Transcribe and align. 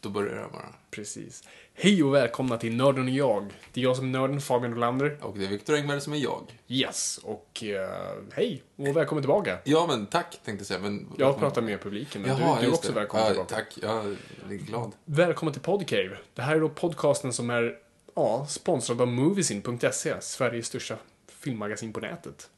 Då 0.00 0.08
börjar 0.08 0.34
det 0.34 0.48
bara. 0.52 0.74
Precis. 0.90 1.42
Hej 1.74 2.02
och 2.02 2.14
välkomna 2.14 2.56
till 2.58 2.76
Nörden 2.76 3.04
och 3.04 3.10
jag. 3.10 3.52
Det 3.72 3.80
är 3.80 3.84
jag 3.84 3.96
som 3.96 4.04
är 4.04 4.10
nörden, 4.18 4.40
Fabian 4.40 4.74
Rolander. 4.74 5.18
Och 5.22 5.38
det 5.38 5.44
är 5.44 5.48
Viktor 5.48 5.74
Engberg 5.74 6.00
som 6.00 6.12
är 6.12 6.16
jag. 6.16 6.42
Yes, 6.68 7.18
och 7.18 7.62
eh, 7.64 8.12
hej 8.32 8.62
och 8.76 8.96
välkommen 8.96 9.22
tillbaka. 9.22 9.58
Ja, 9.64 9.86
men 9.88 10.06
tack 10.06 10.30
tänkte 10.44 10.60
jag 10.62 10.66
säga. 10.66 10.78
Men, 10.80 11.06
Jag 11.18 11.38
pratar 11.38 11.62
med 11.62 11.80
publiken, 11.82 12.22
men 12.22 12.30
Jaha, 12.30 12.54
du, 12.54 12.60
du 12.60 12.66
är 12.66 12.70
just 12.70 12.78
också 12.78 12.92
det. 12.92 12.98
välkommen 13.00 13.24
ja, 13.26 13.30
tillbaka. 13.32 13.54
Tack, 13.54 13.78
jag 13.82 14.06
är 14.52 14.56
glad. 14.56 14.92
Välkommen 15.04 15.52
till 15.52 15.62
Podcave. 15.62 16.18
Det 16.34 16.42
här 16.42 16.56
är 16.56 16.60
då 16.60 16.68
podcasten 16.68 17.32
som 17.32 17.50
är 17.50 17.78
ja, 18.14 18.46
sponsrad 18.48 19.00
av 19.00 19.08
Moviesin.se, 19.08 20.20
Sveriges 20.20 20.66
största 20.66 20.96
filmmagasin 21.28 21.92
på 21.92 22.00
nätet. 22.00 22.50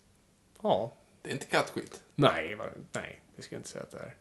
Ja, 0.62 0.92
Det 1.22 1.28
är 1.28 1.32
inte 1.32 1.46
kattskit. 1.46 2.00
nej, 2.14 2.56
nej, 2.92 3.20
det 3.36 3.42
ska 3.42 3.54
jag 3.54 3.60
inte 3.60 3.68
säga 3.70 3.82
att 3.84 3.90
det 3.90 3.98
är. 3.98 4.14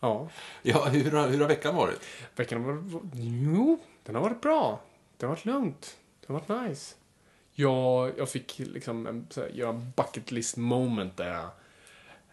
Ja, 0.00 0.28
Ja, 0.62 0.84
hur 0.84 1.10
har, 1.10 1.28
hur 1.28 1.40
har 1.40 1.48
veckan 1.48 1.76
varit? 1.76 2.00
veckan 2.36 2.64
har 2.64 2.72
varit... 2.72 3.04
Jo, 3.14 3.78
den 4.02 4.14
har 4.14 4.22
varit 4.22 4.40
bra. 4.40 4.80
Det 5.16 5.26
har 5.26 5.34
varit 5.34 5.44
lugnt. 5.44 5.96
Det 6.20 6.32
har 6.32 6.40
varit 6.40 6.68
nice. 6.68 6.94
Jag, 7.52 8.12
jag 8.18 8.28
fick 8.28 8.58
liksom 8.58 9.06
en, 9.06 9.26
här, 9.36 9.48
göra 9.48 9.70
en 9.70 9.92
bucket 9.96 10.32
list 10.32 10.56
moment 10.56 11.16
där 11.16 11.50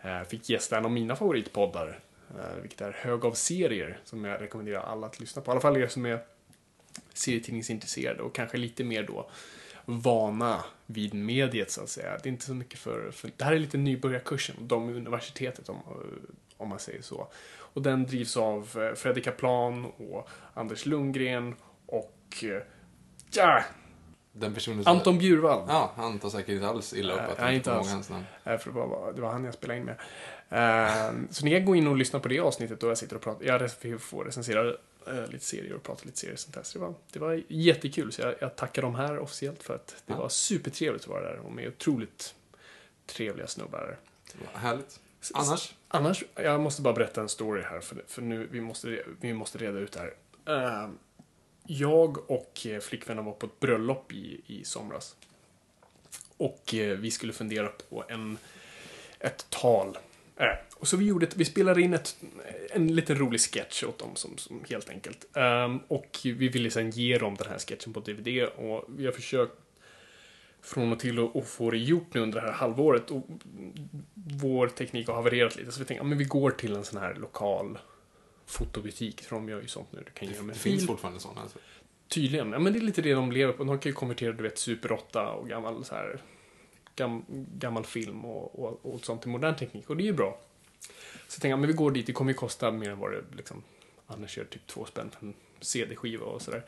jag 0.01 0.19
eh, 0.19 0.27
fick 0.27 0.49
gästa 0.49 0.77
en 0.77 0.85
av 0.85 0.91
mina 0.91 1.15
favoritpoddar. 1.15 1.99
Eh, 2.37 2.61
vilket 2.61 2.81
är 2.81 2.91
Hög 2.91 3.25
av 3.25 3.33
serier, 3.33 3.99
som 4.03 4.25
jag 4.25 4.41
rekommenderar 4.41 4.81
alla 4.81 5.07
att 5.07 5.19
lyssna 5.19 5.41
på. 5.41 5.51
I 5.51 5.51
alla 5.51 5.61
fall 5.61 5.77
er 5.77 5.87
som 5.87 6.05
är 6.05 6.19
serietidningsintresserade 7.13 8.21
och 8.21 8.35
kanske 8.35 8.57
lite 8.57 8.83
mer 8.83 9.03
då 9.03 9.29
vana 9.85 10.63
vid 10.85 11.13
mediet 11.13 11.71
så 11.71 11.81
att 11.81 11.89
säga. 11.89 12.17
Det 12.23 12.29
är 12.29 12.31
inte 12.31 12.45
så 12.45 12.53
mycket 12.53 12.79
för, 12.79 13.11
för 13.11 13.31
det 13.37 13.43
här 13.43 13.53
är 13.53 13.59
lite 13.59 13.77
nybörjarkursen, 13.77 14.55
de 14.59 14.89
universitetet 14.89 15.69
om, 15.69 15.77
om 16.57 16.69
man 16.69 16.79
säger 16.79 17.01
så. 17.01 17.27
Och 17.77 17.83
den 17.83 18.05
drivs 18.05 18.37
av 18.37 18.69
eh, 18.89 18.93
Fredrik 18.95 19.23
Kaplan 19.23 19.85
och 19.85 20.29
Anders 20.53 20.85
Lundgren 20.85 21.55
och 21.85 22.43
eh, 22.43 22.61
ja, 23.31 23.63
Den 24.31 24.53
personen 24.53 24.83
som... 24.83 24.93
Anton 24.93 25.17
Bjurvall. 25.19 25.65
Ja, 25.67 25.91
han 25.95 26.19
tar 26.19 26.29
säkert 26.29 26.49
inte 26.49 26.67
alls 26.67 26.93
illa 26.93 27.13
upp 27.13 27.31
att 27.31 27.37
han 27.37 27.53
inte 27.53 27.71
alls. 27.73 27.85
många 27.87 27.93
hans 27.95 28.09
namn. 28.09 28.25
För 28.43 28.65
det 28.65 28.71
var, 28.71 29.13
det 29.15 29.21
var 29.21 29.31
han 29.31 29.43
jag 29.43 29.53
spelade 29.53 29.79
in 29.79 29.85
med. 29.85 29.95
Eh, 30.49 31.11
så 31.29 31.45
ni 31.45 31.51
kan 31.51 31.65
gå 31.65 31.75
in 31.75 31.87
och 31.87 31.97
lyssna 31.97 32.19
på 32.19 32.27
det 32.27 32.39
avsnittet 32.39 32.79
då 32.79 32.87
jag 32.87 32.97
sitter 32.97 33.15
och 33.15 33.21
pratar. 33.21 33.45
Jag 33.45 33.71
får 34.01 34.25
recensera 34.25 34.73
lite 35.29 35.45
serier 35.45 35.73
och 35.73 35.83
prata 35.83 36.01
lite 36.05 36.17
serier 36.17 36.33
och 36.33 36.39
sånt 36.39 36.55
där. 36.55 36.63
Så 36.63 36.79
det 36.79 36.85
var, 36.85 36.93
det 37.11 37.19
var 37.19 37.43
jättekul. 37.47 38.11
Så 38.11 38.21
jag, 38.21 38.35
jag 38.39 38.55
tackar 38.55 38.81
dem 38.81 38.95
här 38.95 39.19
officiellt 39.19 39.63
för 39.63 39.75
att 39.75 39.87
det 40.05 40.13
Ja. 40.13 40.19
var 40.19 40.29
supertrevligt 40.29 41.03
att 41.03 41.09
vara 41.09 41.21
där. 41.21 41.39
Och 41.39 41.51
med 41.51 41.67
otroligt 41.67 42.35
trevliga 43.05 43.47
snubbar. 43.47 43.97
Härligt. 44.53 44.99
Annars? 45.33 45.75
Annars, 45.87 46.23
jag 46.35 46.59
måste 46.59 46.81
bara 46.81 46.93
berätta 46.93 47.21
en 47.21 47.29
story 47.29 47.61
här. 47.61 47.79
För, 47.79 48.03
för 48.07 48.21
nu, 48.21 48.47
vi 48.51 48.61
måste, 48.61 49.03
vi 49.19 49.33
måste 49.33 49.57
reda 49.57 49.79
ut 49.79 49.91
det 49.91 49.99
här. 49.99 50.13
Uh, 50.85 50.89
jag 51.67 52.31
och 52.31 52.65
eh, 52.65 52.79
flickvännen 52.79 53.25
var 53.25 53.33
på 53.33 53.45
ett 53.45 53.59
bröllop 53.59 54.13
i, 54.13 54.41
i 54.45 54.63
somras. 54.63 55.15
Och 56.37 56.73
uh, 56.73 56.93
vi 56.93 57.11
skulle 57.11 57.33
fundera 57.33 57.67
på 57.67 58.03
en, 58.09 58.37
ett 59.19 59.45
tal. 59.49 59.97
Uh, 60.41 60.45
och 60.75 60.87
så 60.87 60.97
vi, 60.97 61.05
gjorde 61.05 61.25
ett, 61.25 61.35
vi 61.35 61.45
spelade 61.45 61.81
in 61.81 61.93
ett, 61.93 62.17
en 62.71 62.95
liten 62.95 63.17
rolig 63.17 63.41
sketch 63.41 63.83
åt 63.83 63.99
dem, 63.99 64.15
som, 64.15 64.37
som 64.37 64.63
helt 64.69 64.89
enkelt. 64.89 65.25
Ehm, 65.33 65.79
och 65.87 66.19
vi 66.23 66.47
ville 66.47 66.71
sen 66.71 66.89
ge 66.89 67.17
dem 67.17 67.35
den 67.35 67.47
här 67.49 67.59
sketchen 67.59 67.93
på 67.93 67.99
DVD. 67.99 68.43
Och 68.43 68.85
vi 68.87 69.05
har 69.05 69.13
försökt 69.13 69.53
från 70.61 70.91
och 70.91 70.99
till 70.99 71.19
att 71.19 71.35
att 71.35 71.47
få 71.47 71.71
det 71.71 71.77
gjort 71.77 72.13
nu 72.13 72.21
under 72.21 72.41
det 72.41 72.47
här 72.47 72.53
halvåret. 72.53 73.11
Och 73.11 73.23
vår 74.13 74.67
teknik 74.67 75.07
har 75.07 75.15
havererat 75.15 75.55
lite, 75.55 75.71
så 75.71 75.79
vi 75.79 75.85
tänkte 75.85 76.01
att 76.01 76.07
men 76.07 76.17
vi 76.17 76.23
går 76.23 76.51
till 76.51 76.75
en 76.75 76.85
sån 76.85 77.01
här 77.01 77.13
lokal 77.15 77.79
fotobutik, 78.45 79.21
för 79.21 79.35
de 79.35 79.49
gör 79.49 79.61
ju 79.61 79.67
sånt 79.67 79.91
nu. 79.91 80.03
Du 80.05 80.11
kan 80.11 80.39
en 80.39 80.47
Det 80.47 80.53
finns 80.53 80.87
fortfarande 80.87 81.19
sådana. 81.19 81.41
Alltså. 81.41 81.59
Tydligen. 82.07 82.51
Ja, 82.51 82.59
men 82.59 82.73
det 82.73 82.79
är 82.79 82.81
lite 82.81 83.01
det 83.01 83.13
de 83.13 83.31
lever 83.31 83.53
på. 83.53 83.63
De 83.63 83.79
kan 83.79 83.89
ju 83.89 83.93
konvertera, 83.93 84.31
du 84.31 84.43
vet, 84.43 84.57
Super 84.57 84.91
8 84.91 85.31
och 85.31 85.49
gammal 85.49 85.85
så 85.85 85.95
här 85.95 86.21
gam, 86.95 87.25
gammal 87.57 87.85
film 87.85 88.25
och, 88.25 88.59
och, 88.59 88.79
och 88.93 89.05
sånt 89.05 89.21
till 89.21 89.31
modern 89.31 89.55
teknik. 89.55 89.89
Och 89.89 89.97
det 89.97 90.03
är 90.03 90.05
ju 90.05 90.13
bra. 90.13 90.39
Så 91.27 91.35
jag 91.35 91.41
tänkte, 91.41 91.57
men 91.57 91.67
vi 91.67 91.73
går 91.73 91.91
dit. 91.91 92.05
Det 92.05 92.13
kommer 92.13 92.31
ju 92.31 92.37
kosta 92.37 92.71
mer 92.71 92.89
än 92.89 92.99
vad 92.99 93.11
det 93.11 93.23
liksom 93.35 93.63
annars 94.07 94.37
gör, 94.37 94.45
typ 94.45 94.67
två 94.67 94.85
spänn 94.85 95.11
för 95.19 95.25
en 95.25 95.33
CD-skiva 95.61 96.25
och 96.25 96.41
sådär. 96.41 96.65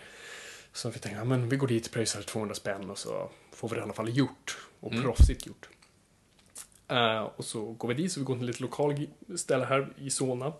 Så 0.80 0.90
vi 0.90 1.00
tänkte, 1.00 1.20
ja, 1.20 1.26
men 1.26 1.50
vi 1.50 1.58
går 1.58 1.68
dit, 1.68 1.92
pröjsar 1.92 2.22
200 2.22 2.56
spänn 2.56 2.90
och 2.90 2.98
så 2.98 3.30
får 3.52 3.70
vi 3.70 3.76
det 3.76 3.80
i 3.80 3.84
alla 3.84 3.94
fall 3.94 4.18
gjort. 4.18 4.58
Och 4.80 4.92
proffsigt 4.92 5.48
gjort. 5.48 5.70
Eh, 6.88 7.22
och 7.22 7.46
så 7.46 7.66
går 7.66 7.88
vi 7.88 7.94
dit, 7.94 8.12
så 8.12 8.20
vi 8.20 8.26
går 8.26 8.38
till 8.38 8.50
ett 8.50 8.60
lokal 8.60 9.08
ställe 9.36 9.66
här 9.66 9.94
i 9.98 10.10
Solna. 10.10 10.54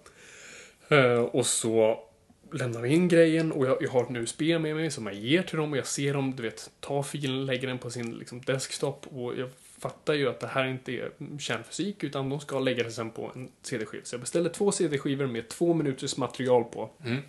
Eh, 0.90 1.20
och 1.20 1.46
så 1.46 2.04
lämnar 2.52 2.82
vi 2.82 2.90
in 2.90 3.08
grejen 3.08 3.52
och 3.52 3.66
jag, 3.66 3.78
jag 3.82 3.90
har 3.90 4.04
ett 4.04 4.18
USB 4.18 4.42
med 4.42 4.76
mig 4.76 4.92
som 4.92 5.06
jag 5.06 5.16
ger 5.16 5.44
till 5.44 5.58
dem 5.58 5.72
och 5.72 5.78
jag 5.78 5.88
ser 5.88 6.14
dem, 6.14 6.36
du 6.36 6.44
vet, 6.44 6.72
ta 6.80 7.04
filen, 7.04 7.46
lägger 7.46 7.68
den 7.68 7.78
på 7.78 7.92
sin 7.92 8.18
liksom, 8.18 8.42
desktop 8.42 9.08
och 9.08 9.38
jag 9.38 9.50
fattar 9.78 10.14
ju 10.14 10.30
att 10.30 10.40
det 10.40 10.48
här 10.48 10.66
inte 10.68 10.92
är 10.92 11.12
kärnfysik 11.40 12.04
utan 12.04 12.30
de 12.30 12.40
ska 12.40 12.60
lägga 12.60 12.84
det 12.84 12.92
sen 12.92 13.12
på 13.12 13.32
en 13.36 13.50
CD-skiva. 13.62 14.06
Så 14.06 14.14
jag 14.14 14.22
beställer 14.22 14.50
två 14.50 14.72
CD-skivor 14.72 15.28
med 15.28 15.50
två 15.50 15.74
minuters 15.74 16.18
material 16.18 16.64
på. 16.64 16.90
Mm. 17.04 17.22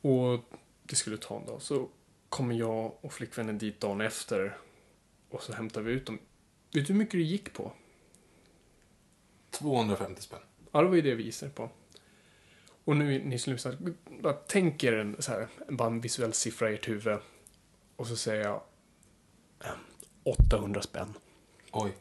Och 0.00 0.44
det 0.88 0.96
skulle 0.96 1.16
ta 1.16 1.36
en 1.40 1.46
dag. 1.46 1.62
Så 1.62 1.88
kommer 2.28 2.54
jag 2.54 2.92
och 3.00 3.12
flickvännen 3.12 3.58
dit 3.58 3.80
dagen 3.80 4.00
efter 4.00 4.56
och 5.30 5.42
så 5.42 5.52
hämtar 5.52 5.82
vi 5.82 5.92
ut 5.92 6.06
dem. 6.06 6.18
Vet 6.74 6.86
du 6.86 6.92
hur 6.92 6.98
mycket 6.98 7.12
det 7.12 7.18
gick 7.22 7.52
på? 7.52 7.72
250 9.50 10.22
spänn. 10.22 10.38
Ja, 10.72 10.82
det 10.82 10.88
var 10.88 10.96
ju 10.96 11.02
det 11.02 11.14
vi 11.14 11.22
gissade 11.22 11.52
på. 11.52 11.70
Och 12.84 12.96
nu 12.96 13.24
ni 13.24 13.38
som 13.38 13.52
lyssnar, 13.52 13.76
tänk 14.48 14.84
er 14.84 14.92
en, 14.92 15.16
så 15.22 15.32
här, 15.32 15.48
bara 15.68 15.88
en 15.88 16.00
visuell 16.00 16.32
siffra 16.32 16.70
i 16.70 16.74
ert 16.74 16.88
huvud. 16.88 17.18
Och 17.96 18.06
så 18.06 18.16
säger 18.16 18.44
jag 18.44 18.62
eh, 19.64 19.70
800 20.22 20.82
spänn. 20.82 21.14
Oj. 21.72 21.92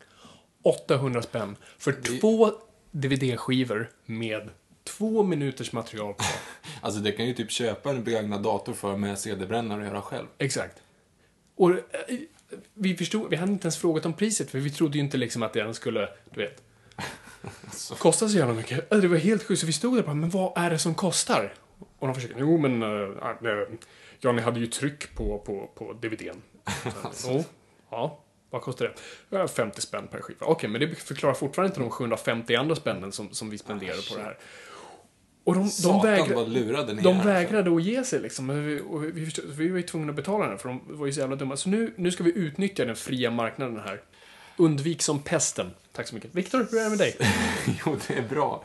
800 0.62 1.22
spänn 1.22 1.56
för 1.78 1.92
Det- 1.92 2.02
två 2.20 2.52
DVD-skivor 2.92 3.92
med 4.06 4.50
två 4.88 5.24
minuters 5.24 5.72
material 5.72 6.14
på. 6.14 6.24
Alltså 6.82 7.00
det 7.00 7.12
kan 7.12 7.26
ju 7.26 7.34
typ 7.34 7.52
köpa 7.52 7.90
en 7.90 8.04
begagnad 8.04 8.44
dator 8.44 8.74
för 8.74 8.98
med 8.98 9.20
CD-brännare 9.20 9.82
och 9.82 9.88
göra 9.88 10.02
själv. 10.02 10.28
Exakt. 10.38 10.82
Och 11.56 11.72
eh, 11.72 11.78
vi 12.74 12.98
förstod, 12.98 13.30
vi 13.30 13.36
hade 13.36 13.52
inte 13.52 13.66
ens 13.66 13.78
frågat 13.78 14.06
om 14.06 14.14
priset 14.14 14.52
för 14.52 14.60
vi 14.60 14.70
trodde 14.70 14.98
ju 14.98 15.04
inte 15.04 15.18
liksom 15.18 15.44
att 15.44 15.54
den 15.54 15.74
skulle, 15.74 16.10
du 16.34 16.42
vet, 16.42 16.64
kosta 18.00 18.30
så 18.30 18.38
jävla 18.38 18.54
mycket. 18.54 18.92
Alltså, 18.92 19.02
Det 19.02 19.08
var 19.08 19.18
helt 19.18 19.44
sjukt, 19.44 19.62
så 19.62 19.68
vi 19.68 19.74
stod 19.74 19.94
där 19.94 20.00
och 20.00 20.06
bara, 20.06 20.16
men 20.16 20.30
vad 20.30 20.58
är 20.58 20.70
det 20.70 20.80
som 20.80 20.96
kostar? 20.96 21.54
Och 22.00 22.08
de 22.08 22.16
försökte, 22.16 22.40
jo 22.40 22.58
men, 22.58 22.84
äh, 24.24 24.34
ni 24.34 24.42
hade 24.42 24.60
ju 24.60 24.68
tryck 24.68 25.16
på, 25.16 25.40
på, 25.40 25.70
på 25.76 25.94
DVDn. 25.94 26.42
Så, 27.12 27.32
jo, 27.32 27.44
ja, 27.90 28.24
vad 28.50 28.62
kostar 28.62 28.86
det? 28.86 28.94
Ja, 29.38 29.48
50 29.48 29.82
spänn 29.82 30.08
per 30.08 30.22
skiva. 30.22 30.46
Okej, 30.46 30.70
men 30.70 30.82
det 30.82 30.96
förklarar 30.96 31.34
fortfarande 31.34 31.72
inte 31.72 31.80
de 31.80 31.90
750 31.90 32.56
andra 32.56 32.76
spännen 32.76 33.12
som, 33.12 33.34
som 33.34 33.50
vi 33.50 33.58
spenderade 33.58 34.02
på 34.10 34.16
det 34.16 34.24
här. 34.24 34.38
Och 35.48 35.54
de, 35.54 35.64
de, 35.64 35.70
Satan 35.70 36.02
vägra, 36.02 36.36
vad 36.36 36.50
lurade 36.50 36.94
ni 36.94 37.02
de 37.02 37.10
alltså. 37.10 37.28
vägrade 37.30 37.76
att 37.76 37.84
ge 37.84 38.04
sig 38.04 38.20
liksom. 38.20 38.48
Vi, 38.48 38.82
vi, 39.14 39.26
förstod, 39.26 39.46
vi 39.46 39.70
var 39.70 39.78
ju 39.78 39.84
tvungna 39.84 40.10
att 40.10 40.16
betala 40.16 40.48
den 40.48 40.58
för 40.58 40.70
de 40.70 40.82
var 40.88 41.06
ju 41.06 41.14
så 41.14 41.20
jävla 41.20 41.36
dumma. 41.36 41.58
Så 41.58 41.70
nu, 41.70 41.94
nu 41.96 42.12
ska 42.12 42.24
vi 42.24 42.38
utnyttja 42.38 42.86
den 42.86 42.96
fria 42.96 43.32
marknaden 43.32 43.80
här. 43.80 44.02
Undvik 44.58 45.02
som 45.02 45.20
pesten. 45.20 45.72
Tack 45.92 46.08
så 46.08 46.16
mycket. 46.16 46.36
Viktor, 46.36 46.68
hur 46.72 46.80
är 46.80 46.84
det 46.84 46.90
med 46.90 47.00
dig? 47.00 47.18
jo, 47.86 47.98
det 48.08 48.14
är 48.14 48.22
bra. 48.30 48.64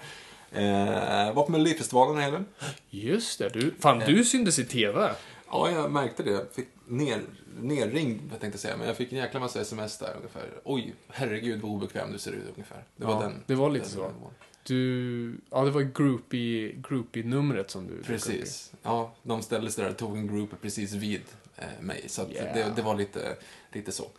Eh, 0.52 1.34
var 1.34 1.44
på 1.44 1.52
Melodifestivalen 1.52 2.19
i 2.19 2.23
helgen. 2.23 2.46
Just 2.90 3.38
det, 3.38 3.49
du, 3.49 3.75
fan 3.81 3.99
du 4.06 4.25
syntes 4.25 4.58
i 4.58 4.64
TV. 4.64 5.11
Ja, 5.50 5.70
jag 5.70 5.93
märkte 5.93 6.23
det. 6.23 6.46
Fick 6.55 6.69
ner, 6.87 7.20
nerringd, 7.61 8.20
jag 8.31 8.40
tänkte 8.40 8.58
säga, 8.58 8.76
men 8.76 8.87
jag 8.87 8.96
fick 8.96 9.12
en 9.12 9.19
jäkla 9.19 9.40
massa 9.40 9.61
sms 9.61 9.99
där 9.99 10.14
ungefär. 10.17 10.43
Oj, 10.64 10.94
herregud 11.08 11.61
vad 11.61 11.70
obekväm 11.70 12.12
du 12.12 12.19
ser 12.19 12.32
ut 12.32 12.49
ungefär. 12.55 12.84
Det 12.96 13.05
var 13.05 13.14
Ja, 13.14 13.20
den. 13.20 13.43
det 13.46 13.55
var 13.55 13.70
lite 13.70 13.84
den 13.84 13.93
så. 13.94 14.00
nivån. 14.00 14.32
Du, 14.62 15.37
ja 15.50 15.64
det 15.64 15.70
var 15.70 15.82
groupie, 15.82 16.73
groupie-numret 16.88 17.70
som 17.70 17.87
du... 17.87 18.03
Precis. 18.03 18.73
Ja, 18.82 19.14
de 19.23 19.43
ställde 19.43 19.70
sig 19.70 19.85
där 19.85 19.91
och 19.91 19.97
tog 19.97 20.17
en 20.17 20.26
group 20.26 20.50
precis 20.62 20.93
vid 20.93 21.23
eh, 21.56 21.64
mig. 21.81 22.05
Så 22.09 22.23
Yeah. 22.31 22.55
det, 22.55 22.73
det 22.76 22.82
var 22.82 22.94
lite, 22.97 23.37
lite 23.73 23.93
så. 23.93 24.11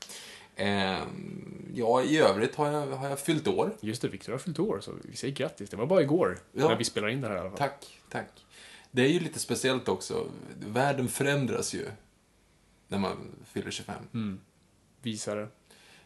Eh, 0.56 1.00
ja, 1.74 2.04
i 2.04 2.18
övrigt 2.18 2.56
har 2.56 2.68
jag, 2.72 2.88
har 2.88 3.10
jag 3.10 3.19
fyllt 3.19 3.48
år. 3.48 3.75
Just 3.81 4.01
det, 4.01 4.07
Viktor 4.07 4.31
har 4.31 4.40
fyllt 4.40 4.60
år, 4.60 4.80
så 4.81 4.92
vi 5.04 5.16
säger 5.16 5.34
grattis. 5.36 5.69
Det 5.69 5.78
var 5.78 5.86
bara 5.86 6.01
igår, 6.01 6.40
Ja. 6.51 6.68
när 6.69 6.75
vi 6.75 6.84
spelar 6.84 7.07
in 7.07 7.22
det 7.22 7.28
här 7.28 7.36
i 7.36 7.39
alla 7.39 7.50
fall. 7.50 7.57
Tack, 7.57 8.00
tack. 8.10 8.46
Det 8.92 9.01
är 9.01 9.07
ju 9.10 9.19
lite 9.19 9.39
speciellt 9.39 9.88
också. 9.89 10.28
Världen 10.60 11.07
förändras 11.07 11.74
ju 11.74 11.86
när 12.88 12.98
man 13.00 13.18
fyller 13.46 13.72
25. 13.72 13.96
Mm. 14.13 14.39
Visare. 15.01 15.48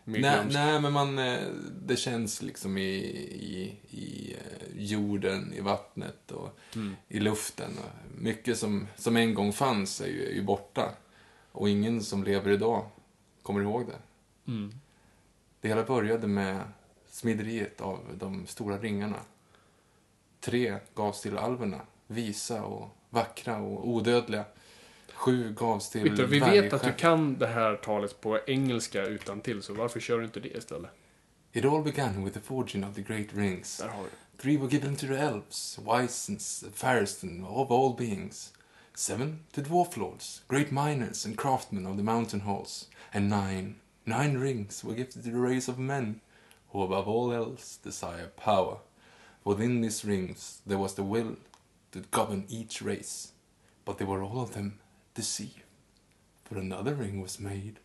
Mer 0.09 0.19
Nej, 0.19 0.31
glömsk. 0.31 0.53
nej, 0.57 0.81
men 0.81 0.93
man, 0.93 1.19
eh, 1.19 1.39
det 1.81 1.95
känns 1.95 2.41
liksom 2.41 2.77
i, 2.77 2.81
i, 2.91 3.75
i 3.89 4.33
eh, 4.33 4.67
jorden, 4.83 5.53
i 5.53 5.59
vattnet 5.61 6.31
och 6.31 6.57
Mm. 6.75 6.95
i 7.07 7.19
luften. 7.19 7.71
Och 7.77 8.21
Mycket 8.21 8.57
som, 8.57 8.87
som 8.95 9.17
en 9.17 9.33
gång 9.33 9.53
fanns 9.53 10.01
är 10.01 10.07
ju, 10.07 10.25
är 10.29 10.33
ju 10.33 10.43
borta. 10.43 10.91
Och 11.51 11.69
ingen 11.69 12.03
som 12.03 12.23
lever 12.23 12.51
idag 12.51 12.85
kommer 13.41 13.61
ihåg 13.61 13.85
det. 13.87 14.51
Mm. 14.51 14.73
Det 15.61 15.67
hela 15.67 15.83
började 15.83 16.27
med 16.27 16.61
smideriet 17.11 17.81
av 17.81 17.99
de 18.19 18.47
stora 18.47 18.77
ringarna. 18.77 19.19
Tre 20.39 20.77
gavs 20.95 21.21
till 21.21 21.37
alverna, 21.37 21.81
visa 22.07 22.63
och 22.63 22.89
vackra 23.09 23.57
och 23.57 23.87
odödliga. 23.89 24.45
Sju 25.13 25.53
gavs 25.53 25.89
till 25.89 26.03
Viktor, 26.03 26.23
vi 26.25 26.39
vet 26.39 26.73
att 26.73 26.83
du 26.83 26.93
kan 26.93 27.37
det 27.37 27.47
här 27.47 27.75
talet 27.75 28.21
på 28.21 28.39
engelska 28.47 29.05
utan 29.05 29.41
till 29.41 29.63
så 29.63 29.73
varför 29.73 29.99
kör 29.99 30.19
du 30.19 30.25
inte 30.25 30.39
det 30.39 30.57
istället? 30.57 30.91
It 31.53 31.65
all 31.65 31.83
began 31.83 32.23
with 32.25 32.33
the 32.37 32.43
forging 32.43 32.83
of 32.83 32.95
the 32.95 33.01
great 33.01 33.27
rings. 33.33 33.77
Där 33.77 33.87
har 33.87 34.03
du. 34.03 34.09
Three 34.41 34.57
were 34.57 34.69
given 34.69 34.95
to 34.95 35.07
the 35.07 35.17
elves, 35.17 35.79
wise 35.79 36.31
and 36.31 36.37
s- 36.37 36.63
fairest 36.73 37.23
of 37.47 37.71
all 37.71 37.95
beings. 37.97 38.53
Seven 38.95 39.39
to 39.51 39.61
dwarf 39.61 39.97
lords, 39.97 40.43
great 40.47 40.71
miners 40.71 41.25
and 41.25 41.37
craftsmen 41.37 41.85
of 41.85 41.97
the 41.97 42.03
mountain 42.03 42.41
halls. 42.41 42.89
And 43.11 43.29
nine, 43.29 43.75
nine 44.03 44.37
rings 44.39 44.83
were 44.83 44.95
gifted 44.95 45.23
to 45.23 45.29
the 45.31 45.37
race 45.37 45.71
of 45.71 45.77
men, 45.79 46.19
who 46.71 46.83
above 46.83 47.07
all 47.07 47.33
else 47.33 47.79
desire 47.83 48.27
power. 48.45 48.77
Within 49.43 49.81
these 49.81 50.07
rings 50.07 50.61
there 50.67 50.77
was 50.77 50.93
the 50.95 51.03
will 51.03 51.35
to 51.91 51.99
govern 52.11 52.45
each 52.49 52.81
race, 52.81 53.31
but 53.85 53.97
they 53.97 54.05
were 54.05 54.21
all 54.23 54.41
of 54.41 54.51
them 54.53 54.79
deceived. 55.17 55.63
For 56.45 56.57
another 56.57 56.93
ring 56.93 57.21
was 57.21 57.39
made. 57.39 57.79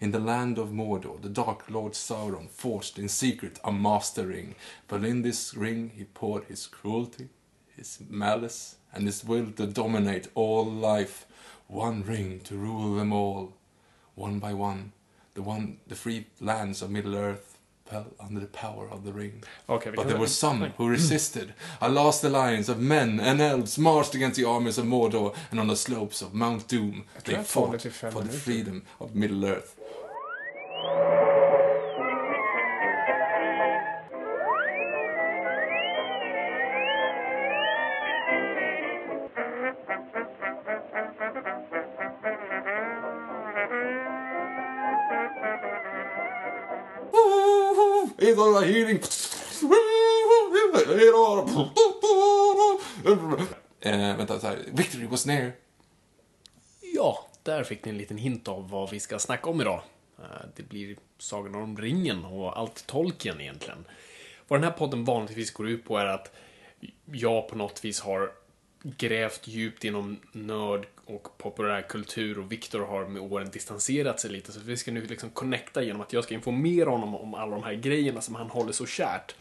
In 0.00 0.12
the 0.12 0.20
land 0.20 0.58
of 0.58 0.68
Mordor, 0.70 1.20
the 1.20 1.30
Dark 1.30 1.70
Lord 1.70 1.94
Sauron 1.94 2.48
forged 2.48 2.98
in 2.98 3.08
secret 3.08 3.58
a 3.64 3.72
master 3.72 4.26
ring. 4.26 4.54
But 4.86 5.02
in 5.02 5.22
this 5.22 5.54
ring 5.54 5.92
he 5.96 6.04
poured 6.04 6.44
his 6.44 6.66
cruelty, 6.66 7.28
his 7.74 7.98
malice, 8.08 8.76
and 8.92 9.06
his 9.06 9.24
will 9.24 9.50
to 9.52 9.66
dominate 9.66 10.28
all 10.34 10.66
life. 10.66 11.26
One 11.66 12.04
ring 12.04 12.40
to 12.40 12.56
rule 12.56 12.96
them 12.96 13.12
all. 13.12 13.54
One 14.14 14.38
by 14.38 14.52
one, 14.52 14.92
the 15.32 15.42
one, 15.42 15.78
the 15.86 15.96
free 15.96 16.26
lands 16.38 16.82
of 16.82 16.90
Middle 16.90 17.16
Earth 17.16 17.53
fell 17.53 17.53
under 18.20 18.40
the 18.40 18.46
power 18.46 18.88
of 18.90 19.04
the 19.04 19.12
ring. 19.12 19.42
Vi 19.66 19.78
But 19.96 20.08
there 20.08 20.16
were 20.16 20.26
some 20.26 20.72
who 20.76 20.88
resisted. 20.88 21.52
A 21.80 21.88
last 21.88 22.24
alliance 22.24 22.68
of 22.68 22.78
men 22.78 23.20
and 23.20 23.40
elves 23.40 23.78
marched 23.78 24.14
against 24.14 24.36
the 24.36 24.48
armies 24.48 24.78
of 24.78 24.86
Mordor, 24.86 25.34
and 25.50 25.60
on 25.60 25.68
the 25.68 25.76
slopes 25.76 26.22
of 26.22 26.34
Mount 26.34 26.68
Doom 26.68 27.04
they 27.24 27.32
jag 27.32 27.48
tar 27.48 27.72
det 27.72 27.90
fought 27.90 28.12
for 28.12 28.22
the 28.22 28.38
freedom 28.38 28.82
of 28.98 29.14
Middle 29.14 29.44
Earth. 29.44 29.76
Victory 54.76 55.06
was 55.06 55.26
near. 55.26 55.52
Ja, 56.94 57.26
där 57.42 57.64
fick 57.64 57.84
ni 57.84 57.90
en 57.90 57.98
liten 57.98 58.18
hint 58.18 58.48
av 58.48 58.70
vad 58.70 58.90
vi 58.90 59.00
ska 59.00 59.18
snacka 59.18 59.50
om 59.50 59.60
idag. 59.60 59.82
Eh, 60.18 60.24
det 60.56 60.62
blir 60.62 60.96
Sagan 61.18 61.54
om 61.54 61.76
ringen 61.76 62.24
och 62.24 62.58
allt 62.58 62.86
Tolkien 62.86 63.40
egentligen. 63.40 63.84
Vad 64.48 64.60
den 64.60 64.64
här 64.64 64.78
podden 64.78 65.04
vanligtvis 65.04 65.50
går 65.50 65.68
ut 65.68 65.84
på 65.84 65.98
är 65.98 66.06
att 66.06 66.32
jag 67.04 67.48
på 67.48 67.56
något 67.56 67.84
vis 67.84 68.00
har 68.00 68.32
grävt 68.82 69.48
djupt 69.48 69.84
inom 69.84 70.20
nörd 70.32 70.86
och 71.04 71.38
populärkultur 71.38 72.38
och 72.38 72.52
Viktor 72.52 72.80
har 72.80 73.06
med 73.06 73.22
åren 73.22 73.50
distanserat 73.50 74.20
sig 74.20 74.30
lite. 74.30 74.52
Så 74.52 74.60
vi 74.60 74.76
ska 74.76 74.92
nu 74.92 75.06
liksom 75.06 75.30
connecta 75.30 75.82
genom 75.82 76.02
att 76.02 76.12
jag 76.12 76.24
ska 76.24 76.34
informera 76.34 76.90
honom 76.90 77.14
om 77.14 77.34
alla 77.34 77.56
de 77.56 77.64
här 77.64 77.74
grejerna 77.74 78.20
som 78.20 78.34
han 78.34 78.50
håller 78.50 78.72
så 78.72 78.86
kärt. 78.86 79.34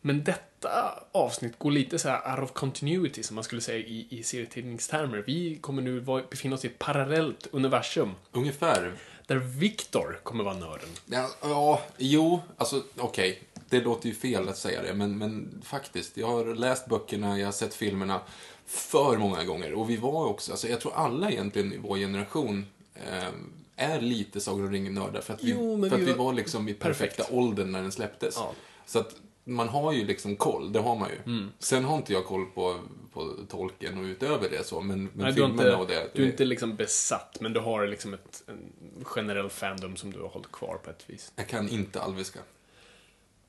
Men 0.00 0.24
detta 0.24 1.04
avsnitt 1.12 1.58
går 1.58 1.70
lite 1.70 1.98
så 1.98 2.08
här 2.08 2.32
out 2.40 2.50
of 2.50 2.52
continuity, 2.56 3.22
som 3.22 3.34
man 3.34 3.44
skulle 3.44 3.60
säga 3.60 3.78
i, 3.78 4.06
i 4.10 4.22
serietidningstermer. 4.22 5.24
Vi 5.26 5.58
kommer 5.60 5.82
nu 5.82 6.00
vara- 6.00 6.22
befinna 6.30 6.54
oss 6.54 6.64
i 6.64 6.68
ett 6.68 6.78
parallellt 6.78 7.46
universum, 7.52 8.10
Ungefär. 8.32 8.92
där 9.26 9.36
Viktor 9.36 10.20
kommer 10.22 10.44
vara 10.44 10.54
nörden. 10.56 10.88
Ja, 11.06 11.30
ja 11.42 11.82
jo, 11.98 12.40
alltså 12.56 12.82
okej. 12.96 13.42
Det 13.68 13.80
låter 13.80 14.08
ju 14.08 14.14
fel 14.14 14.48
att 14.48 14.56
säga 14.58 14.82
det, 14.82 14.94
men, 14.94 15.18
men 15.18 15.62
faktiskt. 15.64 16.16
Jag 16.16 16.26
har 16.26 16.54
läst 16.54 16.86
böckerna, 16.86 17.38
jag 17.38 17.46
har 17.46 17.52
sett 17.52 17.74
filmerna 17.74 18.20
för 18.66 19.16
många 19.18 19.44
gånger. 19.44 19.74
Och 19.74 19.90
vi 19.90 19.96
var 19.96 20.26
också, 20.26 20.52
alltså 20.52 20.68
jag 20.68 20.80
tror 20.80 20.92
alla 20.94 21.30
egentligen 21.30 21.72
i 21.72 21.76
vår 21.76 21.96
generation 21.96 22.66
eh, 22.94 23.28
är 23.76 24.00
lite 24.00 24.40
Sagan 24.40 24.64
om 24.66 24.72
ringen-nördar. 24.72 25.20
För 25.20 25.34
att, 25.34 25.42
vi, 25.44 25.50
Jo, 25.50 25.82
för 25.88 25.96
vi 25.96 26.02
att 26.02 26.08
vi 26.08 26.12
var- 26.12 26.24
var 26.24 26.32
liksom 26.32 26.68
i 26.68 26.74
perfekta 26.74 27.16
Perfekt. 27.16 27.32
åldern 27.38 27.72
när 27.72 27.82
den 27.82 27.92
släpptes. 27.92 28.34
Ja. 28.36 28.52
Så 28.86 28.98
att 28.98 29.14
man 29.44 29.68
har 29.68 29.92
ju 29.92 30.04
liksom 30.06 30.36
koll, 30.36 30.72
det 30.72 30.78
har 30.80 30.96
man 30.96 31.10
ju. 31.10 31.16
Mm. 31.32 31.50
Sen 31.58 31.84
har 31.84 31.96
inte 31.96 32.12
jag 32.12 32.24
koll 32.26 32.46
på, 32.46 32.80
på 33.12 33.34
tolken 33.48 33.98
och 33.98 34.04
utöver 34.04 34.50
det 34.50 34.66
så, 34.66 34.80
men, 34.80 35.04
men 35.04 35.10
Nej, 35.14 35.32
filmerna 35.34 35.52
inte, 35.62 35.74
och 35.76 35.86
det. 35.86 36.10
du 36.14 36.22
är 36.22 36.26
inte 36.26 36.44
liksom 36.44 36.76
besatt, 36.76 37.36
men 37.40 37.52
du 37.52 37.60
har 37.60 37.86
liksom 37.86 38.14
ett 38.14 38.42
en 38.46 38.72
generell 39.04 39.48
fandom 39.50 39.96
som 39.96 40.12
du 40.12 40.20
har 40.20 40.28
hållit 40.28 40.52
kvar 40.52 40.78
på 40.84 40.90
ett 40.90 41.04
vis. 41.10 41.32
Jag 41.36 41.48
kan 41.48 41.68
inte 41.68 42.00
alviska. 42.02 42.40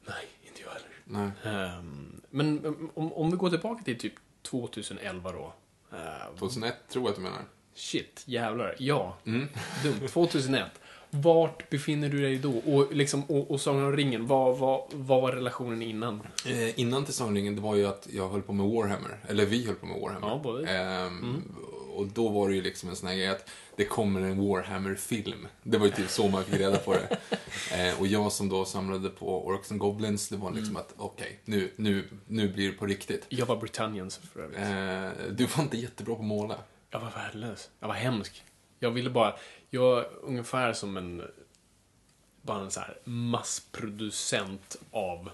Nej, 0.08 0.16
inte 0.48 0.62
jag 0.62 0.70
heller. 0.72 0.89
Nej. 1.44 1.54
Ehm, 1.56 2.22
men 2.30 2.66
um, 2.66 2.92
om, 2.94 3.13
om 3.13 3.32
vi 3.32 3.38
går 3.38 3.50
tillbaka 3.50 3.84
till 3.84 4.00
typ 4.00 4.13
2011 4.42 5.32
då. 5.32 5.54
Uh, 5.94 6.38
2001 6.39 6.75
tror 6.89 7.04
jag 7.04 7.10
att 7.10 7.16
du 7.16 7.22
menar. 7.22 7.42
shit, 7.74 8.24
jävlar. 8.25 8.75
Ja, 8.80 9.18
Mm. 9.25 9.48
dumt. 9.84 10.08
2001. 10.08 10.63
Vart 11.13 11.70
befinner 11.70 12.10
du 12.10 12.22
dig 12.22 12.38
då? 12.38 12.51
Och, 12.58 12.94
liksom, 12.96 13.24
och, 13.24 13.51
och 13.51 13.62
Sagan 13.62 13.84
om 13.84 13.96
ringen, 13.98 14.27
vad, 14.27 14.58
vad, 14.58 14.82
vad 14.91 15.22
var 15.22 15.32
relationen 15.32 15.82
innan? 15.82 16.22
Eh, 16.46 16.80
innan 16.80 17.06
till 17.06 17.13
Sagan 17.13 17.30
om 17.30 17.36
ringen, 17.36 17.56
det 17.56 17.62
var 17.62 17.75
ju 17.75 17.88
att 17.88 18.08
jag 18.12 18.30
höll 18.30 18.41
på 18.41 18.53
med 18.53 18.65
Warhammer. 18.65 19.18
Eller 19.27 19.46
vi 19.46 19.65
höll 19.65 19.75
på 19.75 19.86
med 19.86 20.01
Warhammer. 20.01 20.27
Ja, 20.27 20.39
både. 20.44 20.70
Ehm, 20.70 21.44
Och 21.96 22.08
då 22.08 22.30
var 22.30 22.50
det 22.50 22.56
ju 22.56 22.62
liksom 22.62 22.89
en 22.89 22.96
sån 22.96 23.08
här 23.10 23.15
grej 23.15 23.27
att 23.27 23.50
det 23.75 23.86
kommer 23.86 24.22
en 24.22 24.48
Warhammer-film. 24.48 25.48
Det 25.63 25.77
var 25.77 25.86
ju 25.86 25.91
typ 25.91 26.10
så 26.10 26.27
man 26.27 26.44
fick 26.44 26.60
reda 26.60 26.77
på 26.77 26.94
det. 26.94 27.18
Eh, 27.77 28.00
och 28.00 28.08
jag 28.08 28.32
som 28.32 28.50
då 28.50 28.65
samlade 28.65 29.10
på 29.10 29.46
Orcs 29.48 29.72
and 29.72 29.80
Goblins, 29.80 30.30
det 30.30 30.38
var 30.38 30.51
liksom 30.51 30.75
att 30.77 30.94
okej, 30.98 31.39
nu, 31.46 31.72
nu, 31.75 32.08
nu 32.27 32.48
blir 32.53 32.68
det 32.72 32.77
på 32.77 32.86
riktigt. 32.86 33.25
Jag 33.30 33.46
var 33.46 33.56
Britanniens 33.56 34.20
för 34.34 34.39
övrigt. 34.41 34.60
Eh, 34.60 35.32
du 35.36 35.46
var 35.46 35.63
inte 35.63 35.77
jättebra 35.77 36.15
på 36.15 36.22
att 36.22 36.27
måla. 36.27 36.56
Jag 36.89 37.00
var 37.00 37.10
värdelös. 37.12 37.70
Jag 37.80 37.88
var 37.88 37.96
hemsk. 37.96 38.44
Jag 38.80 38.91
ville 38.91 39.10
bara, 39.10 39.36
jag 39.74 40.00
är 40.00 40.08
ungefär 40.22 40.74
som 40.74 40.98
en, 40.98 41.24
bara 42.42 42.60
en 42.60 42.72
så 42.72 42.80
här 42.80 42.98
massproducent 43.04 44.75
av, 44.92 45.30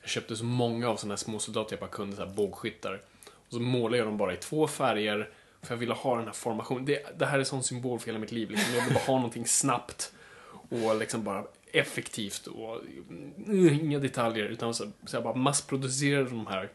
jag 0.00 0.10
köpte 0.10 0.36
så 0.36 0.44
många 0.44 0.88
av 0.88 0.96
såna 0.96 1.12
här 1.12 1.16
små 1.16 1.38
soldater 1.38 1.72
jag 1.72 1.80
bara 1.80 1.90
kunde, 1.90 2.16
så 2.16 2.24
här 2.24 2.34
bågskyttar. 2.34 3.02
Och 3.26 3.52
så 3.52 3.60
målade 3.60 3.96
jag 3.96 4.06
dem 4.06 4.16
bara 4.16 4.34
i 4.34 4.36
två 4.36 4.68
färger, 4.68 5.30
för 5.62 5.74
jag 5.74 5.78
ville 5.78 5.94
ha 5.94 6.16
den 6.16 6.26
här 6.26 6.32
formationen. 6.32 6.84
Det, 6.84 7.18
det 7.18 7.26
här 7.26 7.34
är 7.34 7.38
en 7.38 7.46
sån 7.46 7.62
symbol 7.62 7.98
för 7.98 8.06
hela 8.06 8.18
mitt 8.18 8.32
liv. 8.32 8.50
Liksom. 8.50 8.74
Jag 8.74 8.84
vill 8.84 8.94
bara 8.94 9.04
ha 9.04 9.16
någonting 9.16 9.46
snabbt 9.46 10.12
och 10.68 10.96
liksom 10.96 11.24
bara 11.24 11.44
effektivt 11.72 12.46
och 12.46 12.80
mm, 13.08 13.80
inga 13.80 13.98
detaljer, 13.98 14.44
utan 14.44 14.74
så, 14.74 14.90
så 15.06 15.16
jag 15.16 15.22
bara 15.22 15.34
massproducerade 15.34 16.30
de 16.30 16.46
här. 16.46 16.70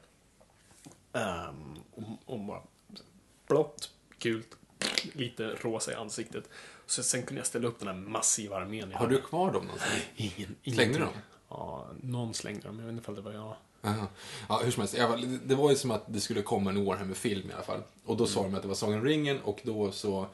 Um, 1.11 1.81
och, 1.91 2.33
och 2.33 2.39
bara 2.39 2.61
blått, 3.47 3.91
gult, 4.19 4.57
lite 5.13 5.43
rosa 5.43 5.91
i 5.91 5.95
ansiktet. 5.95 6.49
Så 6.87 7.03
sen 7.03 7.23
kunde 7.23 7.39
jag 7.39 7.47
ställa 7.47 7.67
upp 7.67 7.79
den 7.79 7.87
här 7.87 7.95
massiva 7.95 8.55
armén. 8.57 8.93
Har 8.93 9.07
du 9.07 9.21
kvar 9.21 9.51
dem 9.51 9.63
någonstans? 9.65 9.93
Ingen, 10.15 10.33
Slängde 10.35 10.55
ingenting. 10.63 10.93
du 10.93 10.99
dem? 10.99 11.13
Ja, 11.49 11.87
någon 12.01 12.33
slängde 12.33 12.67
dem. 12.67 12.79
Jag 12.79 12.85
vet 12.85 12.91
inte 12.91 13.01
ifall 13.01 13.15
det 13.15 13.21
var 13.21 13.31
jag. 13.33 13.55
Aha. 13.83 14.07
Ja, 14.49 14.61
hur 14.63 14.71
som 14.71 14.81
helst. 14.81 14.95
det 15.43 15.55
var 15.55 15.69
ju 15.69 15.75
som 15.75 15.91
att 15.91 16.03
det 16.07 16.19
skulle 16.19 16.41
komma 16.41 16.69
en 16.69 16.85
Warhammer-film 16.85 17.49
i 17.49 17.53
alla 17.53 17.63
fall. 17.63 17.81
Och 18.05 18.17
då 18.17 18.25
sa 18.27 18.43
de 18.43 18.55
att 18.55 18.61
det 18.61 18.67
var 18.67 18.75
Sagan 18.75 18.99
om 18.99 19.05
ringen 19.05 19.39
och 19.41 19.59
då 19.63 19.91
så 19.91 20.27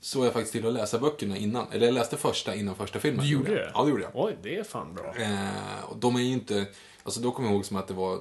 såg 0.00 0.26
jag 0.26 0.32
faktiskt 0.32 0.52
till 0.52 0.66
att 0.66 0.72
läsa 0.72 0.98
böckerna 0.98 1.36
innan. 1.36 1.66
Eller 1.72 1.86
jag 1.86 1.94
läste 1.94 2.16
första 2.16 2.54
innan 2.54 2.74
första 2.76 2.98
filmen. 3.00 3.24
Du 3.24 3.32
gjorde 3.32 3.54
det? 3.54 3.70
Ja, 3.74 3.84
det 3.84 3.90
gjorde 3.90 4.02
jag. 4.02 4.10
Oj, 4.14 4.36
det 4.42 4.56
är 4.58 4.64
fan 4.64 4.94
bra. 4.94 5.14
Eh, 5.16 5.84
och 5.88 5.96
de 5.96 6.16
är 6.16 6.20
ju 6.20 6.32
inte... 6.32 6.66
Alltså 7.02 7.20
då 7.20 7.32
kommer 7.32 7.48
jag 7.48 7.54
ihåg 7.54 7.64
som 7.64 7.76
att 7.76 7.88
det 7.88 7.94
var 7.94 8.20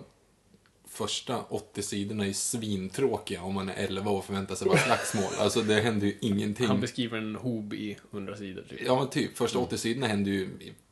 första 0.89 1.43
80 1.43 1.81
sidorna 1.81 2.25
är 2.27 2.33
svintråkiga 2.33 3.41
om 3.41 3.53
man 3.53 3.69
är 3.69 3.73
11 3.73 4.11
och 4.11 4.25
förväntar 4.25 4.55
sig 4.55 4.67
bara 4.67 4.77
slagsmål. 4.77 5.31
Alltså 5.39 5.61
det 5.61 5.81
händer 5.81 6.07
ju 6.07 6.17
ingenting. 6.21 6.67
Han 6.67 6.81
beskriver 6.81 7.17
en 7.17 7.35
hob 7.35 7.73
i 7.73 7.97
100 8.11 8.37
sidor. 8.37 8.63
Typ. 8.69 8.79
Ja, 8.85 8.99
men 8.99 9.09
typ. 9.09 9.37
Första 9.37 9.59
80 9.59 9.77
sidorna 9.77 10.07
händer 10.07 10.31
ju 10.31 10.49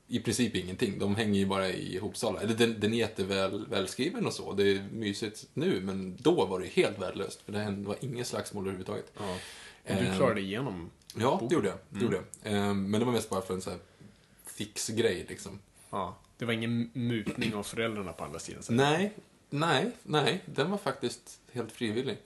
i, 0.07 0.19
princip 0.19 0.55
ingenting. 0.55 0.99
De 0.99 1.15
hänger 1.15 1.39
ju 1.39 1.45
bara 1.45 1.69
i 1.69 1.95
ihopsalar. 1.95 2.41
Eller 2.41 2.53
den, 2.55 2.79
den 2.79 2.93
är 2.93 2.97
jätteväl 2.97 3.65
välskriven 3.69 4.25
och 4.25 4.33
så. 4.33 4.53
Det 4.53 4.71
är 4.71 4.87
mysigt 4.91 5.45
nu, 5.53 5.81
men 5.81 6.17
då 6.19 6.45
var 6.45 6.59
det 6.59 6.67
helt 6.67 6.99
värdelöst. 6.99 7.41
För 7.41 7.51
det 7.51 7.59
hände, 7.59 7.87
var 7.87 7.97
inget 8.01 8.27
slagsmål 8.27 8.63
överhuvudtaget. 8.63 9.11
Ja. 9.17 9.31
Och 9.89 9.95
du 10.01 10.07
Eh, 10.07 10.15
klarade 10.17 10.41
igenom. 10.41 10.89
Ja, 11.15 11.41
det 11.49 11.55
gjorde 11.55 11.67
jag. 11.67 11.77
Det 11.89 12.03
gjorde 12.03 12.21
jag. 12.43 12.53
Eh, 12.53 12.73
Men 12.73 12.99
det 12.99 13.05
var 13.05 13.13
mest 13.13 13.29
bara 13.29 13.41
för 13.41 13.53
en 13.53 13.61
sån 13.61 13.73
här 13.73 13.81
fix-grej 14.45 15.25
liksom. 15.29 15.59
Ja. 15.89 16.17
Det 16.37 16.45
var 16.45 16.53
ingen 16.53 16.89
mutning 16.93 17.53
av 17.55 17.63
föräldrarna 17.63 18.13
på 18.13 18.23
andra 18.23 18.39
sidan. 18.39 18.63
så. 18.63 18.73
Nej, 18.73 19.13
nej, 19.49 19.91
nej. 20.03 20.43
Den 20.45 20.71
var 20.71 20.77
faktiskt 20.77 21.39
helt 21.51 21.71
frivillig. 21.71 22.17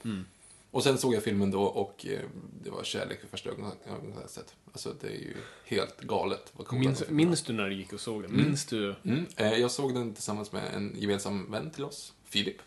Och 0.72 0.84
sen 0.84 0.98
såg 0.98 1.14
jag 1.14 1.24
filmen 1.24 1.52
då 1.52 1.64
och 1.64 2.06
eh, 2.06 2.20
det 2.64 2.70
var 2.70 2.84
kärlek 2.84 3.24
vid 3.24 3.30
första 3.30 3.50
ögonkastet. 3.86 4.56
Alltså 4.72 4.96
det 5.02 5.08
är 5.08 5.12
ju 5.12 5.34
helt 5.66 6.02
galet. 6.02 6.54
Vad 6.54 6.74
Minns, 6.74 7.10
minns 7.10 7.44
du 7.44 7.54
när 7.54 7.70
du 7.70 7.76
gick 7.76 7.94
och 7.94 8.00
såg 8.00 8.22
den? 8.22 8.36
Minns 8.38 8.66
du? 8.66 8.96
Mm. 9.04 9.26
Eh, 9.36 9.54
jag 9.54 9.72
såg 9.72 9.94
den 9.94 10.14
tillsammans 10.14 10.52
med 10.52 10.74
en 10.76 10.96
gemensam 10.98 11.52
vän 11.52 11.72
till 11.72 11.84
oss, 11.84 12.14
Filip. 12.26 12.62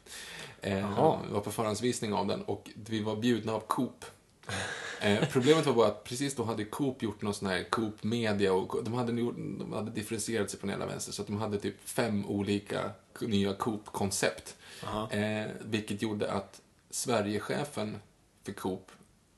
Eh, 0.61 0.79
Jaha. 0.79 1.21
vi 1.27 1.33
var 1.33 1.41
på 1.41 1.53
förhandsvisning 1.53 2.13
av 2.13 2.27
den 2.27 2.43
och 2.43 2.71
vi 2.75 3.03
var 3.03 3.17
bjudna 3.17 3.53
av 3.53 3.61
Coop. 3.61 4.05
Eh, 5.01 5.29
problemet 5.33 5.67
var 5.67 5.73
bara 5.75 5.87
att 5.89 6.05
precis 6.05 6.35
då 6.37 6.45
hade 6.45 6.65
Coop 6.65 7.03
gjort 7.03 7.23
någon 7.23 7.35
sån 7.35 7.49
här 7.49 7.63
Coop 7.71 8.05
Media 8.05 8.53
och 8.53 8.85
de 8.85 8.95
hade, 8.95 9.13
gjort, 9.21 9.35
de 9.37 9.73
hade 9.73 9.91
differentierat 9.91 10.51
sig 10.51 10.61
på 10.61 10.67
den 10.67 10.75
hela 10.81 10.87
vänster 10.87 11.13
så 11.13 11.23
att 11.23 11.29
de 11.29 11.37
hade 11.41 11.59
typ 11.59 11.89
fem 11.89 12.27
olika 12.27 12.91
nya 13.21 13.55
Coop-koncept. 13.55 14.57
Eh, 15.11 15.47
vilket 15.65 16.03
gjorde 16.03 16.33
att 16.33 16.61
Sverigechefen 16.91 17.97
för 18.45 18.53
Coop 18.53 18.91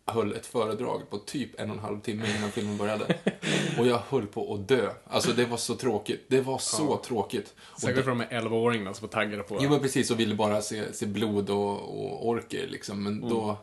höll 0.07 0.33
ett 0.33 0.47
föredrag 0.47 1.11
på 1.11 1.19
typ 1.19 1.61
en 1.61 1.71
och 1.71 1.77
en 1.77 1.83
halv 1.83 2.01
timme 2.01 2.37
innan 2.39 2.51
filmen 2.51 2.77
började. 2.77 3.17
Och 3.79 3.87
jag 3.87 3.99
höll 4.09 4.27
på 4.27 4.55
att 4.55 4.69
dö. 4.69 4.91
Alltså 5.07 5.33
det 5.33 5.45
var 5.45 5.57
så 5.57 5.75
tråkigt. 5.75 6.25
Det 6.29 6.41
var 6.41 6.59
så 6.59 6.97
tråkigt. 6.97 7.55
Och 7.59 7.81
Säkert 7.81 7.97
det- 7.97 8.03
för 8.03 8.11
de 8.11 8.21
här 8.21 8.29
11-åringarna 8.41 8.93
som 8.95 9.07
var 9.07 9.13
taggade 9.13 9.43
på 9.43 9.59
Jo, 9.61 9.71
men 9.71 9.81
precis. 9.81 10.11
Och 10.11 10.21
ville 10.21 10.35
bara 10.35 10.63
se, 10.63 10.93
se 10.93 11.07
blod 11.07 11.51
och, 11.51 11.71
och 12.05 12.29
orker, 12.29 12.67
liksom. 12.69 13.03
Men 13.03 13.13
Mm. 13.19 13.29
då... 13.29 13.57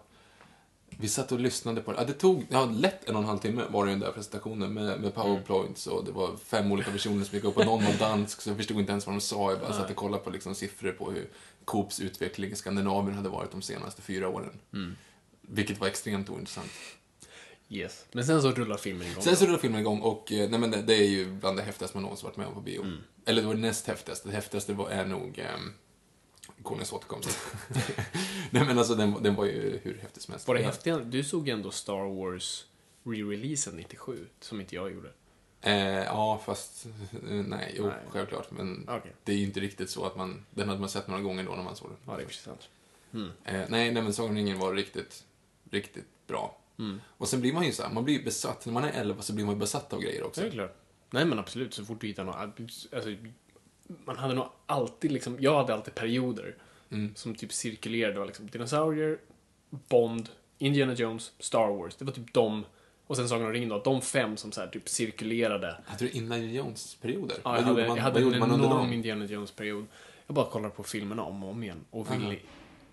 Vi 1.00 1.10
satt 1.10 1.32
och 1.32 1.40
lyssnade 1.40 1.82
på 1.82 1.92
det. 1.92 1.98
Ja, 1.98 2.06
det 2.06 2.14
tog 2.14 2.46
ja, 2.50 2.66
lätt 2.66 3.10
en 3.10 3.16
och 3.16 3.22
en 3.22 3.28
halv 3.28 3.40
timme 3.40 3.64
var 3.70 3.86
det 3.86 3.92
den 3.92 4.00
där 4.00 4.12
presentationen 4.12 4.74
med, 4.74 5.02
med 5.02 5.16
powerpoints 5.16 5.88
och 5.88 6.06
det 6.06 6.12
var 6.12 6.38
fem 6.46 6.72
olika 6.72 6.92
personer 6.92 7.26
som 7.26 7.36
gick 7.36 7.46
upp 7.46 7.58
och 7.58 7.66
någon 7.66 7.86
var 7.86 7.94
dansk 7.94 8.42
så 8.42 8.50
jag 8.50 8.58
förstod 8.58 8.80
inte 8.80 8.92
ens 8.92 9.06
vad 9.06 9.16
de 9.16 9.22
sa. 9.22 9.52
Jag 9.52 9.60
bara 9.60 9.74
satt 9.74 9.90
och 9.90 9.96
kollade 9.96 10.24
på 10.24 10.30
liksom, 10.30 10.56
siffror 10.56 10.92
på 10.92 11.12
hur 11.12 11.30
Coops 11.66 12.00
utveckling 12.00 12.52
i 12.52 12.56
Skandinavien 12.56 13.18
hade 13.18 13.30
varit 13.30 13.52
de 13.52 13.62
senaste 13.62 14.02
fyra 14.02 14.28
åren. 14.28 14.60
Mm. 14.74 14.96
Vilket 15.42 15.80
var 15.80 15.88
extremt 15.88 16.30
ointressant. 16.30 16.72
Yes. 17.70 18.06
Men 18.12 18.26
sen 18.26 18.42
så 18.42 18.52
rullar 18.52 18.78
filmen 18.78 19.08
igång. 19.08 19.24
Sen 19.24 19.36
så 19.36 19.46
rullar 19.46 19.58
filmen 19.58 19.80
igång 19.80 20.00
och 20.00 20.32
eh, 20.32 20.50
nej, 20.50 20.60
men 20.60 20.72
det, 20.72 20.82
det 20.82 20.94
är 20.94 21.08
ju 21.08 21.32
bland 21.32 21.58
det 21.58 21.64
häftigaste 21.64 21.98
man 21.98 22.04
någonsin 22.04 22.26
varit 22.26 22.38
med 22.38 22.48
om 22.48 22.54
på 22.54 22.62
bio. 22.62 22.82
Mm. 22.82 22.98
Eller 23.26 23.42
det 23.42 23.48
var 23.48 23.56
det 23.56 23.62
näst 23.62 23.88
häftigaste. 23.88 24.28
Det 24.28 24.36
häftigaste 24.36 24.74
var, 24.74 24.90
är 24.90 25.06
nog 25.06 25.44
um, 25.56 25.74
Konungens 26.64 26.94
återkomst. 26.94 27.40
nej 28.50 28.66
men 28.66 28.78
alltså 28.78 28.96
den, 28.96 29.24
den 29.24 29.36
var 29.36 29.46
ju 29.46 29.80
hur 29.84 29.98
häftig 30.02 30.24
som 30.24 30.32
helst. 30.32 30.48
Var 30.48 30.56
det 30.56 30.62
häftiga? 30.62 30.98
Du 30.98 31.24
såg 31.24 31.50
ändå 31.50 31.72
Star 31.72 32.16
Wars 32.16 32.66
re-releasen 33.04 33.76
97, 33.76 34.28
som 34.40 34.62
inte 34.62 34.76
jag 34.76 34.92
gjorde. 34.94 35.10
Eh, 35.62 36.04
ja, 36.04 36.42
fast 36.46 36.86
eh, 36.86 37.30
nej, 37.30 37.74
jo, 37.78 37.88
Nej. 37.88 37.96
självklart. 38.10 38.52
Men 38.52 38.90
Okej. 38.90 39.14
det 39.24 39.32
är 39.32 39.36
ju 39.36 39.44
inte 39.44 39.60
riktigt 39.60 39.90
så 39.90 40.06
att 40.06 40.16
man, 40.16 40.46
den 40.52 40.70
hade 40.70 40.80
man 40.80 40.90
sett 40.90 41.08
några 41.08 41.22
gånger 41.22 41.44
då 41.44 41.52
när 41.52 41.64
man 41.64 41.76
såg 41.76 41.90
den. 41.90 41.98
Ja, 42.06 42.16
det 42.16 42.24
är 42.24 42.26
precis 42.28 42.44
sant. 42.44 42.70
Eh, 43.14 43.22
nej, 43.46 43.68
nej, 43.92 43.92
men 43.92 44.14
Sagan 44.14 44.30
om 44.30 44.36
ringen 44.36 44.60
var 44.60 44.74
riktigt, 44.74 45.24
riktigt 45.72 46.08
bra. 46.28 46.58
Mm. 46.80 47.02
Och 47.08 47.28
sen 47.28 47.42
blir 47.42 47.54
man 47.54 47.66
ju 47.66 47.72
så 47.72 47.84
här, 47.84 47.94
man 47.94 48.04
blir 48.04 48.24
besatt. 48.24 48.66
När 48.66 48.74
man 48.74 48.84
är 48.84 48.92
11 48.92 49.22
så 49.22 49.34
blir 49.34 49.46
man 49.46 49.60
besatt 49.60 49.94
av 49.94 50.02
grejer 50.02 50.24
också. 50.24 50.42
Det 50.42 50.48
är 50.48 50.52
klart. 50.52 50.76
Nej, 51.10 51.26
men 51.26 51.40
absolut. 51.40 51.74
Så 51.74 51.86
fort 51.86 52.02
du 52.02 52.08
hittar 52.08 52.24
något... 52.24 52.36
Alltså, 52.94 53.16
man 54.06 54.18
hade 54.18 54.34
nog 54.34 54.46
alltid 54.66 55.12
liksom... 55.12 55.38
Jag 55.40 55.58
hade 55.58 55.74
alltid 55.74 55.96
perioder 55.96 56.56
Mm. 56.90 57.16
som 57.16 57.36
typ 57.36 57.54
cirkulerade. 57.54 58.14
Det 58.14 58.20
var 58.20 58.26
liksom 58.26 58.48
dinosaurier, 58.50 59.18
Bond, 59.70 60.30
Indiana 60.58 60.94
Jones, 60.94 61.32
Star 61.40 61.68
Wars. 61.68 61.96
Det 61.96 62.06
var 62.06 62.12
typ 62.12 62.34
de... 62.34 62.66
Och 63.08 63.16
sen 63.18 63.30
Sagan 63.30 63.46
om 63.48 63.54
ringen 63.54 63.70
då. 63.70 63.80
De 63.80 64.02
fem 64.02 64.38
som 64.38 64.52
så 64.52 64.62
här 64.62 64.68
typ 64.68 64.90
cirkulerade. 64.90 65.78
Hade 65.86 66.06
du 66.06 66.12
Indiana 66.12 66.44
Jones-perioder? 66.46 67.38
Ja, 67.44 67.52
vad 67.52 67.60
jag 67.60 67.64
hade, 67.66 67.88
man, 67.88 67.98
jag 67.98 68.04
hade 68.04 68.20
en 68.20 68.34
enorm? 68.34 68.94
Indiana 68.94 69.26
Jones-period. 69.26 69.86
Jag 70.28 70.36
bara 70.36 70.46
kollade 70.46 70.74
på 70.74 70.84
filmerna 70.84 71.24
om 71.24 71.44
och 71.44 71.50
om 71.50 71.64
igen 71.64 71.86
och 71.92 72.14
ville 72.16 72.38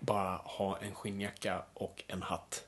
bara 0.00 0.36
ha 0.36 0.78
en 0.78 0.94
skinnjacka 0.94 1.62
och 1.74 2.02
en 2.06 2.22
hatt. 2.22 2.66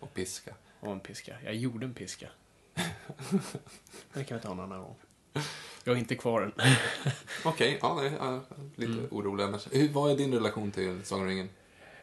Och 0.00 0.14
piska. 0.14 0.54
Och 0.80 0.92
en 0.92 1.00
piska. 1.00 1.36
Jag 1.44 1.54
gjorde 1.54 1.86
en 1.86 1.94
piska. 1.94 2.28
Det 4.14 4.24
kan 4.24 4.36
vi 4.36 4.42
ta 4.42 4.52
en 4.52 4.60
annan 4.60 4.80
gång. 4.80 4.96
Jag 5.84 5.92
har 5.92 5.98
inte 5.98 6.14
kvar 6.14 6.40
den. 6.40 6.52
Okej, 7.44 7.78
ja, 7.82 7.94
nej, 7.94 8.12
ja, 8.18 8.40
lite 8.76 8.92
Mm. 8.92 9.06
orolig 9.10 9.44
annars. 9.44 9.66
Hur, 9.72 9.88
vad 9.88 10.10
är 10.12 10.16
din 10.16 10.34
relation 10.34 10.70
till 10.70 11.00
Sagan 11.04 11.22
om 11.22 11.28
ringen? 11.28 11.48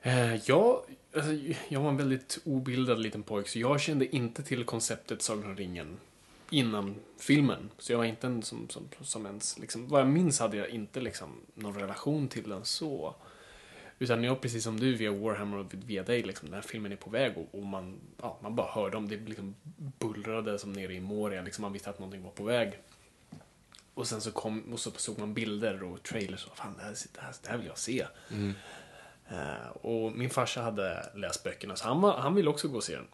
Eh, 0.02 0.36
jag, 0.36 0.82
alltså, 1.16 1.32
jag 1.70 1.80
var 1.82 1.90
en 1.90 1.98
väldigt 1.98 2.40
obildad 2.44 3.00
liten 3.00 3.24
pojk, 3.24 3.48
så 3.48 3.60
jag 3.60 3.82
kände 3.82 4.16
inte 4.16 4.44
till 4.44 4.64
konceptet 4.66 5.22
Sagan 5.22 5.44
om 5.46 5.56
ringen 5.56 5.98
innan 6.50 6.96
filmen. 7.20 7.70
Så 7.78 7.92
jag 7.94 7.98
var 7.98 8.06
inte 8.06 8.28
en 8.28 8.44
som, 8.44 8.70
som, 8.70 8.84
som 9.02 9.26
ens, 9.26 9.60
liksom, 9.60 9.88
vad 9.88 10.02
jag 10.02 10.08
minns 10.08 10.40
hade 10.40 10.58
jag 10.58 10.70
inte 10.70 11.00
liksom 11.02 11.30
någon 11.54 11.80
relation 11.80 12.28
till 12.28 12.50
den 12.50 12.66
så. 12.66 13.16
Utan 14.00 14.24
jag, 14.24 14.42
precis 14.42 14.64
som 14.64 14.80
du, 14.80 14.96
via 14.96 15.12
Warhammer 15.12 15.58
och 15.58 15.74
via 15.74 16.04
dig, 16.04 16.24
liksom, 16.24 16.46
den 16.50 16.56
här 16.56 16.62
filmen 16.68 16.92
är 16.92 16.96
på 16.96 17.10
väg 17.10 17.38
och, 17.38 17.60
och 17.60 17.66
man, 17.66 18.00
ja, 18.22 18.38
man 18.42 18.56
bara 18.56 18.72
hörde 18.72 18.98
om 18.98 19.08
det 19.10 19.18
liksom 19.18 19.56
bullrade 20.00 20.60
som 20.60 20.74
nere 20.74 20.94
i 20.94 21.00
Moria, 21.00 21.42
liksom, 21.42 21.62
man 21.62 21.74
visste 21.74 21.90
att 21.90 22.00
någonting 22.00 22.24
var 22.24 22.32
på 22.32 22.44
väg. 22.44 22.74
Och 23.98 24.08
sen 24.08 24.22
så, 24.22 24.32
kom, 24.32 24.74
och 24.74 24.80
så 24.80 24.92
såg 24.92 25.20
man 25.20 25.34
bilder 25.34 25.84
och 25.84 26.04
trailers 26.04 26.46
och 26.46 26.58
fan, 26.58 26.74
det 26.78 26.84
här, 26.84 26.96
det 27.14 27.22
här, 27.22 27.34
det 27.44 27.50
här 27.50 27.58
vill 27.58 27.68
jag 27.68 27.78
se. 27.78 28.06
Eh, 29.30 29.70
och 29.82 30.12
min 30.12 30.30
farsa 30.30 30.62
hade 30.62 31.10
läst 31.16 31.44
böckerna, 31.44 31.76
så 31.76 31.88
han, 31.88 32.02
var, 32.02 32.18
han 32.18 32.36
ville 32.36 32.50
också 32.50 32.68
gå 32.68 32.78
och 32.78 32.84
se 32.84 32.96
den. 32.96 33.08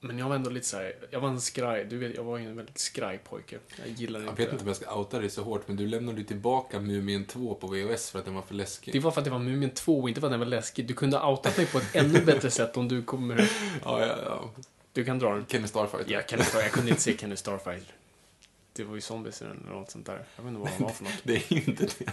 Men 0.00 0.18
jag 0.18 0.28
var 0.28 0.36
ändå 0.36 0.50
lite 0.50 0.66
så 0.66 0.76
här, 0.76 0.92
jag 1.10 1.20
var 1.20 1.28
en 1.28 1.40
skraj, 1.40 1.84
du 1.84 1.98
vet, 1.98 2.14
jag 2.14 2.24
var 2.24 2.38
en 2.38 2.56
väldigt 2.56 2.78
skraj 2.78 3.18
pojke. 3.18 3.58
Jag 3.78 3.88
gillar 3.88 4.20
Jag 4.20 4.28
inte 4.28 4.42
vet 4.42 4.52
inte 4.52 4.62
om 4.62 4.68
jag 4.68 4.76
ska 4.76 4.94
outa 4.94 5.18
dig 5.18 5.30
så 5.30 5.42
hårt, 5.42 5.68
men 5.68 5.76
du 5.76 5.86
lämnade 5.86 6.18
ju 6.18 6.24
tillbaka 6.24 6.80
Mumien 6.80 7.24
2 7.24 7.54
på 7.54 7.66
VHS 7.66 8.10
för 8.10 8.18
att 8.18 8.24
den 8.24 8.34
var 8.34 8.42
för 8.42 8.54
läskig. 8.54 8.94
Det 8.94 9.00
var 9.00 9.10
för 9.10 9.20
att 9.20 9.24
det 9.24 9.30
var 9.30 9.38
Mumien 9.38 9.70
2 9.70 10.00
och 10.00 10.08
inte 10.08 10.20
för 10.20 10.26
att 10.26 10.32
den 10.32 10.40
var 10.40 10.46
läskig. 10.46 10.86
Du 10.86 10.94
kunde 10.94 11.16
ha 11.16 11.30
outat 11.30 11.56
mig 11.56 11.66
på 11.66 11.78
ett 11.78 11.94
ännu 11.96 12.24
bättre 12.24 12.50
sätt 12.50 12.76
om 12.76 12.88
du 12.88 13.02
kommer... 13.02 13.36
Ja, 13.84 14.06
ja, 14.06 14.16
ja. 14.24 14.50
Du 14.92 15.04
kan 15.04 15.18
dra 15.18 15.34
den. 15.34 15.46
Kenny 15.48 15.68
Starfighter. 15.68 16.12
Ja, 16.12 16.20
Kenny 16.28 16.42
Star, 16.42 16.60
jag 16.60 16.72
kunde 16.72 16.90
inte 16.90 17.02
se 17.02 17.16
Kenny 17.16 17.36
Starfighter. 17.36 17.94
Det 18.78 18.84
var 18.84 18.94
ju 18.94 19.00
zombies 19.00 19.42
i 19.42 19.44
den 19.44 19.60
eller 19.66 19.78
något 19.78 19.90
sånt 19.90 20.06
där. 20.06 20.24
Jag 20.36 20.42
vet 20.44 20.48
inte 20.48 20.60
vad 20.60 20.70
det 20.78 20.82
var 20.84 20.90
för 20.90 21.04
något. 21.04 21.12
Det 21.24 21.34
är 21.34 21.52
ju 21.54 21.62
inte 21.64 21.84
det. 21.98 22.12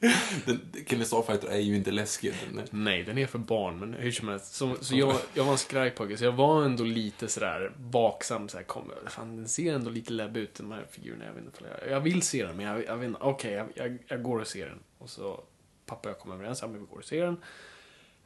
Den, 0.46 0.84
Kenny 0.86 1.04
Starfighter 1.04 1.48
är 1.48 1.58
ju 1.58 1.76
inte 1.76 1.90
läskig. 1.90 2.34
Den. 2.54 2.66
Nej, 2.70 3.02
den 3.02 3.18
är 3.18 3.26
för 3.26 3.38
barn, 3.38 3.78
men 3.78 3.94
hur 3.94 4.12
som 4.12 4.28
helst. 4.28 4.54
Så, 4.54 4.76
så 4.80 4.96
jag, 4.96 5.16
jag 5.34 5.44
var 5.44 5.52
en 5.52 5.58
skraj 5.58 5.90
pojke, 5.90 6.16
så 6.16 6.24
jag 6.24 6.32
var 6.32 6.64
ändå 6.64 6.84
lite 6.84 7.28
sådär 7.28 7.72
vaksam. 7.76 8.48
Så 8.48 8.56
här, 8.56 8.64
kom, 8.64 8.92
fan, 9.06 9.36
den 9.36 9.48
ser 9.48 9.74
ändå 9.74 9.90
lite 9.90 10.12
läbb 10.12 10.36
ut, 10.36 10.54
de 10.54 10.72
här 10.72 10.86
figurerna. 10.90 11.24
Jag, 11.24 11.32
vet 11.32 11.44
inte, 11.44 11.64
jag, 11.80 11.90
jag 11.90 12.00
vill 12.00 12.22
se 12.22 12.46
den, 12.46 12.56
men 12.56 12.66
jag, 12.66 12.84
jag 12.84 12.96
vet 12.96 13.06
inte. 13.06 13.20
Okej, 13.22 13.52
jag, 13.52 13.68
jag, 13.74 13.98
jag 14.06 14.22
går 14.22 14.38
och 14.38 14.46
ser 14.46 14.66
den. 14.66 14.78
Och 14.98 15.10
så, 15.10 15.44
pappa 15.86 16.08
och 16.08 16.14
jag 16.14 16.20
kom 16.20 16.32
överens 16.32 16.62
om 16.62 16.70
att 16.70 16.76
vi 16.76 16.86
går 16.86 16.98
och 16.98 17.04
ser 17.04 17.24
den. 17.24 17.36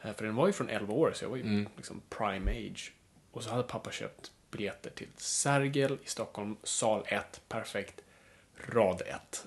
Eh, 0.02 0.12
För 0.12 0.24
den 0.24 0.34
var 0.34 0.46
ju 0.46 0.52
från 0.52 0.68
11 0.68 0.94
år, 0.94 1.12
så 1.14 1.24
jag 1.24 1.30
var 1.30 1.36
ju 1.36 1.66
liksom 1.76 2.02
prime 2.08 2.50
age. 2.50 2.92
Och 3.30 3.42
så 3.42 3.50
hade 3.50 3.62
pappa 3.62 3.90
köpt 3.90 4.32
biljetter 4.50 4.90
till 4.90 5.08
Sergel 5.16 5.92
i 6.04 6.08
Stockholm, 6.08 6.56
sal 6.62 7.02
1, 7.06 7.40
perfekt, 7.48 8.00
rad 8.68 9.02
1. 9.06 9.46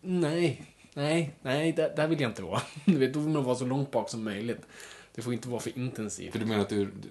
Nej, 0.00 0.66
nej, 0.94 1.34
nej, 1.42 1.72
där, 1.72 1.92
där 1.96 2.08
vill 2.08 2.20
jag 2.20 2.30
inte 2.30 2.42
vara. 2.42 2.62
Du 2.84 2.98
vet, 2.98 3.12
då 3.14 3.20
vill 3.20 3.28
man 3.28 3.44
vara 3.44 3.56
så 3.56 3.64
långt 3.66 3.90
bak 3.90 4.08
som 4.10 4.24
möjligt. 4.24 4.60
Det 5.14 5.22
får 5.22 5.32
inte 5.32 5.48
vara 5.48 5.60
för 5.60 5.78
intensivt. 5.78 6.32
För 6.32 6.38
du 6.38 6.46
menar 6.46 6.62
att 6.62 6.68
du... 6.68 6.84
du- 6.84 7.08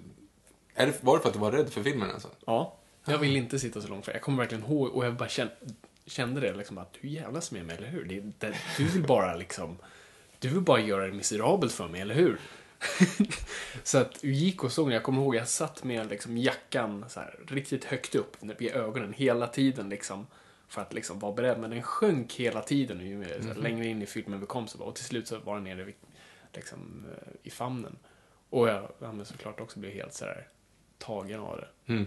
Är 0.74 0.86
det, 0.86 1.04
var 1.04 1.16
det 1.16 1.22
för 1.22 1.28
att 1.28 1.34
du 1.34 1.40
var 1.40 1.52
rädd 1.52 1.72
för 1.72 1.82
filmen 1.82 2.10
alltså? 2.10 2.28
Ja, 2.46 2.76
jag 3.04 3.18
vill 3.18 3.36
inte 3.36 3.58
sitta 3.58 3.80
så 3.80 3.88
långt 3.88 4.04
fram. 4.04 4.12
Jag 4.12 4.22
kommer 4.22 4.38
verkligen 4.38 4.64
ihåg, 4.64 4.88
och 4.96 5.06
jag 5.06 5.14
bara 5.14 5.28
kände, 5.28 5.52
kände 6.06 6.40
det 6.40 6.54
liksom 6.54 6.78
att 6.78 6.96
du 7.00 7.08
jävlas 7.08 7.50
med 7.52 7.64
mig, 7.66 7.76
eller 7.76 7.88
hur? 7.88 8.04
Det, 8.04 8.20
det, 8.38 8.54
du 8.78 8.84
vill 8.84 9.02
bara 9.02 9.34
liksom, 9.36 9.76
du 10.38 10.48
vill 10.48 10.60
bara 10.60 10.80
göra 10.80 11.06
det 11.06 11.12
miserabelt 11.12 11.72
för 11.72 11.88
mig, 11.88 12.00
eller 12.00 12.14
hur? 12.14 12.40
så 13.82 13.98
att 13.98 14.24
vi 14.24 14.32
gick 14.32 14.64
och 14.64 14.72
såg 14.72 14.86
den. 14.86 14.94
Jag 14.94 15.02
kommer 15.02 15.22
ihåg 15.22 15.34
jag 15.34 15.48
satt 15.48 15.84
med 15.84 16.10
liksom 16.10 16.38
jackan 16.38 17.04
så 17.08 17.20
här, 17.20 17.38
riktigt 17.48 17.84
högt 17.84 18.14
upp 18.14 18.36
vid 18.40 18.72
ögonen 18.72 19.12
hela 19.12 19.46
tiden 19.46 19.88
liksom. 19.88 20.26
För 20.68 20.82
att 20.82 20.92
liksom 20.92 21.18
vara 21.18 21.32
beredd. 21.32 21.60
Men 21.60 21.70
den 21.70 21.82
sjönk 21.82 22.34
hela 22.34 22.62
tiden 22.62 23.00
ju 23.00 23.18
mer, 23.18 23.40
här, 23.46 23.54
längre 23.54 23.86
in 23.86 24.02
i 24.02 24.06
filmen 24.06 24.40
vi 24.40 24.46
kom. 24.46 24.68
Så 24.68 24.78
bara, 24.78 24.88
och 24.88 24.94
till 24.94 25.04
slut 25.04 25.28
så 25.28 25.38
var 25.38 25.54
den 25.54 25.64
nere 25.64 25.84
vid, 25.84 25.94
liksom, 26.52 27.06
eh, 27.10 27.32
i 27.42 27.50
famnen. 27.50 27.98
Och 28.50 28.68
jag 28.68 28.92
ja, 28.98 29.24
såklart 29.24 29.60
också 29.60 29.78
blev 29.78 29.92
helt 29.92 30.14
så 30.14 30.24
här 30.24 30.48
tagen 30.98 31.40
av 31.40 31.56
det. 31.56 31.92
Mm. 31.92 32.06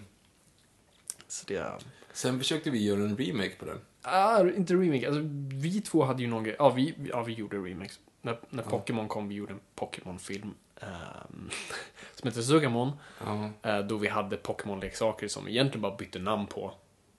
Så 1.27 1.45
det... 1.47 1.79
Sen 2.13 2.39
försökte 2.39 2.69
vi 2.69 2.85
göra 2.85 2.99
en 2.99 3.17
remake 3.17 3.55
på 3.59 3.65
den. 3.65 3.79
Ah, 4.01 4.41
inte 4.41 4.73
remake. 4.73 5.07
Alltså, 5.07 5.21
vi 5.53 5.81
två 5.81 6.03
hade 6.03 6.21
ju 6.21 6.27
någon 6.27 6.43
grej. 6.43 6.55
Ja, 6.59 6.69
vi, 6.69 6.95
ja, 7.09 7.23
vi 7.23 7.33
gjorde 7.33 7.57
remakes. 7.57 7.99
När, 8.21 8.39
när 8.49 8.63
Pokémon 8.63 9.07
kom, 9.07 9.27
vi 9.27 9.35
gjorde 9.35 9.53
en 9.53 9.59
Pokémon-film. 9.75 10.53
Ehm, 10.81 11.49
som 12.15 12.27
heter 12.29 12.41
Sugamon. 12.41 12.91
Ja. 13.25 13.49
eh, 13.69 13.79
då 13.79 13.97
vi 13.97 14.07
hade 14.07 14.37
Pokémon-leksaker 14.37 15.27
som 15.27 15.47
egentligen 15.47 15.81
bara 15.81 15.95
bytte 15.95 16.19
namn 16.19 16.47
på. 16.47 16.73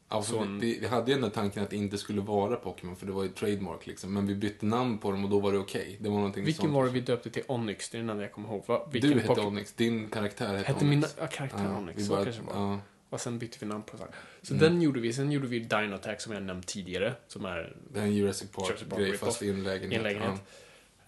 Alltså, 0.09 0.33
Så 0.33 0.39
en- 0.43 0.59
vi, 0.61 0.79
vi 0.79 0.87
hade 0.87 1.07
ju 1.11 1.15
den 1.15 1.23
där 1.23 1.31
tanken 1.31 1.63
att 1.63 1.71
det 1.71 1.77
inte 1.77 1.99
skulle 1.99 2.21
vara 2.21 2.57
Pokémon, 2.57 2.97
för 2.97 3.07
det 3.07 3.13
var 3.13 3.23
ju 3.23 3.29
trademark 3.29 3.87
liksom. 3.87 4.15
Men 4.15 4.27
vi 4.27 4.35
bytte 4.35 4.67
namn 4.67 4.99
på 4.99 5.11
dem 5.11 5.25
och 5.25 5.31
då 5.31 5.41
var 5.41 5.53
det 5.53 5.59
okej. 5.59 5.97
Det 6.01 6.09
var 6.09 6.17
någonting 6.17 6.45
Vilken 6.45 6.63
sånt. 6.63 6.75
var 6.75 6.85
det 6.85 6.91
vi 6.91 7.01
döpte 7.01 7.31
till 7.31 7.43
Onyx? 7.49 7.91
Det 7.91 7.97
är 7.97 8.01
den 8.01 8.11
enda 8.11 8.23
jag 8.23 8.33
kommer 8.33 8.49
ihåg. 8.49 8.65
Va? 8.67 8.89
Du 8.93 9.15
hette 9.15 9.29
Poké- 9.29 9.47
Onyx, 9.47 9.73
din 9.73 10.09
karaktär 10.11 10.47
hette, 10.57 10.73
Hette 10.73 10.85
Onyx. 10.85 10.89
min 10.89 11.05
ja, 11.21 11.27
karaktär 11.27 11.65
Ja, 11.65 11.77
Onyx? 11.79 11.99
vi 11.99 12.05
Så 12.05 12.13
bara- 12.13 12.25
kanske 12.25 12.43
det 12.43 12.47
var. 12.47 12.55
ja. 12.61 12.67
Mm. 12.67 12.79
Och 13.11 13.21
sen 13.21 13.39
bytte 13.39 13.57
vi 13.61 13.67
namn 13.67 13.83
på 13.83 13.97
det. 13.97 14.05
Så 14.43 14.55
den 14.55 14.83
gjorde 14.83 15.01
vi. 15.01 15.13
Sen 15.13 15.33
gjorde 15.33 15.47
vi 15.47 15.59
Dinotack 15.59 16.21
som 16.21 16.33
jag 16.33 16.43
nämnt 16.43 16.67
tidigare. 16.67 17.15
Som 17.29 17.45
är 17.45 17.77
Det 17.93 17.99
är 18.01 18.05
en 18.05 18.15
Jurassic 18.15 18.51
Park 18.51 18.67
Park-grej, 18.89 19.07
rip-off. 19.11 19.21
fast 19.21 19.43
i 19.43 19.51
en 19.51 19.63
lägenhet. 19.65 19.93
i 19.93 19.97
en 19.97 20.03
lägenhet. 20.03 20.41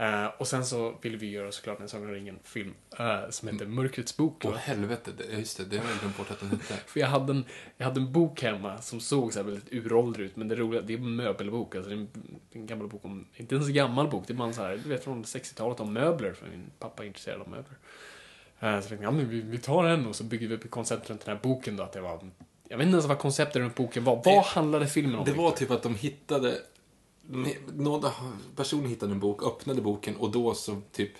Eh, 0.00 0.26
och 0.38 0.46
sen 0.46 0.64
så 0.64 0.94
ville 1.02 1.16
vi 1.16 1.30
göra 1.30 1.52
såklart 1.52 1.80
en 1.80 1.88
Sagan 1.88 2.08
om 2.08 2.14
ringen-film 2.14 2.74
eh, 2.98 3.30
som 3.30 3.48
heter 3.48 3.66
Mörkrets 3.66 4.16
bok. 4.16 4.42
Åh 4.44 4.54
helvete, 4.54 5.10
det, 5.18 5.38
just 5.38 5.56
det, 5.56 5.64
det 5.64 5.78
har 5.78 5.90
jag 5.90 5.98
glömt 5.98 6.16
bort 6.16 6.30
att 6.30 6.40
den 6.40 6.50
hette. 6.50 6.74
För 6.86 7.00
jag 7.00 7.06
hade, 7.06 7.32
en, 7.32 7.44
jag 7.76 7.86
hade 7.86 8.00
en 8.00 8.12
bok 8.12 8.42
hemma 8.42 8.80
som 8.80 9.00
såg 9.00 9.32
så 9.32 9.38
här 9.38 9.46
väldigt 9.46 9.72
uråldrig 9.72 10.26
ut, 10.26 10.36
men 10.36 10.48
det 10.48 10.56
roliga, 10.56 10.82
det 10.82 10.92
är 10.92 10.98
en 10.98 11.16
möbelbok. 11.16 11.74
Alltså 11.74 11.90
det 11.90 11.96
är 11.96 11.98
en, 11.98 12.08
en 12.52 12.66
gammal 12.66 12.88
bok 12.88 13.04
om, 13.04 13.26
inte 13.36 13.54
ens 13.54 13.68
en 13.68 13.74
gammal 13.74 14.08
bok, 14.08 14.24
det 14.26 14.32
är 14.32 14.36
bara 14.36 14.48
en 14.48 14.54
så 14.54 14.62
här, 14.62 14.80
du 14.82 14.88
vet 14.88 15.04
från 15.04 15.24
60-talet 15.24 15.80
om 15.80 15.92
möbler, 15.92 16.32
för 16.32 16.46
min 16.46 16.70
pappa 16.78 17.02
är 17.02 17.06
intresserad 17.06 17.40
av 17.40 17.48
möbler. 17.48 17.78
Eh, 18.60 18.60
så 18.60 18.66
jag 18.66 18.88
tänkte, 18.88 19.04
ja 19.04 19.10
men 19.10 19.28
vi, 19.28 19.40
vi 19.40 19.58
tar 19.58 19.84
den 19.84 20.06
och 20.06 20.16
så 20.16 20.24
bygger 20.24 20.48
vi 20.48 20.54
upp 20.54 20.64
ett 20.64 20.70
koncept 20.70 21.10
runt 21.10 21.24
den 21.24 21.36
här 21.36 21.42
boken 21.42 21.76
då, 21.76 21.82
att 21.82 21.92
det 21.92 22.00
var, 22.00 22.20
jag 22.68 22.78
vet 22.78 22.84
inte 22.84 22.94
ens 22.94 23.06
vad 23.06 23.18
konceptet 23.18 23.56
runt 23.56 23.74
boken 23.74 24.04
var. 24.04 24.22
Vad 24.24 24.44
handlade 24.44 24.86
filmen 24.86 25.18
om? 25.18 25.24
Det 25.24 25.32
var 25.32 25.50
Victor? 25.50 25.58
typ 25.58 25.70
att 25.70 25.82
de 25.82 25.94
hittade... 25.94 26.58
Någon 27.76 28.10
person 28.56 28.86
hittade 28.86 29.12
en 29.12 29.20
bok, 29.20 29.42
öppnade 29.42 29.82
boken 29.82 30.16
och 30.16 30.30
då 30.30 30.54
så 30.54 30.80
typ 30.92 31.10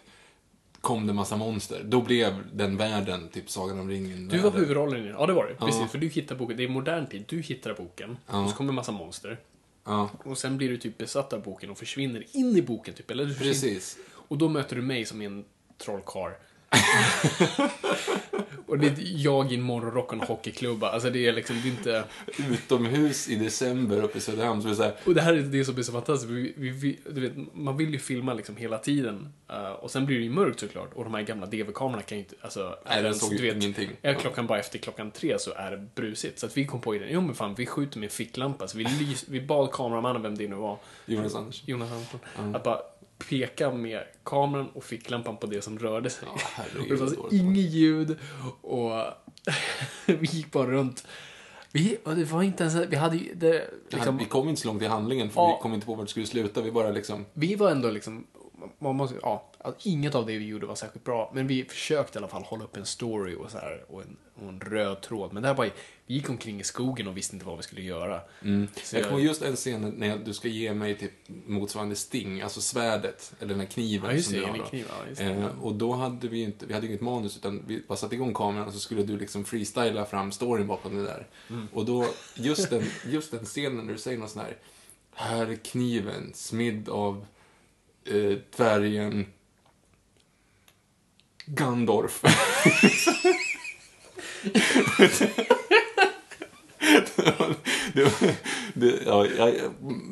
kom 0.81 1.07
det 1.07 1.13
massa 1.13 1.37
monster. 1.37 1.83
Då 1.85 2.03
blev 2.03 2.57
den 2.57 2.77
världen, 2.77 3.29
typ 3.29 3.51
Sagan 3.51 3.79
om 3.81 3.89
ringen. 3.89 4.29
Du 4.29 4.39
var 4.39 4.51
huvudrollen 4.51 5.01
i 5.01 5.07
den. 5.07 5.17
Ja, 5.19 5.27
det 5.27 5.33
var 5.33 5.47
det. 5.47 5.57
Ja. 5.61 5.67
Precis, 5.67 5.91
för 5.91 5.99
du 5.99 6.09
hittar 6.09 6.37
boken. 6.37 6.57
Det 6.57 6.65
är 6.65 6.69
modern 6.69 7.07
tid. 7.07 7.25
Du 7.29 7.41
hittar 7.41 7.75
boken. 7.75 8.17
Ja. 8.27 8.45
Och 8.45 8.51
så 8.51 8.57
kommer 8.57 8.73
massa 8.73 8.93
monster. 8.93 9.41
Ja, 9.85 10.11
Och 10.25 10.39
sen 10.39 10.57
blir 10.57 10.69
du 10.69 10.77
typ 10.77 10.99
besatt 10.99 11.33
av 11.33 11.43
boken 11.43 11.71
och 11.71 11.79
försvinner 11.79 12.25
in 12.33 12.57
i 12.57 12.63
boken, 12.63 12.95
typ. 12.95 13.11
Eller 13.11 13.25
du 13.25 13.35
precis. 13.35 13.99
Och 14.11 14.39
då 14.39 14.49
möter 14.49 14.77
du 14.77 14.83
mig 14.83 15.05
som 15.05 15.23
är 15.23 15.27
en 15.27 15.45
trollkarl. 15.79 16.33
och 18.67 18.79
det 18.79 18.87
är 18.87 18.95
jag 18.99 19.53
i 19.53 19.55
en 19.55 19.63
morgonrock 19.63 20.07
och 20.07 20.13
en 20.13 20.21
hockeyklubba. 20.21 20.91
Alltså 20.91 21.11
det 21.11 21.27
är 21.27 21.33
liksom, 21.33 21.57
det 21.63 21.69
är 21.69 21.71
inte... 21.71 22.05
Utomhus 22.51 23.29
i 23.29 23.37
december 23.37 24.03
uppe 24.03 24.19
i 24.19 24.21
Söderhamn. 24.21 24.63
Så 24.63 24.69
det 24.69 24.75
är 24.75 24.77
så 24.77 24.83
här, 24.83 24.95
Och 25.05 25.15
det 25.15 25.21
här 25.21 25.35
är 25.35 25.41
det 25.41 25.65
som 25.65 25.79
är 25.79 25.83
så 25.83 25.93
fantastiskt. 25.93 26.33
Vi, 26.33 26.55
vi, 26.57 26.71
vi, 26.71 26.99
du 27.11 27.21
vet, 27.21 27.33
man 27.55 27.77
vill 27.77 27.93
ju 27.93 27.99
filma 27.99 28.35
liksom 28.35 28.57
hela 28.57 28.79
tiden. 28.79 29.33
Eh, 29.49 29.71
och 29.71 29.91
sen 29.91 30.07
blir 30.07 30.19
det 30.19 30.25
ju 30.25 30.31
mörkt 30.31 30.61
såklart. 30.61 30.95
Och 30.95 31.05
de 31.05 31.15
här 31.15 31.23
gamla 31.23 31.47
DV-kamerorna 31.47 32.03
kan 32.03 32.19
ju 32.19 32.25
inte... 32.25 32.35
Alltså, 32.41 32.79
Nej, 32.87 32.97
den 32.97 33.05
ens, 33.05 33.21
såg 33.21 33.33
ju 33.33 33.53
ingenting. 33.53 33.91
Är 34.03 34.15
klockan 34.15 34.47
bara 34.47 34.59
efter 34.59 34.79
klockan 34.79 35.11
tre 35.11 35.39
så 35.39 35.53
är 35.53 35.71
det 35.71 35.87
brusigt. 35.95 36.39
Så 36.39 36.47
att 36.47 36.57
vi 36.57 36.67
kom 36.67 36.81
på 36.81 36.95
idén, 36.95 37.09
jo 37.11 37.21
men 37.21 37.35
fan, 37.35 37.55
vi 37.55 37.67
skjuter 37.67 37.99
med 37.99 38.07
en 38.07 38.11
ficklampa. 38.11 38.69
Så 38.69 38.79
vi, 38.79 38.85
lys, 38.85 39.25
vi 39.29 39.41
bad 39.41 39.73
kameramannen, 39.73 40.23
vem 40.23 40.39
det 40.39 40.49
nu 40.49 40.57
var, 40.57 40.79
Jonas 41.07 41.35
Andersson. 41.35 41.67
Jonas 41.67 41.93
Andersson, 41.93 42.21
att 42.55 42.63
bara 42.63 42.79
peka 43.19 43.71
med 43.73 44.03
kameran 44.25 44.69
och 44.69 44.85
ficklampan 44.85 45.37
på 45.37 45.47
det 45.47 45.63
som 45.63 45.79
rörde 45.79 46.11
sig. 46.11 46.29
Ja, 46.35 46.41
herregud, 46.55 47.01
och 47.03 47.09
det 47.11 47.17
fanns 47.17 47.33
inget 47.33 47.71
ljud 47.71 48.19
och 48.61 48.91
vi 50.07 50.27
gick 50.27 50.53
bara 50.53 50.67
runt. 50.71 51.07
Vi, 51.73 51.99
det 52.05 52.25
var 52.25 52.43
inte 52.43 52.65
ens, 52.65 52.77
vi 52.91 52.97
hade 52.97 53.17
ju, 53.17 53.35
det, 53.35 53.71
liksom, 53.89 54.17
vi 54.19 54.25
kom 54.25 54.49
inte 54.49 54.61
så 54.61 54.69
långt 54.69 54.83
i 54.83 54.87
handlingen 54.87 55.31
för 55.31 55.41
Ja. 55.41 55.57
vi 55.57 55.63
kom 55.63 55.75
inte 55.75 55.87
på 55.87 55.95
vart 55.95 56.07
det 56.07 56.11
skulle 56.11 56.27
sluta. 56.27 56.61
Vi 56.61 56.71
bara 56.71 56.91
liksom... 56.91 57.25
vi 57.33 57.55
var 57.55 57.71
ändå 57.71 57.91
liksom, 57.91 58.27
man 58.79 58.97
måste, 58.97 59.17
ja, 59.23 59.48
att 59.61 59.87
inget 59.87 60.15
av 60.15 60.27
det 60.27 60.39
vi 60.39 60.47
gjorde 60.47 60.67
var 60.67 60.75
särskilt 60.75 61.05
bra, 61.05 61.31
men 61.35 61.47
vi 61.47 61.65
försökte 61.65 62.19
i 62.19 62.21
alla 62.21 62.29
fall 62.29 62.43
hålla 62.43 62.65
upp 62.65 62.77
en 62.77 62.87
story 62.87 63.35
och 63.35 63.51
så 63.51 63.59
här, 63.59 63.85
och 63.89 64.03
en, 64.03 64.17
och 64.35 64.49
en 64.49 64.61
röd 64.61 65.01
tråd. 65.03 65.33
Men 65.33 65.43
det 65.43 65.49
här 65.49 65.55
var, 65.55 65.71
vi 66.07 66.15
gick 66.15 66.31
omkring 66.31 66.61
i 66.61 66.65
skogen 66.65 67.09
och 67.09 67.17
visste 67.17 67.37
inte 67.37 67.47
vad 67.47 67.57
vi 67.57 67.63
skulle 67.63 67.83
göra. 67.83 68.21
Så 68.21 68.97
Jag 68.97 69.03
jag- 69.03 69.09
kommer 69.09 69.23
just 69.23 69.43
en 69.43 69.57
scen 69.57 69.95
när 69.97 70.19
du 70.19 70.35
ska 70.35 70.49
ge 70.49 70.75
mig 70.75 70.99
typ 70.99 71.13
motsvarande 71.47 71.97
sting, 71.97 72.41
alltså 72.41 72.61
svärdet, 72.61 73.33
eller 73.41 73.49
den 73.49 73.61
här 73.61 73.67
kniven 73.67 74.17
Ja, 74.17 74.23
som 74.23 74.33
det, 74.33 74.39
du 74.41 74.47
har. 74.47 74.59
då. 74.59 74.65
kniv, 74.65 74.87
ja. 75.19 75.25
Eh, 75.25 75.47
och 75.63 75.75
då 75.75 75.93
hade 75.93 76.29
vi 76.29 76.43
inte, 76.43 76.67
vi 76.67 76.75
hade 76.75 76.87
inget 76.87 77.01
manus 77.01 77.37
utan 77.37 77.63
vi 77.67 77.83
bara 77.89 77.99
satte 77.99 78.15
igång 78.15 78.35
kameran 78.35 78.67
och 78.67 78.73
så 78.73 78.79
skulle 78.81 79.03
du 79.03 79.19
liksom 79.19 79.45
freestyla 79.45 80.05
fram 80.07 80.33
storyn 80.33 80.67
bakom 80.67 80.97
det 80.97 81.05
där. 81.05 81.27
Mm. 81.51 81.69
Och 81.73 81.85
då, 81.85 82.07
just 82.35 82.71
den, 82.71 82.83
just 83.07 83.31
den 83.31 83.45
scenen 83.45 83.87
när 83.87 83.93
du 83.93 83.99
säger 83.99 84.19
något 84.19 84.31
sån 84.31 84.43
här, 84.43 84.57
här 85.15 85.47
är 85.47 85.57
kniven, 85.57 86.31
smidd 86.35 86.89
av 86.89 87.27
eh, 88.05 88.39
dvärgen 88.57 89.27
Gandorf. 91.55 92.23
det, 97.95 98.05
var- 98.05 98.35
det, 98.75 99.03
ja, 99.07 99.27
jag, 99.27 99.53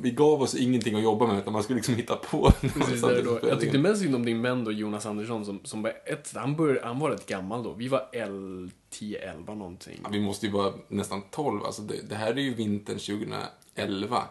vi 0.03 0.11
gav 0.11 0.43
oss 0.43 0.55
ingenting 0.55 0.95
att 0.97 1.03
jobba 1.03 1.27
med 1.27 1.39
utan 1.39 1.53
man 1.53 1.63
skulle 1.63 1.77
liksom 1.77 1.95
hitta 1.95 2.17
på 2.17 2.51
Precis, 2.61 3.01
där 3.03 3.23
då. 3.23 3.49
Jag 3.49 3.61
tyckte 3.61 3.79
mest 3.79 4.03
synd 4.03 4.15
om 4.15 4.25
din 4.25 4.43
vän 4.43 4.65
då, 4.65 4.73
Jonas 4.73 5.07
Andersson, 5.07 5.45
som, 5.45 5.61
som 5.65 5.83
var 5.83 5.93
ett, 6.07 6.33
han, 6.35 6.57
började, 6.57 6.87
han 6.87 6.99
var 6.99 7.11
rätt 7.11 7.27
gammal 7.27 7.63
då. 7.63 7.73
Vi 7.73 7.89
var 7.89 8.09
L 8.13 8.71
10, 8.91 9.19
11 9.33 9.55
någonting. 9.55 10.01
Ja, 10.03 10.09
vi 10.13 10.21
måste 10.21 10.47
ju 10.47 10.53
vara 10.53 10.73
nästan 10.89 11.23
12. 11.31 11.65
Alltså 11.65 11.83
det, 11.83 12.09
det 12.09 12.15
här 12.15 12.31
är 12.33 12.41
ju 12.41 12.55
vintern 12.55 12.99
2011. 12.99 14.23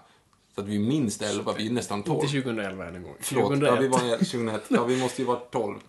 Så 0.55 0.61
att 0.61 0.67
vi 0.67 0.79
minst 0.79 1.21
11, 1.21 1.53
vi 1.57 1.67
är 1.67 1.71
nästan 1.71 2.03
12. 2.03 2.15
Inte 2.23 2.27
2011 2.41 2.85
än 2.85 2.95
en 2.95 3.03
gång. 3.03 3.15
Förlåt, 3.19 3.43
2001. 3.47 3.73
ja, 3.73 3.79
vi 3.81 3.87
var 3.87 4.17
2001. 4.17 4.63
Ja, 4.67 4.83
vi 4.85 5.01
måste 5.01 5.21
ju 5.21 5.27
vara 5.27 5.39
12. 5.39 5.79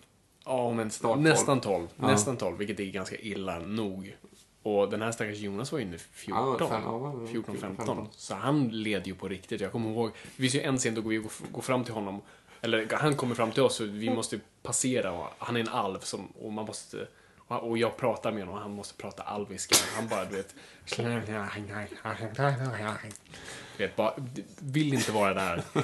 Ja, 0.47 0.71
men 0.73 0.91
Snart 0.91 1.11
tolv. 1.11 1.21
nästan 1.21 1.61
12. 1.61 1.87
Ja. 1.95 2.07
Nästan 2.07 2.37
12, 2.37 2.57
vilket 2.57 2.79
är 2.79 2.85
ganska 2.85 3.15
illa 3.17 3.59
nog. 3.59 4.15
Och 4.63 4.89
den 4.89 5.01
här 5.01 5.11
stackars 5.11 5.37
Jonas 5.37 5.71
var 5.71 5.79
inne 5.79 5.97
14. 5.97 6.57
Ja, 6.59 6.67
fem- 6.69 6.81
ja, 6.85 7.13
ja, 7.21 7.27
14, 7.27 7.55
14, 7.55 7.57
15. 7.57 7.85
15. 7.85 8.07
Så 8.11 8.35
han 8.35 8.67
led 8.69 9.07
ju 9.07 9.15
på 9.15 9.27
riktigt. 9.27 9.61
Jag 9.61 9.71
kommer 9.71 9.89
ihåg, 9.91 10.11
det 10.35 10.41
finns 10.41 10.55
ju 10.55 10.61
en 10.61 10.77
scen 10.77 10.95
då 10.95 11.01
vi 11.01 11.23
går 11.51 11.61
fram 11.61 11.83
till 11.83 11.93
honom. 11.93 12.21
Eller 12.61 12.87
han 12.97 13.15
kommer 13.15 13.35
fram 13.35 13.51
till 13.51 13.63
oss 13.63 13.79
och 13.79 13.87
vi 13.87 14.09
måste 14.09 14.39
passera. 14.63 15.11
Och 15.11 15.27
han 15.37 15.55
är 15.55 15.59
en 15.59 15.67
alv 15.69 15.99
som, 15.99 16.27
och 16.27 16.53
man 16.53 16.65
måste... 16.65 17.07
Och 17.47 17.77
jag 17.77 17.97
pratar 17.97 18.31
med 18.31 18.41
honom 18.41 18.55
och 18.55 18.61
han 18.61 18.71
måste 18.71 18.93
prata 19.01 19.23
alviska. 19.23 19.75
Han 19.95 20.07
bara, 20.07 20.25
du 20.25 20.35
vet... 20.35 20.55
Du 23.77 23.83
vet, 23.83 23.95
bara, 23.95 24.13
vill 24.59 24.93
inte 24.93 25.11
vara 25.11 25.33
där. 25.33 25.63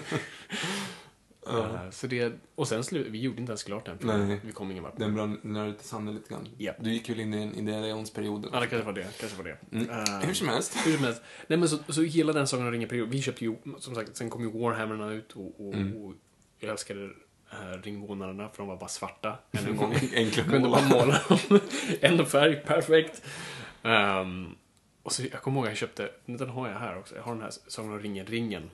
Eh, 1.47 1.89
Så 1.91 2.07
det, 2.07 2.33
och 2.55 2.67
sen 2.67 2.83
slut, 2.83 3.07
vi 3.07 3.21
gjorde 3.21 3.39
inte 3.39 3.51
ens 3.51 3.63
klart 3.63 3.85
den. 3.85 3.97
Nej. 4.27 4.39
Vi 4.45 4.51
kom 4.51 4.71
ingen 4.71 4.83
vart. 4.83 4.97
Den 4.97 5.15
brann 5.15 5.39
ner 5.41 5.65
ut 5.67 5.81
i 5.81 5.83
sanden 5.83 6.15
lite 6.15 6.29
grann. 6.29 6.47
Ja. 6.57 6.73
Du 6.79 6.93
gick 6.93 7.09
väl 7.09 7.19
in 7.19 7.33
i 7.33 7.41
en 7.43 7.55
Indiana 7.55 7.87
Jones-perioden? 7.87 8.49
Ja, 8.53 8.59
det 8.59 8.67
kanske 8.67 8.85
var 8.85 8.93
det. 8.93 9.07
Kanske 9.19 9.37
var 9.37 9.43
det. 9.43 9.57
Mm. 9.77 9.89
Eh, 9.89 10.19
Hur 10.27 10.33
som 10.33 10.47
helst. 10.47 10.75
hur 10.87 10.95
som 10.95 11.03
helst. 11.05 11.21
Nej, 11.47 11.59
men 11.59 11.69
så, 11.69 11.77
så 11.89 12.01
hela 12.01 12.33
den 12.33 12.47
Sagan 12.47 12.65
om 12.65 12.71
ringen-perioden. 12.71 13.11
Vi 13.11 13.21
köpte 13.21 13.45
ju, 13.45 13.55
som 13.79 13.95
sagt, 13.95 14.15
sen 14.17 14.29
kom 14.29 14.41
ju 14.43 14.51
Warhammerna 14.59 15.11
ut 15.11 15.31
och, 15.31 15.67
och, 15.67 15.73
Mm. 15.73 15.95
och 15.97 16.13
jag 16.59 16.71
älskade 16.71 17.09
äh, 17.51 17.81
ringvånarna 17.83 18.49
för 18.49 18.57
de 18.57 18.67
var 18.67 18.77
bara 18.77 18.89
svarta. 18.89 19.37
Än 19.51 19.65
en 19.65 19.77
gång. 19.77 19.95
Enkla 20.15 20.43
Kunde 20.43 20.69
bara 20.69 20.87
måla 20.89 21.21
dem. 21.49 21.59
Ändå 22.01 22.25
färg, 22.25 22.55
perfekt. 22.65 23.21
Ehm, 23.83 24.55
och 25.03 25.11
så, 25.11 25.23
jag 25.31 25.41
kommer 25.41 25.57
ihåg 25.57 25.65
att 25.65 25.71
jag 25.71 25.77
köpte, 25.77 26.09
den 26.25 26.49
har 26.49 26.67
jag 26.69 26.79
här 26.79 26.97
också. 26.97 27.15
Jag 27.15 27.23
har 27.23 27.33
den 27.33 27.41
här 27.43 27.51
Sagan 27.67 27.91
om 27.91 27.99
ringen-ringen. 27.99 28.69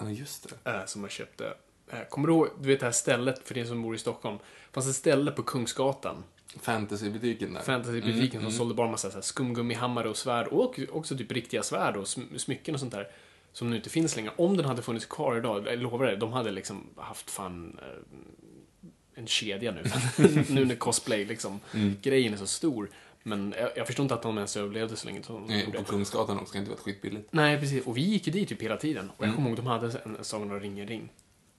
Ja, 0.00 0.10
just 0.10 0.54
det. 0.64 0.70
eh, 0.70 0.84
som 0.86 1.02
jag 1.02 1.10
köpte. 1.10 1.54
Eh, 1.92 1.98
kommer 2.10 2.28
du 2.28 2.34
ihåg, 2.34 2.48
du 2.60 2.68
vet 2.68 2.80
det 2.80 2.86
här 2.86 2.92
stället, 2.92 3.48
för 3.48 3.58
er 3.58 3.64
som 3.64 3.82
bor 3.82 3.94
i 3.94 3.98
Stockholm. 3.98 4.36
Det 4.38 4.74
fanns 4.74 4.88
ett 4.88 4.94
ställe 4.96 5.30
på 5.30 5.42
Kungsgatan. 5.42 6.24
Fantasy-butiken 6.60 7.54
där. 7.54 7.60
fantasybutiken 7.60 8.40
Mm, 8.40 8.50
som 8.50 8.58
sålde 8.58 8.74
bara 8.74 8.90
massa 8.90 9.10
så 9.10 9.14
här 9.14 9.22
skumgummihammare 9.22 10.08
och 10.08 10.16
svärd 10.16 10.46
och 10.46 10.80
också 10.92 11.16
typ 11.16 11.32
riktiga 11.32 11.62
svärd 11.62 11.96
och 11.96 12.04
sm- 12.04 12.38
smycken 12.38 12.74
och 12.74 12.80
sånt 12.80 12.92
där. 12.92 13.08
Som 13.52 13.70
nu 13.70 13.76
inte 13.76 13.90
finns 13.90 14.16
längre. 14.16 14.32
Om 14.36 14.56
den 14.56 14.66
hade 14.66 14.82
funnits 14.82 15.06
kvar 15.06 15.36
idag, 15.36 15.66
jag 15.66 15.78
lovar 15.78 16.06
det, 16.06 16.16
de 16.16 16.32
hade 16.32 16.50
liksom 16.50 16.86
haft 16.96 17.30
fan 17.30 17.78
eh, 17.82 18.88
en 19.14 19.26
kedja 19.26 19.72
nu. 19.72 19.82
nu 20.48 20.64
när 20.64 20.74
cosplay 20.74 21.24
liksom, 21.24 21.60
Mm. 21.74 21.96
grejen 22.02 22.32
är 22.32 22.36
så 22.36 22.46
stor. 22.46 22.90
Men 23.22 23.54
jag, 23.58 23.70
jag 23.76 23.86
förstår 23.86 24.02
inte 24.02 24.14
att 24.14 24.22
de 24.22 24.36
ens 24.36 24.56
överlevde 24.56 24.96
så 24.96 25.06
länge. 25.06 25.22
som 25.22 25.44
Nej, 25.46 25.66
och 25.66 25.74
på 25.74 25.84
Kungsgatan 25.84 26.38
också, 26.38 26.52
kan 26.52 26.58
inte 26.62 26.70
vara 26.70 26.80
skitbilligt. 26.80 27.28
Nej, 27.32 27.60
precis. 27.60 27.86
Och 27.86 27.96
vi 27.96 28.00
gick 28.00 28.26
ju 28.26 28.32
dit 28.32 28.48
typ 28.48 28.62
hela 28.62 28.76
tiden. 28.76 29.10
Och 29.16 29.24
Mm. 29.24 29.28
jag 29.30 29.34
kommer 29.36 29.48
ihåg, 29.48 29.56
de 29.58 29.66
hade 29.66 29.86
en, 30.04 30.16
en 30.16 30.24
Sagan 30.24 30.50
om 30.50 30.60
ringen-ring. 30.60 31.08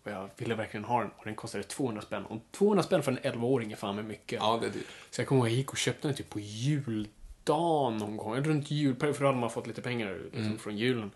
Och 0.04 0.12
jag 0.12 0.30
ville 0.38 0.56
verkligen 0.56 0.84
ha 0.84 1.00
den 1.02 1.10
och 1.18 1.26
den 1.26 1.36
kostade 1.36 1.64
200 1.64 2.02
spänn. 2.02 2.26
Och 2.26 2.38
200 2.52 2.84
spänn 2.84 3.04
för 3.04 3.12
en 3.12 3.20
11-åring 3.20 3.72
är 3.72 3.76
fan 3.76 3.96
med 3.96 4.06
mycket. 4.06 4.40
Ja, 4.42 4.58
det 4.62 4.68
är 4.68 4.72
dyrt. 4.72 4.86
Så 5.10 5.22
jag 5.22 5.28
kommer 5.28 5.40
ihåg 5.42 5.48
att 5.48 5.52
jag 5.52 5.58
gick 5.58 5.72
och 5.72 5.78
köpte 5.78 6.08
den 6.08 6.18
typ 6.18 6.30
på 6.30 6.40
juldagen 6.40 7.98
någon 7.98 8.18
gång. 8.18 8.36
Runt 8.36 8.72
jul, 8.72 8.96
för 8.96 9.20
då 9.20 9.26
hade 9.26 9.40
man 9.40 9.50
fått 9.50 9.68
lite 9.68 9.82
pengar 9.82 10.20
liksom, 10.24 10.42
Mm. 10.46 10.58
från 10.58 10.78
julen. 10.78 11.12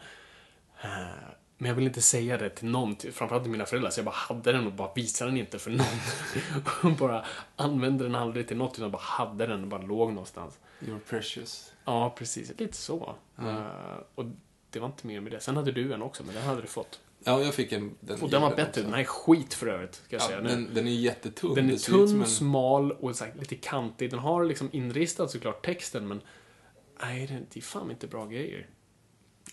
Eh, 0.82 0.90
Men 1.58 1.68
jag 1.68 1.76
ville 1.76 1.88
inte 1.88 2.02
säga 2.02 2.38
det 2.38 2.50
till 2.50 2.68
någon, 2.68 2.96
till- 2.96 3.14
framförallt 3.14 3.44
till 3.44 3.52
mina 3.52 3.66
föräldrar, 3.66 3.90
så 3.92 4.00
jag 4.00 4.06
bara 4.06 4.16
hade 4.16 4.52
den 4.52 4.66
och 4.68 4.74
bara 4.74 4.94
visade 4.96 5.32
den 5.32 5.38
inte 5.38 5.60
för 5.60 5.72
någon. 5.72 5.86
och 6.92 6.98
bara 6.98 7.26
använde 7.56 8.04
den 8.04 8.16
aldrig 8.16 8.48
till 8.48 8.58
något, 8.58 8.78
utan 8.78 8.92
bara 8.92 9.02
hade 9.02 9.46
den 9.48 9.62
och 9.62 9.68
bara 9.68 9.82
låg 9.82 10.10
någonstans. 10.10 10.60
You're 10.80 11.00
precious. 11.00 11.74
Ja, 11.86 12.10
precis. 12.18 12.52
Lite 12.60 12.78
så. 12.78 13.16
Eh, 13.40 13.64
och 14.16 14.26
det 14.70 14.80
var 14.80 14.88
inte 14.88 15.08
mer 15.08 15.22
med 15.22 15.32
det. 15.32 15.40
Sen 15.40 15.58
hade 15.58 15.72
du 15.72 15.94
en 15.94 16.02
också, 16.02 16.24
men 16.24 16.36
den 16.36 16.44
hade 16.44 16.62
du 16.62 16.68
fått. 16.68 17.00
Ja, 17.24 17.42
jag 17.42 17.54
fick 17.54 17.72
en... 17.72 17.96
Den 18.00 18.22
Och 18.22 18.30
den 18.30 18.42
var 18.42 18.50
bättre. 18.50 18.64
också. 18.70 18.82
Den 18.82 18.94
här 18.94 19.00
är 19.02 19.04
skit 19.06 19.54
för 19.54 19.68
övrigt, 19.68 19.96
ska 19.96 20.16
jag 20.16 20.22
Ja, 20.24 20.28
säga 20.28 20.42
den, 20.42 20.70
den 20.74 20.88
är 20.88 20.92
jättetunn. 20.92 21.56
Den 21.56 21.66
är 21.70 21.72
Det 21.72 21.78
tunn, 21.78 22.22
en- 22.22 22.28
smal 22.28 22.92
och 22.92 23.20
här, 23.20 23.34
lite 23.40 23.56
kantig. 23.56 24.10
Den 24.10 24.20
har 24.20 24.44
liksom 24.44 24.70
inristat 24.72 25.32
såklart 25.32 25.66
texten, 25.66 26.08
men 26.08 26.22
nej, 27.02 27.28
det 27.28 27.40
det 27.54 27.60
är 27.60 27.62
fan 27.62 27.92
inte 27.92 28.08
bra 28.08 28.26
grejer. 28.26 28.68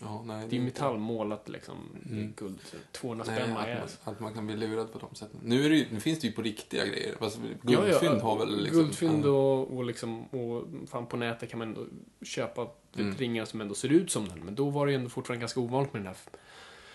Ja, 0.01 0.23
nej, 0.25 0.47
Det 0.49 0.55
är 0.55 0.59
ju 0.59 0.65
metallmålat 0.65 1.49
liksom. 1.49 1.75
Det 2.03 2.19
är 2.21 2.33
guld. 2.37 2.59
200 2.91 3.25
Nej, 3.27 3.35
spänn 3.35 3.57
att, 3.57 3.67
man, 4.05 4.13
att 4.13 4.19
man 4.19 4.33
kan 4.33 4.45
bli 4.47 4.55
lurad 4.57 4.93
på 4.93 4.99
de 4.99 5.15
sätten. 5.15 5.39
Nu, 5.43 5.65
är 5.65 5.69
det 5.69 5.75
ju, 5.75 5.85
nu 5.91 5.99
finns 5.99 6.19
det 6.19 6.27
ju 6.27 6.33
på 6.33 6.41
riktiga 6.41 6.85
grejer. 6.85 7.15
Fast 7.19 7.39
Ja, 7.43 7.71
ja, 7.73 7.81
guldfynd 7.81 8.21
har 8.21 8.39
väl 8.39 8.61
liksom... 8.63 8.81
Guldfynd 8.81 9.25
och, 9.25 9.77
och 9.77 9.85
liksom, 9.85 10.23
och 10.25 10.67
fan 10.89 11.05
på 11.07 11.17
nätet 11.17 11.49
kan 11.49 11.59
man 11.59 11.67
ändå 11.67 11.85
köpa 12.21 12.67
Mm. 12.97 13.15
ringar 13.15 13.45
som 13.45 13.61
ändå 13.61 13.75
ser 13.75 13.89
ut 13.89 14.11
som 14.11 14.27
den. 14.27 14.39
Men 14.39 14.55
då 14.55 14.69
var 14.69 14.85
det 14.85 14.91
ju 14.91 14.95
ändå 14.97 15.09
fortfarande 15.09 15.39
ganska 15.41 15.59
ovanligt 15.59 15.93
med 15.93 16.01
den 16.01 16.07
här 16.07 16.17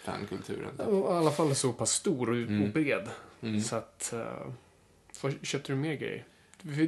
Fankulturen. 0.06 0.80
Och 0.80 1.12
I 1.14 1.16
alla 1.16 1.30
fall 1.30 1.54
så 1.54 1.72
pass 1.72 1.90
stor 1.92 2.30
och, 2.30 2.36
Mm. 2.36 2.62
och 2.62 2.68
bred. 2.68 3.08
Så 3.64 3.76
att... 3.76 4.14
Uh, 5.24 5.30
köpte 5.42 5.72
du 5.72 5.76
mer 5.76 5.94
grejer? 5.94 6.24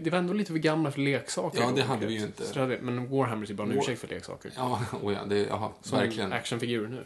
Det 0.02 0.10
var 0.10 0.18
ändå 0.18 0.32
lite 0.32 0.52
för 0.52 0.58
gamla 0.58 0.90
för 0.90 1.00
leksaker. 1.00 1.60
Ja, 1.60 1.72
det 1.76 1.82
hade 1.82 2.06
vi 2.06 2.14
ju 2.14 2.20
inte. 2.20 2.46
Så 2.46 2.60
hade, 2.60 2.78
men 2.80 3.10
Warhammer 3.10 3.50
är 3.50 3.54
bara 3.54 3.62
en 3.68 3.72
War- 3.72 3.78
ursäkt 3.78 4.00
för 4.00 4.08
leksaker. 4.08 4.52
Ja, 4.56 4.80
oh 5.02 5.12
ja, 5.14 5.24
det, 5.26 5.38
jaha, 5.46 5.70
Som 5.82 5.98
verkligen. 5.98 6.32
actionfigurer 6.32 6.88
nu. 6.88 7.04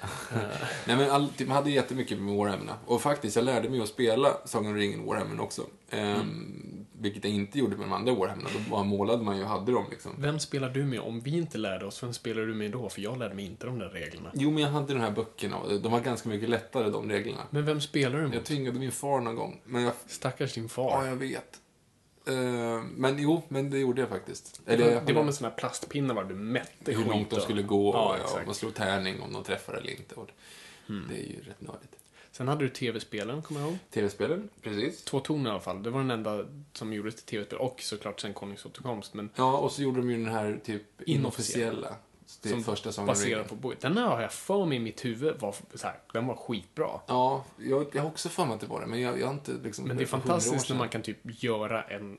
Nej, 0.86 0.96
men 0.96 1.10
all, 1.10 1.28
man 1.38 1.48
hade 1.56 1.70
jättemycket 1.70 2.18
med 2.18 2.34
Warhammer. 2.34 2.74
Och 2.86 3.02
faktiskt, 3.02 3.36
jag 3.36 3.44
lärde 3.44 3.68
mig 3.68 3.80
att 3.80 3.88
spela 3.88 4.36
Sagan 4.44 4.66
om 4.66 4.76
ringen 4.76 5.06
Warhammer 5.06 5.42
också. 5.42 5.62
Ehm, 5.90 6.75
Vilket 7.00 7.24
jag 7.24 7.32
inte 7.32 7.58
gjorde 7.58 7.76
med 7.76 7.86
de 7.86 7.92
andra 7.92 8.14
Warhammer. 8.14 8.50
Då 8.52 8.70
bara 8.70 8.84
målade 8.84 9.22
man 9.24 9.36
ju 9.36 9.42
och 9.42 9.48
hade 9.48 9.72
dem 9.72 9.84
liksom. 9.90 10.12
Vem 10.18 10.38
spelar 10.38 10.70
du 10.70 10.84
med 10.84 11.00
om 11.00 11.20
vi 11.20 11.36
inte 11.36 11.58
lärde 11.58 11.86
oss? 11.86 12.02
Vem 12.02 12.12
spelar 12.12 12.42
du 12.42 12.54
med 12.54 12.70
då? 12.70 12.88
För 12.88 13.00
jag 13.00 13.18
lärde 13.18 13.34
mig 13.34 13.44
inte 13.46 13.66
de 13.66 13.78
där 13.78 13.88
reglerna. 13.88 14.30
Jo, 14.34 14.50
men 14.50 14.62
jag 14.62 14.70
hade 14.70 14.94
de 14.94 15.00
här 15.00 15.10
böckerna 15.10 15.56
de 15.82 15.92
var 15.92 16.00
ganska 16.00 16.28
mycket 16.28 16.48
lättare, 16.48 16.90
de 16.90 17.10
reglerna. 17.10 17.42
Men 17.50 17.64
vem 17.66 17.80
spelar 17.80 18.16
du 18.16 18.22
Jag 18.22 18.34
mot? 18.34 18.44
tvingade 18.44 18.78
min 18.78 18.92
far 18.92 19.20
någon 19.20 19.36
gång. 19.36 19.60
Men 19.64 19.82
jag, 19.82 19.92
Stackars 20.06 20.54
din 20.54 20.64
ja, 20.64 20.68
far. 20.68 21.06
jag 21.06 21.16
vet. 21.16 21.60
Ehm, 22.28 22.80
men 22.86 23.18
jo, 23.18 23.42
men 23.48 23.70
det 23.70 23.78
gjorde 23.78 24.00
jag 24.00 24.08
faktiskt. 24.08 24.60
det, 24.64 24.72
Eller, 24.72 24.94
var, 24.94 25.02
det 25.06 25.12
var 25.12 25.24
med 25.24 25.34
såna 25.34 25.48
här 25.48 25.56
plastpinnar 25.56 26.14
var 26.14 26.24
du 26.24 26.34
mätte 26.34 26.92
hur 26.92 27.04
långt 27.04 27.30
de 27.30 27.40
skulle 27.40 27.62
gå 27.62 27.88
och 27.88 27.94
Ja, 27.94 28.16
ja, 28.34 28.40
man 28.46 28.54
slog 28.54 28.74
tärning 28.74 29.20
om 29.20 29.32
de 29.32 29.42
träffade 29.44 29.78
eller 29.78 29.90
inte. 29.90 30.14
Och 30.14 30.28
Det 30.86 31.14
är 31.14 31.26
ju 31.28 31.40
rätt 31.40 31.60
nördigt. 31.60 31.96
Sen 32.36 32.48
hade 32.48 32.64
du 32.64 32.68
tv-spelen, 32.68 33.42
kommer 33.42 33.60
jag 33.60 33.70
ihåg. 33.70 33.78
Tv-spelen, 33.90 34.48
precis. 34.62 35.04
Två 35.04 35.20
toner 35.20 35.50
i 35.50 35.52
alla 35.52 35.60
fall. 35.60 35.82
Det 35.82 35.90
var 35.90 36.00
den 36.00 36.10
enda 36.10 36.44
som 36.72 36.92
gjordes 36.92 37.14
till 37.14 37.24
tv-spel. 37.24 37.58
Och 37.58 37.80
såklart 37.80 38.20
sen 38.20 38.34
Konungens 38.34 38.66
återkomst. 38.66 39.14
Men 39.14 39.30
Ja, 39.36 39.58
och 39.58 39.72
så 39.72 39.82
gjorde 39.82 40.00
de 40.00 40.10
ju 40.10 40.16
den 40.16 40.34
här 40.34 40.60
typ 40.64 41.02
Inofficiella. 41.02 41.96
Det 42.42 42.48
som 42.48 42.64
första 42.64 42.90
ringen. 42.90 43.06
baserad 43.06 43.48
på 43.48 43.54
boken. 43.54 43.94
Den 43.94 44.04
har 44.04 44.20
jag 44.20 44.32
för 44.32 44.66
mig 44.66 44.76
i 44.76 44.80
mitt 44.80 45.04
huvud 45.04 45.40
var 45.40 45.54
så 45.74 45.86
här, 45.86 45.98
den 46.12 46.26
var 46.26 46.36
skitbra. 46.36 47.00
Ja, 47.06 47.44
jag, 47.58 47.86
jag 47.92 48.02
har 48.02 48.08
också 48.08 48.28
för 48.28 48.44
mig 48.44 48.54
att 48.54 48.60
det 48.60 48.66
var 48.66 48.80
det, 48.80 48.86
men 48.86 49.00
jag, 49.00 49.20
jag 49.20 49.26
har 49.26 49.34
inte 49.34 49.52
liksom... 49.52 49.84
Men 49.88 49.96
det 49.96 50.02
är 50.02 50.06
fantastiskt 50.06 50.68
när 50.68 50.76
man 50.76 50.88
kan 50.88 51.02
typ 51.02 51.18
göra 51.24 51.82
en 51.82 52.18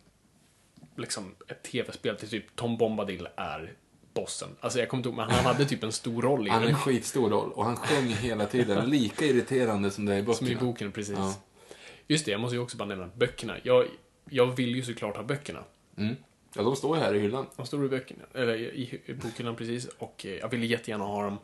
liksom 0.96 1.36
ett 1.48 1.64
tv-spel 1.64 2.16
till 2.16 2.30
typ 2.30 2.56
Tom 2.56 2.78
Bombadil 2.78 3.28
är 3.36 3.74
bossen. 4.22 4.50
Alltså 4.60 4.80
jag 4.80 4.90
kommer 4.90 5.00
inte 5.00 5.10
ihåg, 5.10 5.16
men 5.18 5.30
han 5.30 5.46
hade 5.46 5.66
typ 5.66 5.84
en 5.84 5.92
stor 5.92 6.22
roll 6.22 6.48
i 6.48 6.50
Han 6.50 6.62
den. 6.62 6.70
en 6.72 6.78
skitstor 6.78 7.30
roll 7.30 7.52
och 7.52 7.66
han 7.66 7.76
sjöng 7.76 8.08
hela 8.08 8.46
tiden, 8.46 8.90
lika 8.90 9.26
irriterande 9.26 9.92
som 9.92 10.06
det 10.06 10.14
är 10.14 10.18
i 10.18 10.22
böckerna. 10.22 10.38
Som 10.38 10.48
i 10.48 10.56
boken, 10.56 10.92
precis. 10.92 11.16
Ja. 11.18 11.36
Just 12.08 12.26
det, 12.26 12.32
jag 12.32 12.42
måste 12.42 12.56
ju 12.56 12.62
också 12.62 12.78
bara 12.78 12.86
nämna 12.86 13.10
böckerna. 13.16 13.56
Jag, 13.64 13.86
jag 14.30 14.46
vill 14.46 14.76
ju 14.76 14.84
såklart 14.84 15.16
ha 15.16 15.24
böckerna. 15.24 15.64
Mm. 15.98 16.16
Ja, 16.56 16.64
de 16.64 16.76
står 16.76 16.98
ju 16.98 17.04
här 17.04 17.14
i 17.14 17.20
hyllan. 17.20 17.46
De 17.56 17.66
står 17.66 17.86
i 17.86 17.90
böckerna, 17.90 18.24
eller 18.34 18.56
i, 18.56 19.02
i 19.06 19.14
bokhyllan 19.14 19.56
precis. 19.56 19.86
Och 19.98 20.26
eh, 20.26 20.32
jag 20.38 20.50
ville 20.50 20.66
jättegärna 20.66 21.04
ha 21.06 21.24
dem. 21.24 21.38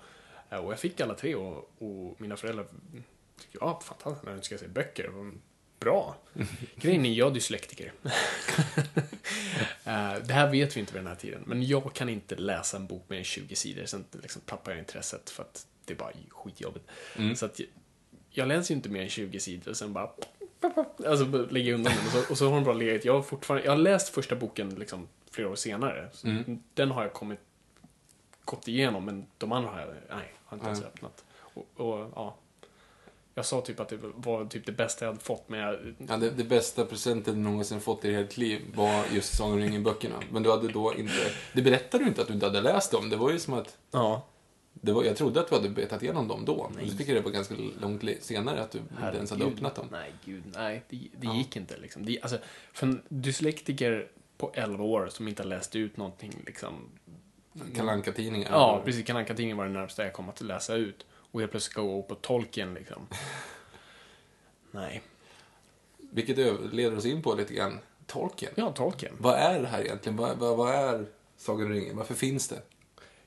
Eh, 0.50 0.58
Och 0.58 0.72
jag 0.72 0.80
fick 0.80 1.02
alla 1.02 1.14
tre 1.14 1.36
och, 1.36 1.72
och 1.78 2.22
mina 2.22 2.36
föräldrar 2.36 2.66
tyckte, 3.40 3.58
ja, 3.62 3.80
fantastiskt, 3.84 4.26
när 4.26 4.36
du 4.36 4.42
ska 4.42 4.58
se 4.58 4.68
böcker. 4.68 5.06
Mm, 5.08 5.42
Bra. 5.84 6.16
Grejen 6.76 7.06
är, 7.06 7.14
jag 7.14 7.30
är 7.30 7.34
dyslektiker. 7.34 7.94
Eh, 9.86 10.14
det 10.26 10.34
här 10.34 10.52
vet 10.52 10.76
vi 10.76 10.80
inte 10.80 10.94
vid 10.94 11.00
den 11.00 11.08
här 11.08 11.16
tiden, 11.16 11.44
men 11.46 11.64
jag 11.68 11.94
kan 11.94 12.10
inte 12.10 12.36
läsa 12.36 12.78
en 12.78 12.88
bok 12.88 13.04
med 13.08 13.26
20 13.26 13.56
sidor, 13.56 13.86
sen 13.86 14.06
liksom 14.22 14.42
tappar 14.46 14.72
jag 14.72 14.80
intresset 14.80 15.30
för 15.30 15.44
att 15.44 15.68
det 15.86 15.94
är 15.94 15.98
bara 15.98 16.12
skitjobbigt. 16.30 16.86
Så 17.36 17.46
att 17.46 17.60
jag, 18.30 18.48
läser 18.48 18.74
ju 18.74 18.76
inte 18.76 18.90
mer 18.90 19.02
än 19.02 19.10
20 19.10 19.40
sidor 19.40 19.72
och 19.72 19.78
sen 19.78 19.94
bara 19.94 20.10
Alltså 21.08 21.26
lägger 21.26 21.72
jag 21.72 21.78
undan 21.78 21.94
den 21.94 22.06
och 22.06 22.12
så, 22.12 22.32
och 22.32 22.38
så 22.38 22.50
har 22.50 22.56
den 22.56 22.64
bara 22.64 22.76
legat. 22.76 23.06
Jag 23.06 23.14
har 23.14 23.22
fortfarande, 23.22 23.66
jag 23.66 23.72
har 23.72 23.78
läst 23.78 24.10
första 24.10 24.36
boken 24.36 24.70
liksom 24.76 25.08
flera 25.32 25.50
år 25.50 25.56
senare. 25.56 26.10
Så 26.12 26.28
Den 26.74 26.92
har 26.92 27.04
jag 27.04 27.14
kommit, 27.14 27.40
gått 28.46 28.68
igenom, 28.68 29.06
men 29.06 29.26
de 29.38 29.52
andra 29.52 29.70
har 29.70 29.80
jag, 29.80 29.90
nej, 30.10 30.34
har 30.46 30.58
inte 30.58 30.68
ens 30.68 30.82
öppnat. 30.82 31.24
Och, 31.38 31.68
och 31.76 32.12
ja. 32.16 32.38
Jag 33.36 33.46
sa 33.46 33.62
typ 33.62 33.80
att 33.80 33.90
det 33.90 34.00
var 34.02 34.46
typ 34.46 34.66
det 34.66 34.72
bästa 34.72 35.06
jag 35.06 35.12
hade 35.12 35.24
fått, 35.24 35.50
men 35.50 35.60
jag, 35.60 35.96
Ja, 36.08 36.18
det, 36.18 36.30
det 36.30 36.44
bästa 36.44 36.86
presenten 36.86 37.36
du 37.36 37.40
någonsin 37.42 37.82
fått 37.82 38.06
i 38.06 38.16
ditt 38.16 38.38
liv 38.38 38.62
var 38.76 39.06
just 39.12 39.38
Sagan 39.38 39.54
om 39.54 39.60
ringen-böckerna. 39.60 40.16
Men 40.32 40.44
du 40.44 40.52
hade 40.52 40.68
då 40.68 40.94
inte... 40.96 41.32
Det 41.54 41.62
berättade 41.62 42.04
du 42.04 42.08
inte 42.08 42.22
att 42.22 42.28
du 42.28 42.34
inte 42.34 42.46
hade 42.46 42.62
läst 42.62 42.92
dem. 42.92 43.10
Det 43.10 43.16
var 43.16 43.32
ju 43.32 43.40
som 43.40 43.54
att... 43.54 43.78
ja. 43.92 44.26
Det 44.86 44.92
var, 44.92 45.04
jag 45.04 45.18
trodde 45.18 45.40
att 45.40 45.50
du 45.50 45.56
hade 45.56 45.70
betat 45.70 46.04
igenom 46.04 46.28
dem 46.28 46.46
då. 46.46 46.72
Men 46.76 46.90
så 46.90 46.98
fick 46.98 47.08
jag 47.10 47.16
det 47.16 47.22
på 47.22 47.30
ganska 47.30 47.56
långt 47.82 48.04
senare 48.22 48.62
att 48.62 48.72
du 48.72 48.78
inte 48.78 48.92
ens 49.18 49.30
hade 49.30 49.44
Herregud. 49.44 49.58
öppnat 49.58 49.76
dem. 49.76 49.88
Nej, 49.92 50.12
gud, 50.26 50.44
nej. 50.56 50.84
Det, 50.90 51.08
det 51.18 51.28
gick 51.28 51.56
inte 51.56 51.78
liksom. 51.78 52.06
Det, 52.06 52.20
alltså, 52.22 52.38
för 52.74 52.88
en 52.88 53.02
dyslektiker 53.10 54.08
på 54.38 54.52
11 54.54 54.84
år 54.84 55.08
som 55.12 55.28
inte 55.28 55.44
har 55.44 55.48
läst 55.48 55.76
ut 55.76 55.98
någonting 55.98 56.34
liksom. 56.46 56.74
Kalle 57.76 57.92
Anka-tidningar. 57.92 58.52
Ja, 58.52 58.82
precis. 58.86 59.06
Kalle 59.06 59.20
Anka-tidningen 59.20 59.58
var 59.58 59.66
det 59.66 59.72
närmsta 59.72 60.04
jag 60.04 60.14
kom 60.14 60.30
att 60.30 60.42
läsa 60.42 60.76
ut. 60.76 61.06
Och 61.34 61.40
helt 61.40 61.52
plötsligt 61.52 61.76
gå 61.76 62.04
på 62.04 62.16
Tolkien 62.16 62.74
liksom. 62.74 63.08
Nej. 64.72 65.02
Vilket 65.98 66.38
leder 66.74 66.98
oss 66.98 67.06
in 67.06 67.22
på 67.22 67.34
lite 67.34 67.54
grann 67.54 67.80
Tolkien. 68.06 68.52
Ja, 68.56 68.72
Tolkien. 68.72 69.16
Vad 69.20 69.36
är 69.36 69.62
det 69.62 69.68
här 69.68 69.82
egentligen? 69.82 70.18
Vad, 70.18 70.38
vad, 70.38 70.58
vad 70.58 70.76
är 70.76 71.06
Sagan 71.38 71.68
om 71.68 71.74
ringen? 71.74 71.98
Varför 71.98 72.14
finns 72.14 72.48
det? 72.48 72.62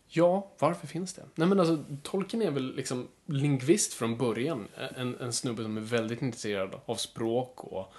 Ja, 0.08 0.50
varför 0.58 0.86
finns 0.86 1.14
det? 1.14 1.22
Nej 1.34 1.48
men 1.48 1.60
alltså, 1.60 1.84
Tolkien 2.02 2.42
är 2.42 2.50
väl 2.50 2.74
liksom 2.76 3.08
lingvist 3.26 3.92
från 3.92 4.18
början. 4.18 4.68
En, 4.96 5.16
en 5.20 5.32
snubbe 5.32 5.62
som 5.62 5.76
är 5.76 5.80
väldigt 5.80 6.22
intresserad 6.22 6.80
av 6.86 6.94
språk 6.94 7.64
och 7.64 7.92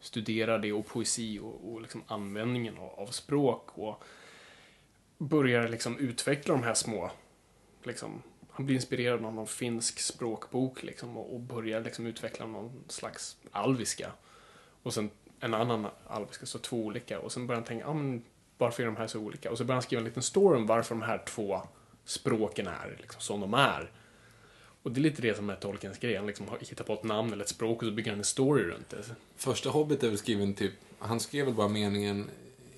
studerar 0.00 0.58
det 0.58 0.72
och 0.72 0.86
poesi 0.86 1.38
och, 1.38 1.72
och 1.72 1.82
liksom 1.82 2.02
användningen 2.06 2.78
av, 2.78 3.00
av 3.00 3.06
språk 3.06 3.78
och 3.78 4.02
börjar 5.18 5.68
liksom 5.68 5.98
utveckla 5.98 6.54
de 6.54 6.62
här 6.62 6.74
små, 6.74 7.10
liksom, 7.82 8.22
han 8.52 8.66
blir 8.66 8.76
inspirerad 8.76 9.24
av 9.24 9.34
någon 9.34 9.46
finsk 9.46 10.00
språkbok 10.00 10.82
liksom 10.82 11.16
och, 11.16 11.34
och 11.34 11.40
börjar 11.40 11.80
liksom 11.80 12.06
utveckla 12.06 12.46
någon 12.46 12.84
slags 12.88 13.36
alviska. 13.50 14.12
Och 14.82 14.94
sen 14.94 15.10
en 15.40 15.54
annan 15.54 15.86
alviska, 16.06 16.46
så 16.46 16.58
två 16.58 16.76
olika. 16.76 17.20
Och 17.20 17.32
sen 17.32 17.46
börjar 17.46 17.60
han 17.60 17.66
tänka, 17.66 17.86
ah, 17.86 17.94
men 17.94 18.22
varför 18.58 18.82
är 18.82 18.86
de 18.86 18.96
här 18.96 19.06
så 19.06 19.20
olika? 19.20 19.50
Och 19.50 19.58
så 19.58 19.64
börjar 19.64 19.76
han 19.76 19.82
skriva 19.82 20.00
en 20.00 20.04
liten 20.04 20.22
story 20.22 20.56
om 20.56 20.66
varför 20.66 20.94
de 20.94 21.02
här 21.02 21.22
två 21.26 21.62
språken 22.04 22.66
är 22.66 22.96
liksom, 23.00 23.20
som 23.20 23.40
de 23.40 23.54
är. 23.54 23.90
Och 24.82 24.92
det 24.92 25.00
är 25.00 25.02
lite 25.02 25.22
det 25.22 25.34
som 25.34 25.50
är 25.50 25.56
Tolkiens 25.56 25.98
grej. 25.98 26.16
Han 26.16 26.26
liksom 26.26 26.48
har 26.48 26.58
hittat 26.58 26.86
på 26.86 26.92
ett 26.92 27.04
namn 27.04 27.32
eller 27.32 27.44
ett 27.44 27.50
språk 27.50 27.82
och 27.82 27.88
så 27.88 27.94
bygger 27.94 28.10
han 28.10 28.18
en 28.18 28.24
story 28.24 28.64
runt 28.64 28.88
det. 28.88 29.04
Första 29.36 29.70
Hobbit 29.70 30.02
är 30.02 30.08
väl 30.08 30.18
skriven 30.18 30.54
typ... 30.54 30.72
Han 30.98 31.20
skrev 31.20 31.44
väl 31.44 31.54
bara 31.54 31.68
meningen 31.68 32.30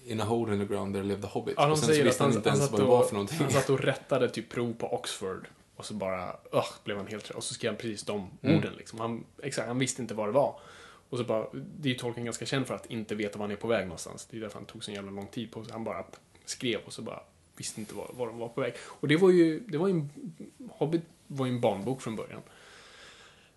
In 0.06 0.20
a 0.20 0.24
hole 0.24 0.54
in 0.54 0.60
the 0.60 0.74
ground 0.74 0.94
there 0.94 1.04
lived 1.04 1.24
a 1.24 1.28
hobbit. 1.32 1.54
Ja, 1.56 1.62
de 1.62 1.72
och 1.72 1.78
sen 1.78 1.86
så 1.86 1.92
säger 1.92 2.02
att 2.02 2.08
visste 2.08 2.22
han 2.22 2.32
han, 2.32 2.38
inte 2.38 2.48
ens 2.48 2.70
vad 2.70 2.80
det 2.80 2.84
var 2.84 3.04
för 3.04 3.14
någonting. 3.14 3.38
han 3.40 3.50
satt 3.50 3.70
och 3.70 3.80
rättade 3.80 4.28
typ 4.28 4.48
prov 4.48 4.74
på 4.78 4.94
Oxford. 4.94 5.46
Och 5.76 5.84
så 5.84 5.94
bara, 5.94 6.36
ugh, 6.52 6.70
blev 6.84 6.96
han 6.96 7.06
helt 7.06 7.30
Och 7.30 7.44
så 7.44 7.54
skrev 7.54 7.70
han 7.72 7.76
precis 7.78 8.02
de 8.02 8.30
Mm. 8.42 8.58
orden 8.58 8.72
liksom. 8.74 9.00
Han, 9.00 9.24
exakt, 9.42 9.68
han 9.68 9.78
visste 9.78 10.02
inte 10.02 10.14
vad 10.14 10.28
det 10.28 10.32
var. 10.32 10.60
Och 11.08 11.18
så 11.18 11.24
bara, 11.24 11.46
det 11.52 11.88
är 11.88 11.92
ju 11.92 11.98
Tolkien 11.98 12.24
ganska 12.24 12.46
känd 12.46 12.66
för 12.66 12.74
att 12.74 12.86
inte 12.86 13.14
veta 13.14 13.38
var 13.38 13.44
han 13.46 13.52
är 13.52 13.56
på 13.56 13.68
väg 13.68 13.84
någonstans. 13.86 14.26
Det 14.30 14.36
är 14.36 14.40
därför 14.40 14.58
han 14.58 14.66
tog 14.66 14.84
så 14.84 14.90
jävla 14.90 15.10
lång 15.10 15.26
tid 15.26 15.52
på 15.52 15.64
sig. 15.64 15.72
Han 15.72 15.84
bara 15.84 16.04
skrev 16.44 16.80
och 16.86 16.92
så 16.92 17.02
bara 17.02 17.20
visste 17.56 17.80
inte 17.80 17.94
var, 17.94 18.10
var 18.12 18.26
de 18.26 18.38
var 18.38 18.48
på 18.48 18.60
väg. 18.60 18.74
Och 18.82 19.08
det 19.08 19.16
var 19.16 19.30
ju, 19.30 19.60
det 19.60 19.78
var 19.78 19.88
ju 19.88 19.94
en, 19.94 20.10
Hobbit 20.70 21.02
var 21.26 21.46
ju 21.46 21.52
en 21.52 21.60
barnbok 21.60 22.02
från 22.02 22.16
början. 22.16 22.42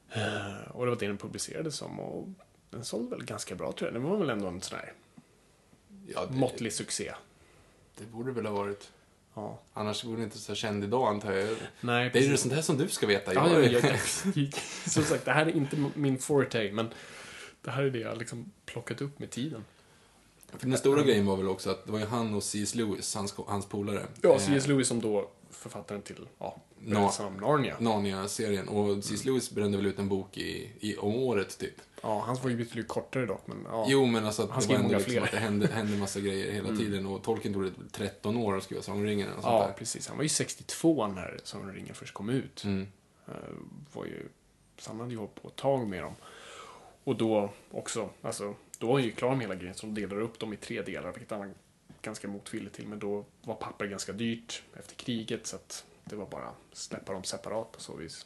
Eh, 0.09 0.71
och 0.71 0.85
det 0.85 0.91
var 0.91 0.97
det 0.99 1.07
den 1.07 1.17
publicerades 1.17 1.75
som. 1.75 1.99
Och 1.99 2.27
den 2.69 2.85
sålde 2.85 3.15
väl 3.15 3.25
ganska 3.25 3.55
bra 3.55 3.71
tror 3.71 3.87
jag. 3.91 4.01
Den 4.01 4.09
var 4.09 4.17
väl 4.17 4.29
ändå 4.29 4.47
en 4.47 4.61
sån 4.61 4.77
här 4.79 4.93
Ja, 6.07 6.25
det, 6.25 6.33
måttlig 6.37 6.73
succé. 6.73 7.13
det 7.97 8.05
borde 8.05 8.31
väl 8.31 8.45
ha 8.45 8.53
varit. 8.53 8.91
Ja. 9.37 9.59
Annars 9.73 10.03
vore 10.05 10.17
det 10.17 10.23
inte 10.23 10.37
så 10.37 10.55
känd 10.55 10.83
idag 10.83 11.07
antar 11.07 11.31
jag. 11.33 11.57
Nej, 11.81 12.09
Det 12.13 12.19
är 12.19 12.23
ju 12.23 12.37
sånt 12.37 12.53
här 12.53 12.61
som 12.61 12.77
du 12.77 12.87
ska 12.87 13.07
veta. 13.07 13.33
Ja, 13.33 13.49
Jag- 13.49 13.63
ja, 13.73 13.79
jag, 13.83 13.83
jag, 14.35 14.53
som 14.89 15.03
sagt, 15.03 15.25
det 15.25 15.31
här 15.31 15.45
är 15.45 15.55
inte 15.55 15.89
min 15.95 16.17
forte, 16.17 16.69
men 16.73 16.89
det 17.61 17.71
här 17.71 17.83
är 17.83 17.89
det 17.89 17.99
jag 17.99 18.17
liksom 18.17 18.51
plockat 18.65 19.01
upp 19.01 19.19
med 19.19 19.29
tiden. 19.29 19.65
För 20.57 20.67
den 20.67 20.77
stora 20.77 21.03
grejen 21.03 21.25
var 21.25 21.37
väl 21.37 21.47
också 21.47 21.69
att 21.69 21.85
det 21.85 21.91
var 21.91 21.99
ju 21.99 22.05
han 22.05 22.33
och 22.35 22.43
C.S. 22.43 22.75
Lewis, 22.75 23.15
hans, 23.15 23.35
hans 23.47 23.65
polare. 23.65 24.05
Ja, 24.21 24.29
Eh, 24.33 24.39
C.S. 24.39 24.67
Lewis 24.67 24.87
som 24.87 25.01
då 25.01 25.29
författaren 25.51 26.01
till 26.01 26.27
ja, 26.39 26.61
Nå- 26.79 26.95
berättelsen 26.99 27.25
om 27.25 27.33
Narnia. 27.37 27.75
Narnia-serien. 27.79 28.67
Och 28.67 29.03
C.S. 29.03 29.25
Lewis 29.25 29.51
brände 29.51 29.77
väl 29.77 29.85
ut 29.85 29.99
en 29.99 30.09
bok 30.09 30.37
i, 30.37 30.69
i, 30.79 30.95
om 30.97 31.15
året, 31.15 31.57
typ. 31.59 31.75
Ja, 32.01 32.19
hans 32.19 32.43
var 32.43 32.49
ju 32.49 32.55
betydligt 32.57 32.87
kortare 32.87 33.25
dock, 33.25 33.47
men 33.47 33.65
ja. 33.69 33.85
Jo, 33.89 34.05
men 34.05 34.25
alltså 34.25 34.43
att 34.43 34.49
Han 34.49 34.61
det 34.61 34.67
var 34.67 34.75
ändå 34.75 34.83
många 34.87 34.97
liksom 34.97 35.11
fler. 35.13 35.21
att 35.21 35.31
det 35.31 35.37
hände, 35.37 35.67
hände 35.67 35.97
massa 35.97 36.19
grejer 36.19 36.51
hela 36.51 36.67
Mm. 36.67 36.79
tiden. 36.79 37.05
Och 37.05 37.23
Tolkien 37.23 37.53
tog 37.53 37.63
det 37.63 37.71
13 37.91 38.37
år 38.37 38.57
att 38.57 38.63
skriva 38.63 38.81
Sagan 38.81 39.03
och 39.27 39.33
sånt 39.33 39.43
ja, 39.43 39.67
där. 39.67 39.73
precis. 39.73 40.07
Han 40.07 40.17
var 40.17 40.23
ju 40.23 40.29
62 40.29 41.07
när 41.07 41.39
Sagan 41.43 41.69
om 41.69 41.75
ringen 41.75 41.95
först 41.95 42.13
kom 42.13 42.29
ut. 42.29 42.63
Mm. 42.63 42.87
Eh, 43.27 43.33
var 43.93 44.05
ju, 44.05 44.27
så 44.77 44.89
han 44.89 44.99
hade 44.99 45.11
ju 45.11 45.17
hållit 45.17 45.35
på 45.41 45.47
ett 45.47 45.55
tag 45.55 45.87
med 45.87 46.03
dem. 46.03 46.13
Och 47.03 47.15
då 47.15 47.49
också, 47.71 48.09
alltså, 48.21 48.55
då 48.79 48.87
var 48.87 48.93
han 48.93 49.03
ju 49.03 49.11
klar 49.11 49.29
med 49.31 49.41
hela 49.41 49.55
grejen, 49.55 49.75
så 49.75 49.85
de 49.85 49.95
delar 50.01 50.21
upp 50.21 50.39
dem 50.39 50.53
i 50.53 50.57
tre 50.57 50.81
delar, 50.81 51.11
vilket 51.11 51.31
han 51.31 51.39
var 51.39 51.51
ganska 52.01 52.27
motvillig 52.27 52.73
till. 52.73 52.87
Men 52.87 52.99
då 52.99 53.25
var 53.43 53.55
papper 53.55 53.85
ganska 53.87 54.11
dyrt 54.11 54.63
efter 54.79 54.95
kriget, 54.95 55.47
så 55.47 55.55
att 55.55 55.85
det 56.03 56.15
var 56.15 56.25
bara 56.25 56.45
att 56.47 56.55
släppa 56.77 57.13
dem 57.13 57.23
separat 57.23 57.71
på 57.71 57.79
så 57.81 57.95
vis. 57.95 58.25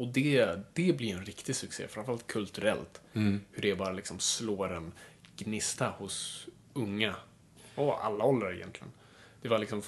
Och 0.00 0.08
det, 0.08 0.58
det 0.72 0.92
blir 0.92 1.14
en 1.16 1.24
riktig 1.24 1.56
succé, 1.56 1.88
framförallt 1.88 2.26
kulturellt. 2.26 3.00
Mm. 3.12 3.40
Hur 3.52 3.62
det 3.62 3.74
bara 3.74 3.92
liksom 3.92 4.20
slår 4.20 4.72
en 4.72 4.92
gnista 5.36 5.88
hos 5.88 6.46
unga. 6.72 7.14
Och 7.74 8.04
alla 8.04 8.24
åldrar 8.24 8.52
egentligen. 8.52 8.92
Det 9.42 9.48
var 9.48 9.58
liksom 9.58 9.82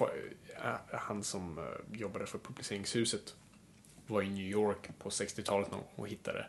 äh, 0.65 0.71
han 0.93 1.23
som 1.23 1.59
äh, 1.59 1.99
jobbade 2.01 2.27
för 2.27 2.39
publiceringshuset 2.39 3.35
var 4.07 4.23
i 4.23 4.29
New 4.29 4.47
York 4.47 4.89
på 4.99 5.11
60-talet 5.11 5.71
någon 5.71 5.81
gång 5.81 5.89
och 5.95 6.09
hittade 6.09 6.47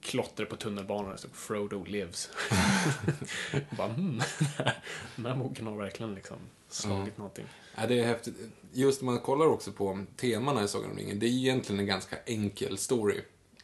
klotter 0.00 0.44
på 0.44 0.56
tunnelbanan 0.56 1.10
det 1.10 1.18
stod 1.18 1.34
Frodo 1.34 1.84
lives. 1.84 2.30
Och 3.70 3.76
bara, 3.76 3.88
hmm, 3.88 4.20
den 5.16 5.26
här 5.26 5.36
boken 5.36 5.66
har 5.66 5.76
verkligen 5.76 6.14
liksom 6.14 6.38
slagit 6.82 7.18
någonting. 7.18 7.46
Ja, 7.76 7.86
det 7.86 8.00
är 8.00 8.04
häftigt. 8.06 8.34
Just 8.72 9.00
om 9.00 9.06
man 9.06 9.18
kollar 9.18 9.46
också 9.46 9.72
på 9.72 10.04
temana 10.16 10.64
i 10.64 10.68
Sagan 10.68 10.90
om 10.90 10.96
ringen, 10.96 11.18
det 11.18 11.26
är 11.26 11.30
egentligen 11.30 11.80
en 11.80 11.86
ganska 11.86 12.16
enkel 12.26 12.78
story. 12.78 13.20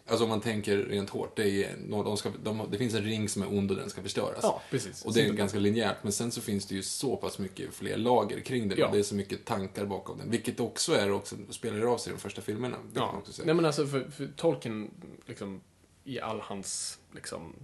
Alltså 0.06 0.24
om 0.24 0.30
man 0.30 0.40
tänker 0.40 0.76
rent 0.76 1.10
hårt, 1.10 1.36
det, 1.36 1.64
är, 1.64 1.76
de 2.04 2.16
ska, 2.16 2.30
de, 2.42 2.68
det 2.70 2.78
finns 2.78 2.94
en 2.94 3.02
ring 3.04 3.28
som 3.28 3.42
är 3.42 3.48
ond 3.48 3.70
och 3.70 3.76
den 3.76 3.90
ska 3.90 4.02
förstöras. 4.02 4.38
Ja, 4.42 4.62
precis. 4.70 5.04
Och 5.04 5.14
det 5.14 5.20
är 5.26 5.32
ganska 5.32 5.58
linjärt, 5.58 5.96
men 6.02 6.12
sen 6.12 6.30
så 6.30 6.40
finns 6.40 6.66
det 6.66 6.74
ju 6.74 6.82
så 6.82 7.16
pass 7.16 7.38
mycket 7.38 7.74
fler 7.74 7.96
lager 7.96 8.40
kring 8.40 8.68
den 8.68 8.78
Ja. 8.78 8.86
och 8.86 8.92
det 8.92 8.98
är 8.98 9.02
så 9.02 9.14
mycket 9.14 9.44
tankar 9.44 9.86
bakom 9.86 10.18
den. 10.18 10.30
Vilket 10.30 10.60
också 10.60 10.94
är 10.94 11.10
också, 11.12 11.36
spelar 11.50 11.92
av 11.92 11.98
sig 11.98 12.12
i 12.12 12.14
de 12.14 12.20
första 12.20 12.42
filmerna. 12.42 12.76
Ja, 12.94 13.22
nej 13.44 13.54
men 13.54 13.64
alltså 13.64 13.86
för, 13.86 14.10
för 14.10 14.30
Tolkien, 14.36 14.90
liksom, 15.26 15.60
i 16.04 16.20
all 16.20 16.40
hans, 16.40 16.98
liksom, 17.14 17.54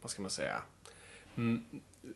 vad 0.00 0.10
ska 0.10 0.22
man 0.22 0.30
säga, 0.30 0.62
mm, 1.36 1.64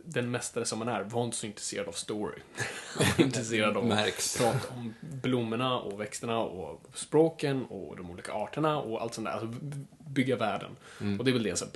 den 0.05 0.31
mästare 0.31 0.65
som 0.65 0.81
han 0.81 0.89
är, 0.89 1.03
var 1.03 1.25
inte 1.25 1.37
så 1.37 1.47
intresserad 1.47 1.89
av 1.89 1.93
story. 1.93 2.39
Han 2.97 3.07
var 3.19 3.25
intresserad 3.25 3.77
av 3.77 3.93
att 3.93 4.37
prata 4.39 4.75
om 4.75 4.95
blommorna 5.01 5.81
och 5.81 6.01
växterna 6.01 6.39
och 6.39 6.81
språken 6.95 7.65
och 7.65 7.97
de 7.97 8.11
olika 8.11 8.33
arterna 8.33 8.79
och 8.79 9.03
allt 9.03 9.15
sånt 9.15 9.27
där. 9.27 9.33
Alltså 9.33 9.55
bygga 9.99 10.37
världen. 10.37 10.77
Mm. 11.01 11.19
Och 11.19 11.25
det 11.25 11.31
är 11.31 11.33
väl 11.33 11.43
det, 11.43 11.57
så 11.57 11.67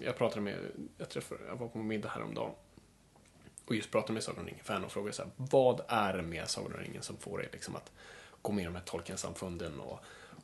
jag 0.00 0.18
pratade 0.18 0.40
med, 0.40 0.56
jag 0.98 1.08
träffade, 1.08 1.40
jag 1.48 1.56
var 1.56 1.68
på 1.68 1.78
middag 1.78 2.08
häromdagen 2.08 2.52
och 3.70 3.76
just 3.76 3.90
pratade 3.90 4.12
med 4.12 4.22
Sagan 4.22 4.40
om 4.40 4.46
ringen-fan 4.46 4.84
och 4.84 4.92
frågade 4.92 5.12
så 5.12 5.22
här, 5.22 5.30
vad 5.36 5.80
är 5.88 6.16
det 6.16 6.22
med 6.22 6.48
Sagan 6.48 6.72
om 6.72 6.80
ringen 6.80 7.02
som 7.02 7.16
får 7.16 7.38
dig 7.38 7.48
liksom 7.52 7.76
att 7.76 7.92
gå 8.42 8.52
med 8.52 8.62
i 8.62 8.64
de 8.64 8.74
här 8.74 8.82
Tolkien-samfunden 8.82 9.80
och, 9.80 10.00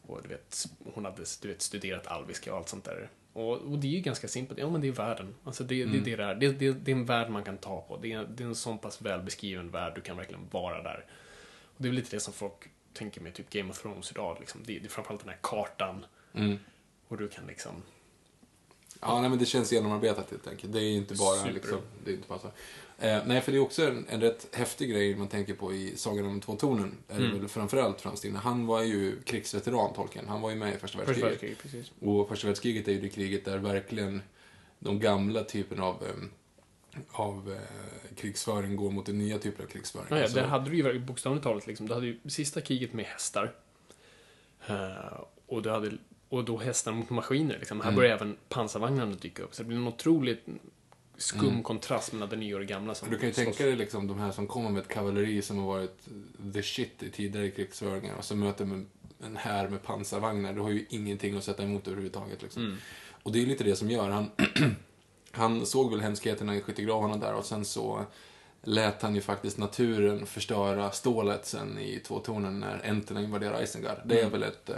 och 0.06 0.22
du 0.22 0.28
vet, 0.28 0.66
hon 0.94 1.04
hade 1.04 1.22
du 1.42 1.48
vet, 1.48 1.62
studerat 1.62 2.06
alviska 2.06 2.52
och 2.52 2.58
allt 2.58 2.68
sånt 2.68 2.84
där. 2.84 3.10
Och, 3.36 3.56
och 3.56 3.78
det 3.78 3.86
är 3.86 3.90
ju 3.90 4.00
ganska 4.00 4.28
simpelt, 4.28 4.60
ja 4.60 4.70
men 4.70 4.80
det 4.80 4.88
är 4.88 4.92
världen. 4.92 5.34
Alltså 5.44 5.64
det, 5.64 5.84
det, 5.84 6.00
det, 6.00 6.12
är 6.12 6.16
det, 6.16 6.24
är. 6.24 6.34
det, 6.34 6.52
det, 6.52 6.72
det 6.72 6.90
är 6.90 6.96
en 6.96 7.04
värld 7.04 7.30
man 7.30 7.44
kan 7.44 7.58
ta 7.58 7.80
på. 7.80 7.96
Det 7.96 8.12
är, 8.12 8.24
det 8.24 8.42
är 8.44 8.48
en 8.48 8.54
sån 8.54 8.78
pass 8.78 9.02
välbeskriven 9.02 9.70
värld, 9.70 9.92
du 9.94 10.00
kan 10.00 10.16
verkligen 10.16 10.48
vara 10.50 10.82
där. 10.82 11.04
Och 11.64 11.82
det 11.82 11.88
är 11.88 11.90
väl 11.90 11.96
lite 11.96 12.16
det 12.16 12.20
som 12.20 12.32
folk 12.32 12.68
tänker 12.92 13.20
med 13.20 13.34
typ 13.34 13.50
Game 13.50 13.70
of 13.70 13.82
Thrones 13.82 14.10
idag. 14.10 14.36
Liksom. 14.40 14.60
Det, 14.64 14.78
det 14.78 14.86
är 14.86 14.88
framförallt 14.88 15.20
den 15.20 15.28
här 15.28 15.38
kartan. 15.42 16.06
Mm. 16.34 16.58
Och 17.08 17.16
du 17.16 17.28
kan 17.28 17.46
liksom... 17.46 17.82
Ja, 19.00 19.20
nej, 19.20 19.30
men 19.30 19.38
det 19.38 19.46
känns 19.46 19.72
genomarbetat 19.72 20.30
helt 20.30 20.46
enkelt. 20.46 20.72
Det 20.72 20.80
är 20.80 20.90
inte 20.90 21.14
bara 21.14 21.36
Super. 21.36 21.52
liksom, 21.52 21.78
det 22.04 22.10
är 22.10 22.14
inte 22.14 22.28
bara 22.28 22.38
så. 22.38 22.50
Eh, 22.98 23.22
nej, 23.26 23.40
för 23.40 23.52
det 23.52 23.58
är 23.58 23.62
också 23.62 23.86
en, 23.86 24.06
en 24.08 24.20
rätt 24.20 24.48
häftig 24.52 24.90
grej 24.90 25.16
man 25.16 25.28
tänker 25.28 25.54
på 25.54 25.72
i 25.74 25.96
Sagan 25.96 26.24
om 26.26 26.30
de 26.32 26.40
två 26.40 26.56
tornen. 26.56 26.94
Är 27.08 27.18
det 27.18 27.24
Mm. 27.26 27.38
väl 27.38 27.48
framförallt 27.48 28.00
Frans 28.00 28.20
Tinne. 28.20 28.38
Han 28.38 28.66
var 28.66 28.82
ju 28.82 29.22
krigsveteran, 29.22 29.94
Tolkien. 29.94 30.28
Han 30.28 30.40
var 30.40 30.50
ju 30.50 30.56
med 30.56 30.74
i 30.74 30.78
första 30.78 30.98
Första 30.98 30.98
världskriget. 31.06 31.24
världskriget, 31.32 31.58
precis. 31.62 31.92
Och 32.00 32.28
första 32.28 32.46
världskriget 32.46 32.88
är 32.88 32.92
ju 32.92 33.00
det 33.00 33.08
kriget 33.08 33.44
där 33.44 33.58
verkligen 33.58 34.22
de 34.78 35.00
gamla 35.00 35.44
typen 35.44 35.80
av, 35.80 36.04
em, 36.10 36.30
av 37.12 37.52
eh, 37.52 38.16
krigsföring 38.16 38.76
går 38.76 38.90
mot 38.90 39.06
den 39.06 39.18
nya 39.18 39.38
typen 39.38 39.64
av 39.66 39.70
krigsföring. 39.70 40.06
Ja, 40.10 40.16
ja, 40.16 40.22
Alltså, 40.22 40.36
där 40.38 40.46
hade 40.46 40.70
du 40.70 40.76
ju 40.76 40.98
bokstavligt 40.98 41.44
talat 41.44 41.66
liksom, 41.66 41.88
du 41.88 41.94
hade 41.94 42.06
ju 42.06 42.18
sista 42.28 42.60
kriget 42.60 42.92
med 42.92 43.04
hästar. 43.04 43.52
Eh, 44.66 45.20
och, 45.46 45.62
du 45.62 45.70
hade, 45.70 45.92
och 46.28 46.44
då 46.44 46.58
hästar 46.58 46.92
mot 46.92 47.10
maskiner. 47.10 47.56
Liksom. 47.58 47.80
Här 47.80 47.88
Mm. 47.88 47.96
börjar 47.96 48.12
även 48.16 48.36
pansarvagnarna 48.48 49.14
dyka 49.14 49.42
upp. 49.42 49.54
Så 49.54 49.62
det 49.62 49.66
blir 49.68 49.76
en 49.78 49.86
otroligt 49.88 50.46
skum 51.18 51.48
Mm. 51.48 51.62
kontrast 51.62 52.12
mellan 52.12 52.28
det 52.28 52.36
nya 52.36 52.54
och 52.54 52.60
det 52.60 52.66
gamla. 52.66 52.94
Som 52.94 53.10
Du 53.10 53.18
kan 53.18 53.28
ju 53.28 53.34
slåss. 53.34 53.44
tänka 53.44 53.64
dig 53.66 53.76
liksom 53.76 54.06
de 54.06 54.18
här 54.18 54.30
som 54.32 54.46
kommer 54.46 54.70
med 54.70 54.82
ett 54.82 54.88
kavalleri 54.88 55.42
som 55.42 55.58
har 55.58 55.66
varit 55.66 55.98
the 56.54 56.62
shit 56.62 57.02
i 57.02 57.10
tidigare 57.10 57.50
krigsföringar 57.50 58.14
och 58.14 58.24
så 58.24 58.36
möter 58.36 58.64
man 58.64 58.86
en 59.24 59.36
här 59.36 59.68
med 59.68 59.82
pansarvagnar. 59.82 60.52
Du 60.52 60.60
har 60.60 60.70
ju 60.70 60.86
ingenting 60.88 61.36
att 61.36 61.44
sätta 61.44 61.62
emot 61.62 61.86
överhuvudtaget. 61.86 62.42
Liksom. 62.42 62.62
Mm. 62.64 62.76
Och 63.22 63.32
det 63.32 63.42
är 63.42 63.46
lite 63.46 63.64
det 63.64 63.76
som 63.76 63.90
gör. 63.90 64.08
Han, 64.10 64.30
han 65.30 65.66
såg 65.66 65.90
väl 65.90 66.00
hemskheterna 66.00 66.56
i 66.56 66.60
skyttegravarna 66.60 67.16
där 67.16 67.34
och 67.34 67.44
sen 67.44 67.64
så 67.64 68.04
lät 68.62 69.02
han 69.02 69.14
ju 69.14 69.20
faktiskt 69.20 69.58
naturen 69.58 70.26
förstöra 70.26 70.90
stålet 70.90 71.46
sen 71.46 71.78
i 71.78 72.00
två 72.06 72.18
tornen 72.18 72.60
när 72.60 72.80
enterna 72.90 73.22
invaderar 73.22 73.62
Isengard. 73.62 73.98
Det 74.04 74.14
är 74.14 74.20
Mm. 74.26 74.32
väl 74.32 74.42
ett, 74.42 74.70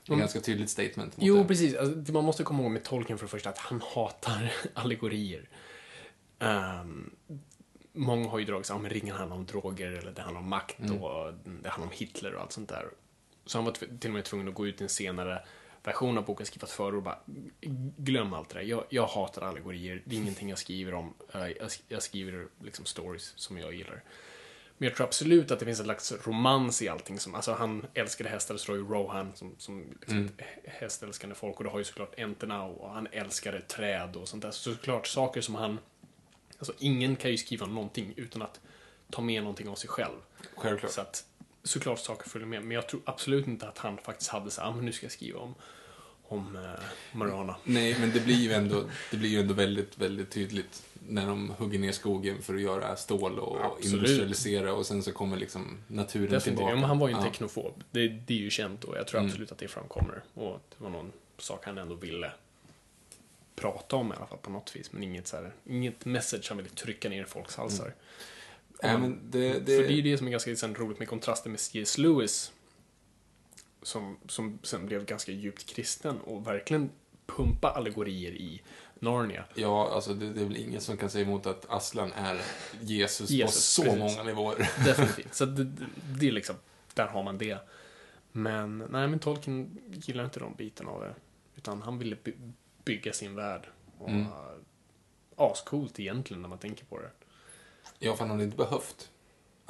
eh, 0.00 0.02
ett 0.02 0.08
Mm. 0.08 0.20
ganska 0.20 0.40
tydligt 0.40 0.70
statement. 0.70 1.16
mot 1.16 1.26
Jo, 1.26 1.36
det. 1.36 1.44
precis. 1.44 1.76
Alltså, 1.76 1.94
det 1.94 2.12
man 2.12 2.24
måste 2.24 2.42
komma 2.42 2.62
ihåg 2.62 2.70
med 2.72 2.84
Tolkien 2.84 3.18
för 3.18 3.26
det 3.26 3.30
första 3.30 3.48
att 3.50 3.58
han 3.58 3.80
hatar 3.94 4.52
allegorier. 4.74 5.48
Um, 6.38 7.10
många 7.92 8.28
har 8.28 8.38
ju 8.38 8.44
dragit 8.44 8.66
sig, 8.66 8.76
ja 8.76 8.82
men 8.82 8.90
ringen 8.90 9.16
handlar 9.16 9.36
om 9.36 9.46
droger 9.46 9.90
eller 9.92 10.12
det 10.12 10.22
handlar 10.22 10.40
om 10.40 10.48
makt 10.48 10.78
Mm. 10.78 11.02
och 11.02 11.34
det 11.62 11.68
handlar 11.68 11.86
om 11.86 11.92
Hitler 11.92 12.34
och 12.34 12.40
allt 12.40 12.52
sånt 12.52 12.68
där. 12.68 12.88
Så 13.46 13.58
han 13.58 13.64
var 13.64 13.72
till 13.72 14.10
och 14.10 14.14
med 14.14 14.24
tvungen 14.24 14.48
att 14.48 14.54
gå 14.54 14.66
ut 14.66 14.80
i 14.80 14.84
en 14.84 14.88
senare 14.88 15.42
version 15.84 16.18
av 16.18 16.24
boken, 16.24 16.46
skriva 16.46 16.64
ett 16.64 16.70
förord 16.70 16.94
och 16.94 17.02
bara 17.02 17.18
glöm 17.96 18.32
allt 18.32 18.48
det 18.48 18.54
där. 18.54 18.62
Jag, 18.66 18.84
jag 18.88 19.06
hatar 19.06 19.42
allegorier, 19.42 20.02
det 20.04 20.14
är 20.16 20.20
ingenting 20.20 20.48
jag 20.48 20.58
skriver 20.58 20.94
om. 20.94 21.14
Jag, 21.32 21.54
jag 21.88 22.02
skriver 22.02 22.46
liksom 22.62 22.84
stories 22.84 23.32
som 23.36 23.58
jag 23.58 23.74
gillar. 23.74 24.02
Men 24.80 24.88
jag 24.88 24.96
tror 24.96 25.06
absolut 25.06 25.50
att 25.50 25.58
det 25.58 25.64
finns 25.64 25.78
en 25.78 25.84
slags 25.84 26.12
romans 26.26 26.82
i 26.82 26.88
allting. 26.88 27.20
Som, 27.20 27.34
alltså 27.34 27.52
han 27.52 27.86
älskade 27.94 28.30
hästar, 28.30 28.56
så 28.56 28.76
ju 28.76 28.84
Rohan 28.88 29.32
som, 29.34 29.54
som 29.58 29.84
liksom 30.00 30.18
Mm. 30.18 30.32
hästälskande 30.64 31.34
folk. 31.34 31.58
Och 31.58 31.64
det 31.64 31.70
har 31.70 31.78
ju 31.78 31.84
såklart 31.84 32.18
enterna 32.18 32.64
och 32.64 32.90
han 32.90 33.08
älskade 33.12 33.60
träd 33.60 34.16
och 34.16 34.28
sånt 34.28 34.42
där. 34.42 34.50
Så 34.50 34.74
såklart 34.74 35.06
saker 35.06 35.40
som 35.40 35.54
han... 35.54 35.78
Alltså 36.58 36.72
ingen 36.78 37.16
kan 37.16 37.30
ju 37.30 37.36
skriva 37.38 37.66
någonting 37.66 38.12
utan 38.16 38.42
att 38.42 38.60
ta 39.10 39.22
med 39.22 39.42
någonting 39.42 39.68
av 39.68 39.74
sig 39.74 39.90
själv. 39.90 40.16
Självklart. 40.56 40.92
Så 40.92 41.00
att 41.00 41.24
såklart 41.62 41.98
saker 41.98 42.28
följer 42.28 42.48
med. 42.48 42.62
Men 42.62 42.70
jag 42.70 42.88
tror 42.88 43.00
absolut 43.04 43.46
inte 43.46 43.68
att 43.68 43.78
han 43.78 43.98
faktiskt 43.98 44.30
hade 44.30 44.50
så 44.50 44.60
här, 44.60 44.68
ah, 44.68 44.72
men 44.74 44.84
nu 44.84 44.92
ska 44.92 45.04
jag 45.06 45.12
skriva 45.12 45.38
om, 45.38 45.54
om 46.30 46.56
eh, 46.56 46.80
Marana. 47.12 47.56
Nej, 47.64 47.96
men 48.00 48.10
det 48.12 48.20
blir 48.20 48.34
ju 48.36 48.52
ändå, 48.52 48.84
det 49.10 49.16
blir 49.16 49.28
ju 49.30 49.40
ändå 49.40 49.54
väldigt, 49.54 49.98
väldigt 49.98 50.30
tydligt 50.30 50.82
när 51.08 51.26
de 51.26 51.50
hugger 51.58 51.78
ner 51.78 51.92
skogen 51.92 52.42
för 52.42 52.54
att 52.54 52.60
göra 52.60 52.96
stål 52.96 53.38
och 53.38 53.64
Absolut. 53.64 53.92
industrialisera 53.94 54.72
och 54.74 54.86
sen 54.86 55.02
så 55.02 55.12
kommer 55.12 55.36
liksom 55.36 55.78
naturen 55.86 56.24
Definitivt. 56.24 56.44
tillbaka. 56.44 56.70
Ja, 56.70 56.76
men 56.76 56.84
han 56.84 56.98
var 56.98 57.08
ju 57.08 57.14
en 57.14 57.20
Ja. 57.20 57.30
teknofob. 57.30 57.84
Det, 57.90 58.08
det 58.08 58.34
är 58.34 58.38
ju 58.38 58.50
känt 58.50 58.84
och 58.84 58.96
jag 58.96 59.06
tror 59.06 59.18
Mm. 59.20 59.30
absolut 59.30 59.52
att 59.52 59.58
det 59.58 59.68
framkommer. 59.68 60.22
Och 60.34 60.60
det 60.78 60.82
var 60.84 60.90
någon 60.90 61.12
sak 61.38 61.64
han 61.64 61.78
ändå 61.78 61.94
ville 61.94 62.32
prata 63.56 63.96
om 63.96 64.12
i 64.12 64.16
alla 64.16 64.26
fall 64.26 64.38
på 64.38 64.50
något 64.50 64.76
vis. 64.76 64.92
Men 64.92 65.02
inget, 65.02 65.26
så 65.26 65.36
här, 65.36 65.52
inget 65.66 66.04
message 66.04 66.46
han 66.48 66.56
ville 66.56 66.70
trycka 66.70 67.08
ner 67.08 67.22
i 67.22 67.26
folks 67.26 67.56
halsar. 67.56 67.94
Nej, 68.82 68.94
Och- 68.94 69.00
men 69.00 69.18
det, 69.30 69.48
det, 69.52 69.76
För 69.76 69.88
det 69.88 69.92
är 69.98 70.02
det 70.02 70.18
som 70.18 70.26
är 70.26 70.30
ganska 70.30 70.50
roligt 70.68 70.98
med 70.98 71.08
kontrasten 71.08 71.52
med 71.52 71.60
C.S. 71.60 71.98
Lewis. 71.98 72.52
Som, 73.82 74.18
som 74.28 74.58
sen 74.62 74.86
blev 74.86 75.04
ganska 75.04 75.32
djupt 75.32 75.66
kristen 75.66 76.20
och 76.20 76.46
verkligen 76.46 76.90
pumpa 77.26 77.70
allegorier 77.70 78.32
i 78.32 78.62
Narnia. 78.98 79.44
Ja, 79.54 79.90
alltså 79.94 80.14
det, 80.14 80.32
det 80.32 80.40
är 80.40 80.44
väl 80.44 80.56
ingen 80.56 80.80
som 80.80 80.96
kan 80.96 81.10
säga 81.10 81.24
emot 81.24 81.46
att 81.46 81.70
Aslan 81.70 82.12
är 82.12 82.40
Jesus, 82.80 83.30
Jesus, 83.30 83.76
på 83.76 83.82
så 83.82 83.82
precis. 83.82 83.98
många 84.16 84.22
nivåer. 84.22 84.58
Definitivt. 84.84 85.34
Så 85.34 85.44
det, 85.44 85.64
det, 86.20 86.28
är 86.28 86.32
liksom, 86.32 86.56
där 86.94 87.06
har 87.06 87.22
man 87.22 87.38
det. 87.38 87.58
Men, 88.32 88.78
nej 88.78 89.08
men 89.08 89.18
Tolkien 89.18 89.78
gillar 89.92 90.24
inte 90.24 90.40
de 90.40 90.54
bitarna 90.54 90.90
av 90.90 91.00
det. 91.00 91.14
Utan 91.56 91.82
han 91.82 91.98
ville 91.98 92.16
by 92.16 92.32
bygga 92.84 93.12
sin 93.12 93.34
värld. 93.34 93.68
Och, 93.98 94.08
Mm. 94.08 94.26
ascoolt 95.36 96.00
egentligen 96.00 96.42
när 96.42 96.48
man 96.48 96.58
tänker 96.58 96.84
på 96.84 96.98
det. 96.98 97.10
Ja, 97.98 98.12
för 98.16 98.18
han 98.24 98.30
hade 98.30 98.44
inte 98.44 98.56
behövt. 98.56 99.10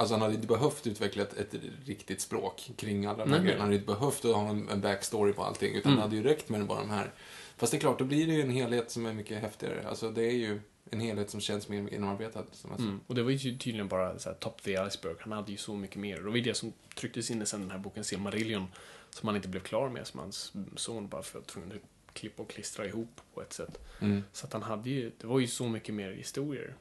Alltså 0.01 0.15
han 0.15 0.23
hade 0.23 0.35
inte 0.35 0.47
behövt 0.47 0.87
utveckla 0.87 1.23
ett, 1.23 1.39
ett 1.39 1.55
riktigt 1.85 2.21
språk 2.21 2.71
kring 2.77 3.07
alla 3.07 3.25
de 3.25 3.33
här 3.33 3.39
grejerna. 3.41 3.61
Han 3.61 3.69
hade 3.69 3.75
inte 3.75 3.87
behövt 3.87 4.25
att 4.25 4.35
ha 4.35 4.49
en, 4.49 4.69
en 4.69 4.81
backstory 4.81 5.33
på 5.33 5.43
allting. 5.43 5.75
Utan 5.75 5.93
Mm. 5.93 5.97
det 5.97 6.03
hade 6.03 6.17
ju 6.17 6.23
räckt 6.23 6.49
med 6.49 6.67
bara 6.67 6.81
de 6.81 6.91
här. 6.91 7.11
Fast 7.57 7.73
det 7.73 7.79
är 7.79 7.81
klart, 7.81 7.99
då 7.99 8.05
blir 8.05 8.27
det 8.27 8.33
ju 8.33 8.43
en 8.43 8.51
helhet 8.51 8.91
som 8.91 9.07
är 9.07 9.13
mycket 9.13 9.41
häftigare. 9.43 9.89
Alltså 9.89 10.11
det 10.11 10.23
är 10.25 10.37
ju 10.37 10.61
en 10.91 11.01
helhet 11.01 11.31
som 11.31 11.41
känns 11.41 11.69
mer 11.69 11.89
genomarbetad. 11.91 12.45
Som 12.53 12.71
alltså. 12.73 12.87
Mm. 12.87 13.01
Och 13.07 13.15
det 13.15 13.23
var 13.23 13.31
ju 13.31 13.39
tydligen 13.39 13.89
bara 13.89 14.19
så 14.19 14.29
här, 14.29 14.37
top 14.37 14.63
the 14.63 14.71
iceberg. 14.73 15.15
Han 15.21 15.33
hade 15.33 15.53
ju 15.53 15.59
så 15.59 15.77
mycket 15.77 15.97
mer. 15.97 16.17
Och 16.17 16.23
det 16.23 16.29
var 16.31 16.37
ju 16.37 16.43
det 16.43 16.55
som 16.55 16.73
trycktes 16.97 17.31
in 17.31 17.43
i 17.43 17.47
sen 17.47 17.61
den 17.61 17.71
här 17.71 17.79
boken 17.79 18.05
Silmarillion. 18.05 18.67
Som 19.11 19.27
han 19.27 19.37
inte 19.37 19.49
blev 19.49 19.61
klar 19.61 19.89
med. 19.89 20.07
Som 20.07 20.21
hans 20.21 20.53
son 20.77 21.09
bara 21.09 21.23
för 21.23 21.39
att 21.39 21.47
tvungen 21.47 21.73
att 21.73 22.15
klippa 22.15 22.43
och 22.43 22.51
klistra 22.51 22.87
ihop 22.87 23.21
på 23.35 23.43
ett 23.43 23.53
sätt. 23.53 23.79
Mm. 24.01 24.25
Så 24.33 24.47
att 24.47 24.53
han 24.53 24.63
hade 24.63 24.91
ju, 24.91 25.13
det 25.21 25.27
var 25.27 25.41
ju 25.41 25.47
så 25.47 25.69
mycket 25.69 25.95
mer 25.95 26.13
historier. 26.13 26.75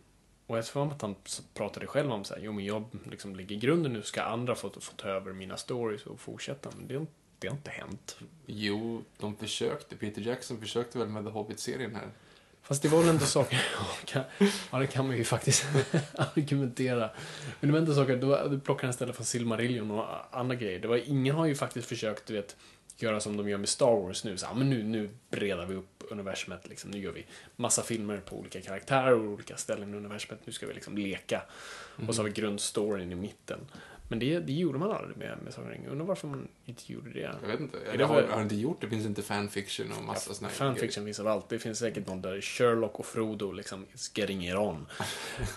Och 0.50 0.58
jag 0.58 0.66
tror 0.66 0.88
att 0.88 1.02
han 1.02 1.16
pratade 1.54 1.88
själv 1.88 2.12
om 2.12 2.24
så 2.24 2.34
här, 2.34 2.42
jo 2.42 2.52
men 2.52 2.66
jag 2.66 2.86
liksom 3.12 3.36
ligger 3.36 3.56
i 3.56 3.60
grunden 3.60 3.94
nu, 3.94 4.04
ska 4.04 4.22
andra 4.22 4.56
få, 4.56 4.70
få 4.70 4.94
ta 4.96 5.08
över 5.08 5.34
mina 5.34 5.58
stories 5.58 6.06
och 6.06 6.20
fortsätta. 6.20 6.70
Men 6.78 6.88
det, 6.88 7.06
det 7.40 7.48
har 7.48 7.56
inte 7.56 7.72
hänt. 7.72 8.18
Jo, 8.46 9.04
de 9.18 9.36
försökte. 9.36 9.96
Peter 9.96 10.22
Jackson 10.22 10.60
försökte 10.60 10.98
väl 10.98 11.08
med 11.08 11.26
The 11.26 11.30
Hobbit-serien 11.30 11.96
här. 11.96 12.08
Fast 12.62 12.82
det 12.82 12.90
var 12.90 13.00
väl 13.00 13.10
ändå 13.10 13.26
saker, 13.26 13.62
ja, 14.72 14.80
det 14.80 14.88
kan 14.88 15.08
man 15.08 15.18
ju 15.18 15.24
faktiskt 15.24 15.66
argumentera. 16.16 17.10
Men 17.60 17.70
det 17.70 17.72
var 17.72 17.80
ändå 17.80 17.94
saker, 17.94 18.18
då, 18.18 18.60
plockar 18.60 18.84
han 18.84 18.90
istället 18.90 19.16
från 19.16 19.26
Silmarillion 19.26 19.92
och 19.92 20.06
andra 20.32 20.56
grejer. 20.56 20.80
Det 20.80 20.88
var, 20.88 21.10
ingen 21.10 21.36
har 21.36 21.46
ju 21.46 21.56
faktiskt 21.56 21.88
försökt, 21.88 22.26
du 22.26 22.34
vet, 22.34 22.56
göra 23.02 23.20
som 23.20 23.38
de 23.38 23.50
gör 23.50 23.58
med 23.58 23.70
Star 23.70 24.02
Wars 24.02 24.24
nu. 24.24 24.38
Så, 24.38 24.46
ja, 24.46 24.54
men 24.54 24.70
nu, 24.70 24.84
nu 24.84 25.10
bredar 25.30 25.66
vi 25.66 25.76
upp 25.76 26.04
universumet, 26.10 26.68
liksom. 26.68 26.92
nu 26.92 27.00
gör 27.00 27.12
vi 27.12 27.26
massa 27.56 27.82
filmer 27.82 28.18
på 28.18 28.36
olika 28.36 28.62
karaktärer 28.62 29.14
och 29.14 29.26
olika 29.26 29.58
ställen 29.58 29.94
i 29.94 29.98
universumet. 29.98 30.42
Nu 30.46 30.54
ska 30.54 30.68
vi 30.68 30.74
liksom 30.74 30.98
leka. 30.98 31.42
Och 32.08 32.16
så 32.16 32.22
har 32.22 32.26
vi 32.26 32.32
grundstoryn 32.32 33.12
i 33.12 33.16
mitten. 33.16 33.60
Men 34.10 34.20
det, 34.20 34.40
det 34.40 34.54
gjorde 34.54 34.80
man 34.80 34.92
aldrig 34.92 35.18
med, 35.18 35.38
med 35.44 35.54
Sagan. 35.54 35.86
Undrar 35.90 36.06
varför 36.06 36.28
man 36.28 36.48
inte 36.66 36.94
gjorde 36.94 37.10
det. 37.10 37.36
Jag 37.42 37.48
vet 37.48 37.60
inte. 37.60 37.78
Är 37.94 37.98
det 37.98 38.04
har, 38.04 38.24
har 38.24 38.42
inte 38.42 38.56
gjort 38.56 38.82
det? 38.82 38.90
Finns 38.90 39.06
inte 39.06 39.22
fanfiction 39.22 39.92
och 39.92 40.04
massa 40.04 40.34
såna 40.34 40.48
här 40.48 40.56
Fanfiction 40.56 41.06
finns 41.06 41.20
överallt. 41.20 41.50
Det 41.50 41.60
finns 41.60 41.80
säkert 41.80 42.08
någon 42.08 42.22
där 42.22 42.42
Sherlock 42.42 43.00
och 43.00 43.06
Frodo 43.06 43.52
liksom 43.52 43.86
is 43.94 44.12
getting 44.16 44.48
it 44.48 44.56
on. 44.56 44.86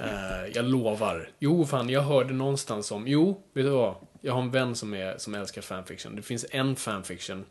Eh, 0.00 0.46
jag 0.54 0.64
lovar. 0.64 1.30
Jo, 1.38 1.66
fan, 1.66 1.88
jag 1.88 2.00
hörde 2.00 2.34
någonstans 2.34 2.92
om... 2.92 3.08
Jo, 3.08 3.42
vet 3.52 3.64
du 3.64 3.70
vad? 3.70 3.94
Jag 4.24 4.32
har 4.32 4.42
en 4.42 4.50
vän 4.50 4.74
som, 4.74 4.94
är, 4.94 5.18
som 5.18 5.34
älskar 5.34 5.62
fanfiction. 5.62 6.16
Det 6.16 6.22
finns 6.22 6.46
en 6.50 6.76
fanfiction, 6.76 7.44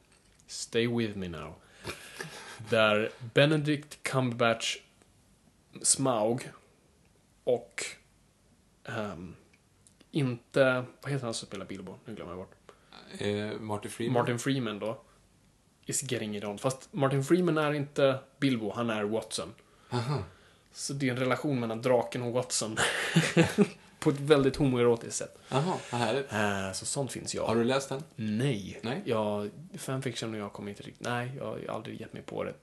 stay 0.48 0.88
with 0.88 1.18
me 1.18 1.28
now, 1.28 1.56
där 2.70 3.10
Benedict 3.34 4.04
Cumberbatch, 4.04 4.78
Smaug 5.82 6.50
och 7.44 7.86
ehm, 8.84 9.36
inte... 10.12 10.86
Vad 11.02 11.12
heter 11.12 11.26
han 11.26 11.34
som 11.34 11.48
spelar 11.48 11.66
Bilbo? 11.66 11.96
Nu 12.06 12.16
glömmer 12.16 12.32
jag 12.32 12.40
bort. 12.40 12.56
Eh, 13.18 13.60
Marty 13.60 13.90
Freeman. 13.90 14.14
Martin 14.14 14.40
Freeman 14.40 14.80
då. 14.80 15.02
Is 15.86 16.12
getting 16.12 16.38
it 16.38 16.44
on. 16.44 16.58
Fast 16.58 16.94
Martin 16.94 17.24
Freeman 17.24 17.58
är 17.58 17.74
inte 17.74 18.20
Bilbo, 18.40 18.72
han 18.76 18.90
är 18.90 19.04
Watson. 19.04 19.54
Aha. 19.90 20.24
Så 20.74 20.94
det 20.94 21.08
är 21.08 21.12
en 21.12 21.20
relation 21.20 21.60
mellan 21.60 21.82
draken 21.82 22.22
och 22.22 22.32
Watson. 22.32 22.78
På 24.02 24.10
ett 24.10 24.20
väldigt 24.20 24.56
homoerotiskt 24.56 25.16
sätt. 25.16 25.38
Jaha, 25.50 25.78
vad 25.92 26.02
härligt. 26.02 26.34
Eh, 26.34 26.72
så 26.74 26.86
sånt 26.86 27.12
finns 27.12 27.36
jag. 27.36 27.46
Har 27.46 27.56
du 27.56 27.64
läst 27.64 27.90
den? 27.90 28.04
Nej. 28.16 28.80
Nej. 28.82 29.02
Jag, 29.06 29.50
fanfiction 29.78 30.34
och 30.34 30.40
jag 30.40 30.54
kommer 30.54 30.70
inte 30.70 30.84
riktigt... 30.84 31.08
Nej, 31.08 31.32
jag 31.38 31.46
har 31.46 31.66
aldrig 31.70 32.02
gett 32.02 32.14
mig 32.14 32.22
på 32.22 32.44
det. 32.44 32.54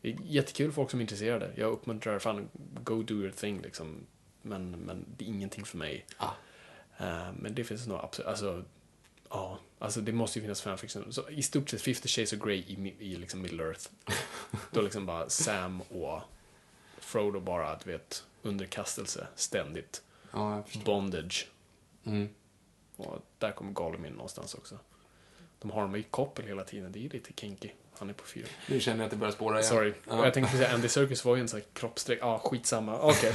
Det 0.00 0.16
jättekul 0.24 0.72
folk 0.72 0.90
som 0.90 1.00
är 1.00 1.02
intresserade. 1.02 1.50
Jag 1.54 1.72
uppmuntrar, 1.72 2.18
fan, 2.18 2.48
go 2.84 3.02
do 3.02 3.14
your 3.14 3.30
thing 3.30 3.60
liksom. 3.62 4.06
Men, 4.42 4.70
men 4.70 5.04
det 5.16 5.24
är 5.24 5.28
ingenting 5.28 5.64
för 5.64 5.78
mig. 5.78 6.06
Ah. 6.16 6.32
Eh, 6.98 7.32
men 7.38 7.54
det 7.54 7.64
finns 7.64 7.86
nog 7.86 7.98
absolut, 8.02 8.28
alltså, 8.28 8.64
ja, 9.30 9.58
alltså 9.78 10.00
det 10.00 10.12
måste 10.12 10.38
ju 10.38 10.42
finnas 10.42 10.62
fanfiction. 10.62 11.12
Så 11.12 11.30
i 11.30 11.42
stort 11.42 11.68
sett 11.68 11.82
50 11.82 12.08
Shades 12.08 12.32
of 12.32 12.38
Grey 12.38 12.58
i, 12.58 12.94
i 12.98 13.16
liksom 13.16 13.42
Middle 13.42 13.64
Earth. 13.64 13.88
Då 14.70 14.80
liksom 14.80 15.06
bara 15.06 15.28
Sam 15.28 15.80
och 15.80 16.20
Frodo 16.98 17.40
bara, 17.40 17.78
du 17.84 17.92
vet, 17.92 18.24
underkastelse 18.42 19.26
ständigt. 19.34 20.02
Ja. 20.32 20.64
Bondage. 20.84 21.46
Mm. 22.04 22.28
Och 22.96 23.26
där 23.38 23.52
kommer 23.52 23.72
Gollum 23.72 24.04
in 24.04 24.12
någonstans 24.12 24.54
också. 24.54 24.78
De 25.58 25.70
har 25.70 25.82
dem 25.82 25.96
i 25.96 26.02
koppel 26.02 26.46
hela 26.46 26.64
tiden, 26.64 26.92
det 26.92 27.06
är 27.06 27.10
lite 27.10 27.32
kinky. 27.36 27.70
Han 27.98 28.10
är 28.10 28.14
på 28.14 28.24
fyra. 28.26 28.46
Nu 28.66 28.80
känner 28.80 28.98
jag 28.98 29.04
att 29.04 29.10
det 29.10 29.16
börjar 29.16 29.32
spåra 29.32 29.58
igen. 29.60 29.68
Sorry. 29.68 29.92
Ja. 30.08 30.24
Jag 30.24 30.34
tänkte 30.34 30.56
säga 30.56 30.74
Andy 30.74 30.88
Serkis 30.88 31.24
var 31.24 31.36
ju 31.36 31.42
en 31.42 31.48
sån 31.48 31.60
här 31.60 31.66
kroppsdräkt. 31.72 32.20
Ja, 32.22 32.26
ah, 32.34 32.38
skitsamma. 32.38 32.98
Okej. 33.00 33.34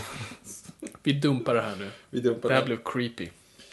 Vi 1.03 1.13
dumpar 1.13 1.56
det 1.56 1.62
här 1.62 1.75
nu. 1.75 1.91
Vi 2.10 2.19
dumpar 2.19 2.49
Det 2.49 2.56
här 2.56 2.62
det. 2.62 2.65
blev 2.65 2.79
creepy. 2.86 3.29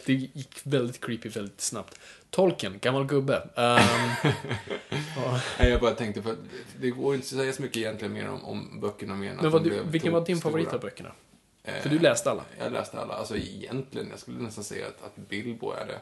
Det 0.07 0.13
gick 0.13 0.61
väldigt 0.63 1.05
creepy 1.05 1.29
väldigt 1.29 1.61
snabbt. 1.61 2.01
Tolken, 2.31 2.79
gammal 2.81 3.07
gubbe. 3.07 3.49
Ehm, 3.57 3.81
ja. 5.17 5.41
Jag 5.67 5.81
bara 5.81 5.95
tänkte 5.95 6.23
för 6.23 6.33
att 6.33 6.39
det 6.81 6.91
går 6.91 7.15
inte 7.15 7.25
att 7.25 7.29
säga 7.29 7.53
så 7.53 7.63
mycket 7.63 7.77
egentligen 7.77 8.13
mer 8.13 8.29
om, 8.29 8.45
om 8.45 8.81
böckerna 8.81 9.15
mer 9.15 9.31
än 9.31 9.37
att 9.37 9.43
Men 9.43 9.51
vad 9.51 9.63
de 9.63 9.69
du, 9.69 9.75
blev 9.75 9.91
vilken 9.91 10.13
var 10.13 10.27
din 10.27 10.41
favorit 10.41 10.73
av 10.73 10.81
böckerna? 10.81 11.13
Eh, 11.63 11.75
För 11.83 11.89
du 11.89 11.99
läste 11.99 12.31
alla. 12.31 12.45
Jag 12.59 12.73
läste 12.73 13.01
alla. 13.01 13.15
Alltså 13.15 13.37
egentligen, 13.37 14.09
jag 14.11 14.19
skulle 14.19 14.39
nästan 14.41 14.65
säga 14.65 14.87
att, 14.89 15.03
att 15.05 15.17
Bilbo 15.17 15.71
är 15.71 15.87
det. 15.87 16.01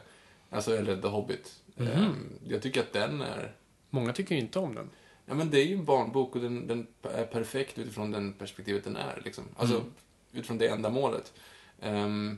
Alltså, 0.49 0.77
eller 0.77 1.01
The 1.01 1.07
Hobbit. 1.07 1.55
Mhm. 1.75 1.87
Eh, 1.87 2.09
jag 2.51 2.61
tycker 2.61 2.79
att 2.81 2.93
den 2.93 3.21
är... 3.21 3.55
Många 3.89 4.13
tycker 4.13 4.35
ju 4.35 4.41
inte 4.41 4.59
om 4.59 4.75
den. 4.75 4.89
Ja, 5.25 5.33
men 5.33 5.49
det 5.49 5.59
är 5.59 5.65
ju 5.65 5.73
en 5.75 5.85
barnbok 5.85 6.35
och 6.35 6.41
den, 6.41 6.67
den 6.67 6.87
är 7.01 7.25
perfekt 7.25 7.77
utifrån 7.77 8.11
den 8.11 8.33
perspektivet 8.33 8.83
den 8.83 8.95
är. 8.95 9.21
Liksom. 9.25 9.43
Alltså, 9.57 9.75
Mm. 9.75 9.93
utifrån 10.31 10.57
det 10.57 10.67
enda 10.67 10.89
målet. 10.89 11.33
Ehm, 11.81 12.37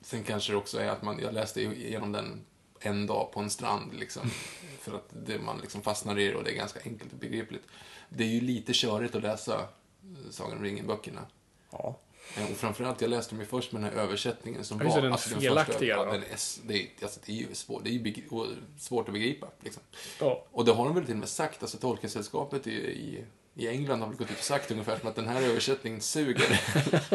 sen 0.00 0.22
kanske 0.22 0.52
det 0.52 0.56
också 0.56 0.78
är 0.78 0.88
att 0.88 1.02
man, 1.02 1.18
jag 1.18 1.34
läste 1.34 1.62
igenom 1.62 2.12
den 2.12 2.40
en 2.80 3.06
dag 3.06 3.32
på 3.32 3.40
en 3.40 3.50
strand, 3.50 3.94
liksom. 3.94 4.30
För 4.80 4.94
att 4.96 5.08
det, 5.26 5.38
man 5.38 5.58
liksom 5.60 5.82
fastnar 5.82 6.18
i 6.18 6.28
det 6.28 6.34
och 6.34 6.44
det 6.44 6.50
är 6.50 6.56
ganska 6.56 6.80
enkelt 6.84 7.12
och 7.12 7.18
begripligt. 7.18 7.64
Det 8.08 8.24
är 8.24 8.28
ju 8.28 8.40
lite 8.40 8.72
körigt 8.74 9.14
att 9.14 9.22
läsa 9.22 9.54
eh, 9.60 10.30
Sagan 10.30 10.58
om 10.58 10.64
ringen-böckerna. 10.64 11.20
Ja. 11.70 11.98
Eh, 12.36 12.50
Och 12.50 12.56
framförallt, 12.56 13.00
jag 13.00 13.10
läste 13.10 13.34
ju 13.36 13.44
först 13.44 13.72
med 13.72 13.82
den 13.82 13.90
här 13.92 13.98
översättningen 14.02 14.64
som 14.64 14.78
var... 14.78 15.02
den 15.02 15.12
första- 15.18 15.40
felaktiga 15.40 15.96
ja, 15.96 16.04
då. 16.04 16.12
den 16.12 16.22
s- 16.34 16.60
det, 16.66 16.74
är, 16.82 16.88
alltså, 17.02 17.20
det 17.26 17.32
är 17.32 17.36
ju 17.36 17.54
svår, 17.54 17.80
det 17.84 17.90
är 17.90 17.92
ju 17.92 18.14
svårt 18.78 19.08
att 19.08 19.12
begripa. 19.12 19.48
Liksom. 19.60 19.82
ja. 20.20 20.44
Och 20.52 20.64
det 20.64 20.72
har 20.72 20.84
de 20.84 20.94
väl 20.94 21.04
till 21.04 21.14
och 21.14 21.18
med 21.18 21.28
sagt, 21.28 21.62
alltså 21.62 21.78
Tolkiensällskapet 21.78 22.66
i, 22.66 22.70
i, 22.72 23.24
i 23.58 23.68
England 23.68 24.00
har 24.00 24.08
väl 24.08 24.16
gått 24.16 24.30
ut 24.30 24.38
och 24.38 24.44
sagt 24.44 24.70
ungefär 24.70 24.98
som 24.98 25.08
att 25.08 25.14
den 25.16 25.28
här 25.28 25.42
översättningen 25.42 26.00
suger. 26.00 26.60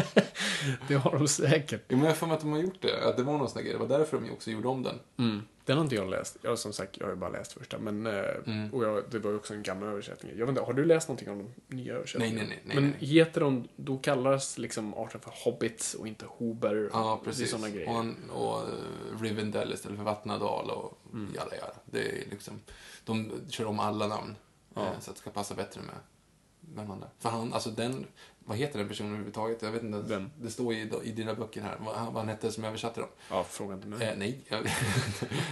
Det 0.88 0.95
har 0.95 1.12
de 1.17 1.27
säkert. 1.27 1.82
Jo, 1.88 1.97
men 1.97 2.06
jag 2.06 2.12
har 2.12 2.15
för 2.15 2.27
mig 2.27 2.36
att 2.36 2.41
de 2.41 2.51
har 2.51 2.60
gjort 2.60 2.82
det, 2.82 3.08
att 3.10 3.17
det 3.17 3.23
var 3.23 3.38
någon 3.38 3.49
sån 3.49 3.62
grej. 3.63 3.73
Det 3.73 3.80
var 3.80 3.88
därför 3.88 4.19
de 4.21 4.32
också 4.32 4.51
gjorde 4.51 4.67
om 4.67 4.84
den. 4.84 4.99
Mm. 5.17 5.41
Den 5.65 5.77
har 5.77 5.84
inte 5.84 5.95
jag 5.95 6.10
läst. 6.10 6.38
Jag, 6.41 6.60
som 6.60 6.73
sagt, 6.73 6.97
jag 6.97 7.06
har 7.06 7.12
ju 7.12 7.15
bara 7.15 7.30
läst 7.30 7.54
första. 7.54 7.77
Men, 7.80 8.06
eh, 8.06 8.23
Mm. 8.45 8.73
och 8.73 8.84
jag, 8.86 9.04
det 9.12 9.19
var 9.19 9.32
ju 9.32 9.38
också 9.38 9.54
en 9.54 9.63
gammal 9.63 9.89
översättning. 9.89 10.32
Jag 10.38 10.45
vet 10.45 10.49
inte, 10.49 10.62
har 10.62 10.73
du 10.73 10.86
läst 10.86 11.08
någonting 11.08 11.30
om 11.30 11.51
de 11.69 11.75
nya 11.75 11.93
översättningarna? 11.93 12.38
Nej, 12.39 12.47
nej, 12.47 12.62
nej, 12.65 12.75
Men 12.75 12.84
nej, 12.84 12.93
nej. 12.99 13.10
heter 13.10 13.41
de, 13.41 13.67
då 13.75 13.97
kallas 13.97 14.58
liksom 14.58 14.93
arten 14.93 15.21
för 15.21 15.34
hobbits 15.43 15.93
och 15.93 16.08
inte 16.08 16.25
hober? 16.30 16.89
Ja, 16.93 17.21
precis. 17.23 17.49
sådana 17.51 17.69
grejer. 17.69 17.89
Och, 17.89 17.99
en- 17.99 18.30
och 18.30 18.58
uh, 18.63 19.21
Rivendell 19.21 19.73
istället 19.73 19.97
för 19.97 20.04
Vattnadal 20.06 20.69
och 20.69 20.97
Mm. 21.13 21.34
jada, 21.36 21.56
jada. 21.56 21.73
Det 21.86 21.99
är 22.10 22.30
liksom, 22.32 22.60
de 23.06 23.32
kör 23.49 23.65
om 23.65 23.80
alla 23.80 24.08
namn. 24.08 24.36
Ja. 24.73 24.82
eh, 24.82 24.88
Så 24.99 25.10
att 25.12 25.15
det 25.15 25.21
ska 25.21 25.30
passa 25.30 25.56
bättre 25.56 25.82
med 25.82 25.95
varandra. 26.62 27.08
För 27.19 27.30
han, 27.30 27.54
alltså 27.54 27.69
den, 27.69 28.06
vad 28.39 28.58
heter 28.58 28.80
den 28.80 28.88
personen 28.88 29.10
överhuvudtaget? 29.10 29.62
Jag 29.62 29.71
vet 29.71 29.84
inte. 29.84 29.97
Vem? 30.08 30.30
Det 30.41 30.50
står 30.50 30.74
i, 30.74 30.89
i 31.04 31.12
dina 31.12 31.34
böcker 31.36 31.62
här. 31.62 31.76
Vad, 31.80 31.95
vad 31.95 32.15
han 32.15 32.28
hette 32.30 32.52
som 32.52 32.63
översatte 32.63 33.00
dem. 33.00 33.10
Ja, 33.30 33.43
fråga 33.43 33.74
inte 33.76 33.88
mig. 33.88 34.08
Eh, 34.08 34.13
nej, 34.17 34.39
jag, 34.47 34.60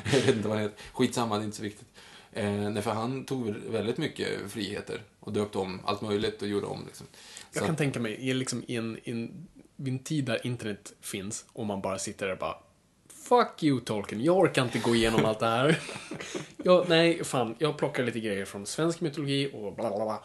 jag 0.06 0.12
vet 0.12 0.36
inte 0.36 0.48
vad 0.48 0.58
han 0.58 0.63
heter. 0.67 0.84
Skitsamma, 0.93 1.36
det 1.38 1.41
är 1.41 1.45
inte 1.45 1.58
så 1.58 1.63
viktigt. 1.63 1.88
Eh, 2.34 2.52
nej, 2.52 2.82
för 2.84 2.91
han 2.91 3.26
tog 3.26 3.45
väl 3.45 3.62
väldigt 3.69 3.98
mycket 3.98 4.52
friheter 4.52 5.02
och 5.19 5.34
döpte 5.34 5.58
om 5.58 5.82
allt 5.86 6.02
möjligt 6.02 6.41
och 6.41 6.48
gjorde 6.48 6.65
om. 6.65 6.86
Liksom. 6.86 7.08
jag 7.54 7.60
Så 7.60 7.65
kan 7.65 7.72
att- 7.72 7.78
tänka 7.78 8.00
mig, 8.00 8.13
i, 8.30 8.34
liksom, 8.34 8.63
i, 8.67 8.76
en, 8.76 9.00
i 9.04 9.12
en, 9.12 9.48
en 9.88 10.00
tid 10.00 10.26
där 10.26 10.45
internet 10.48 10.93
finns 11.02 11.45
och 11.54 11.65
man 11.65 11.82
bara 11.82 12.00
sitter 12.00 12.26
där 12.26 12.34
och 12.34 12.39
bara 12.39 12.58
Fuck 13.30 13.63
you 13.63 13.80
Tolkien, 13.82 14.24
jag 14.24 14.38
orkar 14.38 14.63
inte 14.63 14.80
gå 14.80 14.95
igenom 14.95 15.26
allt 15.26 15.39
det 15.39 15.45
här. 15.48 15.80
jag, 16.63 16.89
nej, 16.89 17.24
fan, 17.24 17.56
jag 17.60 17.78
plockar 17.78 18.04
lite 18.04 18.19
grejer 18.19 18.45
från 18.45 18.65
svensk 18.65 19.02
mytologi 19.02 19.52
och 19.54 19.76
bla 19.76 19.89
bla 19.89 20.06
bla. 20.06 20.24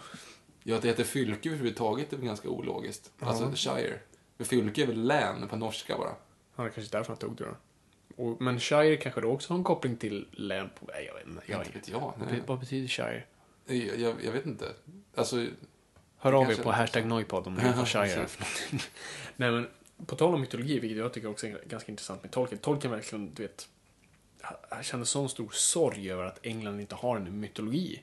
Ja, 0.67 0.77
att 0.77 0.83
det 0.83 0.89
heter 0.89 1.05
fylke 1.05 1.49
överhuvudtaget 1.49 2.13
är 2.13 2.17
väl 2.17 2.27
ganska 2.27 2.49
ologiskt. 2.49 3.13
Alltså 3.21 3.53
Shire. 3.55 3.99
För 4.37 4.45
fylke 4.45 4.83
är 4.83 4.87
väl 4.87 5.03
län 5.07 5.49
på 5.49 5.57
norska 5.57 5.99
bara. 5.99 6.15
Ja, 6.57 6.63
det 6.63 6.63
är 6.63 6.73
kanske 6.73 6.97
är 6.97 6.99
därför 6.99 7.09
han 7.13 7.17
tog 7.19 7.37
det 7.37 7.45
då. 7.45 7.57
Och, 8.17 8.43
men 8.43 8.61
Shire 8.61 8.97
kanske 8.97 9.21
då 9.21 9.29
också 9.31 9.53
har 9.53 9.59
en 9.59 9.65
koppling 9.65 9.97
till 9.97 10.29
län 10.33 10.71
på... 10.81 10.87
Nej, 10.95 11.07
jag 11.07 11.15
vet 11.15 11.27
inte. 11.27 11.43
Jag, 11.47 11.61
Inte 11.67 11.79
vet 11.79 11.89
jag. 11.89 12.01
Vad 12.01 12.13
Nej. 12.19 12.41
be- 12.41 12.47
Vad 12.47 12.61
betyder 12.61 12.89
Shire? 12.89 13.23
Jag, 13.67 13.99
jag, 14.01 14.17
jag 14.25 14.33
vet 14.33 14.47
inte. 14.47 14.73
Alltså, 15.15 15.47
Hör 16.19 16.33
av 16.33 16.51
er 16.51 16.57
på 16.57 16.73
hashtag 16.73 17.07
Noipod 17.07 17.47
om 17.47 17.55
ni 17.55 17.73
vad 17.77 17.89
Shire. 17.89 18.27
Nej, 19.37 19.51
men 19.51 19.69
på 20.07 20.17
tal 20.17 20.35
om 20.35 20.41
mytologi, 20.41 20.79
vilket 20.79 20.99
jag 20.99 21.13
tycker 21.13 21.31
också 21.31 21.47
är 21.47 21.61
ganska 21.67 21.93
intressant 21.93 22.23
med 22.23 22.33
Tolkien. 22.33 22.59
Tolkien 22.59 22.91
verkligen, 22.93 23.35
du 23.35 23.43
vet, 23.43 23.69
han 24.71 24.83
kände 24.83 25.07
sån 25.07 25.29
stor 25.29 25.51
sorg 25.53 26.11
över 26.13 26.25
att 26.25 26.39
England 26.43 26.81
inte 26.81 26.95
har 26.95 27.17
en 27.17 27.41
mytologi. 27.41 28.03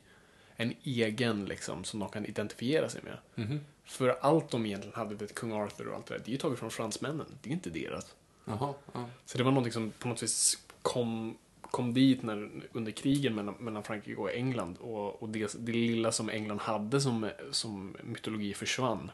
En 0.62 0.74
egen, 0.84 1.46
liksom, 1.46 1.84
som 1.84 2.00
de 2.00 2.10
kan 2.10 2.26
identifiera 2.26 2.90
sig 2.90 3.02
med. 3.04 3.18
Mhm. 3.36 3.60
För 3.86 4.10
allt 4.10 4.50
de 4.50 4.66
egentligen 4.66 4.96
hade, 4.96 5.16
vet, 5.16 5.36
kung 5.36 5.52
Arthur 5.52 5.88
och 5.88 5.96
allt 5.96 6.06
det 6.06 6.14
där, 6.14 6.22
det 6.26 6.30
är 6.30 6.32
ju 6.32 6.38
taget 6.38 6.60
från 6.60 6.72
fransmännen. 6.72 7.26
Det 7.42 7.50
är 7.50 7.54
inte 7.54 7.70
deras. 7.70 8.16
Jaha, 8.46 8.74
ja. 8.94 9.06
Så 9.26 9.38
det 9.38 9.44
var 9.44 9.52
någonting 9.52 9.74
som 9.74 9.92
på 9.92 10.08
något 10.08 10.24
vis 10.24 10.60
kom, 10.82 11.38
kom 11.62 11.94
dit 11.94 12.24
när, 12.24 12.50
under 12.72 12.92
krigen 12.92 13.36
mellan, 13.36 13.56
mellan 13.60 13.84
Frankrike 13.84 14.22
och 14.22 14.34
England. 14.34 14.78
Och, 14.78 15.24
och 15.24 15.30
det, 15.30 15.56
det 15.60 15.72
lilla 15.72 16.12
som 16.12 16.30
England 16.30 16.60
hade 16.60 17.02
som, 17.02 17.30
som 17.52 17.98
mytologi 18.04 18.54
försvann. 18.54 19.12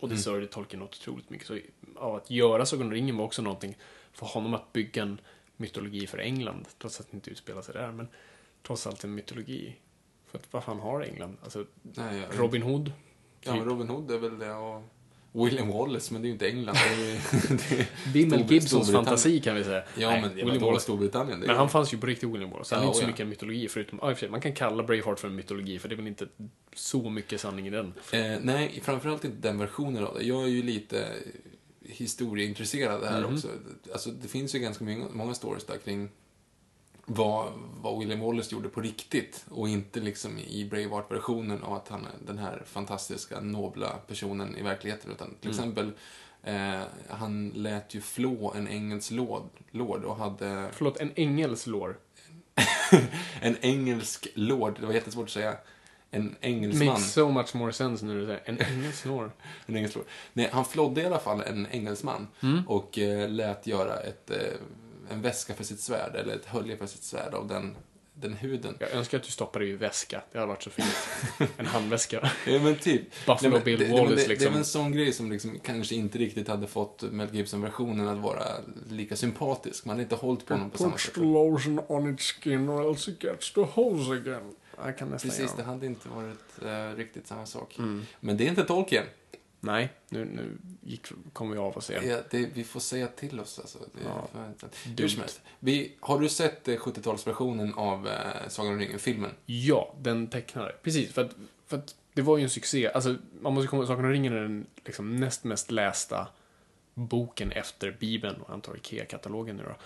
Och 0.00 0.08
det 0.08 0.16
sörjde 0.16 0.46
Tolkien 0.46 0.82
otroligt 0.82 1.30
mycket. 1.30 1.46
Så 1.46 1.58
av 1.96 2.14
att 2.14 2.30
göra 2.30 2.66
Sagan 2.66 2.86
om 2.86 2.92
ringen 2.92 3.16
var 3.16 3.24
också 3.24 3.42
någonting 3.42 3.76
för 4.12 4.26
honom 4.26 4.54
att 4.54 4.72
bygga 4.72 5.02
en 5.02 5.20
mytologi 5.56 6.06
för 6.06 6.18
England. 6.18 6.68
Trots 6.78 7.00
att 7.00 7.10
det 7.10 7.14
inte 7.14 7.30
utspelar 7.30 7.62
sig 7.62 7.74
där. 7.74 7.92
Men 7.92 8.08
trots 8.62 8.86
allt 8.86 9.04
en 9.04 9.14
mytologi. 9.14 9.76
För 10.30 10.38
att 10.38 10.44
vad 10.50 10.64
fan 10.64 10.78
har 10.80 11.00
England? 11.02 11.36
Alltså, 11.42 11.64
Nej, 11.82 12.20
jag, 12.30 12.40
Robin 12.40 12.62
Hood. 12.62 12.92
Ja, 13.40 13.54
men 13.56 13.64
Robin 13.64 13.88
Hood 13.88 14.10
är 14.10 14.18
väl 14.18 14.38
det 14.38 14.52
och 14.52 14.82
William 15.32 15.68
Wallace, 15.68 16.12
men 16.12 16.22
det 16.22 16.26
är 16.26 16.28
ju 16.28 16.32
inte 16.32 16.48
England. 16.48 16.74
Det 16.74 17.02
är, 17.04 17.06
ju- 17.12 17.16
det 17.56 17.80
är 17.80 17.86
Det 18.12 18.22
är 18.22 18.26
Mel 18.26 18.40
Stor- 18.40 18.52
Gibsons 18.52 18.70
Storbritannien. 18.70 19.04
fantasi 19.04 19.40
kan 19.40 19.54
vi 19.56 19.64
säga. 19.64 19.82
Ja, 19.98 20.10
Nej, 20.10 20.20
men 20.20 20.34
William 20.34 20.58
Wallace. 20.62 20.82
Storbritannien. 20.82 21.40
Det 21.40 21.46
är 21.46 21.48
Men 21.48 21.56
han 21.56 21.68
fanns 21.70 21.94
ju 21.94 21.98
på 21.98 22.06
riktigt 22.06 22.28
William 22.30 22.50
Wallace. 22.50 22.74
Han 22.74 22.82
är 22.82 22.86
Ja, 22.86 22.88
inte 22.88 22.98
så 22.98 23.04
ja. 23.04 23.06
mycket 23.06 23.20
en 23.20 23.28
mytologi 23.28 23.68
förutom... 23.68 23.98
Ja, 24.02 24.16
sig, 24.16 24.28
man 24.28 24.40
kan 24.40 24.52
kalla 24.52 24.82
Braveheart 24.82 25.18
för 25.20 25.28
en 25.28 25.34
mytologi 25.34 25.78
för 25.78 25.88
det 25.88 25.94
är 25.94 25.96
väl 25.96 26.06
inte 26.06 26.26
så 26.74 27.10
mycket 27.10 27.40
sanning 27.40 27.66
i 27.66 27.70
den. 27.70 27.94
Eh, 28.12 28.20
nej, 28.42 28.80
framförallt 28.84 29.24
inte 29.24 29.48
den 29.48 29.58
versionen 29.58 30.04
av 30.06 30.14
det. 30.14 30.22
Jag 30.22 30.42
är 30.42 30.48
ju 30.48 30.62
lite 30.62 31.06
historieintresserad 31.82 33.04
här 33.04 33.20
Mhm. 33.22 33.34
också. 33.34 33.48
Alltså, 33.92 34.10
det 34.10 34.28
finns 34.28 34.54
ju 34.54 34.58
ganska 34.58 34.84
många, 34.84 35.04
många 35.12 35.34
stories 35.34 35.64
där 35.64 35.78
kring 35.78 36.08
vad, 37.12 37.52
vad 37.82 37.98
William 37.98 38.20
Wallace 38.20 38.54
gjorde 38.54 38.68
på 38.68 38.80
riktigt 38.80 39.44
och 39.50 39.68
inte 39.68 40.00
liksom 40.00 40.38
i 40.38 40.64
Braveheart-versionen 40.70 41.62
av 41.62 41.72
att 41.74 41.88
han 41.88 42.04
är 42.04 42.26
den 42.26 42.38
här 42.38 42.62
fantastiska, 42.66 43.40
nobla 43.40 43.88
personen 44.06 44.56
i 44.56 44.62
verkligheten. 44.62 45.10
Utan 45.10 45.34
till 45.40 45.50
Mm. 45.50 45.58
exempel, 45.60 45.92
eh, 46.42 46.80
han 47.08 47.48
lät 47.48 47.94
ju 47.94 48.00
flå 48.00 48.52
en 48.56 48.68
engelsk 48.68 49.10
lord, 49.10 49.48
lord 49.70 50.04
och 50.04 50.16
hade 50.16 50.68
Förlåt, 50.72 50.96
en 50.96 51.12
ängels 51.16 51.66
lår. 51.66 51.96
en 53.40 53.56
engelsk 53.60 54.28
lord, 54.34 54.76
det 54.80 54.86
var 54.86 54.92
jättesvårt 54.94 55.24
att 55.26 55.30
säga, 55.30 55.56
en 56.10 56.36
engelsman. 56.40 56.86
Makes 56.88 57.12
so 57.12 57.28
much 57.30 57.54
more 57.54 57.72
sense 57.72 58.06
när 58.06 58.14
du 58.14 58.26
säger 58.26 58.42
en 58.44 58.58
ängels 58.60 59.04
lår. 59.04 59.30
En 59.66 59.76
engelsk 59.76 59.96
lord. 59.96 60.04
Nej, 60.32 60.48
han 60.52 60.64
flådde 60.64 61.00
i 61.02 61.06
alla 61.06 61.18
fall 61.18 61.40
en 61.42 61.66
engelsman 61.70 62.26
Mm. 62.42 62.62
och 62.68 62.98
eh, 62.98 63.28
lät 63.28 63.66
göra 63.66 63.96
ett, 64.00 64.30
eh, 64.30 64.36
en 65.10 65.22
väska 65.22 65.54
för 65.54 65.64
sitt 65.64 65.80
svärd, 65.80 66.16
eller 66.16 66.34
ett 66.34 66.46
hölje 66.46 66.76
för 66.76 66.86
sitt 66.86 67.02
svärd 67.02 67.34
av 67.34 67.48
den, 67.48 67.76
den 68.14 68.32
huden. 68.32 68.76
Jag 68.80 68.90
önskar 68.92 69.18
att 69.18 69.24
du 69.24 69.30
stoppade 69.30 69.66
i 69.66 69.72
väska. 69.72 70.22
Det 70.32 70.38
hade 70.38 70.48
varit 70.48 70.62
så 70.62 70.70
fint. 70.70 70.96
En 71.56 71.66
handväska. 71.66 72.30
Ja, 72.46 72.58
men 72.58 72.76
typ. 72.76 73.02
Buffalo 73.26 73.50
men 73.50 73.64
Bill 73.64 73.78
det, 73.78 73.92
Wallace, 73.92 74.08
det, 74.10 74.16
det 74.16 74.24
är 74.24 74.28
liksom. 74.28 74.52
väl 74.52 74.58
en 74.58 74.64
sån 74.64 74.92
grej 74.92 75.12
som 75.12 75.32
liksom 75.32 75.58
kanske 75.58 75.94
inte 75.94 76.18
riktigt 76.18 76.48
hade 76.48 76.66
fått 76.66 77.02
Mel 77.02 77.34
Gibson-versionen 77.34 78.08
att 78.08 78.18
vara 78.18 78.44
lika 78.90 79.16
sympatisk. 79.16 79.84
Man 79.84 79.90
hade 79.90 80.02
inte 80.02 80.14
hållit 80.14 80.46
på 80.46 80.54
honom 80.54 80.70
på 80.70 80.78
samma 80.78 80.98
sätt. 80.98 81.16
lotion 81.16 81.80
on 81.88 82.14
its 82.14 82.32
skin 82.32 82.68
or 82.68 82.90
else 82.90 83.10
it 83.10 83.22
gets 83.22 83.52
the 83.52 83.60
holes 83.60 84.08
again. 84.10 84.54
Jag 84.84 84.98
kan 84.98 85.08
nästan 85.08 85.30
Precis, 85.30 85.52
det 85.56 85.62
hade 85.62 85.86
inte 85.86 86.08
varit 86.08 86.62
eh, 86.64 86.96
riktigt 86.96 87.26
samma 87.26 87.46
sak. 87.46 87.78
Mm. 87.78 88.06
Men 88.20 88.36
det 88.36 88.44
är 88.44 88.48
inte 88.48 88.64
Tolkien. 88.64 89.04
Nej, 89.60 89.92
nu, 90.08 90.24
nu 90.24 90.58
gick, 90.82 91.06
kom 91.32 91.50
vi 91.50 91.58
av 91.58 91.76
oss 91.76 91.90
igen. 91.90 92.08
Ja, 92.08 92.18
det, 92.30 92.46
vi 92.54 92.64
får 92.64 92.80
säga 92.80 93.06
till 93.06 93.40
oss 93.40 93.58
alltså. 93.58 93.78
Det 93.78 94.00
är 94.08 94.12
Ja. 94.12 94.28
för, 94.58 94.68
hur 94.84 94.94
Dumt. 94.96 95.08
som 95.08 95.20
helst. 95.20 95.40
Vi, 95.58 95.92
har 96.00 96.20
du 96.20 96.28
sett 96.28 96.68
eh, 96.68 96.76
70-talsversionen 96.76 97.74
av 97.76 98.08
eh, 98.08 98.48
Sagan 98.48 98.72
om 98.72 98.78
ringen-filmen? 98.78 99.30
Ja, 99.46 99.94
den 100.00 100.26
tecknade. 100.26 100.74
Precis, 100.82 101.12
för 101.12 101.22
att, 101.24 101.30
för 101.66 101.76
att 101.78 101.94
det 102.12 102.22
var 102.22 102.36
ju 102.38 102.42
en 102.44 102.50
succé. 102.50 102.88
Alltså, 102.92 103.16
man 103.40 103.54
måste 103.54 103.68
komma 103.68 103.80
ihåg, 103.82 103.88
Sagan 103.88 104.04
om 104.04 104.10
ringen 104.10 104.32
är 104.32 104.40
den 104.40 104.66
liksom, 104.84 105.16
näst 105.16 105.44
mest 105.44 105.70
lästa 105.70 106.28
boken 106.94 107.52
efter 107.52 107.96
Bibeln 108.00 108.40
och 108.40 108.50
antar 108.54 108.76
IKEA-katalogen 108.76 109.56
nu 109.56 109.62
då. 109.62 109.76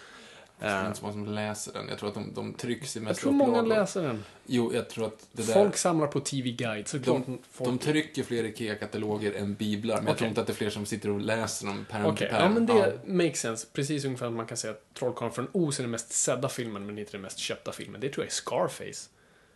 Det 0.59 0.67
är 0.67 0.81
Eh, 0.83 0.87
inte 0.87 0.99
så 0.99 1.05
många 1.05 1.13
som 1.13 1.35
läser 1.35 1.73
den. 1.73 1.89
Jag 1.89 1.99
tror 1.99 2.09
att 2.09 2.15
de, 2.15 2.33
de 2.35 2.53
trycks 2.55 2.97
i 2.97 2.99
jag 2.99 3.05
mest 3.05 3.21
tror 3.21 3.33
många 3.33 3.51
upplagor. 3.61 3.69
läser 3.69 4.03
den. 4.03 4.25
Jo, 4.47 4.71
jag 4.75 4.89
tror 4.91 5.07
att 5.07 5.27
det 5.33 5.43
där... 5.47 5.55
Folk 5.55 5.77
samlar 5.77 6.07
på 6.07 6.21
TV 6.21 6.51
Guide, 6.51 6.89
såklart. 6.89 7.27
de, 7.27 7.39
folk... 7.51 7.71
de 7.71 7.79
trycker 7.79 8.23
fler 8.23 8.45
IKEA-kataloger 8.45 9.33
än 9.33 9.55
biblar, 9.55 9.97
men 9.97 10.05
jag 10.05 10.11
Okej. 10.13 10.19
tror 10.19 10.29
inte 10.29 10.41
att 10.41 10.47
det 10.47 10.53
är 10.53 10.55
fler 10.55 10.71
som 10.71 10.87
sitter 10.87 11.11
och 11.11 11.21
läser 11.21 11.67
dem 11.67 11.87
pärm 11.91 12.07
Okej, 12.07 12.17
till 12.17 12.27
ja 12.33 12.39
pärm. 12.39 12.55
men 12.55 12.67
det 12.67 12.99
makes 13.07 13.41
sense. 13.41 13.67
Precis 13.73 14.05
ungefär 14.05 14.27
som 14.27 14.35
man 14.37 14.47
kan 14.47 14.57
säga 14.57 14.73
att 14.73 14.95
Trollkarlen 14.95 15.33
från 15.35 15.49
Oz 15.53 15.79
är 15.79 15.83
den 15.83 15.91
mest 15.91 16.13
sedda 16.13 16.49
filmen, 16.49 16.87
men 16.87 16.99
inte 16.99 17.13
den 17.13 17.21
mest 17.21 17.39
köpta 17.39 17.73
filmen. 17.73 18.01
Det 18.01 18.09
tror 18.09 18.25
jag 18.25 18.31
är 18.31 18.35
Scarface. 18.35 19.09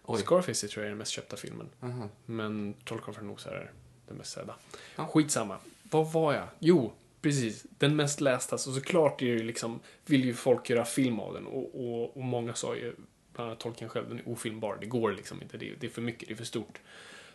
Oj. 0.05 0.20
Scarface 0.20 0.68
tror 0.68 0.82
jag 0.82 0.84
är 0.84 0.88
den 0.90 0.99
mest 0.99 1.11
köpta 1.12 1.36
filmen. 1.36 1.68
Aha. 1.82 2.09
Men 2.26 2.74
Trollkarlen 2.84 3.14
från 3.14 3.30
Oz 3.30 3.46
är 3.46 3.70
den 4.09 4.16
mest 4.16 4.32
sedda. 4.32 4.55
Ja. 4.96 5.07
Skitsamma. 5.07 5.57
Vad 5.82 6.12
var 6.12 6.32
jag? 6.34 6.44
Jo, 6.59 6.92
precis. 7.20 7.66
Den 7.78 7.96
mest 7.96 8.20
lästa. 8.20 8.58
Så 8.58 8.72
såklart 8.72 9.22
är 9.22 9.26
ju 9.26 9.42
liksom, 9.42 9.80
vill 10.06 10.24
ju 10.24 10.34
folk 10.34 10.70
göra 10.70 10.84
film 10.84 11.20
av 11.20 11.34
den. 11.34 11.46
Och, 11.46 11.74
och, 11.74 12.16
och 12.16 12.24
många 12.24 12.54
sa 12.54 12.76
ju, 12.76 12.94
bland 13.32 13.50
annat 13.50 13.60
Tolkien 13.60 13.90
själv, 13.90 14.08
den 14.08 14.18
är 14.18 14.28
ofilmbar. 14.28 14.78
Det 14.80 14.86
går 14.86 15.12
liksom 15.12 15.42
inte. 15.42 15.56
Det 15.58 15.68
är, 15.68 15.74
det 15.80 15.86
är 15.86 15.90
för 15.90 16.02
mycket, 16.02 16.28
det 16.28 16.34
är 16.34 16.36
för 16.36 16.44
stort. 16.44 16.80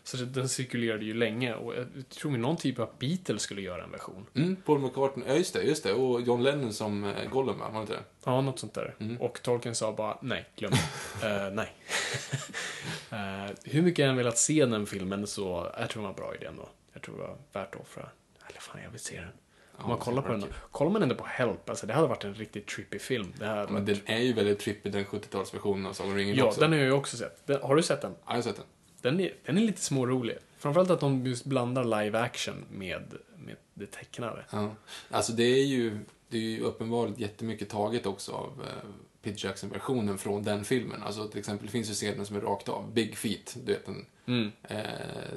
Så 0.03 0.17
det, 0.17 0.25
den 0.25 0.49
cirkulerade 0.49 1.05
ju 1.05 1.13
länge. 1.13 1.53
Och 1.53 1.75
jag 1.75 2.09
tror 2.09 2.31
någon 2.31 2.57
typ 2.57 2.79
av 2.79 2.89
Beatles 2.99 3.41
skulle 3.41 3.61
göra 3.61 3.83
en 3.83 3.91
version. 3.91 4.25
Mm, 4.33 4.55
Paul 4.55 4.79
McCartney, 4.79 5.27
ja 5.27 5.35
just 5.35 5.53
det, 5.53 5.63
just 5.63 5.83
det. 5.83 5.93
Och 5.93 6.21
John 6.21 6.43
Lennon 6.43 6.73
som 6.73 7.03
eh, 7.03 7.29
Gollum, 7.29 7.59
va? 7.59 7.69
Var 7.69 7.73
det 7.73 7.81
inte 7.81 7.93
det? 7.93 8.03
Ja, 8.23 8.41
något 8.41 8.59
sånt 8.59 8.73
där. 8.73 8.95
Mm. 8.99 9.17
Och 9.21 9.41
Tolkien 9.43 9.75
sa 9.75 9.93
bara 9.93 10.17
nej, 10.21 10.49
glöm. 10.55 10.73
Eh, 11.23 11.53
nej. 11.53 11.73
Eh, 13.11 13.51
hur 13.63 13.81
mycket 13.81 13.99
jag 13.99 14.09
än 14.09 14.17
velat 14.17 14.37
se 14.37 14.65
den 14.65 14.85
filmen 14.85 15.27
så 15.27 15.71
jag 15.79 15.89
tror 15.89 16.01
det 16.01 16.03
var 16.03 16.09
en 16.09 16.15
bra 16.15 16.35
idé 16.35 16.45
ändå. 16.45 16.69
Jag 16.93 17.01
tror 17.01 17.17
det 17.17 17.21
var 17.21 17.37
värt 17.53 17.75
att 17.75 17.81
offra. 17.81 18.09
Eller 18.49 18.59
fan, 18.59 18.81
jag 18.83 18.91
vill 18.91 18.99
se 18.99 19.19
den. 19.19 19.29
Om 19.77 19.89
man 19.89 19.97
kollar 19.97 20.21
på 20.21 20.31
den. 20.31 20.43
Kollar 20.71 20.91
man 20.91 21.03
ändå 21.03 21.15
på 21.15 21.25
Help, 21.25 21.69
alltså 21.69 21.87
det 21.87 21.93
hade 21.93 22.07
varit 22.07 22.23
en 22.23 22.33
riktigt 22.33 22.67
trippy 22.67 22.99
film. 22.99 23.33
Det 23.39 23.45
hade 23.45 23.71
Men 23.71 23.85
den 23.85 23.97
är 24.05 24.19
ju 24.19 24.33
väldigt 24.33 24.59
trippig, 24.59 24.91
den 24.91 25.05
70-talsversionen 25.05 25.87
av 25.87 25.93
Sagan 25.93 26.11
om 26.11 26.17
ringen 26.17 26.35
Ja, 26.35 26.45
också. 26.45 26.59
den 26.61 26.71
har 26.71 26.77
jag 26.77 26.85
ju 26.85 26.91
också 26.91 27.17
sett. 27.17 27.47
Den, 27.47 27.61
har 27.61 27.75
du 27.75 27.83
sett 27.83 28.01
den? 28.01 28.11
Ja, 28.11 28.23
jag 28.27 28.35
har 28.35 28.41
sett 28.41 28.55
den. 28.55 28.65
Den 29.01 29.19
är, 29.19 29.33
den 29.45 29.57
är 29.57 29.61
lite 29.61 29.81
smårolig. 29.81 30.37
Framförallt 30.57 30.89
att 30.89 30.99
de 30.99 31.25
just 31.25 31.45
blandar 31.45 31.83
live 32.03 32.19
action 32.19 32.65
med, 32.71 33.13
med 33.37 33.55
det 33.73 33.85
tecknade. 33.85 34.45
Ja. 34.49 34.69
Alltså 35.11 35.33
det 35.33 35.43
är 35.43 35.65
ju, 35.65 35.99
det 36.29 36.37
är 36.37 36.41
ju 36.41 36.61
uppenbarligen 36.61 37.19
jättemycket 37.19 37.69
taget 37.69 38.05
också 38.05 38.31
av 38.31 38.61
eh, 38.61 38.89
Peter 39.21 39.45
Jackson-versionen 39.47 40.17
från 40.17 40.43
den 40.43 40.63
filmen. 40.65 41.03
Alltså 41.03 41.27
till 41.27 41.39
exempel, 41.39 41.65
det 41.65 41.71
finns 41.71 41.89
ju 41.89 41.93
scener 41.93 42.23
som 42.23 42.35
är 42.35 42.41
rakt 42.41 42.69
av. 42.69 42.93
Big 42.93 43.17
Feet, 43.17 43.57
du 43.65 43.73
vet 43.73 43.85
den. 43.85 44.05
Mm. 44.25 44.51
Eh, 44.63 44.79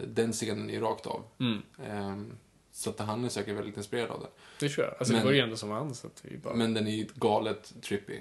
den 0.07 0.32
scenen 0.32 0.70
är 0.70 0.80
rakt 0.80 1.07
av. 1.07 1.22
Mm. 1.41 1.62
Ehm, 1.87 2.32
så 2.77 2.91
att 2.91 2.99
han 2.99 3.24
är 3.24 3.29
säkert 3.29 3.57
väldigt 3.57 3.77
inspirerad 3.77 4.11
av 4.11 4.20
det. 4.20 4.29
Det 4.66 4.68
tror 4.72 4.87
jag. 4.87 4.95
Alltså 4.99 5.12
Men- 5.12 5.20
det 5.22 5.27
var 5.27 5.33
ju 5.33 5.41
ändå 5.41 5.57
som 5.57 5.70
han, 5.70 5.95
så 5.95 6.07
att 6.07 6.20
vi 6.24 6.39
bara... 6.39 6.55
Men 6.55 6.74
den 6.74 6.87
är 6.87 6.91
ju 6.91 7.07
galet 7.14 7.74
trippy. 7.83 8.20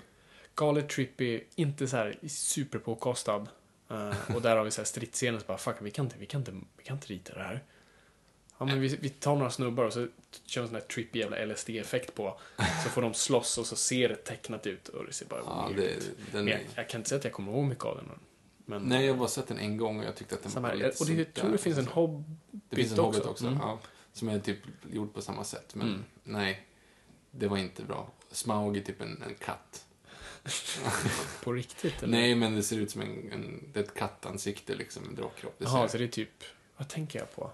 galet 0.55 0.89
trippy, 0.89 1.41
inte 1.55 1.87
så 1.87 1.97
här 1.97 2.17
superpåkostad. 2.27 3.47
Uh, 3.91 4.35
och 4.35 4.41
där 4.41 4.55
har 4.55 4.63
vi 4.63 4.71
så 4.71 4.81
här 4.81 4.85
stridsscener 4.85 5.39
så 5.39 5.45
bara, 5.45 5.57
fuck, 5.57 5.75
vi 5.79 5.91
kan 5.91 6.05
inte, 6.05 6.15
vi 6.19 6.25
kan 6.25 6.41
inte, 6.41 6.51
vi 6.77 6.83
kan 6.83 6.95
inte 6.97 7.07
rita 7.07 7.33
det 7.33 7.43
här. 7.43 7.63
Ja, 8.57 8.65
men 8.65 8.81
vi, 8.81 8.87
vi 8.87 9.09
tar 9.09 9.35
några 9.35 9.49
snubbar 9.51 9.83
och 9.83 9.93
så 9.93 10.07
kör 10.45 10.61
vi 10.61 10.63
en 10.63 10.67
sån 10.67 10.75
här 10.75 10.81
trippy 10.87 11.19
jävla 11.19 11.45
LSD-effekt 11.45 12.15
på. 12.15 12.39
Så 12.83 12.89
får 12.89 13.01
de 13.01 13.13
slåss 13.13 13.57
och 13.57 13.65
så 13.65 13.75
ser 13.75 14.09
det 14.09 14.15
tecknat 14.15 14.67
ut 14.67 14.87
och 14.87 15.05
det 15.05 15.13
ser 15.13 15.25
bara 15.25 15.39
Ja, 15.45 15.69
det, 15.75 15.83
ut. 15.83 16.11
den 16.31 16.47
jag, 16.47 16.59
jag 16.75 16.89
kan 16.89 16.99
inte 16.99 17.09
säga 17.09 17.19
att 17.19 17.23
jag 17.25 17.33
kommer 17.33 17.51
ihåg 17.51 17.63
mycket 17.65 17.85
av 17.85 17.95
den. 17.97 18.11
Men, 18.65 18.81
Nej, 18.83 19.05
jag 19.05 19.13
har 19.13 19.19
bara 19.19 19.27
sett 19.29 19.47
den 19.47 19.59
en 19.59 19.77
gång 19.77 19.99
och 19.99 20.05
jag 20.05 20.15
tyckte 20.15 20.35
att 20.35 20.43
den 20.53 20.63
var 20.63 20.73
lite 20.75 20.89
Och 20.99 21.05
det, 21.07 21.13
jag 21.13 21.33
tror 21.33 21.51
det 21.51 21.57
finns 21.57 21.77
en 21.77 21.87
hobbit 21.87 22.25
Det 22.51 22.75
finns 22.75 22.91
en 22.91 22.99
Hobbit 22.99 23.19
också. 23.19 23.29
också, 23.29 23.45
Mm. 23.47 23.59
ja. 23.61 23.79
Som 24.15 24.29
är 24.29 24.39
typ 24.39 24.59
gjord 24.91 25.13
på 25.13 25.21
samma 25.21 25.43
sätt. 25.43 25.75
Men 25.75 25.87
Mm. 25.87 26.03
nej, 26.23 26.67
det 27.31 27.47
var 27.47 27.57
inte 27.57 27.83
bra. 27.83 28.11
Smaug 28.31 28.77
är 28.77 28.81
typ 28.81 29.01
en, 29.01 29.23
en 29.27 29.35
katt. 29.35 29.85
På 31.43 31.53
riktigt? 31.53 32.03
Eller? 32.03 32.11
Nej, 32.11 32.35
men 32.35 32.55
det 32.55 32.63
ser 32.63 32.77
ut 32.77 32.91
som 32.91 33.01
en, 33.01 33.31
en 33.31 33.69
det 33.73 33.79
är 33.79 33.83
ett 33.83 33.93
kattansikte 33.93 34.75
liksom, 34.75 35.03
en 35.05 35.15
drakkropp. 35.15 35.55
Det 35.57 35.65
Jaha, 35.65 35.87
så 35.87 35.97
det 35.97 36.03
är 36.03 36.07
typ, 36.07 36.43
vad 36.77 36.87
tänker 36.87 37.19
jag 37.19 37.35
på? 37.35 37.51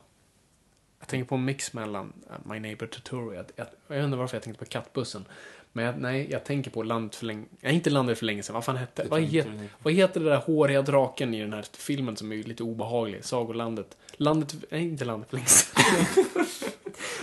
Jag 0.99 1.07
tänker 1.07 1.28
på 1.30 1.36
en 1.36 1.45
mix 1.45 1.74
mellan 1.74 2.14
uh, 2.30 2.51
My 2.51 2.59
Neighbor 2.59 2.88
Totoro. 2.88 3.34
Jag, 3.34 3.45
jag, 3.88 4.05
inte 4.05 4.18
varför 4.18 4.36
jag 4.36 4.43
tänkte 4.43 4.66
på 4.66 4.72
kattbussen. 4.72 5.26
Men 5.74 5.86
jag, 5.86 5.99
nej, 5.99 6.28
jag 6.32 6.43
tänker 6.43 6.72
på 6.72 6.84
Landet 6.84 7.15
för 7.15 7.26
länge 7.26 7.45
Nej, 7.61 7.76
inte 7.76 7.89
Landet 7.89 8.19
för 8.19 8.26
länge 8.26 8.43
sedan. 8.43 8.53
Vad 8.53 8.65
fan 8.65 8.78
hette 8.78 9.05
vad, 9.09 9.22
het, 9.22 9.47
vad 9.84 9.93
heter 9.93 10.19
det 10.19 10.30
där 10.30 10.38
håriga 10.38 10.82
draken 10.82 11.34
i 11.34 11.41
den 11.41 11.53
här 11.53 11.65
filmen 11.78 12.17
som 12.17 12.32
är 12.32 12.43
lite 12.43 12.63
obehaglig? 12.63 13.26
Sagolandet. 13.26 13.97
Landet... 14.13 14.55
Nej, 14.69 14.82
inte 14.82 15.05
Landet 15.05 15.30
för 15.30 15.38
länge 15.38 15.47
sedan. 15.47 15.84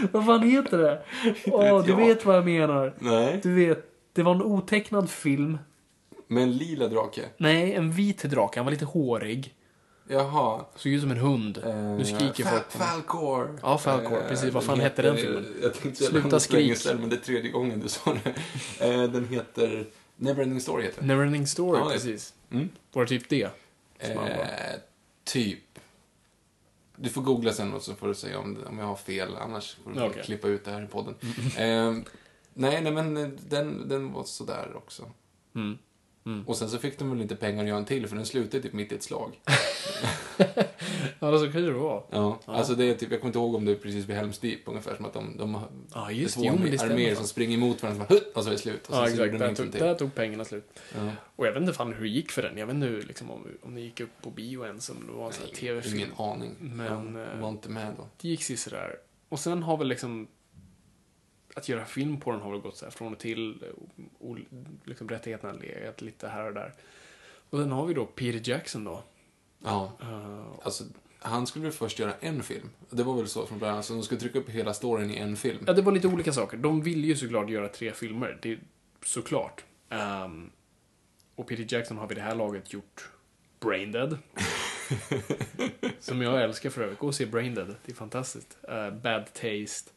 vad 0.13 0.27
fan 0.27 0.43
heter 0.43 0.79
det? 0.79 1.03
Åh, 1.47 1.85
du 1.85 1.91
jag. 1.91 1.97
vet 1.97 2.25
vad 2.25 2.37
jag 2.37 2.45
menar. 2.45 2.95
Nej. 2.99 3.41
Du 3.43 3.55
vet, 3.55 3.85
det 4.13 4.23
var 4.23 4.35
en 4.35 4.43
otecknad 4.43 5.11
film. 5.11 5.59
Med 6.27 6.43
en 6.43 6.53
lila 6.53 6.89
drake? 6.89 7.23
Nej, 7.37 7.75
en 7.75 7.93
vit 7.93 8.23
drake. 8.23 8.59
Han 8.59 8.67
var 8.67 8.73
lite 8.73 8.85
hårig. 8.85 9.55
Jaha. 10.09 10.65
Såg 10.77 10.93
ut 10.93 11.01
som 11.01 11.11
en 11.11 11.17
hund. 11.19 11.59
Eh, 11.59 11.75
nu 11.75 12.05
skriker 12.05 12.45
Fa- 12.45 12.51
folk 12.51 12.73
på 12.73 12.79
mig. 12.79 12.89
Falcor. 12.89 13.59
Ja, 13.63 13.79
Falcor, 13.79 14.19
Eh, 14.23 14.29
precis. 14.29 14.55
Vad 14.55 14.65
fan 14.65 14.81
heter- 14.81 15.03
hette 15.03 15.03
den 15.03 15.17
filmen? 15.17 15.55
Jag 15.63 15.75
tänkte 15.75 16.05
Sluta 16.05 16.41
skrik. 16.41 16.77
sedan, 16.79 17.01
men 17.01 17.09
det 17.11 17.17
är 17.17 17.21
tredje 17.21 17.51
gången 17.51 17.81
du 17.81 17.89
sa 17.89 18.17
det. 18.25 18.35
Eh, 18.87 19.03
Den 19.11 19.29
heter 19.29 19.87
Neverending 20.17 20.61
Story 20.61 20.83
heter 20.85 20.99
den. 20.99 21.09
Neverending 21.09 21.47
Story, 21.47 21.79
Ja, 21.81 21.89
precis. 21.91 22.35
Mm. 22.51 22.69
Var 22.93 23.03
det 23.03 23.09
typ 23.09 23.29
det? 23.29 23.51
Eh, 23.99 24.19
typ. 25.25 25.59
Du 26.97 27.09
får 27.09 27.23
googla 27.23 27.53
sen 27.53 27.75
och 27.75 27.83
så 27.83 27.95
får 27.95 28.09
du 28.09 28.15
säga 28.15 28.39
om, 28.39 28.59
om 28.69 28.79
jag 28.79 28.87
har 28.87 28.97
fel, 28.97 29.37
annars 29.37 29.77
får 29.85 29.91
du 29.91 30.03
Okej. 30.03 30.23
klippa 30.25 30.49
ut 30.49 30.65
det 30.65 30.71
här 30.71 30.83
i 30.83 30.87
podden. 30.87 31.15
Eh, 31.57 31.93
Nej, 32.55 32.83
nej 32.83 32.93
men 32.93 33.17
eh, 33.17 33.29
den, 33.49 33.89
den 33.89 34.13
var 34.13 34.25
sådär 34.25 34.73
också. 34.77 35.11
Mm. 35.55 35.79
Och 36.47 36.57
sen 36.57 36.69
så 36.71 36.79
fick 36.79 36.99
de 36.99 37.11
väl 37.11 37.21
inte 37.23 37.37
pengar 37.37 37.63
att 37.63 37.69
göra 37.69 37.79
en 37.79 37.85
till 37.85 38.07
för 38.07 38.17
den 38.17 38.27
slutade 38.27 38.63
typ 38.63 38.73
mitt 38.73 38.93
i 38.93 38.95
ett 38.95 39.03
slag. 39.03 39.41
Ja, 41.21 41.39
så 41.39 41.45
kanske 41.45 41.61
det 41.61 41.73
var. 41.73 42.05
Ja, 42.11 42.39
alltså 42.45 42.75
det 42.75 42.85
är 42.85 42.95
typ, 42.95 43.11
jag 43.11 43.21
kommer 43.21 43.29
inte 43.29 43.39
ihåg 43.39 43.55
om 43.55 43.65
det 43.65 43.73
är 43.73 43.77
precis 43.77 44.05
vid 44.07 44.17
Helms 44.17 44.39
Deep, 44.39 44.61
ungefär 44.65 44.97
som 44.97 45.05
att 45.05 45.13
de, 45.13 45.37
de 45.37 45.59
Ja, 45.95 46.05
det 46.09 46.13
just 46.15 46.37
är 46.37 46.43
det. 46.43 46.49
två 46.49 46.57
Jo, 46.65 46.71
det 46.71 46.83
arméer 46.83 47.15
som 47.15 47.25
springer 47.25 47.57
emot 47.57 47.83
varandra 47.83 48.03
och 48.05 48.09
så 48.09 48.15
bara, 48.15 48.21
"Hutt!" 48.21 48.37
och 48.37 48.43
så 48.43 48.49
är 48.49 48.53
det 48.53 48.59
slut. 48.59 48.89
Och 48.89 48.95
Ja, 48.95 49.09
exakt. 49.09 49.39
Där 49.39 49.55
tog, 49.55 49.71
där 49.71 49.95
tog 49.95 50.15
pengarna 50.15 50.45
slut. 50.45 50.81
Ja. 50.95 51.11
Och 51.37 51.47
jag 51.47 51.53
vet 51.53 51.61
inte 51.61 51.73
fan 51.73 51.93
hur 51.93 52.03
det 52.03 52.09
gick 52.09 52.31
för 52.31 52.43
den. 52.43 52.59
Jag 52.59 52.67
vet 52.67 52.75
inte 52.75 52.89
liksom 52.89 53.31
om, 53.31 53.47
om 53.63 53.75
det 53.75 53.81
gick 53.81 54.01
upp 54.01 54.11
på 54.23 54.31
bio 54.31 54.65
ens, 54.67 54.91
om 54.91 55.07
det 55.07 55.13
var 55.13 55.27
en 55.27 55.33
sån 55.33 55.45
här 55.47 55.55
tv-film. 55.55 55.97
Ingen 55.97 56.11
aning. 56.17 56.55
Men, 56.61 57.17
eh, 57.17 57.41
var 57.41 57.49
inte 57.49 57.69
med 57.69 57.95
då. 57.97 58.07
Det 58.21 58.29
gick 58.29 58.59
sådär. 58.59 58.97
Och 59.29 59.41
sen 59.41 59.63
har 59.63 59.77
väl 59.77 59.89
liksom 59.89 60.29
att 61.59 61.69
göra 61.69 61.85
film 61.85 62.21
på 62.21 62.33
den 62.33 62.41
har 62.41 62.51
väl 62.51 62.61
gått 62.61 62.77
så 62.77 62.85
här 62.85 62.91
från 62.93 63.13
och 63.13 63.19
till. 63.19 63.65
Och, 63.77 64.29
och 64.31 64.39
liksom 64.85 65.09
rättigheterna 65.09 65.53
legat 65.53 66.01
lite 66.01 66.29
här 66.29 66.47
och 66.47 66.55
där. 66.55 66.75
Och 67.51 67.59
sen 67.59 67.73
har 67.73 67.87
vi 67.87 67.95
då 67.95 68.07
Peter 68.07 68.51
Jackson 68.51 68.85
då. 68.85 69.03
Ja, 69.65 69.93
Uh, 70.03 70.59
alltså 70.63 70.85
han 71.19 71.47
skulle 71.47 71.63
väl 71.63 71.73
först 71.73 71.99
göra 71.99 72.15
en 72.21 72.43
film. 72.43 72.71
Det 72.91 73.03
var 73.03 73.17
väl 73.17 73.29
så 73.29 73.47
från 73.47 73.59
början, 73.59 73.83
så 73.83 73.95
de 73.95 74.03
skulle 74.03 74.21
trycka 74.21 74.39
upp 74.39 74.49
hela 74.49 74.75
storyn 74.75 75.11
i 75.11 75.17
en 75.17 75.37
film. 75.37 75.65
ja, 75.67 75.73
det 75.73 75.83
var 75.83 75.93
lite 75.93 76.09
olika 76.09 76.33
saker. 76.33 76.57
De 76.57 76.83
ville 76.83 77.07
ju 77.07 77.17
såklart 77.17 77.51
göra 77.51 77.69
tre 77.69 77.93
filmer. 77.93 78.39
Det 78.43 78.59
såklart. 79.05 79.65
Um, 80.25 80.51
och 81.35 81.47
Peter 81.47 81.75
Jackson 81.75 81.99
har 81.99 82.07
vid 82.07 82.17
det 82.17 82.23
här 82.23 82.35
laget 82.35 82.73
gjort 82.73 83.11
Braindead. 83.61 84.19
som 86.01 86.23
jag 86.23 86.43
älskar 86.43 86.71
för 86.71 86.83
övrigt. 86.83 86.99
Gå 86.99 87.07
och 87.07 87.15
se 87.15 87.27
Braindead. 87.27 87.75
Det 87.85 87.93
är 87.93 87.97
fantastiskt. 87.97 88.59
Uh, 88.69 88.91
Bad 88.91 89.27
Taste. 89.33 89.91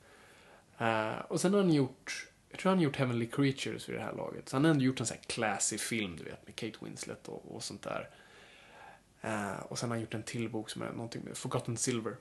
Uh, 0.81 1.19
och 1.27 1.41
sen 1.41 1.53
har 1.53 1.61
han 1.61 1.73
gjort, 1.73 2.27
jag 2.49 2.59
tror 2.59 2.69
han 2.69 2.77
har 2.77 2.83
gjort 2.83 2.95
Heavenly 2.95 3.27
Creatures 3.27 3.89
vid 3.89 3.95
det 3.95 4.01
här 4.01 4.13
laget. 4.13 4.49
Så 4.49 4.55
han 4.55 4.63
har 4.63 4.71
ändå 4.71 4.83
gjort 4.83 4.99
en 4.99 5.05
sån 5.05 5.17
här 5.17 5.23
classy 5.23 5.77
film, 5.77 6.17
du 6.17 6.23
vet, 6.23 6.47
med 6.47 6.55
Kate 6.55 6.77
Winslet 6.81 7.27
och, 7.27 7.55
och 7.55 7.63
sånt 7.63 7.81
där. 7.81 8.09
Uh, 9.25 9.59
och 9.59 9.79
sen 9.79 9.89
har 9.89 9.95
han 9.95 10.01
gjort 10.01 10.13
en 10.13 10.23
till 10.23 10.49
bok 10.49 10.69
som 10.69 10.81
är 10.81 10.91
någonting 10.91 11.23
med 11.23 11.37
Forgotten 11.37 11.77
Silver. 11.77 12.15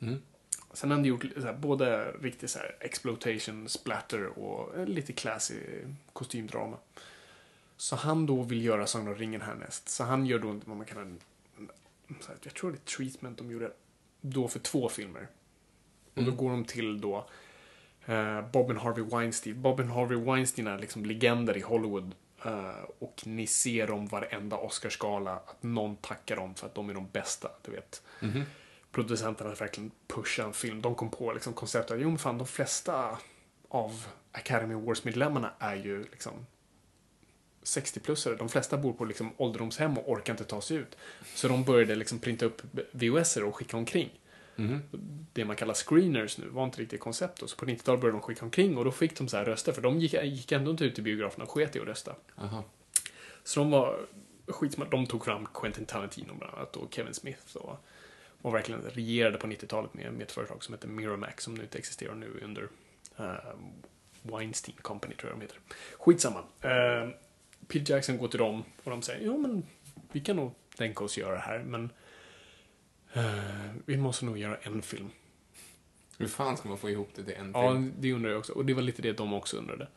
Mm. 0.00 0.22
Sen 0.72 0.90
har 0.90 0.96
han 0.96 1.04
gjort 1.04 1.24
så 1.34 1.40
här, 1.40 1.52
både 1.52 2.12
riktigt 2.12 2.50
så 2.50 2.58
här 2.58 2.76
exploitation, 2.80 3.68
splatter 3.68 4.26
och 4.26 4.88
lite 4.88 5.12
classy 5.12 5.54
kostymdrama. 6.12 6.76
Så 7.76 7.96
han 7.96 8.26
då 8.26 8.42
vill 8.42 8.64
göra 8.64 8.86
Sagan 8.86 9.08
om 9.08 9.14
ringen 9.14 9.40
härnäst. 9.40 9.88
Så 9.88 10.04
han 10.04 10.26
gör 10.26 10.38
då 10.38 10.60
vad 10.64 10.76
man 10.76 10.86
kallar 10.86 11.02
en, 11.02 11.20
så 12.20 12.28
här, 12.28 12.36
jag 12.42 12.54
tror 12.54 12.70
det 12.70 12.76
är 12.76 12.96
treatment 12.96 13.38
de 13.38 13.50
gjorde 13.50 13.72
då 14.20 14.48
för 14.48 14.58
två 14.58 14.88
filmer. 14.88 15.28
Och 16.14 16.24
då 16.24 16.30
går 16.30 16.50
de 16.50 16.64
till 16.64 17.00
då 17.00 17.28
eh, 18.06 18.40
Bob 18.52 18.70
and 18.70 18.78
Harvey 18.78 19.02
Weinstein. 19.04 19.62
Bob 19.62 19.80
and 19.80 19.90
Harvey 19.90 20.16
Weinstein 20.18 20.66
är 20.66 20.78
liksom 20.78 21.04
legender 21.04 21.56
i 21.56 21.60
Hollywood. 21.60 22.14
eh, 22.44 22.84
och 22.98 23.22
ni 23.24 23.46
ser 23.46 23.86
dem 23.86 24.06
varenda 24.06 24.56
Oscarsgala 24.56 25.32
att 25.32 25.62
någon 25.62 25.96
tackar 25.96 26.36
dem 26.36 26.54
för 26.54 26.66
att 26.66 26.74
de 26.74 26.90
är 26.90 26.94
de 26.94 27.08
bästa, 27.12 27.50
du 27.62 27.70
vet. 27.72 28.02
Producenterna 28.92 29.54
verkligen 29.54 29.90
pushar 30.06 30.44
en 30.44 30.52
film. 30.52 30.82
De 30.82 30.94
kom 30.94 31.10
på 31.10 31.32
liksom 31.32 31.52
konceptet 31.52 31.90
att 31.94 32.00
jo 32.00 32.08
men 32.08 32.18
fan 32.18 32.38
de 32.38 32.46
flesta 32.46 33.18
av 33.68 34.06
Academy 34.32 34.74
Awards-medlemmarna 34.74 35.50
är 35.58 35.76
ju 35.76 36.02
liksom 36.02 36.32
60-plussare. 37.64 38.36
De 38.36 38.48
flesta 38.48 38.76
bor 38.76 38.92
på 38.92 39.04
liksom 39.04 39.32
ålderdomshem 39.36 39.98
och 39.98 40.10
orkar 40.10 40.32
inte 40.32 40.44
ta 40.44 40.60
sig 40.60 40.76
ut. 40.76 40.96
Så 41.34 41.48
de 41.48 41.64
började 41.64 41.94
liksom 41.94 42.18
printa 42.18 42.44
upp 42.46 42.62
VHS 42.92 43.36
och 43.36 43.56
skicka 43.56 43.76
omkring. 43.76 44.19
Det 45.32 45.44
man 45.44 45.56
kallar 45.56 45.74
screeners 45.74 46.38
nu 46.38 46.48
var 46.48 46.64
inte 46.64 46.80
riktigt 46.80 47.00
koncept 47.00 47.40
då. 47.40 47.46
Så 47.46 47.56
på 47.56 47.66
90-talet 47.66 48.00
började 48.00 48.18
de 48.18 48.22
skicka 48.22 48.44
omkring 48.44 48.78
och 48.78 48.84
då 48.84 48.90
fick 48.90 49.18
de 49.18 49.28
så 49.28 49.36
här 49.36 49.44
röster. 49.44 49.72
För 49.72 49.82
de 49.82 49.98
gick, 49.98 50.12
gick 50.12 50.52
ändå 50.52 50.70
inte 50.70 50.84
ut 50.84 50.98
i 50.98 51.02
biograferna 51.02 51.44
och 51.44 51.50
sket 51.50 51.76
i 51.76 51.80
att 51.80 51.86
rösta. 51.86 52.14
Aha. 52.36 52.64
Så 53.44 53.60
de 53.60 53.70
var 53.70 54.00
skitsmarta. 54.46 54.90
De 54.90 55.06
tog 55.06 55.24
fram 55.24 55.48
Quentin 55.54 55.84
Tarantino 55.84 56.34
bland 56.34 56.54
annat 56.54 56.76
och 56.76 56.94
Kevin 56.94 57.14
Smith 57.14 57.56
och, 57.56 57.76
och 58.42 58.54
verkligen 58.54 58.82
regerade 58.82 59.38
på 59.38 59.46
90-talet 59.46 59.94
med, 59.94 60.12
med 60.12 60.22
ett 60.22 60.32
företag 60.32 60.64
som 60.64 60.74
heter 60.74 60.88
Miramax 60.88 61.44
som 61.44 61.54
nu 61.54 61.62
inte 61.62 61.78
existerar 61.78 62.14
nu 62.14 62.40
under 62.42 62.62
uh, 63.20 63.34
Weinstein 64.22 64.76
Company 64.82 65.14
tror 65.14 65.30
jag 65.30 65.38
de 65.38 65.42
heter. 65.42 65.58
Skitsamma. 65.98 66.38
Uh, 66.38 67.10
Peter 67.68 67.94
Jackson 67.94 68.18
går 68.18 68.28
till 68.28 68.38
dem 68.38 68.64
och 68.84 68.90
de 68.90 69.02
säger 69.02 69.26
jo 69.26 69.38
men 69.38 69.62
vi 70.12 70.20
kan 70.20 70.36
nog 70.36 70.54
tänka 70.76 71.04
oss 71.04 71.18
göra 71.18 71.34
det 71.34 71.40
här 71.40 71.58
men 71.58 71.90
vi 73.84 73.96
måste 73.96 74.24
nog 74.24 74.38
göra 74.38 74.56
en 74.56 74.82
film. 74.82 75.10
Hur 76.18 76.26
fan 76.28 76.56
ska 76.56 76.68
man 76.68 76.78
få 76.78 76.90
ihop 76.90 77.08
det 77.14 77.24
till 77.24 77.34
en 77.34 77.50
Ja, 77.54 77.72
film? 77.72 77.92
det 77.98 78.12
undrar 78.12 78.30
jag 78.30 78.38
också. 78.38 78.52
Och 78.52 78.64
det 78.64 78.74
var 78.74 78.82
lite 78.82 79.02
det 79.02 79.12
de 79.12 79.32
också 79.32 79.56
undrade. 79.56 79.88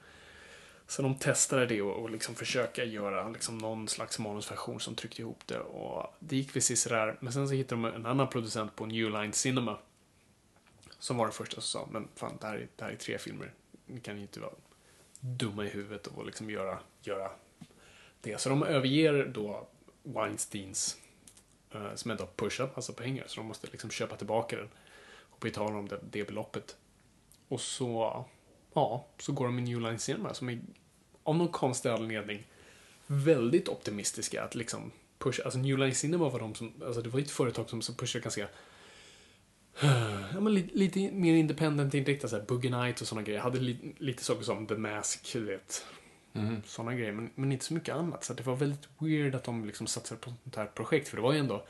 Så 0.87 1.01
de 1.01 1.15
testade 1.15 1.65
det 1.65 1.81
och, 1.81 2.03
och 2.03 2.09
liksom 2.09 2.35
försöka 2.35 2.83
göra 2.83 3.29
liksom 3.29 3.57
någon 3.57 3.87
slags 3.87 4.19
manusversion 4.19 4.79
som 4.79 4.95
tryckte 4.95 5.21
ihop 5.21 5.47
det. 5.47 5.59
Och 5.59 6.13
det 6.19 6.35
gick 6.35 6.53
precis 6.53 6.81
sådär. 6.81 7.17
Men 7.19 7.33
sen 7.33 7.47
så 7.47 7.53
hittade 7.53 7.81
de 7.81 7.95
en 7.95 8.05
annan 8.05 8.29
producent 8.29 8.75
på 8.75 8.85
New 8.85 9.09
Line 9.11 9.33
Cinema. 9.33 9.77
Som 10.99 11.17
var 11.17 11.25
den 11.25 11.33
första 11.33 11.55
som 11.55 11.61
sa, 11.61 11.87
men 11.91 12.07
fan 12.15 12.37
det 12.41 12.47
här 12.47 12.55
är, 12.55 12.67
det 12.75 12.83
här 12.85 12.91
är 12.91 12.95
tre 12.95 13.17
filmer. 13.17 13.53
Ni 13.85 13.99
kan 13.99 14.15
ju 14.15 14.21
inte 14.21 14.39
vara 14.39 14.51
dumma 15.19 15.65
i 15.65 15.69
huvudet 15.69 16.07
och 16.07 16.25
liksom 16.25 16.49
göra, 16.49 16.79
göra 17.01 17.31
det. 18.21 18.41
Så 18.41 18.49
de 18.49 18.63
överger 18.63 19.25
då 19.33 19.67
Weinsteins, 20.03 20.97
eh, 20.97 21.02
Eh, 21.73 21.95
som 21.95 22.11
ändå 22.11 22.23
har 22.23 22.31
pushat 22.35 22.75
massa 22.75 22.93
pengar. 22.93 23.23
Så 23.27 23.39
de 23.39 23.47
måste 23.47 23.67
liksom 23.71 23.89
köpa 23.89 24.15
tillbaka 24.15 24.55
den 24.55 24.69
och 25.19 25.39
betala 25.39 25.75
dem 25.75 25.87
det, 25.87 25.99
det 26.11 26.27
beloppet. 26.27 26.77
Och 27.47 27.61
så, 27.61 28.25
ja, 28.73 29.07
så 29.17 29.31
går 29.31 29.45
de 29.45 29.59
i 29.59 29.61
New 29.61 29.81
Line 29.81 29.99
Cinema 29.99 30.33
som 30.33 30.49
är 30.49 30.59
av 31.23 31.35
någon 31.35 31.47
konstig 31.47 31.89
anledning 31.89 32.47
väldigt 33.07 33.69
optimistiska 33.69 34.43
att 34.43 34.55
liksom 34.55 34.91
pusha, 35.17 35.43
alltså 35.43 35.59
New 35.59 35.77
Line 35.77 35.95
Cinema 35.95 36.29
var 36.29 36.39
de 36.39 36.55
som, 36.55 36.73
alltså 36.85 37.01
det 37.01 37.09
var 37.09 37.19
ju 37.19 37.25
ett 37.25 37.31
företag 37.31 37.69
som, 37.69 37.81
som 37.81 37.95
pushade 37.95 38.23
ganska 38.23 38.47
Ja, 40.33 40.39
men 40.39 40.53
lite, 40.53 40.77
lite 40.77 41.11
mer 41.11 41.33
independent 41.33 41.93
inriktat, 41.93 42.29
såhär 42.29 42.45
Boogie 42.45 42.77
Nights 42.77 43.01
och 43.01 43.07
sådana 43.07 43.25
grejer. 43.25 43.39
Hade 43.39 43.59
li, 43.59 43.95
lite 43.97 44.23
saker 44.23 44.43
som 44.43 44.67
The 44.67 44.75
Mask, 44.75 45.33
du 45.33 45.45
vet. 45.45 45.85
Sådana 46.65 46.93
grejer, 46.95 47.11
men, 47.11 47.29
men 47.35 47.51
inte 47.51 47.65
så 47.65 47.73
mycket 47.73 47.95
annat. 47.95 48.23
Så 48.23 48.33
det 48.33 48.43
var 48.43 48.55
väldigt 48.55 48.87
weird 48.97 49.35
att 49.35 49.43
de 49.43 49.65
liksom 49.65 49.87
satsade 49.87 50.21
på 50.21 50.29
ett 50.29 50.35
sånt 50.43 50.55
här 50.55 50.65
projekt, 50.65 51.07
för 51.07 51.17
det 51.17 51.23
var 51.23 51.33
ju 51.33 51.39
ändå 51.39 51.65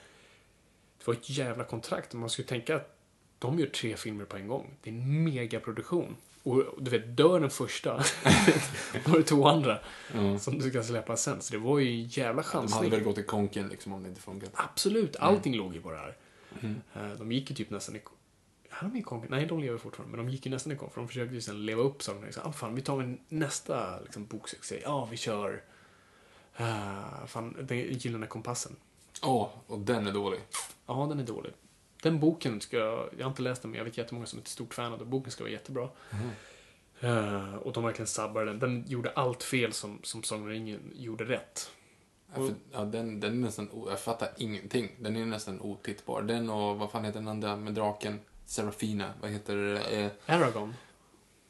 det 0.98 1.08
var 1.08 1.14
ett 1.14 1.30
jävla 1.30 1.64
kontrakt. 1.64 2.14
Man 2.14 2.30
skulle 2.30 2.48
tänka 2.48 2.76
att 2.76 2.96
de 3.40 3.60
gör 3.60 3.68
tre 3.68 3.96
filmer 3.98 4.26
på 4.26 4.38
en 4.38 4.48
gång. 4.48 4.70
Det 4.82 4.90
är 4.90 4.94
en 4.94 5.24
megaproduktion. 5.24 6.16
Och 6.44 6.64
du 6.80 6.92
vet, 6.92 7.18
dör 7.18 7.40
den 7.40 7.50
första, 7.50 8.04
då 9.06 9.12
har 9.12 9.18
du 9.18 9.24
två 9.24 9.48
andra 9.48 9.80
som 10.40 10.60
du 10.60 10.70
ska 10.70 10.84
släppa 10.84 11.18
sen. 11.18 11.42
Så 11.42 11.54
det 11.54 11.60
var 11.60 11.80
ju 11.80 11.88
en 12.02 12.08
jävla 12.08 12.42
De 12.42 12.48
chansning. 12.48 12.84
hade 12.84 12.96
väl 12.96 13.04
gått 13.06 13.18
i 13.18 13.24
konken 13.24 13.68
liksom 13.68 13.94
om 13.94 14.04
det 14.04 14.10
inte 14.10 14.22
funkat. 14.22 14.50
Absolut, 14.54 15.16
allting 15.16 15.56
låg 15.56 15.74
ju 15.74 15.82
på 15.82 15.92
det 15.92 15.98
här. 15.98 16.16
Eh, 16.96 17.12
De 17.18 17.32
gick 17.32 17.50
ju 17.50 17.56
typ 17.56 17.70
nästan 17.70 17.96
i... 17.96 18.02
Hade 18.84 18.96
de 18.96 19.00
i 19.00 19.04
konk? 19.04 19.30
Nej, 19.30 19.46
de 19.46 19.60
lever 19.60 19.78
fortfarande, 19.78 20.18
men 20.18 20.26
de 20.26 20.32
gick 20.32 20.46
ju 20.46 20.52
nästan 20.52 20.74
i 20.74 20.76
konk. 20.76 20.94
För 20.94 21.02
de 21.02 21.08
försökte 21.08 21.36
ju 21.36 21.42
sen 21.42 21.66
leva 21.66 21.82
upp 21.82 22.04
sakerna. 22.04 22.26
Liksom, 22.26 22.44
ah, 22.46 22.52
fan, 22.52 22.76
vi 22.76 22.82
tar 22.82 23.18
nästa 23.30 24.00
liksom, 24.00 24.26
boksuccé. 24.26 24.82
Ja, 24.84 25.08
vi 25.12 25.18
kör... 25.18 25.64
Uh, 26.60 27.26
fan, 27.26 27.58
den 27.62 27.78
Gyllene 27.78 28.28
Kompassen. 28.28 28.76
Åh, 29.24 29.50
och 29.68 29.80
den 29.80 30.08
är 30.08 30.12
dålig. 30.12 30.40
Ja, 30.86 31.06
den 31.10 31.20
är 31.20 31.24
dålig. 31.24 31.54
Den 32.02 32.20
boken 32.20 32.62
ska 32.62 32.78
jag... 32.78 33.10
Jag 33.18 33.26
har 33.26 33.30
inte 33.30 33.42
läst 33.42 33.62
den, 33.62 33.72
men 33.72 33.78
jag 33.78 33.86
vet 33.86 33.98
jättemånga 33.98 34.26
som 34.26 34.40
är 34.40 34.44
ett 34.44 34.48
stort 34.48 34.74
fan 34.74 34.94
av 34.94 35.00
den. 35.00 35.10
Boken 35.10 35.32
ska 35.32 35.44
vara 35.44 35.52
jättebra. 35.52 35.90
Eh, 37.00 37.56
och 37.56 37.74
de 37.74 37.84
verkligen 37.84 38.08
sabbade 38.08 38.46
den. 38.46 38.60
Den 38.60 38.84
gjorde 38.88 39.12
allt 39.12 39.44
fel 39.44 39.74
som, 39.74 40.00
som 40.04 40.24
Sagan 40.24 40.48
ringen 40.48 40.92
gjorde 40.96 41.24
rätt. 41.24 41.72
Ja, 42.28 42.36
för, 42.36 42.56
ja, 42.72 42.86
den, 42.86 43.20
den 43.20 43.32
är 43.32 43.38
nästan, 43.38 43.70
jag 43.88 44.00
fattar 44.00 44.30
ingenting. 44.38 44.92
Den 45.00 45.16
är 45.16 45.26
nästan 45.26 45.62
otittbar. 45.62 46.22
Den 46.22 46.50
och, 46.50 46.78
vad 46.78 46.92
fan 46.92 47.06
heter 47.06 47.20
den 47.20 47.28
andra 47.28 47.56
med 47.56 47.74
draken? 47.74 48.20
Serafina, 48.54 49.14
vad 49.22 49.32
heter 49.32 49.56
det? 49.56 49.80
Eh, 49.80 50.12
Aragorn. 50.26 50.74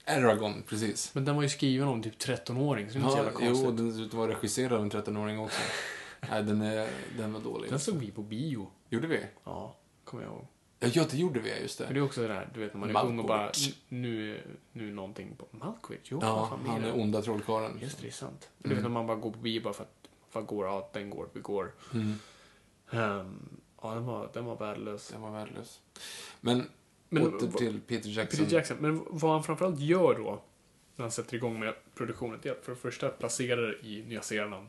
Aragorn, 0.06 0.64
precis. 0.68 1.16
Men 1.16 1.26
den 1.26 1.36
var 1.36 1.43
ju 1.43 1.49
skriven 1.49 1.88
om 1.88 2.04
typ 2.04 2.18
13-åring, 2.22 2.89
så 2.89 2.93
det 2.93 2.99
är 2.99 3.04
inte 3.04 3.12
så 3.12 3.18
Ja, 3.18 3.24
jävla 3.26 3.39
jo, 3.41 3.47
konstigt. 3.47 3.78
den 3.78 3.89
dessutom 3.89 4.20
var 4.20 4.28
regisserad 4.28 4.74
av 4.74 4.82
en 4.82 4.91
13-åring 4.91 5.39
också. 5.39 5.62
Nej, 6.30 6.43
den, 6.43 6.62
är, 6.62 6.89
den 7.18 7.34
var 7.34 7.39
dålig. 7.39 7.70
Den 7.70 7.80
såg 7.80 7.95
vi 7.95 8.12
på 8.12 8.22
bio. 8.22 8.68
Gjorde 8.89 9.08
vi? 9.08 9.26
Ja, 9.43 9.76
kommer 10.04 10.24
jag 10.24 10.32
ihåg. 10.34 10.47
Ja, 10.80 10.88
ja, 10.93 11.06
det 11.12 11.18
gjorde 11.18 11.39
vi, 11.39 11.62
just 11.62 11.78
För 11.78 11.88
det. 11.88 11.93
det 11.93 11.99
är 11.99 12.04
också 12.04 12.22
det 12.22 12.28
där, 12.28 12.49
du 12.54 12.60
vet 12.60 12.74
när 12.74 12.80
man 12.80 12.95
är 12.95 13.06
ung 13.06 13.20
och 13.20 13.26
bara, 13.26 13.38
Malkovich. 13.38 13.68
"N- 13.89 14.01
nu, 14.01 14.41
nu 14.72 14.91
någonting 14.91 15.36
på... 15.36 15.47
Malkovich? 15.51 16.01
Jo, 16.04 16.20
Ja, 16.22 16.47
fan 16.49 16.60
han 16.70 16.82
det? 16.82 16.88
är 16.89 16.99
onda 17.01 17.22
trollkarlen. 17.22 17.80
Just 17.82 17.97
det, 17.97 18.04
det 18.04 18.10
är 18.10 18.12
sant. 18.12 18.49
Du 18.58 18.70
vet 18.74 18.82
när 18.84 18.89
man 18.89 19.08
bara 19.08 19.18
går 19.18 19.32
på 19.32 19.39
bio 19.39 19.62
bara 19.64 19.74
för 19.74 19.84
att, 19.84 20.08
vad 20.34 20.45
går, 20.45 20.66
ja, 20.66 20.89
den 20.93 21.10
går, 21.10 21.28
vi 21.34 21.39
går. 21.39 21.72
Mm. 21.93 22.14
Ehm, 22.91 23.58
ja, 23.82 23.93
den 23.93 24.06
var, 24.06 24.30
den 24.34 24.45
var 24.45 24.56
värdelös. 24.56 25.08
Den 25.10 25.22
var 25.22 25.32
värdelös. 25.32 25.80
Men, 26.41 26.70
Men 27.14 27.36
åter 27.36 27.51
till 27.51 27.82
Peter 27.88 28.09
Jackson. 28.09 28.39
Peter 28.45 28.55
Jackson, 28.55 28.78
men 28.80 29.01
vad 29.09 29.32
han 29.32 29.43
framförallt 29.43 29.80
gör 29.80 30.16
då, 30.16 30.41
när 30.95 31.03
han 31.03 31.11
sätter 31.11 31.36
igång 31.36 31.59
med 31.59 31.74
produktionen, 31.95 32.39
det 32.43 32.49
är 32.49 32.53
att 32.53 32.66
för 32.66 32.72
det 32.72 32.78
första 32.78 33.09
placera 33.09 33.61
det 33.61 33.86
i 33.88 34.03
Nya 34.07 34.22
Zeeland. 34.22 34.68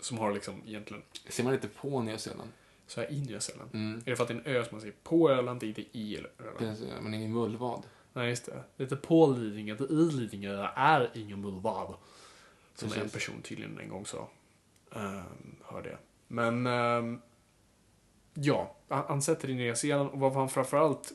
Som 0.00 0.18
har 0.18 0.32
liksom 0.32 0.62
egentligen, 0.66 1.02
Ser 1.28 1.44
man 1.44 1.52
lite 1.52 1.68
på 1.68 2.02
Nya 2.02 2.18
Zeeland? 2.18 2.50
så 2.86 3.00
här 3.00 3.12
i 3.12 3.20
Nya 3.20 3.40
Zeeland. 3.40 3.70
Mm. 3.74 3.98
Är 4.06 4.10
det 4.10 4.16
för 4.16 4.22
att 4.24 4.28
det 4.28 4.34
är 4.34 4.38
en 4.38 4.46
ö 4.56 4.64
som 4.64 4.74
man 4.74 4.80
säger 4.80 4.94
på 5.02 5.30
Öland, 5.30 5.62
inte 5.62 5.80
i 5.98 6.16
Öland? 6.38 6.56
Det 6.58 6.66
är- 6.66 7.00
Men 7.00 7.14
ingen 7.14 7.32
mullvad. 7.32 7.82
Nej, 8.12 8.28
just 8.28 8.46
det. 8.46 8.62
Det 8.76 8.84
heter 8.84 8.96
på 8.96 9.26
Lidingö. 9.26 9.74
Det 9.74 9.84
i 9.84 10.10
Lidingö 10.10 10.68
är 10.76 11.10
ingen 11.14 11.42
boulevard. 11.42 11.94
Som 12.74 12.88
Precis. 12.88 13.02
en 13.04 13.08
person 13.10 13.42
tydligen 13.42 13.78
en 13.78 13.88
gång 13.88 14.06
sa. 14.06 14.28
Um, 14.90 15.22
hörde 15.62 15.88
jag. 15.90 15.98
Men, 16.28 16.66
ehm, 16.66 17.20
ja. 18.34 18.74
Han, 18.88 19.04
han 19.08 19.22
sätter 19.22 19.50
i 19.50 19.54
Nya 19.54 19.74
Zeeland 19.76 20.10
och 20.10 20.18
vad 20.18 20.32
han 20.34 20.48
framförallt 20.48 21.12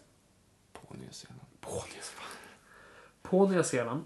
På 0.91 0.97
Nya 0.97 1.11
Zeeland. 1.11 1.41
på 1.61 1.69
Nya 1.71 2.01
Zeeland. 2.03 2.35
På 3.21 3.47
Nya 3.47 3.63
Zeeland. 3.63 4.05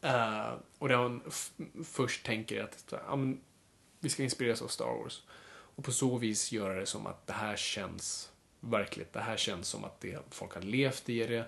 Eh, 0.00 0.52
och 0.78 0.90
han 0.90 1.22
f- 1.28 1.52
först 1.84 2.26
tänker 2.26 2.62
att 2.64 2.84
ja, 3.08 3.16
men, 3.16 3.40
vi 4.00 4.08
ska 4.08 4.22
inspireras 4.22 4.62
av 4.62 4.68
Star 4.68 5.02
Wars. 5.02 5.22
Och 5.76 5.84
på 5.84 5.92
så 5.92 6.18
vis 6.18 6.52
göra 6.52 6.74
det 6.80 6.86
som 6.86 7.06
att 7.06 7.26
det 7.26 7.32
här 7.32 7.56
känns 7.56 8.32
verkligt. 8.60 9.12
Det 9.12 9.20
här 9.20 9.36
känns 9.36 9.68
som 9.68 9.84
att 9.84 10.00
det, 10.00 10.18
folk 10.30 10.54
har 10.54 10.60
levt 10.62 11.08
i 11.08 11.26
det. 11.26 11.44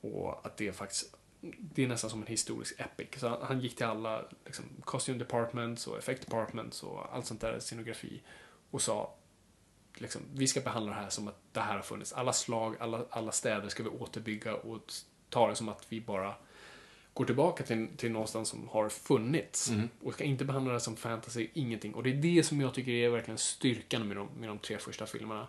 Och 0.00 0.46
att 0.46 0.56
det 0.56 0.68
är 0.68 0.72
faktiskt 0.72 1.14
det 1.60 1.84
är 1.84 1.88
nästan 1.88 2.10
som 2.10 2.20
en 2.20 2.26
historisk 2.26 2.80
epic. 2.80 3.08
Så 3.20 3.28
han, 3.28 3.38
han 3.42 3.60
gick 3.60 3.76
till 3.76 3.86
alla 3.86 4.24
liksom, 4.44 4.64
costume 4.84 5.18
departments 5.18 5.86
och 5.86 5.98
effect 5.98 6.24
departments 6.24 6.82
och 6.82 7.14
allt 7.14 7.26
sånt 7.26 7.40
där, 7.40 7.60
scenografi. 7.60 8.22
Och 8.70 8.82
sa 8.82 9.14
liksom, 9.94 10.22
vi 10.32 10.46
ska 10.46 10.60
behandla 10.60 10.92
det 10.92 11.00
här 11.00 11.10
som 11.10 11.28
att 11.28 11.38
det 11.52 11.60
här 11.60 11.74
har 11.74 11.82
funnits. 11.82 12.12
Alla 12.12 12.32
slag, 12.32 12.76
alla, 12.80 13.04
alla 13.10 13.32
städer 13.32 13.68
ska 13.68 13.82
vi 13.82 13.88
återbygga 13.88 14.54
och 14.54 14.92
ta 15.28 15.48
det 15.48 15.56
som 15.56 15.68
att 15.68 15.86
vi 15.88 16.00
bara 16.00 16.34
går 17.14 17.24
tillbaka 17.24 17.64
till, 17.64 17.88
till 17.96 18.12
någonstans 18.12 18.48
som 18.48 18.68
har 18.68 18.88
funnits. 18.88 19.70
Och 20.02 20.14
ska 20.14 20.24
inte 20.24 20.44
behandla 20.44 20.72
det 20.72 20.80
som 20.80 20.96
fantasy, 20.96 21.48
ingenting. 21.54 21.94
Och 21.94 22.02
det 22.02 22.10
är 22.10 22.14
det 22.14 22.42
som 22.42 22.60
jag 22.60 22.74
tycker 22.74 22.92
är 22.92 23.08
verkligen 23.08 23.38
styrkan 23.38 24.08
med 24.08 24.16
de, 24.16 24.28
med 24.38 24.48
de 24.48 24.58
tre 24.58 24.78
första 24.78 25.06
filmerna. 25.06 25.48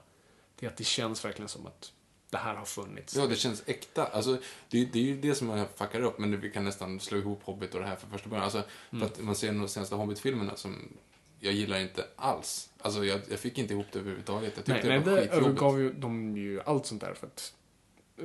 Det 0.59 0.65
är 0.65 0.69
att 0.69 0.77
det 0.77 0.83
känns 0.83 1.25
verkligen 1.25 1.49
som 1.49 1.65
att 1.65 1.91
det 2.29 2.37
här 2.37 2.55
har 2.55 2.65
funnits. 2.65 3.15
Ja, 3.15 3.25
det 3.27 3.35
känns 3.35 3.63
äkta. 3.65 4.05
Alltså, 4.05 4.37
det, 4.69 4.85
det 4.85 4.99
är 4.99 5.03
ju 5.03 5.21
det 5.21 5.35
som 5.35 5.49
jag 5.49 5.67
fuckar 5.75 6.01
upp, 6.01 6.19
men 6.19 6.41
vi 6.41 6.51
kan 6.51 6.63
nästan 6.63 6.99
slå 6.99 7.17
ihop 7.17 7.43
Hobbit 7.43 7.73
och 7.73 7.79
det 7.79 7.87
här 7.87 7.95
för 7.95 8.07
första 8.07 8.29
början. 8.29 8.43
Alltså, 8.43 8.63
För 8.89 9.05
att 9.05 9.19
man 9.19 9.35
ser 9.35 9.53
de 9.53 9.67
senaste 9.67 9.95
Hobbit-filmerna 9.95 10.55
som 10.55 10.97
jag 11.39 11.53
gillar 11.53 11.79
inte 11.79 12.05
alls. 12.15 12.69
Alltså, 12.77 13.05
jag, 13.05 13.21
jag 13.29 13.39
fick 13.39 13.57
inte 13.57 13.73
ihop 13.73 13.85
det 13.91 13.99
överhuvudtaget. 13.99 14.53
Jag 14.55 14.67
Nej, 14.67 14.77
tyckte 14.77 14.89
nej, 14.89 14.99
det 14.99 15.05
det 15.05 15.11
var 15.11 15.17
skitjobbigt. 15.17 15.47
övergav 15.47 15.79
ju 15.79 15.93
de 15.93 16.37
ju 16.37 16.61
allt 16.61 16.85
sånt 16.85 17.01
där 17.01 17.13
för 17.13 17.27
att 17.27 17.53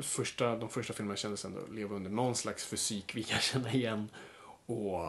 första, 0.02 0.56
de 0.56 0.68
första 0.68 0.92
filmerna 0.92 1.16
kändes 1.16 1.44
ändå 1.44 1.66
leva 1.66 1.96
under 1.96 2.10
någon 2.10 2.34
slags 2.34 2.64
fysik 2.64 3.16
vi 3.16 3.22
kan 3.22 3.40
känna 3.40 3.72
igen. 3.72 4.10
Och 4.66 5.00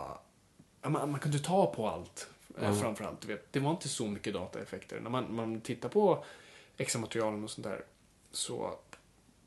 man, 0.81 1.11
man 1.11 1.19
kunde 1.19 1.39
ta 1.39 1.73
på 1.73 1.87
allt, 1.87 2.29
mm. 2.59 2.75
framförallt. 2.75 3.21
Du 3.21 3.27
vet, 3.27 3.53
det 3.53 3.59
var 3.59 3.71
inte 3.71 3.89
så 3.89 4.07
mycket 4.07 4.33
dataeffekter. 4.33 4.99
När 4.99 5.09
man, 5.09 5.35
man 5.35 5.61
tittar 5.61 5.89
på 5.89 6.25
extra-materialen 6.77 7.43
och 7.43 7.49
sånt 7.49 7.67
där 7.67 7.85
så, 8.31 8.79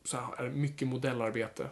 så 0.04 0.16
är 0.38 0.44
det 0.44 0.50
mycket 0.50 0.88
modellarbete. 0.88 1.68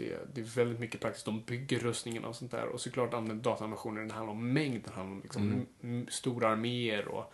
Det, 0.00 0.34
det 0.34 0.40
är 0.40 0.44
väldigt 0.44 0.80
mycket 0.80 1.00
praktiskt. 1.00 1.24
De 1.26 1.42
bygger 1.42 1.78
rustningen 1.78 2.24
och 2.24 2.36
sånt 2.36 2.50
där. 2.50 2.66
Och 2.66 2.80
såklart 2.80 3.14
använder 3.14 3.44
dataanimationer. 3.44 4.02
Det 4.04 4.12
handlar 4.12 4.32
om 4.32 4.52
mängd. 4.52 4.82
Det 4.84 4.90
handlar 4.92 5.14
om 5.16 5.20
liksom 5.22 5.66
m- 5.82 6.06
stora 6.10 6.48
arméer 6.48 7.08
och 7.08 7.32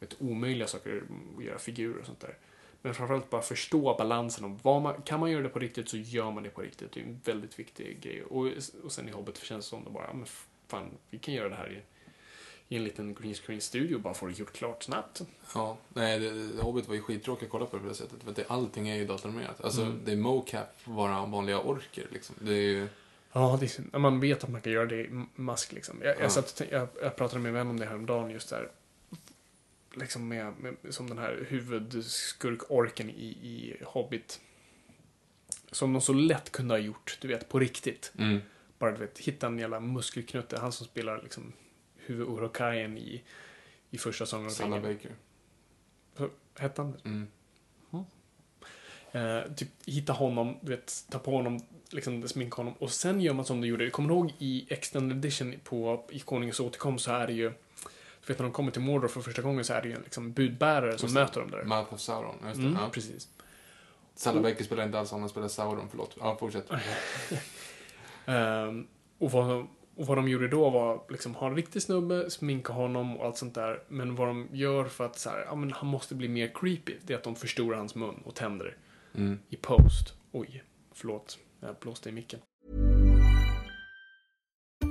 vet, 0.00 0.16
omöjliga 0.20 0.68
saker 0.68 1.02
att 1.38 1.44
göra 1.44 1.58
figurer 1.58 1.98
och 2.00 2.06
sånt 2.06 2.20
där. 2.20 2.36
Men 2.82 2.94
framförallt 2.94 3.30
bara 3.30 3.42
förstå 3.42 3.94
balansen 3.98 4.44
om 4.44 4.58
vad 4.62 4.82
man, 4.82 5.02
kan 5.02 5.20
man 5.20 5.30
göra 5.30 5.42
det 5.42 5.48
på 5.48 5.58
riktigt 5.58 5.88
så 5.88 5.96
gör 5.96 6.30
man 6.30 6.42
det 6.42 6.50
på 6.50 6.60
riktigt. 6.62 6.92
Det 6.92 7.00
är 7.00 7.04
en 7.04 7.20
väldigt 7.24 7.58
viktig 7.58 8.00
grej. 8.00 8.22
Och, 8.22 8.46
och 8.84 8.92
sen 8.92 9.08
i 9.08 9.12
Hobbit 9.12 9.38
känns 9.38 9.64
det 9.64 9.68
som 9.68 9.84
det 9.84 9.90
bara, 9.90 10.04
ja, 10.04 10.12
men 10.14 10.26
fan, 10.66 10.90
vi 11.10 11.18
kan 11.18 11.34
göra 11.34 11.48
det 11.48 11.54
här 11.54 11.72
i, 11.72 11.82
i 12.68 12.76
en 12.76 12.84
liten 12.84 13.14
green 13.14 13.34
screen 13.34 13.60
studio 13.60 13.98
bara 13.98 14.14
få 14.14 14.26
det 14.26 14.32
gjort 14.38 14.52
klart 14.52 14.82
snabbt. 14.82 15.20
Ja, 15.54 15.76
nej, 15.88 16.18
det, 16.18 16.30
det, 16.52 16.62
Hobbit 16.62 16.88
var 16.88 16.94
ju 16.94 17.00
skittråkigt 17.02 17.44
att 17.44 17.50
kolla 17.50 17.66
på 17.66 17.78
på 17.78 17.86
det 17.88 17.94
sättet. 17.94 18.22
För 18.22 18.30
att 18.30 18.36
det, 18.36 18.44
allting 18.48 18.88
är 18.88 18.96
ju 18.96 19.06
datoranimerat. 19.06 19.60
Alltså, 19.64 19.82
Mm. 19.82 20.00
det 20.04 20.12
är 20.12 20.16
mocap 20.16 20.68
våra 20.84 21.26
vanliga 21.26 21.60
orker 21.60 22.06
liksom. 22.12 22.36
Det 22.38 22.52
är 22.52 22.62
ju... 22.62 22.88
Ja, 23.32 23.56
det 23.60 23.78
är, 23.92 23.98
man 23.98 24.20
vet 24.20 24.44
att 24.44 24.50
man 24.50 24.60
kan 24.60 24.72
göra 24.72 24.86
det 24.86 25.00
i 25.04 25.24
mask 25.34 25.72
liksom. 25.72 25.98
Jag, 26.02 26.16
Ja. 26.16 26.20
jag, 26.22 26.32
satt, 26.32 26.62
jag, 26.70 26.88
jag 27.02 27.16
pratade 27.16 27.40
med 27.42 27.48
en 27.48 27.54
vän 27.54 27.68
om 27.68 27.78
det 27.80 27.86
här 27.86 27.94
om 27.94 28.06
dagen 28.06 28.30
just 28.30 28.50
där. 28.50 28.70
Liksom 29.94 30.28
med, 30.28 30.52
med, 30.58 30.76
som 30.90 31.08
den 31.08 31.18
här 31.18 31.46
huvudskurk-orken 31.48 33.10
i, 33.10 33.26
i 33.26 33.76
Hobbit. 33.84 34.40
Som 35.70 35.92
de 35.92 36.02
så 36.02 36.12
lätt 36.12 36.52
kunde 36.52 36.74
ha 36.74 36.78
gjort, 36.78 37.18
du 37.20 37.28
vet, 37.28 37.48
på 37.48 37.58
riktigt. 37.58 38.12
Mm. 38.18 38.38
Bara 38.78 38.90
du 38.92 38.98
vet, 38.98 39.18
hitta 39.18 39.46
en 39.46 39.58
jävla 39.58 39.80
muskelknutte. 39.80 40.58
Han 40.58 40.72
som 40.72 40.86
spelar 40.86 41.22
liksom 41.22 41.52
huvud-Urukajen 42.08 42.98
i, 42.98 43.22
i 43.90 43.98
första 43.98 44.26
Sagan 44.26 44.44
om 44.44 44.50
Sanna 44.50 44.76
ringen. 44.76 44.94
Baker. 44.94 45.10
Så 46.16 46.28
Hette 46.58 46.82
han 46.82 46.96
Mm. 47.04 47.26
Eh, 49.12 49.52
typ 49.56 49.68
hitta 49.86 50.12
honom, 50.12 50.56
du 50.60 50.70
vet, 50.70 51.04
ta 51.10 51.18
på 51.18 51.30
honom, 51.30 51.60
liksom 51.90 52.28
sminka 52.28 52.56
honom 52.56 52.74
och 52.78 52.90
sen 52.90 53.20
gör 53.20 53.34
man 53.34 53.44
som 53.44 53.60
de 53.60 53.66
gjorde. 53.66 53.90
Kommer 53.90 54.08
du 54.08 54.14
ihåg 54.14 54.32
i 54.38 54.66
Extended 54.68 55.18
Edition 55.18 55.54
på 55.64 56.04
i 56.10 56.18
Konungens 56.20 56.60
återkomst 56.60 57.04
så 57.04 57.12
är 57.12 57.26
det 57.26 57.32
ju, 57.32 57.48
du 57.48 58.26
vet 58.26 58.38
när 58.38 58.44
de 58.44 58.52
kommer 58.52 58.70
till 58.72 58.82
Mordor 58.82 59.08
för 59.08 59.20
första 59.20 59.42
gången 59.42 59.64
så 59.64 59.72
är 59.72 59.82
det 59.82 59.88
ju 59.88 59.94
en 59.94 60.02
liksom, 60.02 60.32
budbärare 60.32 60.98
som 60.98 61.06
Just 61.06 61.14
det. 61.14 61.20
möter 61.20 61.40
dem 61.40 61.50
där. 61.50 61.64
Mouth 61.64 61.94
of 61.94 62.00
Sauron, 62.00 62.34
just 62.46 62.60
det. 62.60 62.66
Mm, 62.66 62.78
ja. 62.82 62.88
Precis. 62.92 63.28
Sanna 64.14 64.40
Baker 64.40 64.64
spelar 64.64 64.84
inte 64.84 64.98
alls 64.98 65.10
han 65.10 65.28
spelar 65.28 65.48
Sauron, 65.48 65.88
förlåt. 65.90 66.16
Ja, 66.20 66.36
fortsätt. 66.40 66.70
Ehm, 68.26 68.86
och, 69.18 69.30
vad, 69.30 69.66
och 69.98 70.06
vad 70.06 70.18
de 70.18 70.28
gjorde 70.28 70.48
då 70.48 70.70
var 70.70 71.02
liksom 71.08 71.34
ha 71.34 71.46
en 71.46 71.56
riktig 71.56 71.82
snubbe, 71.82 72.30
sminka 72.30 72.72
honom 72.72 73.16
och 73.16 73.26
allt 73.26 73.36
sånt 73.36 73.54
där. 73.54 73.82
Men 73.88 74.14
vad 74.14 74.28
de 74.28 74.48
gör 74.52 74.84
för 74.84 75.04
att 75.06 75.18
så 75.18 75.30
här, 75.30 75.44
ja, 75.48 75.54
men 75.54 75.72
han 75.72 75.88
måste 75.88 76.14
bli 76.14 76.28
mer 76.28 76.50
creepy, 76.54 76.94
det 77.06 77.12
är 77.12 77.16
att 77.16 77.24
de 77.24 77.36
förstorar 77.36 77.76
hans 77.78 77.94
mun 77.94 78.22
och 78.24 78.34
tänder 78.34 78.76
Mm. 79.14 79.38
i 79.48 79.56
post. 79.56 80.14
Oj, 80.32 80.62
förlåt. 80.94 81.38
Jag 81.60 81.76
blåste 81.80 82.08
i 82.08 82.12
micken. 82.12 82.40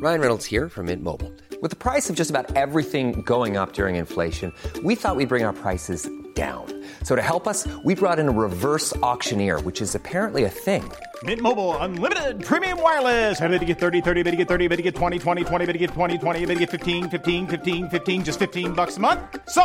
Ryan 0.01 0.20
Reynolds 0.20 0.45
here 0.51 0.70
from 0.70 0.86
Mint 0.86 1.03
Mobile. 1.03 1.32
With 1.62 1.72
the 1.72 1.91
price 1.91 2.10
of 2.10 2.16
just 2.20 2.30
about 2.36 2.55
everything 2.55 3.24
going 3.26 3.58
up 3.58 3.74
during 3.74 3.95
inflation, 3.95 4.51
we 4.84 4.95
thought 4.95 5.18
we'd 5.18 5.30
bring 5.30 5.45
our 5.45 5.53
prices 5.53 6.08
down. 6.36 6.66
So 7.01 7.16
to 7.16 7.22
help 7.22 7.47
us, 7.47 7.68
we 7.84 7.95
brought 7.95 8.20
in 8.20 8.28
a 8.28 8.32
reverse 8.32 8.95
auctioneer, 9.01 9.60
which 9.62 9.82
is 9.82 9.95
apparently 9.95 10.43
a 10.43 10.49
thing. 10.49 10.84
Mint 11.24 11.41
Mobile 11.41 11.76
unlimited 11.78 12.45
premium 12.45 12.80
wireless. 12.80 13.41
Ready 13.41 13.57
to 13.57 13.65
get 13.65 13.80
30, 13.80 14.01
30, 14.01 14.22
bit 14.24 14.32
to 14.32 14.38
get 14.38 14.47
30, 14.47 14.68
bit 14.68 14.78
to 14.78 14.84
get 14.84 14.93
20, 14.93 15.18
20, 15.18 15.43
20, 15.43 15.65
bit 15.65 15.74
to 15.74 15.80
get 15.80 15.89
20, 15.89 16.18
20, 16.20 16.45
bit 16.45 16.53
to 16.53 16.59
get 16.59 16.70
15, 16.70 17.09
15, 17.09 17.47
15, 17.47 17.89
15 17.89 18.24
just 18.24 18.38
15 18.38 18.74
bucks 18.74 18.97
a 18.97 18.99
month. 18.99 19.20
So, 19.49 19.63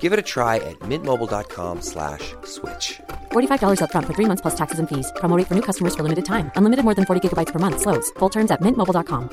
Give 0.00 0.14
it 0.14 0.18
a 0.18 0.22
try 0.22 0.56
at 0.56 0.78
mintmobile.com 0.80 1.82
slash 1.82 2.34
switch. 2.44 3.02
$45 3.32 3.80
upfront 3.82 4.06
for 4.06 4.14
three 4.14 4.28
months 4.30 4.40
plus 4.40 4.54
taxes 4.54 4.78
and 4.78 4.88
fees. 4.88 5.12
Promo 5.16 5.36
rate 5.36 5.46
for 5.46 5.54
new 5.54 5.66
customers 5.70 5.94
for 5.94 6.02
limited 6.02 6.24
time. 6.24 6.50
Unlimited 6.56 6.84
more 6.86 6.94
than 6.94 7.04
40 7.04 7.20
gigabytes 7.28 7.52
per 7.52 7.58
month. 7.58 7.82
Slows. 7.82 8.10
Full 8.18 8.30
terms 8.30 8.50
at 8.50 8.62
mintmobile.com. 8.62 9.28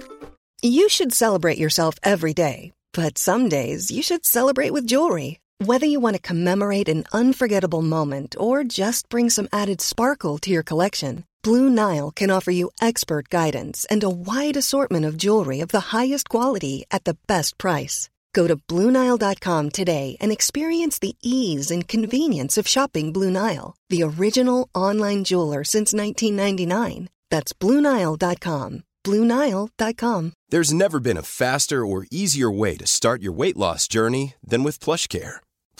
You 0.61 0.89
should 0.89 1.13
celebrate 1.13 1.57
yourself 1.57 1.95
every 2.03 2.33
day, 2.33 2.71
but 2.93 3.17
some 3.17 3.49
days 3.49 3.89
you 3.89 4.03
should 4.03 4.25
celebrate 4.25 4.73
with 4.73 4.85
jewelry. 4.85 5.39
Whether 5.65 5.85
you 5.87 5.99
want 6.01 6.15
to 6.17 6.21
commemorate 6.21 6.89
an 6.89 7.03
unforgettable 7.13 7.81
moment 7.81 8.35
or 8.37 8.63
just 8.63 9.09
bring 9.09 9.29
some 9.29 9.47
added 9.53 9.79
sparkle 9.79 10.37
to 10.39 10.49
your 10.49 10.63
collection, 10.63 11.23
Blue 11.43 11.69
Nile 11.69 12.11
can 12.11 12.29
offer 12.29 12.51
you 12.51 12.69
expert 12.81 13.29
guidance 13.29 13.85
and 13.89 14.03
a 14.03 14.09
wide 14.09 14.57
assortment 14.57 15.05
of 15.05 15.17
jewelry 15.17 15.59
of 15.61 15.69
the 15.69 15.91
highest 15.95 16.29
quality 16.29 16.85
at 16.91 17.03
the 17.03 17.17
best 17.27 17.57
price. 17.57 18.09
Go 18.33 18.47
to 18.47 18.55
BlueNile.com 18.55 19.71
today 19.71 20.17
and 20.19 20.31
experience 20.31 20.99
the 20.99 21.15
ease 21.21 21.71
and 21.71 21.87
convenience 21.87 22.57
of 22.57 22.67
shopping 22.67 23.11
Blue 23.11 23.31
Nile, 23.31 23.75
the 23.89 24.03
original 24.03 24.69
online 24.75 25.23
jeweler 25.23 25.63
since 25.63 25.93
1999. 25.93 27.09
That's 27.29 27.53
BlueNile.com. 27.53 28.83
BlueNile.com. 29.03 30.33
There's 30.49 30.73
never 30.73 30.99
been 30.99 31.17
a 31.17 31.23
faster 31.23 31.85
or 31.85 32.05
easier 32.11 32.51
way 32.51 32.77
to 32.77 32.85
start 32.85 33.21
your 33.21 33.33
weight 33.33 33.57
loss 33.57 33.87
journey 33.87 34.35
than 34.43 34.63
with 34.63 34.79
PlushCare. 34.79 35.39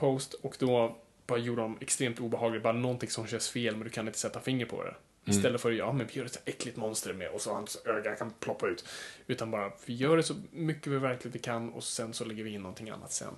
Post 0.00 0.34
och 0.34 0.56
då 0.58 0.96
bara 1.26 1.38
gjorde 1.38 1.62
de 1.62 1.78
extremt 1.80 2.20
obehagligt, 2.20 2.62
bara 2.62 2.72
någonting 2.72 3.10
som 3.10 3.26
känns 3.26 3.48
fel 3.48 3.76
men 3.76 3.84
du 3.84 3.90
kan 3.90 4.06
inte 4.06 4.18
sätta 4.18 4.40
finger 4.40 4.66
på 4.66 4.84
det. 4.84 4.94
Istället 5.24 5.60
för 5.60 5.70
ja 5.70 5.92
men 5.92 6.06
vi 6.06 6.18
gör 6.18 6.24
ett 6.24 6.32
så 6.32 6.40
äckligt 6.44 6.76
monster 6.76 7.12
med 7.12 7.30
och 7.30 7.40
så 7.40 7.54
hans 7.54 7.78
öga 7.84 8.14
kan 8.14 8.30
ploppa 8.40 8.68
ut. 8.68 8.84
Utan 9.26 9.50
bara 9.50 9.72
vi 9.86 9.94
gör 9.94 10.16
det 10.16 10.22
så 10.22 10.34
mycket 10.50 10.92
vi 10.92 10.98
verkligen 10.98 11.38
kan 11.38 11.70
och 11.70 11.84
sen 11.84 12.14
så 12.14 12.24
lägger 12.24 12.44
vi 12.44 12.50
in 12.50 12.62
någonting 12.62 12.90
annat 12.90 13.12
sen. 13.12 13.34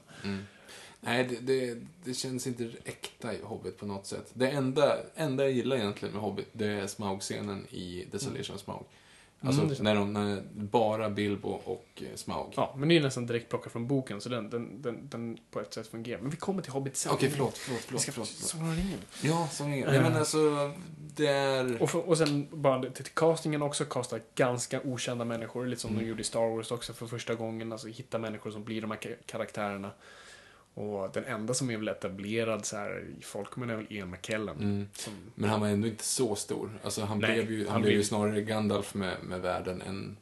Nej, 1.01 1.25
det, 1.25 1.37
det, 1.41 1.79
det 2.05 2.15
känns 2.15 2.47
inte 2.47 2.71
äkta 2.85 3.35
i 3.35 3.43
Hobbit 3.43 3.79
på 3.79 3.87
något 3.87 4.07
sätt. 4.07 4.31
Det 4.33 4.49
enda, 4.49 4.99
enda 5.15 5.43
jag 5.43 5.53
gillar 5.53 5.77
egentligen 5.77 6.15
med 6.15 6.23
Hobbit, 6.23 6.49
det 6.53 6.67
är 6.67 6.87
Smaug-scenen 6.87 7.67
i 7.71 8.09
Desolation 8.11 8.59
Smaug. 8.59 8.85
Alltså, 9.45 9.63
Mm, 9.63 9.77
när 9.81 9.95
de, 9.95 10.13
när 10.13 10.43
bara 10.55 11.11
Bilbo 11.11 11.49
och 11.49 11.87
eh, 11.97 12.15
Smaug. 12.17 12.53
Ja, 12.57 12.75
men 12.77 12.89
det 12.89 12.95
är 12.95 12.97
ju 12.97 13.03
nästan 13.03 13.27
direkt 13.27 13.49
plockat 13.49 13.73
från 13.73 13.87
boken, 13.87 14.21
så 14.21 14.29
den, 14.29 14.51
den, 14.51 14.83
den, 14.83 15.09
den 15.09 15.39
på 15.51 15.61
ett 15.61 15.75
sätt 15.75 15.87
fungerar. 15.87 16.21
Men 16.21 16.31
vi 16.31 16.37
kommer 16.37 16.63
till 16.63 16.73
Hobbit 16.73 16.97
sen. 16.97 17.13
Okej, 17.13 17.31
förlåt, 17.31 17.57
förlåt, 17.59 17.81
Vi 17.81 17.85
förlåt. 17.87 18.03
ska 18.03 18.13
förlåt, 18.13 18.29
förlåt. 18.29 18.49
Sagan 18.51 18.69
om 18.69 18.75
ringen. 18.77 18.99
Ja, 19.23 19.49
så 19.53 19.65
ingen. 19.65 19.89
Nej, 19.91 20.01
men 20.01 20.17
alltså, 20.17 20.73
det 21.17 21.27
är... 21.27 21.83
Och, 21.83 21.91
för, 21.91 22.09
och 22.09 22.19
sen 22.19 22.49
bara 22.51 22.91
till 22.91 23.05
castingen 23.05 23.63
också, 23.63 23.85
kasta 23.85 24.19
ganska 24.35 24.81
okända 24.85 25.25
människor, 25.25 25.67
lite 25.67 25.81
som 25.83 25.91
Mm. 25.91 26.03
de 26.03 26.09
gjorde 26.09 26.21
i 26.21 26.25
Star 26.25 26.57
Wars 26.57 26.71
också 26.71 26.93
för 26.93 27.07
första 27.07 27.35
gången. 27.35 27.73
Alltså 27.73 27.89
hitta 27.89 28.19
människor 28.19 28.51
som 28.51 28.65
blir 28.65 28.81
de 28.81 28.91
här 28.91 28.99
ka- 28.99 29.17
karaktärerna. 29.27 29.91
Och 30.75 31.11
den 31.13 31.25
enda 31.25 31.55
som 31.55 31.71
är 31.71 31.77
väl 31.77 31.89
etablerad 31.89 32.65
så 32.67 32.77
här 32.77 33.05
i 33.19 33.23
folkmun 33.23 33.71
är 33.71 33.77
väl 33.77 33.87
Ian 33.91 34.11
McKellen. 34.11 34.57
Mm. 34.57 34.89
Som, 34.93 35.13
Men 35.35 35.51
han 35.51 35.61
var 35.61 35.69
ändå 35.69 35.89
inte 35.89 36.05
så 36.05 36.35
stor. 36.37 36.79
Alltså, 36.85 37.05
han 37.05 37.19
Nej, 37.19 37.33
blev 37.33 37.51
ju, 37.51 37.65
han 37.65 37.73
han 37.73 37.83
blev 37.83 37.95
ju 37.95 38.05
snarare 38.05 38.41
Gandalf 38.43 38.95
med, 38.95 39.17
med 39.23 39.41
världen 39.41 39.83
än, 39.83 40.17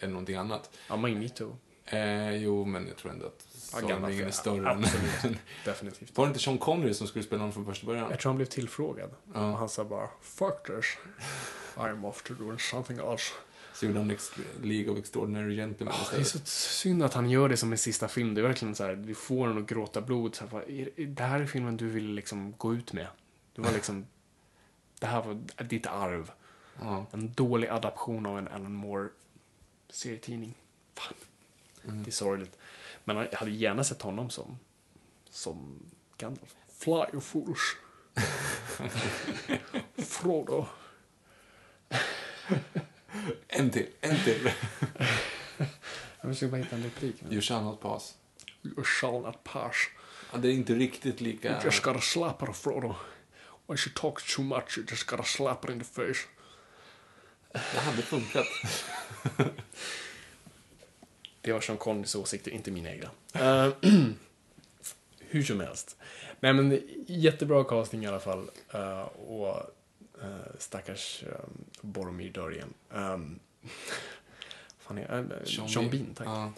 än 0.00 0.10
någonting 0.10 0.36
annat. 0.36 0.70
ja, 0.88 0.96
Magneto. 0.96 1.56
Eh, 1.84 2.34
jo, 2.36 2.64
men 2.64 2.86
jag 2.88 2.96
tror 2.96 3.12
ändå 3.12 3.26
att 3.26 3.46
Sagan 3.50 4.04
är 4.04 4.22
är- 4.26 4.30
större 4.30 4.70
än... 4.72 4.84
absolut. 4.84 5.38
Definitivt. 5.64 6.16
Var 6.16 6.24
det 6.26 6.28
inte 6.28 6.40
Sean 6.40 6.58
Connery 6.58 6.94
som 6.94 7.06
skulle 7.06 7.24
spela 7.24 7.40
honom 7.40 7.52
från 7.52 7.64
första 7.66 7.86
början? 7.86 8.10
Jag 8.10 8.20
tror 8.20 8.30
han 8.30 8.36
blev 8.36 8.46
tillfrågad. 8.46 9.10
Ja. 9.34 9.50
Och 9.52 9.58
han 9.58 9.68
sa 9.68 9.84
bara 9.84 10.08
Fuck 10.22 10.66
this. 10.66 10.96
I'm 11.76 12.06
off 12.06 12.22
to 12.22 12.34
doing 12.34 12.58
something 12.58 12.98
else. 12.98 13.32
Så 13.78 13.86
gjorde 13.86 13.98
han 13.98 14.16
League 14.62 14.92
of 14.92 14.98
Extraordinary 14.98 15.56
Gentlemen 15.56 15.94
Ah, 15.94 16.10
det 16.10 16.16
är 16.16 16.24
så 16.24 16.38
synd 16.44 17.02
att 17.02 17.14
han 17.14 17.30
gör 17.30 17.48
det 17.48 17.56
som 17.56 17.72
en 17.72 17.78
sista 17.78 18.08
film. 18.08 18.34
Det 18.34 18.40
är 18.40 18.42
verkligen 18.42 18.74
så 18.74 18.84
här, 18.84 18.96
du 18.96 19.14
får 19.14 19.48
en 19.48 19.58
att 19.58 19.66
gråta 19.66 20.00
blod. 20.00 20.34
Så 20.34 20.46
här, 20.46 20.90
det 21.06 21.22
här 21.22 21.40
är 21.40 21.46
filmen 21.46 21.76
du 21.76 21.88
ville 21.88 22.12
liksom 22.14 22.54
gå 22.56 22.74
ut 22.74 22.92
med. 22.92 23.06
Du 23.54 23.62
var 23.62 23.72
liksom, 23.72 24.06
det 24.98 25.06
här 25.06 25.22
var 25.22 25.64
ditt 25.64 25.86
arv. 25.86 26.30
Ja. 26.80 27.06
En 27.10 27.32
dålig 27.32 27.68
adaption 27.68 28.26
av 28.26 28.38
en 28.38 28.48
Alan 28.48 28.72
Moore 28.72 29.08
serietidning. 29.88 30.54
Fan. 30.94 31.14
Mm. 31.84 32.02
Det 32.02 32.10
är 32.10 32.12
sorgligt. 32.12 32.58
Men 33.04 33.16
jag 33.16 33.38
hade 33.38 33.50
gärna 33.50 33.84
sett 33.84 34.02
honom 34.02 34.30
som, 34.30 34.58
som 35.30 35.82
Gandalf. 36.16 36.56
Fly 36.78 37.04
you 37.12 37.20
fools. 37.20 37.76
Frodo. 39.96 40.66
En 43.48 43.70
till, 43.70 43.86
en 44.00 44.24
till. 44.24 44.50
Jag 46.20 46.30
försöker 46.30 46.50
bara 46.50 46.62
hitta 46.62 46.76
en 46.76 46.82
replik. 46.82 47.16
You 47.30 47.40
shall 47.40 47.62
not 47.62 47.80
pass. 47.80 48.14
You 48.62 48.84
shall 48.84 49.20
not 49.20 49.44
pass. 49.44 49.76
Ja, 50.32 50.38
det 50.38 50.48
är 50.48 50.52
inte 50.52 50.74
riktigt 50.74 51.20
lika... 51.20 51.48
You 51.48 51.60
just 51.64 51.82
gotta 51.82 52.00
slap 52.00 52.40
her, 52.40 52.52
Frodo. 52.52 52.96
When 53.66 53.76
she 53.76 53.90
talks 53.94 54.34
too 54.36 54.42
much, 54.42 54.78
you 54.78 54.86
just 54.90 55.06
gotta 55.06 55.22
slap 55.22 55.64
her 55.64 55.72
in 55.72 55.78
the 55.78 55.84
face. 55.84 56.26
Det 57.52 57.78
hade 57.78 58.02
funkat. 58.02 58.46
Det 61.40 61.52
var 61.52 61.60
Sean 61.60 61.76
Connerys 61.76 62.14
åsikter, 62.14 62.50
inte 62.50 62.70
mina 62.70 62.90
egna. 62.90 63.10
Eh, 63.32 63.72
hur 65.18 65.42
som 65.42 65.60
helst. 65.60 65.96
Nej 66.40 66.52
men 66.52 66.80
jättebra 67.06 67.64
casting 67.64 68.04
i 68.04 68.06
alla 68.06 68.20
fall. 68.20 68.50
Eh, 68.72 69.00
och 69.00 69.77
uh, 70.22 70.28
stackars 70.58 71.24
um, 71.26 71.64
Boromir 71.80 72.32
dör 72.32 72.52
igen. 72.52 72.74
Um, 72.90 73.38
fan 74.78 74.98
är, 74.98 75.18
uh, 75.18 75.66
Sean, 75.66 75.90
Bean, 75.90 76.14
tack. 76.14 76.26
Ja. 76.26 76.52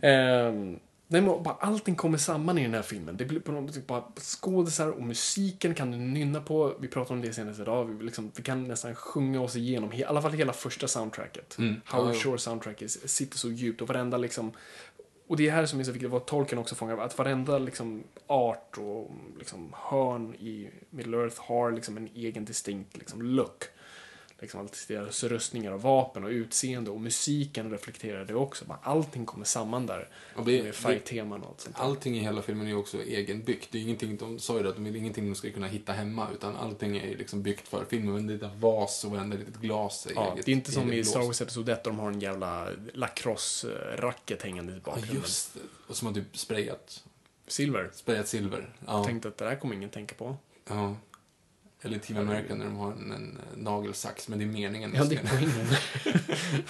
Ehm, 0.00 0.78
nej, 1.08 1.20
men 1.20 1.42
bara 1.42 1.54
allting 1.54 1.94
kommer 1.94 2.18
samman 2.18 2.58
i 2.58 2.62
den 2.62 2.74
här 2.74 2.82
filmen. 2.82 3.16
Det 3.16 3.24
blir 3.24 3.40
på 3.40 3.52
något 3.52 3.74
sätt 3.74 3.86
bara 3.86 4.04
skådisar 4.16 4.88
och 4.88 5.02
musiken 5.02 5.74
kan 5.74 5.90
du 5.90 5.98
nynna 5.98 6.40
på. 6.40 6.76
Vi 6.80 6.88
pratade 6.88 7.14
om 7.14 7.20
det 7.20 7.32
senast 7.32 7.60
idag. 7.60 7.84
Vi, 7.84 8.04
liksom, 8.04 8.32
vi 8.36 8.42
kan 8.42 8.64
nästan 8.64 8.94
sjunga 8.94 9.40
oss 9.40 9.56
igenom, 9.56 9.92
i 9.92 10.04
alla 10.04 10.22
fall 10.22 10.32
hela 10.32 10.52
första 10.52 10.88
soundtracket. 10.88 11.58
Mm. 11.58 11.80
Howard. 11.84 12.16
Shore 12.16 12.38
soundtracket 12.38 12.90
sitter 12.90 13.38
så 13.38 13.50
djupt 13.50 13.82
och 13.82 13.88
varenda 13.88 14.16
liksom 14.16 14.52
och 15.30 15.36
det 15.36 15.48
är 15.48 15.52
här 15.52 15.66
som 15.66 15.80
är 15.80 15.84
så 15.84 15.92
viktigt, 15.92 16.10
vad 16.10 16.26
tolken 16.26 16.58
också 16.58 16.74
fångar, 16.74 16.98
att 16.98 17.18
varenda 17.18 17.58
liksom 17.58 18.04
art 18.26 18.78
och 18.78 19.10
liksom 19.38 19.74
hörn 19.76 20.34
i 20.34 20.70
Middle 20.90 21.16
Earth 21.16 21.40
har 21.40 21.72
liksom 21.72 21.96
en 21.96 22.08
egen 22.14 22.44
distinkt 22.44 22.96
liksom 22.96 23.22
look. 23.22 23.64
Liksom 24.40 24.60
allt 24.60 24.84
deras 24.88 25.24
rustningar 25.24 25.72
och 25.72 25.82
vapen 25.82 26.24
och 26.24 26.30
utseende 26.30 26.90
och 26.90 27.00
musiken 27.00 27.70
reflekterar 27.70 28.24
det 28.24 28.34
också. 28.34 28.64
Bara 28.64 28.78
allting 28.82 29.26
kommer 29.26 29.44
samman 29.44 29.86
där. 29.86 30.08
Och 30.36 30.44
det- 30.44 30.62
med 30.62 30.74
färgteman 30.74 31.42
och 31.42 31.48
allt 31.48 31.60
sånt 31.60 31.76
där. 31.76 31.82
Allting 31.82 32.16
i 32.16 32.20
hela 32.20 32.42
filmen 32.42 32.66
är 32.66 32.70
ju 32.70 32.76
också 32.76 33.02
egenbyggt. 33.02 33.68
Det 33.72 33.78
är 33.78 33.82
ingenting, 33.82 34.16
de 34.16 34.38
sa 34.38 34.56
ju 34.56 34.62
det, 34.62 34.68
att 34.68 34.74
de 34.74 34.86
är 34.86 34.96
ingenting 34.96 35.28
de 35.28 35.34
ska 35.34 35.50
kunna 35.50 35.66
hitta 35.66 35.92
hemma, 35.92 36.28
utan 36.34 36.56
allting 36.56 36.96
är 36.96 37.16
liksom 37.16 37.42
byggt 37.42 37.68
för 37.68 37.84
filmen. 37.84 38.12
Varenda 38.12 38.32
litet 38.32 38.50
vas 38.56 39.04
och 39.04 39.10
varenda 39.10 39.36
litet 39.36 39.56
glas 39.56 40.06
är 40.06 40.12
Ja, 40.14 40.32
eget. 40.32 40.46
det 40.46 40.52
är 40.52 40.56
inte 40.56 40.72
som 40.72 40.92
i 40.92 41.04
Star. 41.04 41.20
Wars 41.22 41.40
Episod 41.40 41.68
1 41.68 41.84
där 41.84 41.90
de 41.90 41.98
har 41.98 42.10
en 42.10 42.20
jävla 42.20 42.68
lacrosse-racket 42.94 44.42
hängande 44.42 44.72
i 44.72 44.76
Ja, 44.76 44.80
bakgrunden. 44.84 45.16
just 45.16 45.54
det. 45.54 45.60
Och 45.86 45.96
som 45.96 46.06
har 46.06 46.14
typ 46.14 46.36
sprayat, 46.36 47.04
Silver. 47.46 47.90
sprayat 47.94 48.28
silver. 48.28 48.74
Ja. 48.86 49.04
Tänkte 49.04 49.28
att 49.28 49.38
det 49.38 49.44
där 49.44 49.56
kommer 49.56 49.74
ingen 49.74 49.90
tänka 49.90 50.14
på. 50.14 50.36
ja. 50.68 50.96
Eller 51.82 51.98
Team 51.98 52.18
American 52.18 52.58
när 52.58 52.64
de 52.64 52.76
har 52.76 52.92
en, 52.92 53.12
en 53.12 53.38
nagelsax, 53.56 54.28
men 54.28 54.38
det 54.38 54.44
är 54.44 54.46
meningen. 54.46 54.92
Ja, 54.96 55.04
det 55.04 55.14
är 55.16 55.28
poängen. 55.28 55.66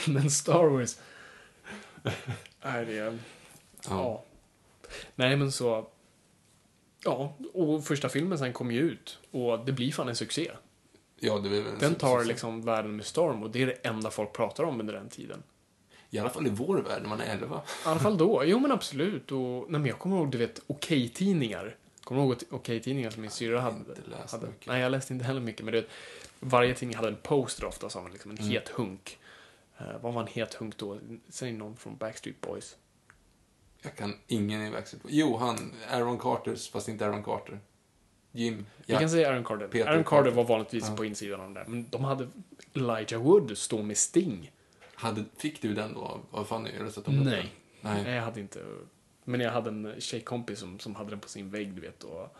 Men 0.20 0.30
Star 0.30 0.64
Wars... 0.64 0.96
Nej, 2.64 2.86
det 2.86 2.98
är... 2.98 3.04
Ja. 3.04 3.18
Ja. 3.88 4.24
Nej, 5.14 5.36
men 5.36 5.52
så... 5.52 5.88
Ja, 7.04 7.36
och 7.52 7.84
första 7.84 8.08
filmen 8.08 8.38
sen 8.38 8.52
kom 8.52 8.70
ju 8.70 8.80
ut. 8.80 9.18
Och 9.30 9.64
det 9.64 9.72
blir 9.72 9.92
fan 9.92 10.08
en 10.08 10.16
succé. 10.16 10.50
ja, 11.20 11.38
det 11.38 11.48
är 11.48 11.50
väl 11.50 11.72
en 11.72 11.78
Den 11.78 11.94
tar 11.94 12.24
liksom 12.24 12.62
världen 12.62 12.96
med 12.96 13.06
storm 13.06 13.42
och 13.42 13.50
det 13.50 13.62
är 13.62 13.66
det 13.66 13.72
enda 13.72 14.10
folk 14.10 14.32
pratar 14.32 14.64
om 14.64 14.80
under 14.80 14.94
den 14.94 15.08
tiden. 15.08 15.42
I 16.10 16.18
alla 16.18 16.30
fall 16.30 16.46
i 16.46 16.50
vår 16.50 16.76
värld, 16.76 17.02
när 17.02 17.08
man 17.08 17.20
är 17.20 17.32
11. 17.34 17.62
I 17.66 17.88
alla 17.88 18.00
fall 18.00 18.18
då. 18.18 18.42
Jo, 18.44 18.58
men 18.58 18.72
absolut. 18.72 19.32
Och, 19.32 19.70
nej, 19.70 19.80
men 19.80 19.86
jag 19.86 19.98
kommer 19.98 20.16
ihåg, 20.16 20.30
du 20.30 20.38
vet, 20.38 20.60
Okej-tidningar. 20.66 21.76
Kommer 22.10 22.22
du 22.22 22.28
ihåg 22.28 22.36
Okej-tidningar 22.50 23.10
som 23.10 23.22
min 23.22 23.30
syrra 23.30 23.60
hade? 23.60 23.76
inte 23.76 23.94
läst 24.06 24.32
hade. 24.32 24.46
Nej, 24.66 24.80
jag 24.80 24.90
läste 24.92 25.12
inte 25.12 25.24
heller 25.24 25.40
mycket. 25.40 25.64
Men 25.64 25.72
du 25.74 25.80
vet, 25.80 25.90
varje 26.40 26.74
tidning 26.74 26.96
hade 26.96 27.08
en 27.08 27.16
poster 27.22 27.64
ofta 27.64 27.90
som 27.90 28.12
liksom 28.12 28.30
en 28.30 28.38
Mm. 28.38 28.50
het 28.50 28.68
hunk. 28.68 29.18
Uh, 29.80 29.86
vad 30.02 30.14
var 30.14 30.20
en 30.22 30.26
het 30.28 30.54
hunk 30.54 30.76
då? 30.76 30.98
Säg 31.28 31.52
någon 31.52 31.76
från 31.76 31.96
Backstreet 31.96 32.40
Boys. 32.40 32.76
Jag 33.82 33.96
kan 33.96 34.14
ingen 34.26 34.62
i 34.62 34.70
Backstreet 34.70 35.02
Boys. 35.02 35.14
Jo, 35.14 35.36
han, 35.36 35.72
Aaron 35.90 36.18
Carters, 36.18 36.70
fast 36.70 36.88
inte 36.88 37.06
Aaron 37.06 37.22
Carter. 37.24 37.60
Jim. 38.32 38.66
Vi 38.86 38.94
kan 38.94 39.10
säga 39.10 39.28
Aaron 39.28 39.44
Carter. 39.44 39.68
Peter 39.68 39.88
Aaron 39.90 40.04
Carter 40.04 40.16
Carter. 40.22 40.36
var 40.36 40.44
vanligtvis 40.44 40.88
Ja. 40.88 40.96
på 40.96 41.04
insidan 41.04 41.40
av 41.40 41.46
den 41.46 41.54
där. 41.54 41.64
Men 41.68 41.86
de 41.90 42.04
hade 42.04 42.28
Elijah 42.74 43.22
Wood 43.22 43.58
stå 43.58 43.82
med 43.82 43.96
Sting. 43.96 44.52
Hade, 44.94 45.24
fick 45.36 45.62
du 45.62 45.74
den 45.74 45.94
då 45.94 46.20
av- 46.30 46.44
Fanny? 46.44 46.70
Eller 46.70 46.90
så 46.90 47.00
att 47.00 47.06
de 47.06 47.16
Nej. 47.24 47.52
Nej. 47.80 48.02
Nej, 48.02 48.14
jag 48.14 48.22
hade 48.22 48.40
inte. 48.40 48.64
Men 49.30 49.40
jag 49.40 49.52
hade 49.52 49.70
en 49.70 49.94
tjejkompis 49.98 50.58
som, 50.58 50.78
som 50.78 50.94
hade 50.94 51.10
den 51.10 51.20
på 51.20 51.28
sin 51.28 51.50
vägg, 51.50 51.74
du 51.74 51.80
vet. 51.80 52.04
Och 52.04 52.36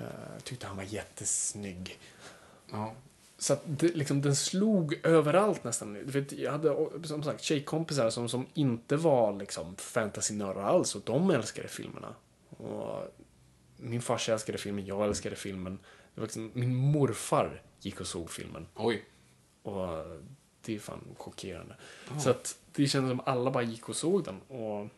uh, 0.00 0.06
tyckte 0.44 0.66
han 0.66 0.76
var 0.76 0.84
jättesnygg. 0.84 1.98
Ja. 2.70 2.94
Så 3.38 3.52
att 3.52 3.62
det, 3.64 3.96
liksom, 3.96 4.22
den 4.22 4.36
slog 4.36 5.00
överallt 5.02 5.64
nästan. 5.64 5.94
Du 5.94 6.20
vet, 6.20 6.32
jag 6.32 6.52
hade 6.52 6.88
som 7.04 7.22
sagt 7.22 7.42
tjejkompisar 7.42 8.10
som, 8.10 8.28
som 8.28 8.46
inte 8.54 8.96
var 8.96 9.32
liksom 9.32 9.76
fantasynördar 9.76 10.62
alls 10.62 10.94
och 10.94 11.02
de 11.04 11.30
älskade 11.30 11.68
filmerna. 11.68 12.14
Och 12.48 13.14
min 13.76 14.02
farsa 14.02 14.32
älskade 14.32 14.58
filmen, 14.58 14.86
jag 14.86 15.04
älskade 15.04 15.36
filmen. 15.36 15.78
Det 16.14 16.20
var 16.20 16.26
liksom, 16.26 16.50
min 16.54 16.74
morfar 16.74 17.62
gick 17.80 18.00
och 18.00 18.06
såg 18.06 18.30
filmen. 18.30 18.66
Oj. 18.74 19.04
Och 19.62 20.04
det 20.64 20.74
är 20.74 20.78
fan 20.78 21.14
chockerande. 21.16 21.76
Så 22.18 22.30
att 22.30 22.58
det 22.72 22.86
kändes 22.86 23.10
som 23.10 23.20
alla 23.26 23.50
bara 23.50 23.62
gick 23.62 23.88
och 23.88 23.96
såg 23.96 24.24
den. 24.24 24.40
Och, 24.40 24.88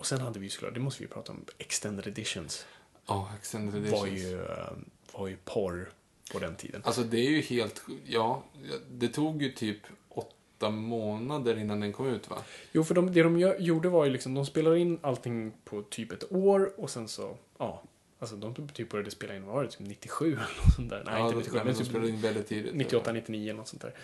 och 0.00 0.06
sen 0.06 0.20
hade 0.20 0.38
vi 0.38 0.46
ju 0.46 0.50
såklart, 0.50 0.74
det 0.74 0.80
måste 0.80 1.02
vi 1.02 1.04
ju 1.08 1.12
prata 1.12 1.32
om, 1.32 1.44
extended 1.58 2.06
editions. 2.06 2.66
Ja, 3.06 3.30
Extended 3.38 3.74
Var 3.90 4.06
Editions. 4.06 4.22
ju, 4.32 4.42
eh, 4.42 4.72
var 5.12 5.28
ju 5.28 5.36
porr 5.44 5.88
på 6.32 6.38
den 6.38 6.56
tiden. 6.56 6.82
Alltså 6.84 7.02
det 7.02 7.18
är 7.18 7.30
ju 7.30 7.40
helt, 7.40 7.82
ja, 8.06 8.42
det 8.90 9.08
tog 9.08 9.42
ju 9.42 9.52
typ 9.52 9.78
åtta 10.08 10.70
månader 10.70 11.58
innan 11.58 11.80
den 11.80 11.92
kom 11.92 12.06
ut 12.06 12.30
va? 12.30 12.36
Jo, 12.72 12.84
för 12.84 12.94
de, 12.94 13.12
det 13.12 13.22
de 13.22 13.38
gjorde 13.58 13.88
var 13.88 14.04
ju 14.04 14.10
liksom, 14.10 14.34
de 14.34 14.46
spelade 14.46 14.78
in 14.78 14.98
allting 15.02 15.52
på 15.64 15.82
typ 15.82 16.12
ett 16.12 16.32
år 16.32 16.72
och 16.80 16.90
sen 16.90 17.08
så, 17.08 17.36
ja. 17.58 17.82
Alltså 18.18 18.36
de 18.36 18.68
typ 18.68 18.88
började 18.90 19.10
spela 19.10 19.34
in, 19.36 19.44
vad 19.44 19.54
var 19.54 19.62
det, 19.64 19.70
typ 19.70 19.80
97 19.80 20.26
eller 20.32 20.40
något 20.64 20.74
sånt 20.74 20.90
där? 20.90 21.02
Nej, 21.06 21.14
ja, 21.14 21.26
inte 21.26 21.34
de- 21.34 21.38
97, 21.38 21.56
men 21.64 21.66
de 21.74 21.84
spelade 21.84 22.06
typ 22.06 22.14
in 22.14 22.20
väldigt 22.20 22.46
tidigt. 22.48 22.74
98, 22.74 23.12
99 23.12 23.52
något 23.54 23.68
sånt 23.68 23.82
där. 23.82 23.94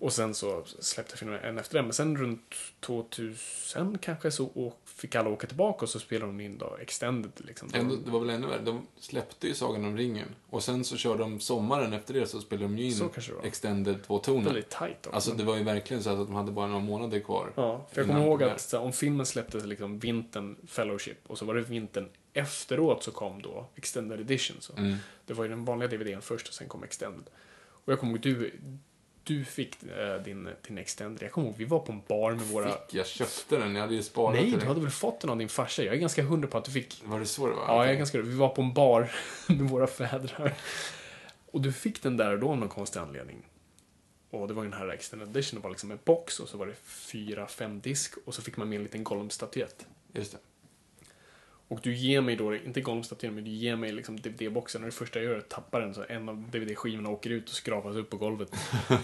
Och 0.00 0.12
sen 0.12 0.34
så 0.34 0.64
släppte 0.80 1.16
filmen 1.16 1.40
en 1.40 1.58
efter 1.58 1.74
den. 1.74 1.84
Men 1.84 1.92
sen 1.94 2.16
runt 2.16 2.54
2000 2.80 3.98
kanske 3.98 4.30
så 4.30 4.46
och 4.46 4.80
fick 4.94 5.14
alla 5.14 5.30
åka 5.30 5.46
tillbaka 5.46 5.84
och 5.84 5.88
så 5.88 6.00
spelade 6.00 6.32
de 6.32 6.40
in 6.40 6.58
då 6.58 6.76
Extended. 6.80 7.32
Liksom. 7.36 7.70
Ändå, 7.74 7.96
det 7.96 8.10
var 8.10 8.20
väl 8.20 8.30
ännu 8.30 8.46
värre. 8.46 8.62
De 8.62 8.86
släppte 8.98 9.48
ju 9.48 9.54
Sagan 9.54 9.84
om 9.84 9.96
ringen. 9.96 10.28
Och 10.50 10.62
sen 10.62 10.84
så 10.84 10.96
körde 10.96 11.18
de 11.18 11.40
sommaren 11.40 11.92
efter 11.92 12.14
det 12.14 12.26
så 12.26 12.40
spelade 12.40 12.64
de 12.64 12.78
ju 12.78 12.86
in. 12.86 13.10
Extended 13.42 14.02
två 14.06 14.18
toner. 14.18 14.44
Väldigt 14.44 14.70
tajt 14.70 14.96
också. 15.06 15.10
Alltså 15.10 15.32
det 15.32 15.44
var 15.44 15.56
ju 15.56 15.62
verkligen 15.62 16.02
så 16.02 16.10
att 16.10 16.26
de 16.26 16.34
hade 16.34 16.52
bara 16.52 16.66
några 16.66 16.80
månader 16.80 17.20
kvar. 17.20 17.52
Ja, 17.54 17.86
för 17.92 18.00
jag 18.00 18.06
kommer 18.06 18.26
ihåg 18.26 18.42
att 18.42 18.60
så, 18.60 18.78
om 18.78 18.92
filmen 18.92 19.26
släpptes 19.26 19.64
liksom 19.64 19.98
vintern 19.98 20.56
Fellowship 20.66 21.18
och 21.26 21.38
så 21.38 21.44
var 21.44 21.54
det 21.54 21.60
vintern 21.60 22.08
efteråt 22.32 23.02
så 23.02 23.10
kom 23.10 23.42
då 23.42 23.66
Extended 23.74 24.20
Edition. 24.20 24.56
Så. 24.60 24.72
Mm. 24.76 24.96
Det 25.26 25.34
var 25.34 25.44
ju 25.44 25.50
den 25.50 25.64
vanliga 25.64 25.88
DVDn 25.88 26.20
först 26.20 26.48
och 26.48 26.54
sen 26.54 26.68
kom 26.68 26.84
Extended. 26.84 27.24
Och 27.84 27.92
jag 27.92 28.00
kommer 28.00 28.12
ihåg, 28.12 28.20
du, 28.20 28.52
du 29.24 29.44
fick 29.44 29.82
eh, 29.82 30.22
din, 30.22 30.48
din 30.66 30.78
Extended. 30.78 31.22
Jag 31.22 31.32
kommer 31.32 31.48
ihåg, 31.48 31.56
vi 31.58 31.64
var 31.64 31.78
på 31.78 31.92
en 31.92 32.02
bar 32.08 32.32
med 32.32 32.46
våra... 32.46 32.70
Fick 32.70 32.94
jag 32.94 33.06
köpte 33.06 33.56
den, 33.56 33.74
jag 33.74 33.82
hade 33.82 33.94
ju 33.94 34.02
sparat 34.02 34.34
Nej, 34.34 34.50
du 34.50 34.66
hade 34.66 34.80
väl 34.80 34.90
fått 34.90 35.20
den 35.20 35.30
av 35.30 35.38
din 35.38 35.48
farsa? 35.48 35.82
Jag 35.82 35.94
är 35.94 35.98
ganska 35.98 36.22
hundra 36.22 36.48
på 36.48 36.58
att 36.58 36.64
du 36.64 36.70
fick... 36.70 37.02
Var 37.04 37.20
det 37.20 37.26
så 37.26 37.46
det 37.46 37.54
var? 37.54 37.64
Ja, 37.66 37.84
jag 37.84 37.94
är 37.94 37.98
ganska 37.98 38.22
Vi 38.22 38.36
var 38.36 38.48
på 38.48 38.62
en 38.62 38.72
bar 38.72 39.10
med 39.48 39.68
våra 39.68 39.86
fädrar. 39.86 40.54
Och 41.46 41.60
du 41.60 41.72
fick 41.72 42.02
den 42.02 42.16
där 42.16 42.32
och 42.32 42.38
då 42.38 42.50
av 42.50 42.58
någon 42.58 42.68
konstig 42.68 43.00
anledning. 43.00 43.46
Och 44.30 44.48
det 44.48 44.54
var 44.54 44.62
ju 44.62 44.70
den 44.70 44.78
här 44.78 44.88
Extended 44.88 45.28
Edition, 45.28 45.60
det 45.60 45.64
var 45.64 45.70
liksom 45.70 45.90
en 45.90 45.98
box 46.04 46.40
och 46.40 46.48
så 46.48 46.58
var 46.58 46.66
det 46.66 46.74
fyra, 46.84 47.46
fem 47.46 47.80
disk 47.80 48.14
och 48.24 48.34
så 48.34 48.42
fick 48.42 48.56
man 48.56 48.68
med 48.68 48.76
en 48.76 48.82
liten 48.82 49.04
Gollum-statyett. 49.04 49.86
Just 50.12 50.32
det. 50.32 50.38
Och 51.68 51.80
du 51.82 51.94
ger 51.94 52.20
mig 52.20 52.36
då, 52.36 52.54
inte 52.54 52.80
Gollum-statyn, 52.80 53.34
men 53.34 53.44
du 53.44 53.50
ger 53.50 53.76
mig 53.76 53.92
liksom 53.92 54.16
DVD-boxen 54.20 54.82
och 54.82 54.86
det 54.86 54.92
första 54.94 55.18
jag 55.18 55.24
gör 55.28 55.34
är 55.34 55.38
att 55.38 55.48
tappa 55.48 55.80
den 55.80 55.94
så 55.94 56.04
en 56.08 56.28
av 56.28 56.36
DVD-skivorna 56.50 57.08
åker 57.08 57.30
ut 57.30 57.48
och 57.48 57.54
skrapas 57.54 57.96
upp 57.96 58.10
på 58.10 58.16
golvet. 58.16 58.50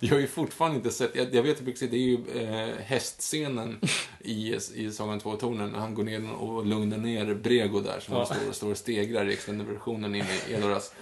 Jag 0.00 0.08
har 0.14 0.20
ju 0.20 0.26
fortfarande 0.26 0.76
inte 0.76 0.90
sett, 0.90 1.16
jag, 1.16 1.34
jag 1.34 1.42
vet 1.42 1.64
precis, 1.64 1.90
det 1.90 1.96
är 1.96 2.00
ju 2.00 2.18
eh, 2.34 2.74
hästscenen 2.78 3.80
i, 4.20 4.54
i 4.74 4.92
Sagan 4.92 5.20
två 5.20 5.36
tornen 5.36 5.70
när 5.70 5.78
han 5.78 5.94
går 5.94 6.04
ner 6.04 6.32
och 6.32 6.66
lugnar 6.66 6.98
ner 6.98 7.34
Brego 7.34 7.80
där 7.80 8.00
som 8.00 8.14
Ja. 8.14 8.26
han 8.28 8.38
står, 8.40 8.52
står 8.52 8.70
och 8.70 8.76
stegrar 8.76 9.28
i 9.28 9.32
extended-versionen 9.32 10.14
in 10.14 10.24
i 10.48 10.52
Edoras. 10.52 10.94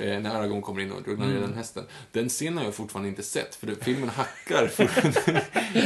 Eh, 0.00 0.20
när 0.20 0.30
Aragorn 0.34 0.62
kommer 0.62 0.80
in 0.80 0.92
och 0.92 1.08
lugnar 1.08 1.26
ner 1.26 1.40
den 1.40 1.54
hästen. 1.54 1.84
Den 2.12 2.28
scenen 2.28 2.58
har 2.58 2.64
jag 2.64 2.74
fortfarande 2.74 3.08
inte 3.08 3.22
sett, 3.22 3.54
för 3.54 3.66
det, 3.66 3.84
filmen 3.84 4.08
hackar 4.08 4.68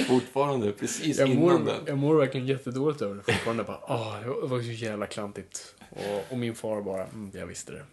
fortfarande, 0.08 0.72
precis 0.78 1.18
Jag 1.18 1.28
innan 1.28 1.42
mår, 1.42 1.58
den. 1.72 1.80
jag 1.86 1.98
mår 1.98 2.14
verkligen 2.14 2.46
jättedåligt 2.46 3.02
över 3.02 3.14
det 3.14 3.32
fortfarande. 3.32 3.64
Bara, 3.64 3.78
åh, 3.82 4.20
det 4.20 4.46
var 4.46 4.60
så 4.60 4.70
jävla 4.70 5.06
klantigt. 5.06 5.74
Och, 5.90 6.24
och 6.32 6.38
min 6.38 6.54
far 6.54 6.82
bara, 6.82 7.04
mm, 7.04 7.30
jag 7.34 7.46
visste 7.46 7.72
det. 7.72 7.84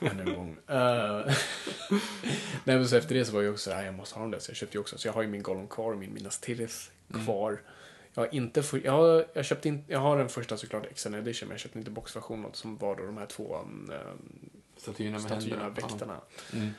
Ännu 0.10 0.22
en 0.22 0.34
gång. 0.34 0.56
Eh, 0.68 0.76
Nej, 2.64 2.76
men 2.76 2.88
så 2.88 2.96
efter 2.96 3.14
det 3.14 3.24
så 3.24 3.32
var 3.32 3.42
jag 3.42 3.52
också, 3.52 3.70
nej, 3.70 3.84
jag 3.84 3.94
måste 3.94 4.14
ha 4.14 4.22
den 4.22 4.30
där. 4.30 4.38
Så 4.38 4.50
jag 4.50 4.56
köpte 4.56 4.76
ju 4.76 4.80
också, 4.80 4.98
så 4.98 5.08
jag 5.08 5.12
har 5.12 5.22
ju 5.22 5.28
min 5.28 5.42
Gollum 5.42 5.68
kvar 5.68 5.92
och 5.92 5.98
min 5.98 6.14
Minas 6.14 6.38
Tirith 6.38 6.76
kvar. 7.24 7.60
Jag 8.14 8.22
har 8.22 8.34
inte 8.34 8.62
för, 8.62 8.80
jag, 8.84 8.92
har, 8.92 9.26
jag, 9.32 9.44
köpte 9.44 9.68
in, 9.68 9.84
jag 9.88 9.98
har 9.98 10.18
den 10.18 10.28
första 10.28 10.56
såklart 10.56 10.86
Extended 10.86 11.20
Edition, 11.20 11.48
men 11.48 11.54
jag 11.54 11.60
köpte 11.60 11.78
inte 11.78 11.90
boxversionen 11.90 12.50
som 12.52 12.76
var 12.76 12.96
då 12.96 13.06
de 13.06 13.16
här 13.16 13.26
två 13.26 13.56
um, 13.56 13.92
Statyerna 14.82 15.12
med 15.12 15.20
statyerna, 15.20 15.62
händerna. 15.62 15.88
väktarna. 15.88 16.20
Mm. 16.52 16.70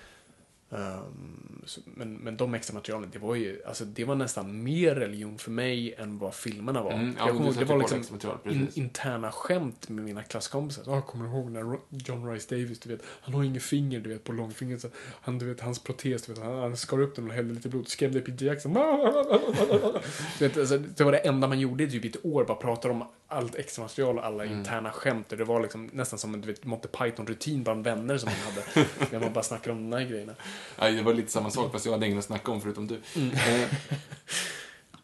Så, 1.66 1.82
men, 1.86 2.14
men 2.14 2.38
de 2.38 2.54
extra 2.54 2.74
materialen, 2.74 3.10
det 3.14 3.20
var 3.20 3.36
ju, 3.36 3.62
alltså 3.66 3.86
det 3.86 4.06
var 4.06 4.16
nästan 4.16 4.64
mer 4.64 4.96
religion 4.96 5.38
för 5.38 5.52
mig 5.52 5.94
än 5.94 6.18
vad 6.18 6.34
filmerna 6.34 6.84
var. 6.84 6.92
Mm, 6.92 7.16
ja, 7.18 7.26
jag 7.26 7.36
kommer 7.36 7.46
ihåg, 7.46 7.56
det 7.60 7.66
var 7.66 7.78
liksom 7.78 8.20
in, 8.46 8.68
interna 8.74 9.32
skämt 9.32 9.90
med 9.90 10.06
mina 10.06 10.24
klasskompisar. 10.24 10.84
Jag 10.86 11.06
kommer 11.06 11.26
ihåg 11.26 11.52
när 11.52 11.78
John 11.90 12.32
Rice 12.32 12.56
Davis, 12.56 12.80
du 12.80 12.90
vet, 12.90 13.02
han 13.22 13.34
har 13.34 13.44
inget 13.44 13.64
finger, 13.64 14.00
du 14.00 14.10
vet, 14.10 14.24
på 14.24 14.32
långfingret. 14.32 14.82
Så 14.82 14.88
han, 15.22 15.40
du 15.40 15.46
vet, 15.46 15.62
hans 15.62 15.84
protes, 15.84 16.26
du 16.26 16.34
vet, 16.34 16.44
han, 16.44 16.58
han 16.58 16.78
skar 16.78 17.02
upp 17.02 17.16
den 17.16 17.28
och 17.28 17.34
hällde 17.34 17.54
lite 17.54 17.70
blod, 17.70 17.88
skrämde 17.88 18.22
Peter 18.22 18.46
Jackson. 18.46 18.74
Du 20.40 20.48
vet, 20.48 20.58
alltså, 20.58 20.78
det 20.78 21.04
var 21.04 21.12
det 21.12 21.18
enda 21.18 21.48
man 21.48 21.60
gjorde 21.60 21.84
i 21.84 21.90
typ 21.90 22.16
ett 22.16 22.26
år, 22.26 22.46
bara 22.46 22.58
pratade 22.58 22.94
om 22.94 23.04
allt 23.34 23.56
extra 23.56 23.82
material 23.82 24.18
och 24.18 24.26
alla 24.26 24.46
interna 24.46 24.92
skämt. 24.92 25.30
Det 25.30 25.44
var 25.44 25.62
liksom 25.62 25.90
nästan 25.94 26.20
som 26.20 26.34
en 26.34 26.42
du 26.42 26.48
vet, 26.48 26.66
Monty 26.66 26.88
Python-rutin 26.88 27.64
bland 27.64 27.84
vänner 27.84 28.18
som 28.18 28.30
man 28.30 28.54
hade. 28.54 28.88
när 29.12 29.20
man 29.20 29.34
bara 29.34 29.44
snackade 29.44 29.72
om 29.72 29.90
de 29.90 29.98
här 29.98 30.10
grejerna. 30.10 30.34
Nej, 30.80 30.96
det 30.96 31.02
var 31.02 31.14
lite 31.14 31.32
samma 31.32 31.50
sak, 31.50 31.72
fast 31.72 31.86
jag 31.86 31.92
hade 31.92 32.06
ingen 32.06 32.20
att 32.20 32.26
snacka 32.26 32.52
om 32.52 32.62
förutom 32.62 32.88
du. 32.88 32.96
Eh, 33.16 33.70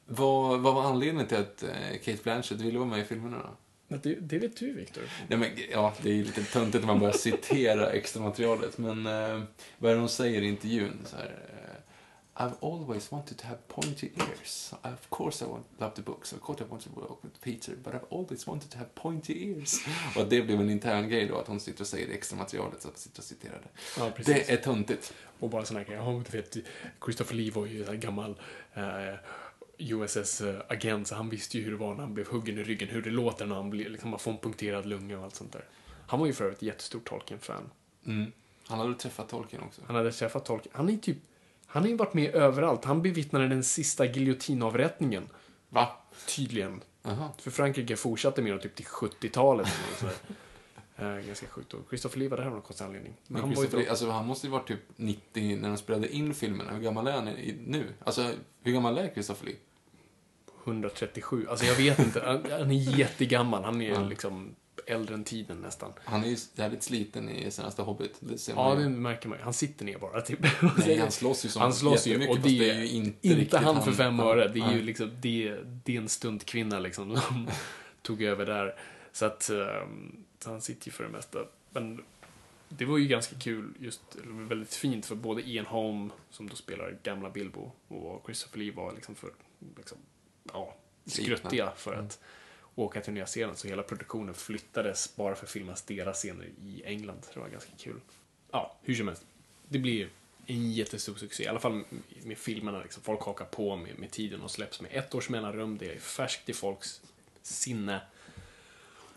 vad, 0.06 0.60
vad 0.60 0.76
var 0.76 0.84
anledningen 0.84 1.28
till 1.28 1.38
att 1.38 1.64
eh, 1.64 1.98
Kate 2.06 2.24
Blanchett 2.24 2.62
ville 2.62 2.80
vara 2.80 2.90
med 2.90 3.00
i 3.00 3.04
filmerna 3.04 3.38
då? 3.38 3.50
Det, 3.98 4.16
det 4.16 4.40
vet 4.40 4.58
du, 4.58 4.74
Viktor. 4.74 5.04
Nej, 5.28 5.40
men, 5.40 5.50
ja, 5.72 5.94
det 6.02 6.10
är 6.10 6.24
lite 6.24 6.44
töntigt 6.44 6.84
när 6.84 6.88
man 6.88 7.00
börjar 7.00 7.14
citera 7.14 7.90
extra 7.90 8.22
materialet, 8.22 8.78
men 8.78 9.06
eh, 9.06 9.42
vad 9.78 9.92
är 9.92 9.96
det 9.96 10.00
hon 10.00 10.10
säger 10.10 10.42
i 10.42 10.48
intervjun? 10.48 10.98
Så 11.06 11.16
här, 11.16 11.36
I've 12.42 12.56
always 12.62 13.12
wanted 13.12 13.38
to 13.38 13.48
have 13.48 13.60
pointy 13.68 14.12
ears. 14.16 14.74
Of 14.82 15.10
course 15.10 15.46
I 15.46 15.48
want, 15.48 15.66
love 15.78 15.96
the 15.96 16.02
books. 16.02 16.34
Of 16.34 16.42
course 16.42 16.64
I 16.64 16.68
want 16.70 16.84
to 16.84 16.90
work 16.90 17.24
with 17.24 17.42
Peter. 17.42 17.74
But 17.84 17.94
I've 17.94 18.06
always 18.10 18.48
wanted 18.48 18.72
to 18.72 18.78
have 18.78 18.90
pointy 18.96 19.50
ears. 19.50 19.80
Och 20.16 20.30
det 20.30 20.42
blev 20.42 20.60
en 20.60 20.70
intern 20.70 21.10
grej 21.10 21.28
då, 21.28 21.38
att 21.38 21.48
hon 21.48 21.60
sitter 21.60 21.82
och 21.82 21.88
säger 21.88 22.08
det 22.08 22.14
extra 22.14 22.38
materialet, 22.38 22.82
så 22.82 22.88
att 22.88 22.98
sitter 22.98 23.20
och 23.20 23.24
citerar 23.24 23.62
det. 23.64 23.70
Ja. 23.98 24.12
Det 24.26 24.52
är 24.52 24.58
töntigt. 24.58 25.14
Och 25.40 25.50
bara 25.50 25.62
här 25.62 25.84
grejer. 25.84 26.02
Ja, 26.02 26.24
du 26.32 26.38
vet, 26.38 26.58
Christopher 27.04 27.36
Lee 27.36 27.52
var 27.52 27.66
ju 27.66 27.86
en 27.86 28.00
gammal 28.00 28.42
eh, 28.74 29.16
USS-agent, 29.78 31.08
så 31.08 31.16
han 31.16 31.30
visste 31.30 31.58
ju 31.58 31.64
hur 31.64 31.72
det 31.72 31.78
var 31.78 31.96
när 31.96 32.02
han 32.02 32.14
blev 32.14 32.28
huggen 32.28 32.58
i 32.58 32.64
ryggen, 32.64 32.90
hur 32.90 33.02
det 33.02 33.10
låter 33.10 33.46
när 33.46 33.56
han 33.56 33.70
blir, 33.70 33.90
liksom, 33.90 34.10
man 34.10 34.20
får 34.20 34.32
en 34.32 34.38
punkterad 34.38 34.86
lunga 34.86 35.18
och 35.18 35.24
allt 35.24 35.36
sånt 35.36 35.54
där. 35.54 35.66
Han 36.08 36.20
var 36.20 36.28
ju 36.28 36.34
för 36.34 36.44
övrigt 36.44 36.58
ett 36.58 36.64
jättestort 36.64 37.10
Tolkien-fan. 37.10 37.70
Mm. 38.06 38.32
Han 38.68 38.80
hade 38.80 38.96
träffat 38.96 39.30
Tolkien 39.30 39.64
också. 39.64 39.82
Han 39.88 39.96
hade 39.96 40.12
träffat 40.12 40.46
Tolkien. 40.46 40.74
Han 40.76 40.90
är 40.90 40.98
typ, 40.98 41.18
han 41.70 41.84
har 41.84 41.90
ju 41.90 41.96
varit 41.96 42.14
med 42.14 42.36
överallt. 42.36 42.86
Han 42.86 43.02
bevittnade 43.02 43.48
den 43.48 43.64
sista 43.64 44.06
giljotinavrättningen. 44.06 45.30
Va? 45.70 45.90
Tydligen. 46.28 46.82
Jaha. 47.04 47.30
För 47.38 47.52
Frankrike 47.52 47.96
fortsatte 47.96 48.42
med 48.42 48.52
dem 48.52 48.60
typ 48.60 48.76
till 48.76 48.86
70-talet. 48.86 49.68
eller 49.88 49.98
så 49.98 50.06
där. 50.06 51.18
Eh, 51.18 51.26
ganska 51.26 51.48
sjukt. 51.48 51.74
Och 51.74 51.82
Christopher 51.90 52.20
Lee 52.20 52.30
var 52.30 52.38
där 52.38 52.46
av 52.46 52.52
någon 52.52 52.62
konstig 52.62 52.86
anledning. 52.86 53.14
Men 53.28 53.34
Men 53.34 53.42
han 53.42 53.54
var 53.56 53.64
ju 53.64 53.70
då, 53.86 53.90
alltså, 53.90 54.10
han 54.10 54.26
måste 54.28 54.48
ju 54.48 54.52
varit 54.52 54.68
typ 54.68 54.80
90 54.96 55.58
när 55.62 55.68
de 55.70 55.78
spelade 55.78 56.10
in 56.16 56.34
filmerna. 56.34 56.72
Hur 56.72 56.80
gammal 56.82 57.08
är 57.08 57.12
han 57.12 57.26
nu? 57.66 57.86
Alltså, 58.04 58.32
hur 58.64 58.72
gammal 58.74 58.98
är 58.98 59.10
Christopher 59.14 59.46
Lee? 59.46 59.56
137. 60.64 61.48
Alltså 61.50 61.66
jag 61.66 61.76
vet 61.76 62.00
inte. 62.00 62.22
Han, 62.26 62.46
han 62.52 62.72
är 62.72 62.98
jättegammal. 63.00 63.64
Han 63.64 63.82
är 63.82 63.90
Ja. 63.92 64.02
liksom 64.04 64.56
äldre 64.90 65.16
än 65.16 65.24
tiden 65.24 65.58
nästan. 65.58 65.94
Han 66.04 66.24
är 66.24 66.28
ju 66.28 66.38
jävligt 66.56 66.84
sliten 66.84 67.30
i 67.30 67.52
senaste 67.52 67.82
Hobbit. 67.82 68.16
Det 68.20 68.38
ser 68.38 68.54
Ja, 68.54 68.70
man 68.70 68.78
ju. 68.78 68.84
det 68.84 68.90
märker 68.90 69.30
man 69.30 69.38
ju. 69.38 69.44
Han 69.44 69.54
sitter 69.54 69.86
ner 69.86 69.98
bara. 69.98 70.22
Typ. 70.22 70.40
Nej, 70.78 70.98
han 71.00 71.12
slåss 71.12 71.46
ju 71.46 71.50
som 71.50 71.62
Han 71.62 71.74
slåss 71.74 72.08
ju. 72.08 72.28
Och 72.28 72.40
det 72.40 72.70
är 72.70 72.80
ju 72.80 72.88
inte, 72.88 73.28
inte 73.28 73.58
han 73.58 73.84
för 73.84 73.92
fem 73.92 74.20
Ja, 74.20 74.26
öre. 74.26 74.48
Det 74.48 74.60
är 74.60 74.70
ju 74.70 74.76
nej. 74.76 74.82
liksom, 74.82 75.12
det, 75.22 75.56
det 75.86 75.96
är 75.96 76.02
en 76.02 76.10
stuntkvinna 76.10 76.80
liksom. 76.80 77.18
Som 77.28 77.50
tog 78.02 78.22
över 78.24 78.46
där. 78.46 78.76
Så 79.12 79.26
att, 79.26 79.50
ehm, 79.50 80.24
så 80.40 80.50
han 80.50 80.62
sitter 80.62 80.88
ju 80.88 80.92
för 80.92 81.04
det 81.04 81.10
mesta. 81.10 81.40
Men 81.70 82.04
det 82.70 82.86
var 82.86 82.98
ju 82.98 83.08
ganska 83.08 83.36
kul, 83.40 83.74
just, 83.80 84.02
eller 84.16 84.48
väldigt 84.48 84.74
fint 84.74 85.06
för 85.06 85.16
både 85.16 85.42
Ian 85.50 85.66
Holm, 85.66 86.12
som 86.30 86.50
då 86.50 86.56
spelar 86.56 86.98
gamla 87.04 87.30
Bilbo, 87.30 87.72
och 87.88 88.22
Christopher 88.26 88.60
Lee 88.60 88.72
var 88.72 88.94
liksom 88.94 89.16
för, 89.16 89.30
liksom, 89.78 89.98
ja, 90.54 90.76
skruttiga 91.06 91.72
för 91.76 91.94
att 91.94 92.20
åka 92.76 93.02
till 93.02 93.14
Nya 93.14 93.26
Zeeland. 93.26 93.58
Så 93.58 93.68
hela 93.68 93.84
produktionen 93.84 94.34
flyttades 94.34 95.16
bara 95.16 95.36
för 95.36 95.46
att 95.46 95.52
filmas 95.52 95.82
deras 95.82 96.18
scener 96.18 96.50
i 96.66 96.84
England. 96.86 97.26
Det 97.34 97.40
var 97.40 97.50
ganska 97.50 97.72
kul. 97.78 98.00
Ja, 98.52 98.76
hur 98.82 98.96
som 98.96 99.08
helst. 99.08 99.26
Det 99.68 99.80
blir 99.80 100.10
en 100.46 100.72
jättestor 100.72 101.16
succé. 101.16 101.44
I 101.44 101.48
alla 101.48 101.60
fall 101.60 101.84
med, 102.24 102.38
filmerna. 102.38 102.82
Liksom. 102.82 103.04
Folk 103.04 103.22
hakar 103.22 103.46
på 103.46 103.76
med, 103.76 104.00
med 104.00 104.12
tiden 104.12 104.42
och 104.42 104.52
släpps 104.52 104.82
med 104.82 104.92
ett 104.94 105.16
års 105.16 105.30
mellanrum. 105.30 105.78
Det 105.78 105.92
är 105.92 106.00
färskt 106.00 106.50
i 106.50 106.54
folks 106.54 107.02
sinne. 107.42 108.02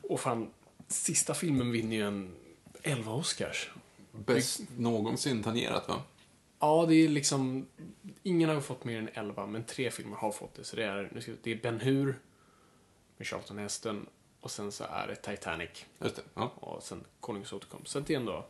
Och 0.03 0.21
fan, 0.21 0.51
sista 0.89 1.35
filmen 1.35 1.73
vinner 1.73 1.97
ju 1.97 2.07
en 2.07 2.35
11 2.83 3.13
Oscars. 3.13 3.71
Bäst 4.13 4.61
någonsin 4.77 5.43
tangerat, 5.43 5.89
va? 5.89 6.03
Ja, 6.59 6.87
det 6.89 6.95
är 6.95 7.09
liksom... 7.09 7.67
Ingen 8.23 8.49
har 8.49 8.61
fått 8.61 8.85
mer 8.85 8.99
än 8.99 9.09
11, 9.15 9.47
men 9.47 9.65
tre 9.65 9.91
filmer 9.91 10.17
har 10.17 10.33
fått 10.33 10.55
det. 10.55 10.65
Så 10.65 10.77
det 10.77 10.85
är, 10.85 11.11
nu 11.15 11.21
ska, 11.21 11.33
det 11.43 11.53
är 11.53 11.57
Ben 11.57 11.81
Hur 11.81 12.19
med 13.23 13.27
Charlton 13.29 13.59
Heston 13.59 14.07
och 14.41 14.51
sen 14.51 14.73
så 14.73 14.85
är 14.85 15.07
det 15.07 15.17
Titanic 15.17 15.85
Just 15.99 16.17
det. 16.17 16.23
Ja. 16.35 16.53
och 16.55 16.83
sen 16.83 17.05
Konungens 17.21 17.53
återkomst. 17.53 17.97
Det 18.07 18.11
är 18.15 18.17
ändå... 18.17 18.47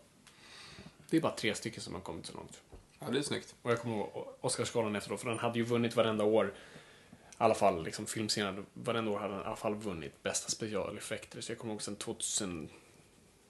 Det 1.10 1.16
är 1.16 1.20
bara 1.20 1.36
tre 1.36 1.54
stycken 1.54 1.82
som 1.82 1.94
har 1.94 2.00
kommit 2.00 2.26
så 2.26 2.32
långt. 2.34 2.60
ja, 2.98 3.10
det 3.10 3.18
är 3.18 3.22
snyggt. 3.22 3.54
Och 3.62 3.70
jag 3.70 3.80
kommer 3.80 3.96
ihåg 3.96 4.26
Oscarsgalan 4.40 4.96
efteråt, 4.96 5.20
för 5.20 5.28
den 5.28 5.38
hade 5.38 5.58
ju 5.58 5.64
vunnit 5.64 5.96
varenda 5.96 6.24
år. 6.24 6.46
I 6.46 7.34
alla 7.36 7.54
fall, 7.54 7.84
liksom 7.84 8.06
filmscenen, 8.06 8.66
varenda 8.74 9.10
år 9.10 9.18
hade 9.18 9.34
den 9.34 9.42
i 9.42 9.46
alla 9.46 9.56
fall 9.56 9.74
vunnit 9.74 10.22
bästa 10.22 10.48
specialeffekter. 10.50 11.40
Så 11.40 11.52
jag 11.52 11.58
kommer 11.58 11.72
ihåg 11.72 11.82
sen 11.82 11.96
2000, 11.96 12.68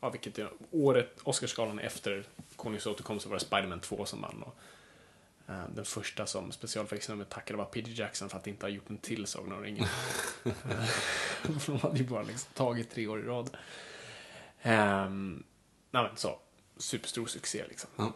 ja 0.01 0.11
vilket 0.11 0.39
är 0.39 0.51
året, 0.71 1.21
Oscarsgalan 1.23 1.79
efter 1.79 2.25
Konungens 2.57 2.87
återkomst 2.87 3.23
så 3.23 3.29
var 3.29 3.37
det 3.37 3.45
Spider-Man 3.45 3.81
2 3.81 4.05
som 4.05 4.21
vann. 4.21 4.43
Och, 4.43 4.55
den 5.75 5.85
första 5.85 6.27
som 6.27 6.53
specialeffektsnumret 6.53 7.31
tackade 7.31 7.57
var 7.59 7.65
Peter 7.65 7.93
Jackson 8.01 8.29
för 8.29 8.39
att 8.39 8.47
inte 8.47 8.67
ha 8.67 8.71
gjort 8.71 8.91
en 8.91 8.99
till 8.99 9.27
Sagan 9.27 9.53
om 9.53 9.63
ringen. 9.63 9.87
Eh, 10.45 10.53
De 11.67 11.79
hade 11.79 11.99
ju 11.99 12.05
bara 12.05 12.23
liksom 12.23 12.53
tagit 12.55 12.91
tre 12.91 13.07
år 13.07 13.21
i 13.21 13.23
rad. 13.23 13.57
Um, 14.65 15.43
nej 15.91 16.03
men 16.03 16.17
så, 16.17 16.39
superstor 16.77 17.27
succé 17.27 17.65
liksom. 17.69 17.91
Ja. 17.97 18.13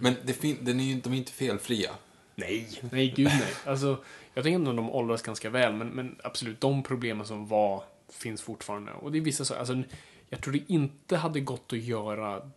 Men 0.00 0.16
det 0.24 0.32
fin- 0.32 0.58
den 0.64 0.80
är 0.80 0.84
ju, 0.84 1.00
de 1.00 1.12
är 1.12 1.16
inte 1.16 1.32
felfria. 1.32 1.90
Nej, 2.34 2.80
nej 2.92 3.12
gud 3.16 3.26
nej. 3.26 3.54
Alltså, 3.66 4.04
jag 4.34 4.44
tänker 4.44 4.54
ändå 4.54 4.70
att 4.70 4.76
de 4.76 4.90
åldras 4.90 5.22
ganska 5.22 5.50
väl, 5.50 5.72
men, 5.72 5.88
men 5.88 6.18
absolut, 6.24 6.60
de 6.60 6.82
problemen 6.82 7.26
som 7.26 7.46
var 7.46 7.84
finns 8.08 8.42
fortfarande. 8.42 8.92
Och 8.92 9.12
det 9.12 9.18
är 9.18 9.22
vissa 9.22 9.44
saker, 9.44 9.58
alltså, 9.60 9.82
jag 10.28 10.40
tror 10.42 10.52
det 10.52 10.72
inte 10.72 11.16
hade 11.16 11.40
gått 11.40 11.72
att 11.72 11.78
göra, 11.78 12.50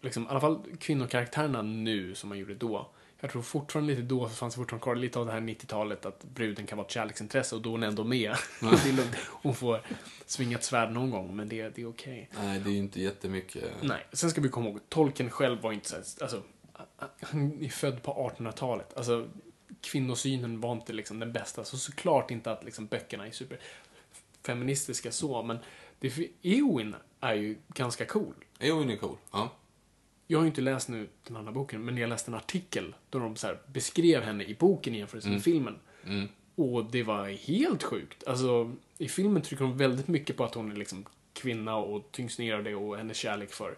liksom, 0.00 0.22
i 0.22 0.26
alla 0.28 0.40
fall 0.40 0.62
kvinnokaraktärerna 0.80 1.62
nu 1.62 2.14
som 2.14 2.28
man 2.28 2.38
gjorde 2.38 2.54
då. 2.54 2.90
Jag 3.20 3.30
tror 3.30 3.42
fortfarande 3.42 3.92
lite 3.92 4.02
då 4.02 4.28
så 4.28 4.34
fanns 4.34 4.54
det 4.54 4.58
fortfarande 4.58 4.82
kvar 4.82 4.94
lite 4.94 5.18
av 5.18 5.26
det 5.26 5.32
här 5.32 5.40
90-talet 5.40 6.06
att 6.06 6.24
bruden 6.24 6.66
kan 6.66 6.78
vara 6.78 6.86
ett 6.86 6.92
kärleksintresse 6.92 7.56
och 7.56 7.62
då 7.62 7.68
är 7.68 7.72
hon 7.72 7.82
ändå 7.82 8.04
med. 8.04 8.36
lugnt. 8.96 9.16
Hon 9.42 9.54
får 9.54 9.80
svinga 10.26 10.58
ett 10.58 10.64
svärd 10.64 10.92
någon 10.92 11.10
gång, 11.10 11.36
men 11.36 11.48
det, 11.48 11.68
det 11.68 11.82
är 11.82 11.88
okej. 11.88 12.28
Nej, 12.42 12.60
det 12.60 12.70
är 12.70 12.76
inte 12.76 13.00
jättemycket. 13.00 13.64
Nej, 13.82 14.06
sen 14.12 14.30
ska 14.30 14.40
vi 14.40 14.48
komma 14.48 14.68
ihåg, 14.68 14.80
Tolkien 14.88 15.30
själv 15.30 15.60
var 15.60 15.72
inte 15.72 16.02
så 16.04 16.24
alltså, 16.24 16.42
han 17.20 17.62
är 17.64 17.68
född 17.68 18.02
på 18.02 18.32
1800-talet. 18.38 18.96
Alltså, 18.96 19.28
kvinnosynen 19.80 20.60
var 20.60 20.72
inte 20.72 20.92
liksom 20.92 21.18
den 21.18 21.32
bästa. 21.32 21.64
Så 21.64 21.78
såklart 21.78 22.30
inte 22.30 22.52
att 22.52 22.64
liksom 22.64 22.86
böckerna 22.86 23.26
är 23.26 23.30
superfeministiska 23.30 25.12
så, 25.12 25.42
men 25.42 25.58
det, 25.98 26.28
Eowyn 26.42 26.94
är 27.20 27.34
ju 27.34 27.58
ganska 27.68 28.06
cool. 28.06 28.34
Eowyn 28.58 28.90
är 28.90 28.96
cool. 28.96 29.16
Ja. 29.32 29.50
Jag 30.30 30.38
har 30.38 30.44
ju 30.44 30.48
inte 30.48 30.60
läst 30.60 30.88
nu 30.88 31.08
den 31.26 31.36
andra 31.36 31.52
boken, 31.52 31.84
men 31.84 31.96
jag 31.96 32.08
läste 32.08 32.30
en 32.30 32.34
artikel 32.34 32.94
då 33.10 33.18
de 33.18 33.36
så 33.36 33.54
beskrev 33.66 34.22
henne 34.22 34.44
i 34.44 34.54
boken 34.54 34.94
i 34.94 34.98
jämförelse 34.98 35.28
med 35.28 35.42
filmen. 35.42 35.74
Och 36.54 36.84
det 36.84 37.02
var 37.02 37.28
helt 37.28 37.82
sjukt. 37.82 38.24
Alltså, 38.26 38.72
i 38.98 39.08
filmen 39.08 39.42
trycker 39.42 39.64
de 39.64 39.76
väldigt 39.76 40.08
mycket 40.08 40.36
på 40.36 40.44
att 40.44 40.54
hon 40.54 40.72
är 40.72 40.76
liksom 40.76 41.04
kvinna 41.32 41.76
och 41.76 42.12
tyngs 42.12 42.38
ner 42.38 42.54
av 42.54 42.64
det 42.64 42.74
och 42.74 42.96
hennes 42.96 43.16
kärlek 43.16 43.50
för 43.50 43.76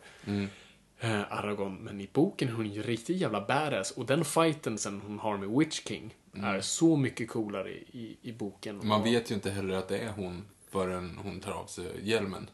eh, 1.00 1.32
Aragorn. 1.32 1.74
Men 1.74 2.00
i 2.00 2.08
boken 2.12 2.48
är 2.48 2.52
hon 2.52 2.70
ju 2.70 2.82
riktigt 2.82 3.16
jävla 3.16 3.40
badass. 3.46 3.90
Och 3.90 4.06
den 4.06 4.24
fighten 4.24 4.78
sen 4.78 5.00
hon 5.06 5.18
har 5.18 5.36
med 5.36 5.48
Witch 5.48 5.80
King 5.88 6.14
är 6.34 6.60
så 6.60 6.96
mycket 6.96 7.28
coolare 7.28 7.70
i, 7.70 7.84
i, 7.92 8.16
i 8.22 8.32
boken. 8.32 8.80
Man 8.84 9.00
Och- 9.00 9.06
vet 9.06 9.30
ju 9.30 9.34
inte 9.34 9.50
heller 9.50 9.74
att 9.74 9.88
det 9.88 9.98
är 9.98 10.10
hon 10.12 10.44
förrän 10.72 11.18
hon 11.22 11.40
tar 11.40 11.52
av 11.52 11.66
sig 11.66 11.86
hjälmen. 12.02 12.50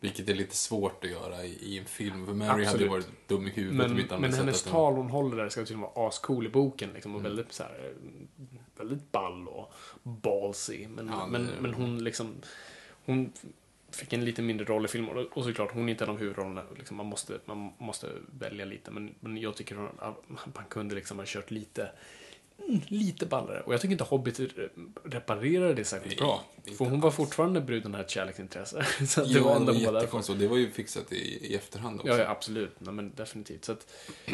Vilket 0.00 0.28
är 0.28 0.34
lite 0.34 0.56
svårt 0.56 1.04
att 1.04 1.10
göra 1.10 1.44
i, 1.44 1.52
i 1.60 1.78
en 1.78 1.84
film. 1.84 2.26
För 2.26 2.32
Mary 2.34 2.48
hade 2.48 2.62
ju 2.62 2.66
Absolut. 2.68 2.90
varit 2.90 3.28
dum 3.28 3.46
i 3.46 3.50
huvudet 3.50 3.78
Men, 3.78 3.90
om 3.92 3.98
inte 4.00 4.18
men 4.18 4.32
hennes 4.34 4.62
tal 4.62 4.94
hon 4.94 5.10
håller 5.10 5.36
där 5.36 5.48
ska 5.48 5.60
tydligen 5.60 5.80
vara 5.94 6.08
ascool 6.08 6.46
i 6.46 6.48
boken. 6.48 6.90
Liksom, 6.94 7.14
och 7.14 7.20
Mm. 7.20 7.32
väldigt, 7.36 7.52
så 7.52 7.62
här, 7.62 7.90
eh, 7.90 8.44
väldigt 8.76 9.12
ball 9.12 9.48
och 9.48 9.72
ballsy. 10.02 10.86
Men, 10.88 11.06
Ja, 11.08 11.24
det- 11.24 11.30
men, 11.30 11.48
men 11.60 11.74
hon 11.74 12.04
liksom... 12.04 12.34
Hon 13.06 13.32
fick 13.90 14.12
en 14.12 14.24
lite 14.24 14.42
mindre 14.42 14.66
roll 14.66 14.84
i 14.84 14.88
filmen. 14.88 15.16
Och, 15.16 15.36
och 15.38 15.44
såklart, 15.44 15.72
hon 15.72 15.88
är 15.88 15.90
inte 15.92 16.04
en 16.04 16.10
av 16.10 16.18
huvudrollerna. 16.18 16.62
Liksom, 16.78 16.96
man, 16.96 17.06
måste, 17.06 17.38
man 17.44 17.72
måste 17.78 18.08
välja 18.38 18.64
lite. 18.64 18.90
Men, 18.90 19.14
men 19.20 19.36
jag 19.36 19.56
tycker 19.56 19.88
att 19.98 20.16
man 20.54 20.64
kunde 20.68 20.94
liksom 20.94 21.18
ha 21.18 21.24
kört 21.28 21.50
lite... 21.50 21.90
mm, 22.68 22.80
Lite 22.88 23.26
ballare. 23.26 23.60
Och 23.60 23.74
jag 23.74 23.80
tycker 23.80 23.92
inte 23.92 24.04
Hobbit 24.04 24.38
re- 24.38 24.68
reparerade 25.04 25.74
det 25.74 25.84
särskilt 25.84 26.18
bra. 26.18 26.44
För 26.78 26.84
hon 26.84 27.00
var 27.00 27.10
fortfarande 27.10 27.60
bruden 27.60 27.94
här 27.94 28.00
ett 28.00 28.10
kärleksintresse. 28.10 28.86
Så 29.06 29.24
det 29.24 29.40
var 29.40 29.50
det 29.50 29.56
ändå 29.56 29.72
var 29.72 29.80
därför. 29.80 29.94
jättekonstigt. 29.94 30.38
Det 30.38 30.48
var 30.48 30.56
ju 30.56 30.70
fixat 30.70 31.12
i, 31.12 31.46
i 31.50 31.54
efterhand 31.54 32.00
också. 32.00 32.12
Ja, 32.12 32.18
ja 32.18 32.28
absolut. 32.30 32.76
Nej, 32.78 32.94
men 32.94 33.12
definitivt. 33.14 33.64
Så 33.64 33.72
att, 33.72 33.86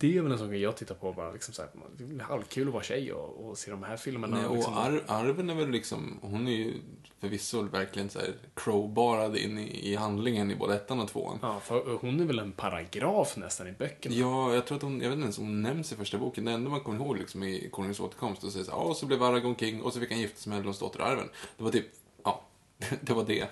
det 0.00 0.16
är 0.18 0.22
väl 0.22 0.32
en 0.32 0.38
sån 0.38 0.48
grej 0.50 0.60
jag 0.60 0.76
tittar 0.76 0.94
på 0.94 1.12
bara. 1.12 1.32
Liksom 1.32 1.54
så 1.54 1.62
här, 1.62 1.70
det 1.96 2.04
är 2.04 2.24
halvkul 2.24 2.66
att 2.68 2.74
vara 2.74 2.82
tjej 2.82 3.12
och, 3.12 3.48
och 3.50 3.58
se 3.58 3.70
de 3.70 3.82
här 3.82 3.96
filmerna. 3.96 4.36
Nej, 4.36 4.46
och 4.46 4.56
liksom. 4.56 4.74
Ar 4.74 5.02
Arven 5.06 5.50
är 5.50 5.54
väl 5.54 5.70
liksom, 5.70 6.18
hon 6.22 6.48
är 6.48 6.52
ju 6.52 6.74
förvisso 7.20 7.62
verkligen 7.62 8.10
så 8.10 8.18
här 8.18 8.34
crowbarad 8.54 9.36
in 9.36 9.58
i, 9.58 9.92
i 9.92 9.94
handlingen 9.96 10.50
i 10.50 10.56
både 10.56 10.74
ettan 10.74 11.00
och 11.00 11.08
tvåan. 11.08 11.38
Ja, 11.42 11.60
för 11.60 11.98
hon 12.00 12.20
är 12.20 12.24
väl 12.24 12.38
en 12.38 12.52
paragraf 12.52 13.36
nästan 13.36 13.68
i 13.68 13.72
böckerna. 13.72 14.14
Ja, 14.14 14.54
jag 14.54 14.66
tror 14.66 14.76
att 14.76 14.82
hon, 14.82 15.00
jag 15.00 15.08
vet 15.08 15.14
inte 15.16 15.24
ens 15.24 15.38
om 15.38 15.44
hon 15.44 15.62
nämns 15.62 15.92
i 15.92 15.96
första 15.96 16.18
boken. 16.18 16.44
Det 16.44 16.52
enda 16.52 16.70
man 16.70 16.80
kommer 16.80 17.04
ihåg 17.04 17.16
liksom 17.18 17.31
i 17.34 17.68
Konungens 17.72 18.00
återkomst, 18.00 18.44
och 18.44 18.52
säger 18.52 18.64
så 18.64 18.70
här, 18.70 18.78
och 18.78 18.96
så 18.96 19.06
blev 19.06 19.22
Aragorn 19.22 19.56
king 19.56 19.82
och 19.82 19.92
så 19.92 20.00
fick 20.00 20.10
han 20.10 20.20
gifta 20.20 20.40
sig 20.40 20.50
med 20.50 20.58
Elrons 20.58 20.78
dotter 20.78 21.00
Arven. 21.00 21.28
Det 21.56 21.64
var 21.64 21.70
typ, 21.70 21.86
ja, 22.24 22.42
det 23.00 23.12
var 23.12 23.24
det. 23.24 23.48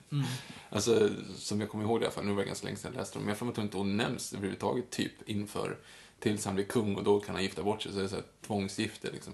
alltså, 0.70 1.10
som 1.36 1.60
jag 1.60 1.70
kommer 1.70 1.84
ihåg 1.84 2.00
det 2.00 2.04
i 2.04 2.06
alla 2.06 2.14
fall, 2.14 2.24
nu 2.24 2.32
var 2.32 2.42
det 2.42 2.46
ganska 2.46 2.64
länge 2.64 2.76
sedan 2.76 2.92
jag 2.94 3.00
läste 3.00 3.18
dem, 3.18 3.22
men 3.22 3.28
jag 3.28 3.38
får 3.38 3.46
mig 3.46 3.50
att 3.50 3.56
hon 3.56 3.64
inte 3.64 3.76
hon 3.76 3.96
nämns 3.96 4.32
överhuvudtaget 4.32 4.90
typ 4.90 5.28
inför 5.28 5.78
tills 6.18 6.44
han 6.44 6.54
blir 6.54 6.64
kung 6.64 6.96
och 6.96 7.04
då 7.04 7.20
kan 7.20 7.34
han 7.34 7.44
gifta 7.44 7.62
bort 7.62 7.82
sig, 7.82 7.92
så 7.92 7.98
det 7.98 8.04
är 8.04 8.08
så 8.08 8.14
här 8.14 8.24
tvångsgifte 8.46 9.10
liksom. 9.10 9.32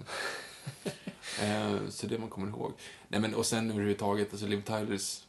eh, 1.41 1.89
så 1.89 2.07
det 2.07 2.19
man 2.19 2.29
kommer 2.29 2.47
ihåg. 2.47 2.73
Nej 3.07 3.19
men, 3.19 3.35
och 3.35 3.45
sen 3.45 3.71
överhuvudtaget, 3.71 4.31
alltså 4.31 4.47
Liv 4.47 4.61
Tylers, 4.61 5.23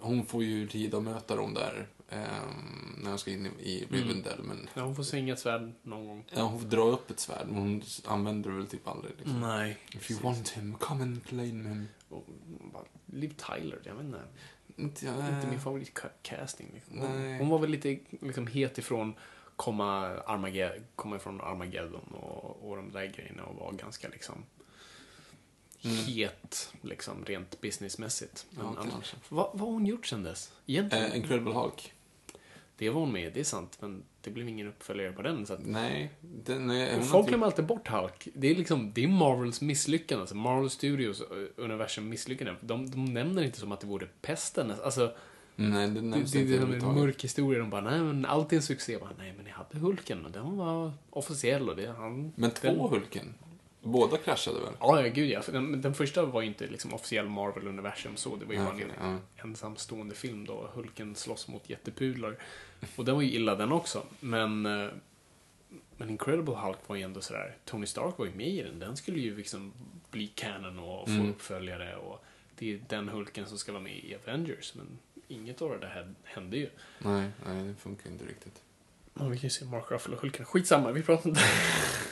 hon 0.00 0.26
får 0.26 0.44
ju 0.44 0.68
tid 0.68 0.94
att 0.94 1.02
möta 1.02 1.36
dem 1.36 1.54
där 1.54 1.88
när 2.08 3.08
hon 3.08 3.18
ska 3.18 3.30
in 3.30 3.46
i, 3.46 3.86
Rivendell, 3.90 4.42
men 4.42 4.68
Ja, 4.74 4.82
hon 4.82 4.96
får 4.96 5.02
svinga 5.02 5.32
ett 5.32 5.38
svärd 5.40 5.72
någon 5.82 6.06
gång. 6.06 6.24
Ja, 6.34 6.42
hon 6.42 6.60
får 6.60 6.68
dra 6.68 6.82
upp 6.82 7.10
ett 7.10 7.20
svärd, 7.20 7.46
men 7.46 7.56
hon 7.56 7.82
använder 8.04 8.50
det 8.50 8.56
väl 8.56 8.66
typ 8.66 8.88
aldrig. 8.88 9.12
Liksom. 9.16 9.40
Nej. 9.40 9.78
If 9.92 10.10
you 10.10 10.20
want 10.20 10.48
him, 10.48 10.74
come 10.74 11.02
and 11.02 11.24
claim 11.24 11.66
him. 11.66 11.88
Och, 12.08 12.24
bara, 12.72 12.84
Liv 13.06 13.34
Tyler, 13.36 13.78
jag 13.84 13.94
vet 13.94 14.04
inte. 14.04 14.20
Inte, 14.76 15.06
jag, 15.06 15.14
Inte 15.34 15.46
min 15.50 15.60
favoritcasting. 15.60 16.70
Liksom. 16.74 16.98
Hon, 16.98 17.36
hon 17.38 17.48
var 17.48 17.58
väl 17.58 17.70
lite 17.70 17.98
liksom, 18.20 18.46
het 18.46 18.78
ifrån 18.78 19.14
komma, 19.56 20.06
Armageddon, 20.26 20.84
komma 20.96 21.16
ifrån 21.16 21.40
Armageddon 21.40 22.14
och, 22.14 22.68
och 22.70 22.76
de 22.76 22.92
där 22.92 23.06
grejerna 23.06 23.44
och 23.44 23.56
var 23.56 23.72
ganska 23.72 24.08
liksom 24.08 24.44
het, 26.06 26.72
liksom 26.82 27.24
rent 27.24 27.60
businessmässigt. 27.60 28.46
Men 28.50 28.66
Mm. 28.66 28.74
Ja, 28.76 28.82
annars- 28.94 29.14
vad, 29.28 29.50
vad 29.52 29.60
har 29.60 29.66
hon 29.72 29.86
gjort 29.86 30.06
sen 30.06 30.22
dess? 30.22 30.52
Egentligen? 30.66 31.04
Eh, 31.10 31.16
Incredible 31.16 31.52
Hulk. 31.52 31.92
Det 32.78 32.90
var 32.90 33.00
hon 33.00 33.12
med, 33.12 33.32
det 33.32 33.40
är 33.40 33.44
sant. 33.44 33.78
Men 33.80 34.02
det 34.20 34.30
blev 34.30 34.48
ingen 34.48 34.68
uppföljare 34.68 35.12
på 35.12 35.22
den. 35.22 35.46
Så 35.46 35.52
att, 35.54 35.66
Nej, 35.66 36.10
den 36.20 36.70
är... 36.70 37.00
folk 37.00 37.14
inte- 37.14 37.28
glömmer 37.28 37.46
alltid 37.46 37.66
bort 37.66 37.88
Hulk. 37.88 38.28
Det 38.34 38.50
är 38.50 38.54
liksom, 38.54 38.92
det 38.92 39.04
är 39.04 39.08
Marvels 39.08 39.60
misslyckande. 39.60 40.20
Alltså 40.20 40.34
Marvel 40.34 40.70
Studios 40.70 41.22
universum 41.56 42.08
misslyckande. 42.08 42.54
De, 42.60 42.90
de 42.90 43.04
nämner 43.04 43.42
inte 43.42 43.60
som 43.60 43.72
att 43.72 43.80
det 43.80 43.86
vore 43.86 44.06
pesten. 44.22 44.72
Alltså, 44.84 45.12
Nej, 45.56 45.88
det 45.88 46.00
nämns 46.00 46.32
det, 46.32 46.40
inte 46.40 46.52
det 46.52 46.58
är 46.58 46.88
en 46.88 46.94
mörk 46.94 47.24
historia. 47.24 47.58
De 47.58 47.70
bara, 47.70 47.80
nej 47.80 48.00
men 48.00 48.24
allt 48.24 48.52
är 48.52 48.56
en 48.56 48.62
succé. 48.62 48.98
Bara, 48.98 49.10
nej 49.18 49.32
men 49.36 49.44
ni 49.44 49.50
hade 49.50 49.78
Hulken 49.78 50.24
och 50.24 50.30
den 50.30 50.56
var 50.56 50.92
officiell 51.10 51.68
och 51.70 51.76
det, 51.76 51.86
han... 51.86 52.32
Men 52.36 52.50
två 52.50 52.68
den, 52.68 52.78
Hulken? 52.78 53.34
Båda 53.82 54.16
kraschade 54.16 54.60
väl? 54.60 54.72
Ja, 54.80 55.02
ja, 55.02 55.08
gud 55.08 55.30
ja. 55.30 55.42
Den, 55.52 55.82
den 55.82 55.94
första 55.94 56.24
var 56.24 56.40
ju 56.40 56.46
inte 56.48 56.66
liksom 56.66 56.94
officiell 56.94 57.28
Marvel-universum 57.28 58.16
så. 58.16 58.36
Det 58.36 58.44
var 58.44 58.52
ju 58.52 58.58
bara 58.58 58.74
en 58.74 59.18
ja. 59.36 59.42
ensamstående 59.44 60.14
film 60.14 60.44
då. 60.46 60.70
Hulken 60.74 61.14
slåss 61.14 61.48
mot 61.48 61.70
jättepudlar. 61.70 62.38
Och 62.96 63.04
den 63.04 63.14
var 63.14 63.22
ju 63.22 63.32
illa 63.32 63.54
den 63.54 63.72
också. 63.72 64.02
Men, 64.20 64.66
eh, 64.66 64.88
men 65.96 66.10
Incredible 66.10 66.54
Hulk 66.54 66.78
var 66.86 66.96
ju 66.96 67.02
ändå 67.02 67.20
sådär. 67.20 67.56
Tony 67.64 67.86
Stark 67.86 68.18
var 68.18 68.26
ju 68.26 68.32
med 68.34 68.48
i 68.48 68.62
den. 68.62 68.78
Den 68.78 68.96
skulle 68.96 69.18
ju 69.20 69.36
liksom 69.36 69.72
bli 70.10 70.26
canon 70.26 70.78
och 70.78 71.08
få 71.08 71.14
Mm. 71.14 71.30
uppföljare. 71.30 71.96
Och 71.96 72.24
det 72.58 72.72
är 72.74 72.80
den 72.88 73.08
Hulken 73.08 73.46
som 73.46 73.58
ska 73.58 73.72
vara 73.72 73.82
med 73.82 73.92
i 73.96 74.14
Avengers. 74.24 74.74
Men 74.74 74.98
inget 75.28 75.62
av 75.62 75.70
det 75.70 75.78
där 75.78 76.14
hände 76.24 76.56
ju. 76.56 76.68
Nej, 76.98 77.30
nej, 77.46 77.64
det 77.64 77.74
funkar 77.74 78.10
inte 78.10 78.24
riktigt. 78.24 78.62
Ja, 79.18 79.24
vi 79.28 79.36
kan 79.36 79.42
ju 79.42 79.50
se 79.50 79.64
Mark 79.64 79.90
Ruffalo 79.90 80.14
och 80.16 80.20
Hulken. 80.22 80.44
Skitsamma, 80.46 80.92
vi 80.92 81.02
pratar 81.02 81.28
inte. 81.30 81.40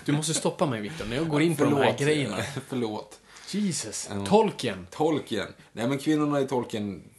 Du 0.05 0.13
måste 0.13 0.35
stoppa 0.35 0.67
mig 0.67 0.81
Viktor, 0.81 1.07
när 1.07 1.17
jag 1.17 1.29
går 1.29 1.43
in 1.43 1.57
på 1.57 1.65
de 1.65 1.75
här 1.77 1.99
grejerna. 1.99 2.37
Förlåt. 2.69 3.21
Jesus. 3.51 4.09
Ja. 4.11 4.27
Tolkien. 4.27 4.87
Tolkien. 4.91 5.49
Nej, 5.73 5.89
men 5.89 5.99
kvinnorna 5.99 6.41
i 6.41 6.47
Tolkien-filmen 6.47 7.14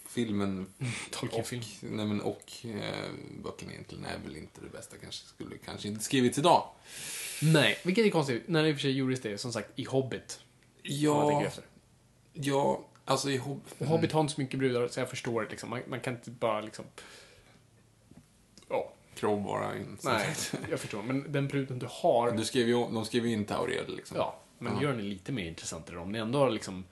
Tolkien-film. 1.12 1.62
och, 1.62 1.84
nej, 1.92 2.06
men, 2.06 2.22
och 2.22 2.52
eh, 2.64 3.10
böckerna 3.44 3.72
egentligen 3.72 4.06
är 4.06 4.18
väl 4.26 4.36
inte 4.38 4.62
det 4.62 4.70
bästa. 4.70 4.96
Kanske 4.98 5.26
skulle 5.26 5.58
kanske 5.58 5.88
inte 5.88 6.04
skrivits 6.04 6.38
idag. 6.38 6.70
Nej, 7.42 7.78
vilket 7.84 8.06
är 8.06 8.10
konstigt. 8.10 8.44
När 8.48 8.64
det 8.64 8.70
i 8.70 8.72
och 8.72 8.76
för 8.76 8.82
sig 8.82 8.92
gjordes 8.92 9.22
det, 9.22 9.38
som 9.38 9.54
sagt, 9.54 9.70
i 9.76 9.84
Hobbit. 9.84 10.40
Ja, 10.84 11.44
ja, 12.34 12.86
alltså 13.06 13.30
i 13.32 13.38
Hob... 13.38 13.62
Och 13.78 13.86
Hobbit 13.86 14.12
har 14.12 14.22
inte 14.22 14.34
så 14.34 14.42
mycket 14.42 14.60
brudar, 14.60 14.88
så 14.88 15.00
jag 15.00 15.10
förstår 15.10 15.42
det 15.44 15.50
liksom. 15.50 15.70
Man, 15.70 15.82
man 15.88 16.00
kan 16.00 16.14
inte 16.14 16.32
bara 16.32 16.62
liksom... 16.62 16.86
Ja, 18.70 18.94
Crow 19.16 19.44
bara 19.44 19.78
in. 19.78 19.98
nej, 20.04 20.36
jag 20.70 20.80
förstår. 20.80 21.04
Men 21.04 21.32
den 21.32 21.48
bruden 21.48 21.80
du 21.80 21.88
har, 21.90 22.32
Du 22.32 22.46
skrev 22.46 22.68
ju, 22.68 22.74
de 22.74 23.06
skrev 23.06 23.26
ju 23.26 23.34
in 23.34 23.46
Tauriel 23.46 23.96
liksom. 23.96 24.18
ja, 24.18 24.40
men 24.60 24.74
Ja. 24.76 24.82
gör 24.84 24.94
den 24.94 25.10
lite 25.10 25.32
mer 25.32 25.46
intressantare. 25.46 26.00
Om 26.00 26.12
ni 26.12 26.20
ändå 26.20 26.40
har 26.40 26.50
liksom 26.50 26.84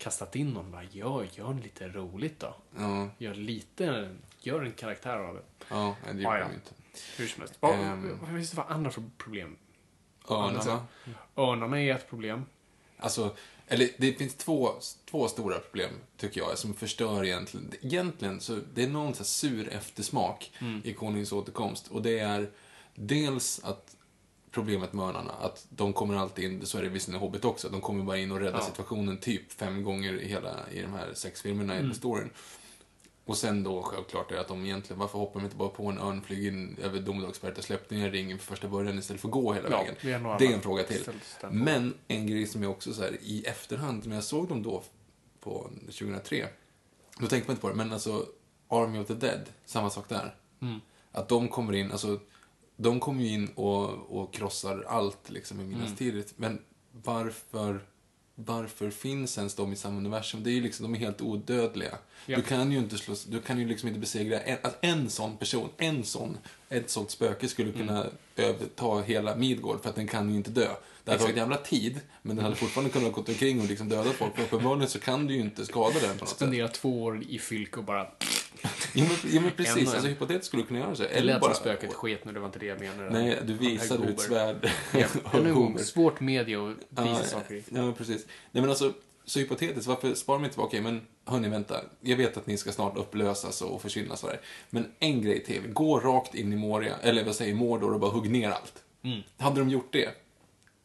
kastat 0.00 0.36
in 0.36 0.50
någon, 0.50 0.70
bara 0.70 0.82
gör, 0.84 1.28
gör 1.34 1.54
lite 1.62 1.88
roligt 1.88 2.40
då. 2.40 2.54
Ja, 2.78 3.08
Gör 3.18 3.34
lite, 3.34 4.16
gör 4.40 4.62
en 4.62 4.72
karaktär 4.72 5.18
av 5.18 5.34
det. 5.34 5.42
ja 5.70 5.96
det 6.04 6.22
gjorde 6.22 6.38
ja. 6.38 6.48
de 6.48 6.54
inte. 6.54 6.70
Hur 7.16 7.26
som 7.26 7.40
helst. 7.40 7.54
Vad 7.60 7.74
Ehm. 7.74 8.18
vad 8.20 8.28
finns 8.30 8.50
det 8.50 8.56
för 8.56 8.64
andra 8.72 8.90
problem? 9.18 9.56
Örnarna. 10.28 10.86
Örnarna 11.36 11.80
är 11.82 11.94
ett 11.94 12.10
problem. 12.10 12.44
Alltså, 12.98 13.36
eller 13.66 13.88
det 13.98 14.12
finns 14.12 14.34
två, 14.34 14.70
två 15.10 15.28
stora 15.28 15.58
problem, 15.58 15.90
tycker 16.16 16.40
jag, 16.40 16.58
som 16.58 16.74
förstör 16.74 17.24
egentligen. 17.24 17.72
Egentligen 17.82 18.40
så, 18.40 18.58
det 18.74 18.82
är 18.82 18.88
någon 18.88 19.14
så 19.14 19.24
sur 19.24 19.68
eftersmak 19.68 20.52
i 20.84 20.92
Konungens 20.92 21.32
återkomst. 21.32 21.88
Och 21.88 22.02
det 22.02 22.18
är 22.18 22.50
dels 22.94 23.60
att 23.64 23.96
problemet 24.50 24.92
med 24.92 25.04
örnarna, 25.04 25.32
att 25.32 25.66
de 25.70 25.92
kommer 25.92 26.16
alltid 26.16 26.44
in, 26.44 26.66
så 26.66 26.78
är 26.78 26.82
det 26.82 26.88
visserligen 26.88 27.22
i 27.22 27.26
Hobbit 27.26 27.44
också, 27.44 27.68
de 27.68 27.80
kommer 27.80 28.04
bara 28.04 28.18
in 28.18 28.32
och 28.32 28.40
räddar 28.40 28.58
Ja. 28.58 28.64
situationen 28.64 29.18
typ 29.18 29.52
fem 29.52 29.82
gånger 29.82 30.20
i 30.20 30.28
hela, 30.28 30.56
i 30.72 30.80
de 30.82 30.92
här 30.92 31.14
sex 31.14 31.42
filmerna 31.42 31.80
i 31.80 31.94
storyn. 31.94 32.30
Och 33.24 33.36
sen 33.36 33.62
då 33.62 33.82
självklart 33.82 34.32
är 34.32 34.36
att 34.36 34.48
de 34.48 34.64
egentligen, 34.64 35.00
varför 35.00 35.18
hoppar 35.18 35.40
de 35.40 35.44
inte 35.44 35.56
bara 35.56 35.68
på 35.68 35.86
en 35.86 35.98
örn, 35.98 36.22
flyger 36.22 36.48
in 36.48 36.76
över 36.82 37.00
domedagsberget 37.00 37.58
och 37.58 37.64
släppte 37.64 37.94
ner 37.94 38.10
ringen 38.10 38.38
för 38.38 38.46
första 38.46 38.68
början 38.68 38.98
istället 38.98 39.20
för 39.20 39.28
att 39.28 39.32
gå 39.32 39.52
hela 39.52 39.70
Ja, 39.70 39.78
vägen? 40.02 40.22
har 40.24 40.30
nog 40.30 40.38
Det 40.38 40.46
är 40.46 40.52
en 40.54 40.60
fråga 40.60 40.82
till. 40.82 41.04
Men 41.50 41.94
en 42.08 42.26
grej 42.26 42.46
som 42.46 42.62
jag 42.62 42.70
också 42.72 42.92
så 42.92 43.02
här, 43.02 43.16
i 43.22 43.44
efterhand, 43.46 44.06
när 44.06 44.14
jag 44.14 44.24
såg 44.24 44.48
dem 44.48 44.62
då 44.62 44.82
på 45.40 45.70
2003, 45.86 46.48
då 47.18 47.26
tänkte 47.26 47.48
man 47.48 47.52
inte 47.54 47.60
på 47.60 47.68
det, 47.68 47.74
men 47.74 47.92
alltså 47.92 48.26
Army 48.68 48.98
of 48.98 49.06
the 49.06 49.14
Dead, 49.14 49.40
samma 49.64 49.90
sak 49.90 50.08
där. 50.08 50.34
Mm. 50.62 50.80
Att 51.12 51.28
de 51.28 51.48
kommer 51.48 51.72
in, 51.72 51.92
alltså 51.92 52.20
de 52.82 53.00
kommer 53.00 53.22
ju 53.22 53.28
in 53.28 53.48
och, 53.54 54.20
och 54.20 54.34
krossar 54.34 54.84
allt 54.88 55.30
liksom 55.30 55.60
i 55.60 55.64
Mm. 55.64 55.78
minnestidigt. 55.78 56.32
Men 56.36 56.58
varför, 57.04 57.80
varför 58.34 58.90
finns 58.90 59.38
ens 59.38 59.54
de 59.54 59.72
i 59.72 59.76
samma 59.76 59.96
universum? 59.98 60.42
Det 60.44 60.50
är 60.50 60.52
ju 60.52 60.60
liksom, 60.60 60.82
de 60.82 60.94
är 60.94 60.98
helt 60.98 61.20
odödliga. 61.20 61.98
Ja. 62.26 62.36
Du 62.36 62.42
kan 62.42 62.72
ju 62.72 62.78
inte 62.78 62.98
slås, 62.98 63.24
du 63.24 63.40
kan 63.40 63.58
ju 63.58 63.68
liksom 63.68 63.88
inte 63.88 64.00
besegra 64.00 64.40
en, 64.40 64.58
att 64.62 64.78
en 64.84 65.10
sån 65.10 65.36
person, 65.36 65.68
en 65.76 66.04
sån, 66.04 66.38
ett 66.68 66.90
sånt 66.90 67.10
spöke 67.10 67.48
skulle 67.48 67.72
kunna 67.72 68.00
Mm. 68.00 68.12
överta 68.54 69.00
hela 69.00 69.36
Midgård 69.36 69.82
för 69.82 69.88
att 69.88 69.96
den 69.96 70.06
kan 70.06 70.30
ju 70.30 70.36
inte 70.36 70.50
dö. 70.50 70.68
Det 71.04 71.10
hade 71.10 71.22
tagit 71.22 71.36
jävla 71.36 71.56
tid, 71.56 72.00
men 72.22 72.36
den 72.36 72.44
hade 72.44 72.56
fortfarande 72.56 72.90
kunnat 72.92 73.12
gå 73.12 73.20
omkring 73.28 73.60
och 73.60 73.66
liksom 73.66 73.88
döda 73.88 74.10
folk. 74.10 74.36
För 74.36 74.42
uppenbarligen 74.42 74.88
så 74.90 74.98
kan 74.98 75.26
du 75.26 75.34
ju 75.34 75.40
inte 75.40 75.66
skada 75.66 76.00
den 76.00 76.14
på 76.14 76.20
något 76.20 76.28
sätt. 76.28 76.36
Spendera 76.36 76.68
två 76.68 77.02
år 77.02 77.22
i 77.28 77.38
fylk 77.38 77.76
och 77.78 77.84
bara... 77.84 78.06
Ja 78.94 79.04
men, 79.04 79.32
ja, 79.32 79.40
men 79.40 79.50
precis, 79.50 79.94
alltså 79.94 80.08
hypotetiskt 80.08 80.46
skulle 80.46 80.62
du 80.62 80.66
kunna 80.66 80.80
göra 80.80 80.96
så. 80.96 81.02
Det 81.02 81.08
Eller 81.08 81.32
lät 81.32 81.40
bara... 81.40 81.54
som 81.54 81.62
spöket 81.62 81.92
sket 81.92 82.24
nu, 82.24 82.32
det 82.32 82.40
var 82.40 82.46
inte 82.46 82.58
det 82.58 82.66
jag 82.66 82.80
menade. 82.80 83.10
Nej, 83.10 83.38
du 83.44 83.52
visade 83.52 84.04
hur 84.04 84.10
ett 84.10 84.20
svärd 84.20 84.70
Ja, 84.92 85.78
svårt 85.78 86.20
media 86.20 86.58
att 86.94 87.06
visa 87.06 87.24
saker. 87.24 87.62
Ja, 87.68 87.92
precis. 87.92 88.26
Nej, 88.50 88.60
men 88.60 88.70
alltså, 88.70 88.92
så 89.24 89.38
hypotetiskt, 89.38 89.86
varför 89.86 90.14
sparar 90.14 90.38
man 90.38 90.44
inte 90.44 90.56
bara, 90.56 90.66
okej, 90.66 90.80
men 90.80 91.06
hörni, 91.24 91.48
vänta. 91.48 91.80
Jag 92.00 92.16
vet 92.16 92.36
att 92.36 92.46
ni 92.46 92.56
ska 92.56 92.72
snart 92.72 92.96
upplösas 92.96 93.62
och 93.62 93.82
försvinna 93.82 94.16
sådär. 94.16 94.40
Men 94.70 94.92
en 94.98 95.22
grej 95.22 95.44
till. 95.44 95.72
Gå 95.72 96.00
rakt 96.00 96.34
in 96.34 96.52
i 96.52 96.56
Moria, 96.56 96.96
eller 97.02 97.24
vad 97.24 97.34
säger 97.34 97.54
Mordor 97.54 97.94
och 97.94 98.00
bara 98.00 98.10
hugg 98.10 98.30
ner 98.30 98.50
allt. 98.50 98.74
Mm. 99.02 99.20
Hade 99.38 99.60
de 99.60 99.70
gjort 99.70 99.92
det, 99.92 100.08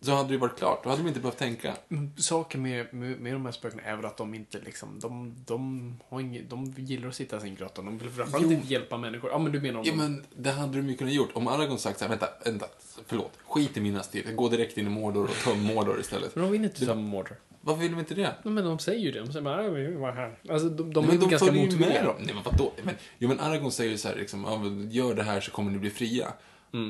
så 0.06 0.12
hade 0.12 0.28
det 0.30 0.34
ju 0.34 0.40
varit 0.40 0.58
klart. 0.58 0.84
Då 0.84 0.90
hade 0.90 1.02
de 1.02 1.08
inte 1.08 1.20
behövt 1.20 1.38
tänka. 1.38 1.74
Mm, 1.92 2.12
Saken 2.18 2.62
med, 2.62 2.94
med, 2.94 3.20
med 3.20 3.34
de 3.34 3.46
här 3.46 3.52
spökena 3.52 3.82
är 3.84 3.96
väl 3.96 4.06
att 4.06 4.18
de 4.18 4.34
inte 4.34 4.60
liksom, 4.66 5.00
de, 5.00 5.36
de, 5.46 5.94
har 6.10 6.20
inget, 6.20 6.50
de 6.50 6.74
gillar 6.78 7.08
att 7.08 7.16
sitta 7.16 7.38
i 7.38 7.40
sin 7.42 7.56
grotta. 7.56 7.82
De 7.82 7.98
vill 7.98 8.10
framförallt 8.10 8.52
inte 8.52 8.74
hjälpa 8.74 8.98
människor. 8.98 9.30
Ja, 9.32 9.38
men 9.38 9.52
du 9.52 9.62
menar 9.62 9.80
om 9.80 9.86
Ja, 9.86 9.92
de- 9.92 9.98
men 9.98 10.24
det 10.36 10.52
hade 10.52 10.78
de 10.78 10.90
ju 10.90 10.96
kunnat 10.98 11.14
gjort. 11.14 11.30
Om 11.34 11.48
Aragorn 11.48 11.78
sagt 11.78 12.00
såhär, 12.00 12.10
vänta, 12.10 12.28
vänta, 12.46 12.66
förlåt. 13.08 13.32
Skit 13.48 13.78
i 13.78 13.82
mina 13.82 14.04
stil. 14.04 14.24
Gå 14.36 14.50
direkt 14.50 14.78
in 14.78 14.88
i 14.88 14.90
Mordor 14.90 15.24
och 15.24 15.36
töm 15.44 15.60
Mordor 15.64 16.00
istället. 16.00 16.36
Men 16.36 16.44
de 16.44 16.52
vill 16.52 16.64
inte 16.64 16.86
ta 16.86 16.96
Mordor. 16.96 17.36
Varför 17.62 17.82
vill 17.82 17.92
de 17.92 18.00
inte 18.00 18.14
det? 18.16 18.36
Nej, 18.44 18.54
men 18.54 18.64
de 18.66 18.80
säger 18.80 19.00
ju 19.00 19.12
det. 19.12 19.20
De 19.20 19.28
säger 19.28 19.42
bara, 19.44 19.64
"Ja, 19.64 19.70
vi 19.70 19.96
var 19.96 20.12
här. 20.12 20.38
Alltså, 20.50 20.70
de, 20.70 20.94
de 20.94 21.04
är 21.04 21.08
men 21.08 21.20
väl 21.20 21.30
ganska 21.30 21.52
motvilliga. 21.52 22.04
dem. 22.04 22.16
Nej, 22.20 22.34
men 22.34 22.44
vadå? 22.44 22.72
Men, 22.84 22.96
jo, 23.18 23.28
men 23.28 23.40
Aragorn 23.40 23.72
säger 23.72 23.92
ju 23.92 23.98
så 23.98 24.08
här, 24.08 24.16
liksom, 24.16 24.42
men 24.42 24.92
gör 24.92 25.14
det 25.16 25.24
här 25.24 25.42
så 25.42 25.52
kommer 25.52 25.72
ni 25.72 25.78
bli 25.78 25.90
fria. 25.90 26.34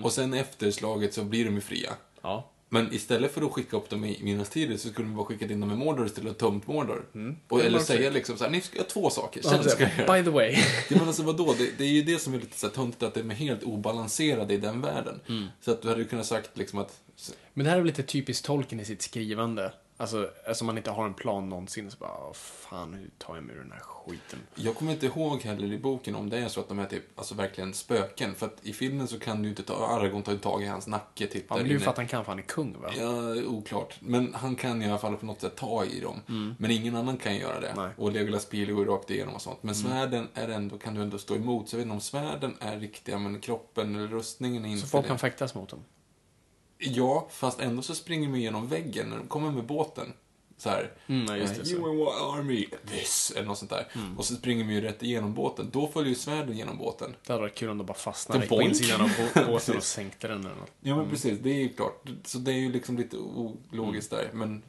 Och 0.04 0.12
sen 0.12 0.34
efter 0.34 0.72
slaget 0.72 1.14
så 1.14 1.24
blir 1.24 1.46
de 1.46 1.56
ju 1.56 1.62
fria. 1.62 1.90
Ja. 2.22 2.52
Men 2.70 2.94
istället 2.94 3.34
för 3.34 3.42
att 3.42 3.52
skicka 3.52 3.78
upp 3.78 3.90
dem 3.90 4.06
i 4.06 4.20
minnestider 4.24 4.78
så 4.78 4.90
skulle 4.90 5.08
de 5.08 5.16
bara 5.16 5.26
skickat 5.26 5.52
in 5.52 5.60
dem 5.60 5.72
i 5.72 5.76
Mordor 5.76 6.06
istället 6.06 6.32
och 6.32 6.38
tömt 6.38 6.68
Mordor. 6.68 7.06
Och, 7.48 7.60
Det 7.60 7.66
eller 7.66 7.80
säga 7.80 8.10
så. 8.10 8.14
liksom 8.14 8.38
så 8.38 8.44
här, 8.44 8.52
ni 8.52 8.62
ska 8.62 8.78
göra 8.78 8.88
två 8.88 9.10
saker, 9.10 9.42
sen 9.42 9.64
så 9.64 9.70
ska 9.70 9.84
jag 9.84 9.92
göra. 9.98 10.14
By 10.18 10.24
the 10.24 10.30
way. 10.30 10.52
Ja, 10.90 10.98
men 10.98 11.08
alltså 11.08 11.24
vadå? 11.24 11.56
Det, 11.58 11.70
det 11.78 11.84
är 11.84 11.90
ju 11.90 12.02
det 12.02 12.20
som 12.20 12.34
är 12.34 12.40
lite 12.40 12.58
så 12.60 12.70
töntigt, 12.70 13.04
att 13.04 13.14
de 13.14 13.32
är 13.32 13.36
helt 13.36 13.64
obalanserade 13.64 14.54
i 14.54 14.58
den 14.58 14.82
världen. 14.82 15.20
Så 15.62 15.72
att 15.72 15.82
du 15.82 15.88
hade 15.88 16.02
ju 16.02 16.08
kunnat 16.08 16.26
sagt 16.26 16.58
liksom 16.58 16.80
att... 16.80 17.02
Men 17.54 17.64
det 17.64 17.70
här 17.70 17.78
är 17.78 17.82
väl 17.82 17.88
lite 17.88 18.04
typiskt 18.04 18.46
tolken 18.46 18.80
i 18.80 18.86
sitt 18.86 19.02
skrivande. 19.02 19.72
Alltså, 19.98 20.30
alltså 20.48 20.66
man 20.66 20.78
inte 20.78 20.92
har 20.92 21.06
en 21.06 21.14
plan 21.14 21.50
någonsin. 21.50 21.92
Så 21.92 21.98
bara, 21.98 22.12
"Åh, 22.28 22.34
fan, 22.34 22.94
hur 22.94 23.10
tar 23.18 23.36
jag 23.36 23.44
mig 23.44 23.56
ur 23.56 23.60
den 23.60 23.72
här 23.72 23.80
skiten? 23.80 24.40
Jag 24.56 24.76
kommer 24.76 24.92
inte 24.92 25.06
ihåg 25.06 25.42
heller 25.42 25.74
i 25.74 25.78
boken 25.78 26.16
om 26.16 26.30
det 26.30 26.38
är 26.38 26.48
så 26.48 26.60
att 26.60 26.68
de 26.70 26.80
är 26.80 26.86
typ, 26.86 27.04
alltså 27.20 27.36
verkligen 27.36 27.74
spöken. 27.74 28.36
För 28.36 28.46
att 28.46 28.58
i 28.62 28.74
filmen 28.74 29.08
så 29.08 29.20
kan 29.20 29.42
du 29.42 29.50
inte 29.50 29.64
ta, 29.64 29.88
Aragorn 29.88 30.24
tar 30.24 30.36
tag 30.36 30.64
i 30.64 30.66
hans 30.66 30.88
nacke 30.88 31.28
typ 31.28 31.46
Ja, 31.50 31.56
men 31.56 31.64
det 31.64 31.70
är 31.70 31.74
ju 31.74 31.80
för 31.80 31.92
att 31.92 31.98
han 31.98 32.08
kan, 32.08 32.26
för 32.26 32.32
han 32.32 32.40
är 32.40 32.44
kung, 32.44 32.76
va? 32.82 32.90
Ja, 32.98 33.36
oklart. 33.48 33.96
Men 34.00 34.34
han 34.34 34.56
kan 34.56 34.82
i 34.82 34.90
alla 34.90 34.98
fall 34.98 35.16
på 35.18 35.26
något 35.26 35.42
sätt 35.42 35.56
ta 35.56 35.86
i 35.86 36.00
dem. 36.00 36.22
Men 36.60 36.72
ingen 36.72 36.96
annan 36.96 37.18
kan 37.18 37.36
göra 37.36 37.60
det. 37.60 37.68
Mm. 37.68 37.78
Nej. 37.84 37.86
Mm. 37.86 38.00
Och 38.06 38.12
Legolas 38.12 38.46
pil 38.46 38.74
går 38.74 38.86
rakt 38.86 39.10
igenom 39.12 39.36
och 39.36 39.42
sånt. 39.42 39.64
Men 39.64 39.76
svärden 39.76 40.28
är 40.34 40.48
ändå, 40.48 40.78
kan 40.78 40.94
du 40.96 41.02
ändå 41.02 41.18
stå 41.18 41.36
emot. 41.36 41.70
Så 41.70 41.76
jag 41.76 41.78
vet 41.78 41.86
inte 41.86 41.94
om 41.94 42.02
svärden 42.02 42.56
är 42.60 42.80
riktiga, 42.80 43.20
men 43.20 43.40
kroppen 43.40 43.96
eller 43.96 44.08
rustningen 44.08 44.66
är 44.66 44.70
inte 44.70 44.82
Så 44.82 44.88
folk 44.88 45.04
det. 45.06 45.08
kan 45.08 45.20
fäktas 45.20 45.56
mot 45.56 45.70
dem. 45.70 45.80
Ja, 46.78 47.28
fast 47.32 47.60
ändå 47.60 47.82
så 47.82 47.96
springer 47.96 48.28
de 48.28 48.36
igenom 48.36 48.68
väggen 48.68 49.10
när 49.10 49.18
de 49.18 49.28
kommer 49.28 49.52
med 49.52 49.64
båten. 49.66 50.14
Så 50.58 50.70
här. 50.70 50.92
Mm, 51.08 51.26
ja, 51.26 51.38
just 51.38 51.56
det, 51.56 51.66
så. 51.66 51.76
Mm. 51.76 51.90
you 51.90 52.10
army, 52.10 52.68
this, 52.92 53.34
eller 53.36 53.48
något 53.48 53.58
sånt 53.58 53.72
där. 53.72 53.88
Och 54.18 54.26
så 54.26 54.36
springer 54.36 54.66
de 54.66 54.74
ju 54.74 54.82
rätt 54.82 55.04
igenom 55.04 55.34
båten. 55.34 55.70
Då 55.72 55.88
följer 55.88 56.10
ju 56.10 56.16
svärden 56.16 56.58
genom 56.58 56.78
båten. 56.78 57.16
Det 57.26 57.34
hade 57.34 57.42
varit 57.42 57.56
kul 57.56 57.70
om 57.70 57.78
de 57.78 57.88
bara 57.88 57.94
fastnade 57.98 58.48
på 58.48 58.62
insidan 58.62 59.02
av 59.02 59.08
bå- 59.10 59.48
båten 59.52 59.78
och 59.78 59.84
sänkte 59.84 60.28
den 60.28 60.40
eller 60.40 60.56
något. 60.56 60.72
Ja, 60.82 60.96
men 60.96 61.10
precis. 61.10 61.40
Det 61.40 61.50
är 61.50 61.60
ju 61.62 61.70
klart. 61.70 62.10
Så 62.24 62.38
det 62.38 62.52
är 62.52 62.58
ju 62.58 62.72
liksom 62.72 62.98
lite 62.98 63.18
ologiskt 63.18 64.10
där. 64.12 64.30
Men 64.34 64.64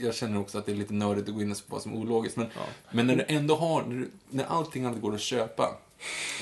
jag 0.00 0.14
känner 0.14 0.40
också 0.40 0.58
att 0.58 0.66
det 0.66 0.72
är 0.72 0.76
lite 0.76 0.94
nördigt 0.94 1.28
att 1.28 1.34
gå 1.34 1.42
in 1.42 1.50
på 1.54 1.60
vad 1.66 1.82
som 1.82 1.92
är 1.92 1.96
ologiskt. 1.96 2.36
Men, 2.36 2.46
men 2.90 3.06
när 3.06 3.16
du 3.16 3.24
ändå 3.28 3.56
har, 3.56 3.82
när, 3.82 3.94
du, 3.96 4.10
när 4.30 4.44
allting 4.44 4.84
annat 4.84 5.00
går 5.00 5.14
att 5.14 5.20
köpa. 5.20 5.76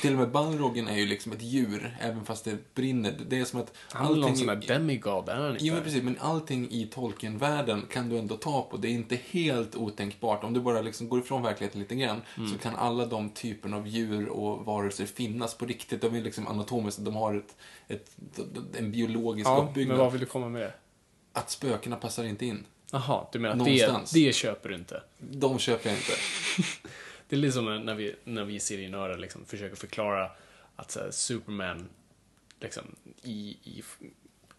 Till 0.00 0.12
och 0.12 0.18
med 0.18 0.30
Balrogen 0.30 0.88
är 0.88 0.96
ju 0.96 1.06
liksom 1.06 1.32
ett 1.32 1.42
djur, 1.42 1.96
även 2.00 2.24
fast 2.24 2.44
det 2.44 2.74
brinner. 2.74 3.16
Det 3.28 3.38
är 3.38 3.44
som 3.44 3.61
att 3.61 3.72
Han 3.92 4.12
är 4.12 4.16
någon 4.16 4.36
sån 4.36 4.46
där 4.46 4.56
demigod, 4.56 5.28
är 5.28 5.36
han 5.36 5.50
inte? 5.52 5.64
Jo, 5.66 5.74
men 5.74 5.82
precis. 5.82 6.02
Men 6.02 6.18
allting 6.20 6.70
i 6.70 6.86
Tolkien-världen 6.86 7.82
kan 7.90 8.08
du 8.08 8.18
ändå 8.18 8.36
ta 8.36 8.62
på. 8.70 8.76
Det 8.76 8.88
är 8.88 8.92
inte 8.92 9.18
helt 9.30 9.76
otänkbart. 9.76 10.44
Om 10.44 10.52
du 10.52 10.61
bara 10.61 10.80
liksom 10.80 11.08
går 11.08 11.18
ifrån 11.20 11.42
verkligheten 11.42 11.80
lite 11.80 11.94
grann 11.94 12.22
så 12.52 12.58
kan 12.58 12.76
alla 12.76 13.06
de 13.06 13.30
typerna 13.30 13.76
av 13.76 13.88
djur 13.88 14.28
och 14.28 14.64
varelser 14.64 15.06
finnas 15.06 15.54
på 15.54 15.66
riktigt. 15.66 16.00
De 16.00 16.14
är 16.16 16.20
liksom 16.20 16.46
anatomiskt, 16.48 17.04
de 17.04 17.14
har 17.16 17.34
ett, 17.34 17.56
ett, 17.88 18.11
en 18.78 18.92
biologisk 18.92 19.48
Ja, 19.48 19.66
uppbyggnad. 19.70 19.96
men 19.96 20.04
vad 20.04 20.12
vill 20.12 20.20
du 20.20 20.26
komma 20.26 20.48
med? 20.48 20.72
Att 21.32 21.50
spökena 21.50 21.96
passar 21.96 22.24
inte 22.24 22.46
in. 22.46 22.64
Jaha, 22.92 23.26
du 23.32 23.38
menar 23.38 23.56
att 23.56 24.12
det, 24.12 24.26
det 24.26 24.34
köper 24.34 24.68
du 24.68 24.74
inte? 24.74 25.02
De 25.18 25.58
köper 25.58 25.90
jag 25.90 25.98
inte. 25.98 26.12
Det 27.31 27.37
är 27.37 27.41
lite 27.41 27.53
som 27.53 27.85
när 27.85 27.95
vi, 27.95 28.14
när 28.24 28.45
vi 28.45 28.61
serienördar 28.61 29.18
liksom 29.18 29.45
försöker 29.45 29.76
förklara 29.76 30.31
att 30.76 30.91
så 30.91 31.01
här, 31.01 31.11
Superman 31.11 31.89
liksom, 32.61 32.85
i, 33.22 33.57
i 33.64 33.83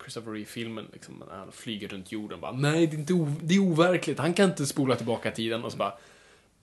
Christopher 0.01 0.31
Reeve-filmen, 0.31 0.87
liksom, 0.93 1.23
när 1.29 1.37
han 1.37 1.51
flyger 1.51 1.87
runt 1.87 2.11
jorden 2.11 2.39
bara 2.39 2.51
Nej, 2.51 2.87
det 2.87 2.95
är, 2.95 2.99
inte 2.99 3.13
det 3.41 3.55
är 3.55 3.59
overkligt. 3.59 4.19
Han 4.19 4.33
kan 4.33 4.49
inte 4.49 4.65
spola 4.65 4.95
tillbaka 4.95 5.31
tiden. 5.31 5.63
Och 5.63 5.71
så 5.71 5.77
bara 5.77 5.93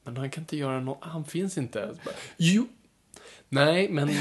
Men 0.04 0.16
han 0.16 0.30
kan 0.30 0.42
inte 0.42 0.56
göra 0.56 0.80
något. 0.80 0.98
Han 1.00 1.24
finns 1.24 1.58
inte. 1.58 1.88
Så 1.88 2.00
bara, 2.04 2.14
jo. 2.36 2.68
Nej, 3.48 3.88
men... 3.88 4.08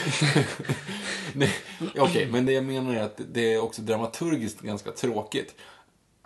Okej, 1.81 2.01
Okej, 2.01 2.27
men 2.31 2.45
det 2.45 2.51
jag 2.51 2.63
menar 2.63 2.95
är 2.95 3.01
att 3.01 3.21
det 3.31 3.53
är 3.53 3.61
också 3.61 3.81
dramaturgiskt 3.81 4.61
ganska 4.61 4.91
tråkigt. 4.91 5.55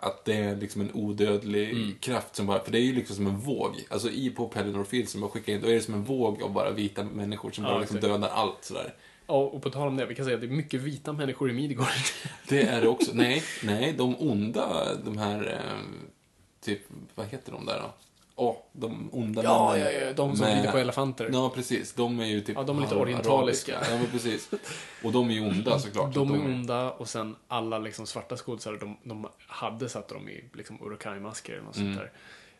Att 0.04 0.24
det 0.24 0.34
är 0.34 0.56
liksom 0.56 0.80
en 0.80 0.90
odödlig 0.94 1.70
Mm. 1.70 1.94
kraft 2.00 2.36
som 2.36 2.46
bara, 2.46 2.60
för 2.64 2.72
det 2.72 2.78
är 2.78 2.82
ju 2.82 2.92
liksom 2.94 3.16
som 3.16 3.26
en 3.26 3.38
våg. 3.38 3.84
Alltså 3.90 4.10
i 4.10 4.30
på 4.30 4.48
Pellinor 4.48 4.84
Field 4.84 5.08
som 5.08 5.22
jag 5.22 5.30
skickar 5.30 5.52
in, 5.52 5.60
då 5.60 5.68
är 5.68 5.74
det 5.74 5.80
som 5.80 5.94
en 5.94 6.04
våg 6.04 6.42
av 6.42 6.52
bara 6.52 6.70
vita 6.70 7.04
människor 7.04 7.50
som 7.50 7.64
Ja, 7.64 7.70
bara 7.70 7.80
liksom 7.80 8.00
dödar 8.00 8.28
allt 8.28 8.64
sådär. 8.64 8.94
och, 9.26 9.54
och 9.54 9.62
på 9.62 9.70
tal 9.70 9.88
om 9.88 9.96
det, 9.96 10.06
vi 10.06 10.14
kan 10.14 10.24
säga 10.24 10.34
att 10.34 10.40
det 10.40 10.46
är 10.46 10.50
mycket 10.50 10.80
vita 10.80 11.12
människor 11.12 11.50
i 11.50 11.52
Midgård. 11.52 11.86
Det 12.48 12.62
är 12.62 12.80
det 12.80 12.88
också. 12.88 13.10
Nej, 13.14 13.42
nej, 13.64 13.94
de 13.98 14.16
onda, 14.18 14.94
de 15.04 15.18
här, 15.18 15.52
eh, 15.52 15.82
typ, 16.64 16.80
vad 17.14 17.26
heter 17.26 17.52
de 17.52 17.66
där 17.66 17.80
då? 17.80 17.92
Åh, 18.42 18.56
de 18.72 19.08
onda 19.12 19.42
Ja, 19.44 19.70
männen. 19.72 19.94
ja, 19.94 20.00
ja, 20.06 20.12
de 20.12 20.36
som 20.36 20.46
med- 20.46 20.56
rider 20.56 20.72
på 20.72 20.78
elefanter. 20.78 21.30
Ja, 21.32 21.52
precis. 21.54 21.92
De 21.94 22.20
är 22.20 22.24
ju 22.26 22.40
typ 22.40 22.56
Ja, 22.56 22.62
de 22.62 22.76
är 22.78 22.80
lite 22.82 22.94
orientaliska. 22.94 23.76
arabiska. 23.76 23.94
Ja, 23.94 23.98
men 24.02 24.10
precis. 24.10 24.50
Och 25.04 25.12
de 25.12 25.28
är 25.30 25.34
ju 25.34 25.40
onda 25.48 25.78
såklart. 25.78 26.14
De 26.14 26.34
är 26.34 26.38
onda 26.44 26.90
och 26.90 27.08
sen 27.08 27.36
alla 27.48 27.78
liksom 27.78 28.06
svarta 28.06 28.36
skådisar, 28.36 28.76
de, 28.80 28.96
de 29.04 29.28
hade 29.46 29.88
satt 29.88 30.08
dem 30.08 30.28
i 30.28 30.44
liksom 30.54 30.78
Urukai-masker 30.82 31.52
eller 31.52 31.64
något 31.64 31.76
Mm. 31.76 31.88
sånt 31.94 32.04
där. 32.04 32.12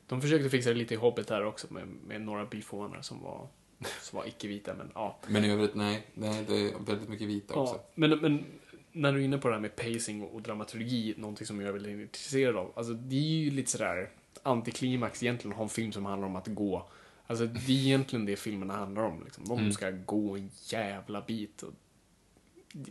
De 0.06 0.20
försökte 0.20 0.50
fixa 0.50 0.68
det 0.70 0.76
lite 0.76 0.94
i 0.94 0.96
Hobbit 0.96 1.30
här 1.30 1.44
också 1.44 1.66
med, 1.70 1.88
med 2.06 2.20
några 2.20 2.44
byfånar 2.44 3.02
som 3.02 3.22
var, 3.22 3.46
som 4.02 4.16
var 4.18 4.26
icke-vita, 4.26 4.74
men 4.74 4.90
ja. 4.94 5.18
Men 5.26 5.44
i 5.44 5.50
övrigt, 5.52 5.74
nej. 5.74 6.06
nej. 6.14 6.44
Det 6.48 6.54
är 6.54 6.72
väldigt 6.86 7.09
mycket 7.09 7.28
vita 7.28 7.54
också. 7.54 7.74
ja 7.74 7.80
men, 7.94 8.10
men 8.18 8.44
när 8.92 9.12
du 9.12 9.20
är 9.20 9.24
inne 9.24 9.38
på 9.38 9.48
det 9.48 9.54
här 9.54 9.60
med 9.60 9.76
pacing 9.76 10.22
och 10.22 10.42
dramaturgi, 10.42 11.14
någonting 11.16 11.46
som 11.46 11.60
jag 11.60 11.68
är 11.68 11.72
väldigt 11.72 11.92
intresserad 12.00 12.56
av. 12.56 12.72
Alltså 12.76 12.92
det 12.92 13.16
är 13.16 13.20
ju 13.20 13.50
lite 13.50 13.70
sådär 13.70 14.10
antiklimax 14.43 15.23
egentligen 15.23 15.52
att 15.52 15.56
ha 15.56 15.62
en 15.64 15.69
film 15.69 15.93
som 15.93 16.06
handlar 16.06 16.28
om 16.28 16.36
att 16.36 16.47
gå. 16.48 16.89
Alltså 17.27 17.47
det 17.47 17.60
är 17.60 17.70
egentligen 17.70 18.27
det 18.27 18.36
filmerna 18.36 18.77
handlar 18.77 19.02
om. 19.02 19.24
Liksom. 19.24 19.44
De 19.44 19.59
Mm. 19.59 19.73
ska 19.73 19.90
gå 19.90 20.36
en 20.36 20.51
jävla 20.64 21.20
bit. 21.20 21.62
Och 21.62 21.73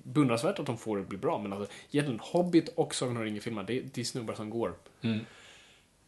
beundransvärt 0.04 0.60
att 0.60 0.66
de 0.66 0.78
får 0.78 0.98
det 0.98 1.04
bli 1.04 1.18
bra, 1.18 1.38
men 1.40 1.54
alltså, 1.54 1.74
egentligen 1.92 2.20
Hobbit 2.20 2.70
och 2.70 2.96
Sagan 2.96 3.18
om 3.18 3.24
ringen-filmer, 3.24 3.64
det, 3.64 3.80
det 3.82 4.02
är 4.02 4.06
snubbar 4.06 4.34
som 4.34 4.50
går. 4.50 4.76
Mm. 5.02 5.20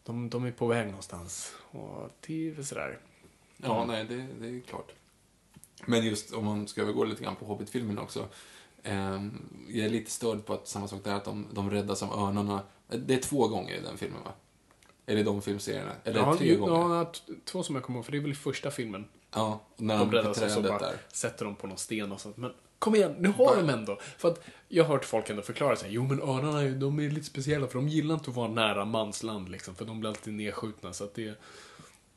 De, 0.03 0.30
de 0.30 0.45
är 0.45 0.52
på 0.52 0.68
väg 0.68 0.86
någonstans. 0.88 1.56
Och 1.72 2.10
det 2.28 2.48
är 2.48 2.52
väl 2.52 2.65
sådär. 2.65 2.99
Ja, 3.57 3.86
nej, 3.86 4.06
det, 4.06 4.28
det 4.41 4.48
är 4.48 4.60
klart. 4.61 4.91
Men 5.86 6.06
just 6.06 6.34
om 6.34 6.45
man 6.45 6.68
ska 6.68 6.82
övergå 6.82 7.03
lite 7.03 7.24
grann 7.24 7.36
på 7.36 7.45
Hobbit-filmen 7.45 7.98
också. 7.99 8.28
ehm, 8.84 9.41
jag 9.70 9.86
är 9.86 9.90
lite 9.90 10.11
störd 10.11 10.45
på 10.45 10.53
att 10.53 10.68
samma 10.68 10.88
sak 10.88 11.03
där, 11.03 11.14
att 11.15 11.26
de, 11.26 11.48
de 11.52 11.70
räddas 11.72 12.03
av 12.03 12.20
örnarna. 12.28 12.61
Det 12.88 13.14
är 13.14 13.20
två 13.22 13.48
gånger 13.48 13.76
i 13.76 13.82
den 13.82 13.98
filmen, 13.98 14.24
va? 14.24 14.32
Eller 15.05 15.23
de 15.23 15.41
filmserierna. 15.41 15.91
Eller 16.03 16.19
ja, 16.19 16.38
tre 16.38 16.47
ju- 16.47 16.57
gånger. 16.57 16.95
Ja, 16.95 17.11
två 17.45 17.63
som 17.63 17.75
jag 17.75 17.84
kommer 17.84 17.97
ihåg, 17.99 18.05
för 18.05 18.11
det 18.11 18.17
är 18.17 18.21
väl 18.21 18.31
i 18.31 18.35
första 18.35 18.71
filmen. 18.71 19.05
Ja, 19.35 19.61
när 19.77 19.97
De 19.97 20.09
de 20.11 20.17
räddas 20.17 20.41
och 20.41 20.51
så 20.51 20.61
bara 20.61 20.80
där. 20.80 20.95
sätter 21.13 21.45
de 21.45 21.55
på 21.55 21.67
någon 21.67 21.77
sten 21.77 22.11
och 22.11 22.21
sånt. 22.21 22.38
Men 22.38 22.51
kom 22.80 22.95
igen, 22.95 23.15
nu 23.19 23.30
har 23.30 23.55
de 23.55 23.69
ändå. 23.69 23.99
För 24.17 24.27
att 24.31 24.43
jag 24.67 24.84
har 24.84 24.93
hört 24.93 25.05
folk 25.05 25.30
ändå 25.30 25.41
förklara 25.41 25.75
sig. 25.75 25.89
Jo 25.93 26.03
men 26.07 26.21
örnarna 26.21 26.61
är- 26.61 26.69
de 26.71 26.99
är 26.99 27.09
lite 27.09 27.25
speciella 27.25 27.67
för 27.67 27.75
de 27.75 27.88
gillar 27.88 28.15
inte 28.15 28.30
att 28.30 28.35
vara 28.35 28.47
nära 28.47 28.85
mansland 28.85 29.49
liksom. 29.49 29.75
För 29.75 29.85
de 29.85 29.99
blir 29.99 30.09
alltid 30.09 30.34
nedskjutna 30.34 30.93
så 30.93 31.03
att 31.03 31.13
det, 31.15 31.39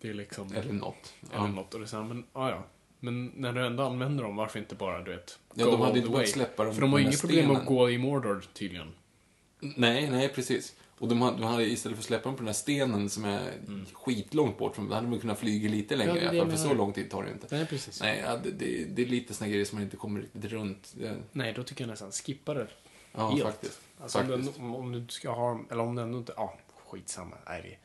det 0.00 0.08
är 0.08 0.14
liksom... 0.14 0.52
Eller 0.54 0.72
något. 0.72 1.14
Eller 1.32 1.34
Ja. 1.44 1.46
något. 1.46 1.74
Och 1.74 1.80
det 1.80 1.86
är 1.86 1.88
så 1.88 1.96
här, 1.96 2.04
men 2.04 2.24
ja, 2.32 2.50
ja. 2.50 2.64
Men 3.00 3.26
när 3.36 3.52
du 3.52 3.66
ändå 3.66 3.82
använder 3.82 4.24
dem, 4.24 4.36
varför 4.36 4.58
inte 4.58 4.74
bara, 4.74 5.02
du 5.02 5.10
vet, 5.10 5.38
Ja, 5.54 5.64
go 5.64 5.70
de 5.70 5.80
hade 5.80 6.00
all 6.00 6.06
the 6.06 6.12
way? 6.12 6.26
släppa 6.26 6.64
dem 6.64 6.74
För 6.74 6.80
de 6.80 6.92
har 6.92 6.98
inget 7.00 7.20
problem 7.20 7.50
att 7.50 7.56
stenen. 7.56 7.76
gå 7.76 7.90
i 7.90 7.98
Mordor 7.98 8.44
tydligen. 8.54 8.92
Nej, 9.60 10.10
nej 10.10 10.28
precis. 10.28 10.74
Och 10.98 11.08
de 11.08 11.22
hade, 11.22 11.36
de 11.36 11.44
hade 11.44 11.64
istället 11.64 11.96
för 11.96 12.02
att 12.02 12.06
släppa 12.06 12.28
dem 12.28 12.34
på 12.34 12.40
den 12.40 12.46
här 12.46 12.54
stenen 12.54 13.10
som 13.10 13.24
är 13.24 13.52
skitlångt 13.92 14.58
bort 14.58 14.76
då 14.76 14.94
hade 14.94 15.08
man 15.08 15.20
kunnat 15.20 15.38
flyga 15.38 15.70
lite 15.70 15.96
längre 15.96 16.12
Mm. 16.12 16.24
Ja, 16.24 16.44
det 16.44 16.50
det 16.50 16.56
för 16.56 16.68
så 16.68 16.74
lång 16.74 16.92
tid 16.92 17.10
tar 17.10 17.22
det 17.24 17.30
inte. 17.30 17.46
Nej, 17.50 17.66
precis. 17.66 18.00
Nej, 18.00 18.22
ja, 18.24 18.36
det, 18.36 18.50
det, 18.50 18.84
det 18.84 19.02
är 19.02 19.06
lite 19.06 19.34
såna 19.34 19.50
grejer 19.50 19.64
som 19.64 19.76
man 19.76 19.84
inte 19.84 19.96
kommer 19.96 20.20
riktigt 20.20 20.44
runt. 20.44 20.94
Nej, 21.32 21.52
då 21.52 21.62
tycker 21.62 21.84
jag 21.84 21.88
nästan 21.88 22.12
skippa 22.12 22.54
det. 22.54 22.66
ja, 23.12 23.30
Helt. 23.30 23.42
faktiskt. 23.42 23.80
Alltså 24.00 24.18
om 24.18 24.26
faktiskt. 24.28 24.56
du, 24.56 24.62
om 24.62 24.92
du 24.92 25.06
ska 25.08 25.30
ha, 25.30 25.60
eller 25.70 25.82
om 25.82 25.94
du 25.94 26.02
ändå 26.02 26.18
inte, 26.18 26.32
ja, 26.36 26.58
skitsamma. 26.86 27.36
Nej, 27.46 27.62
det, 27.62 27.76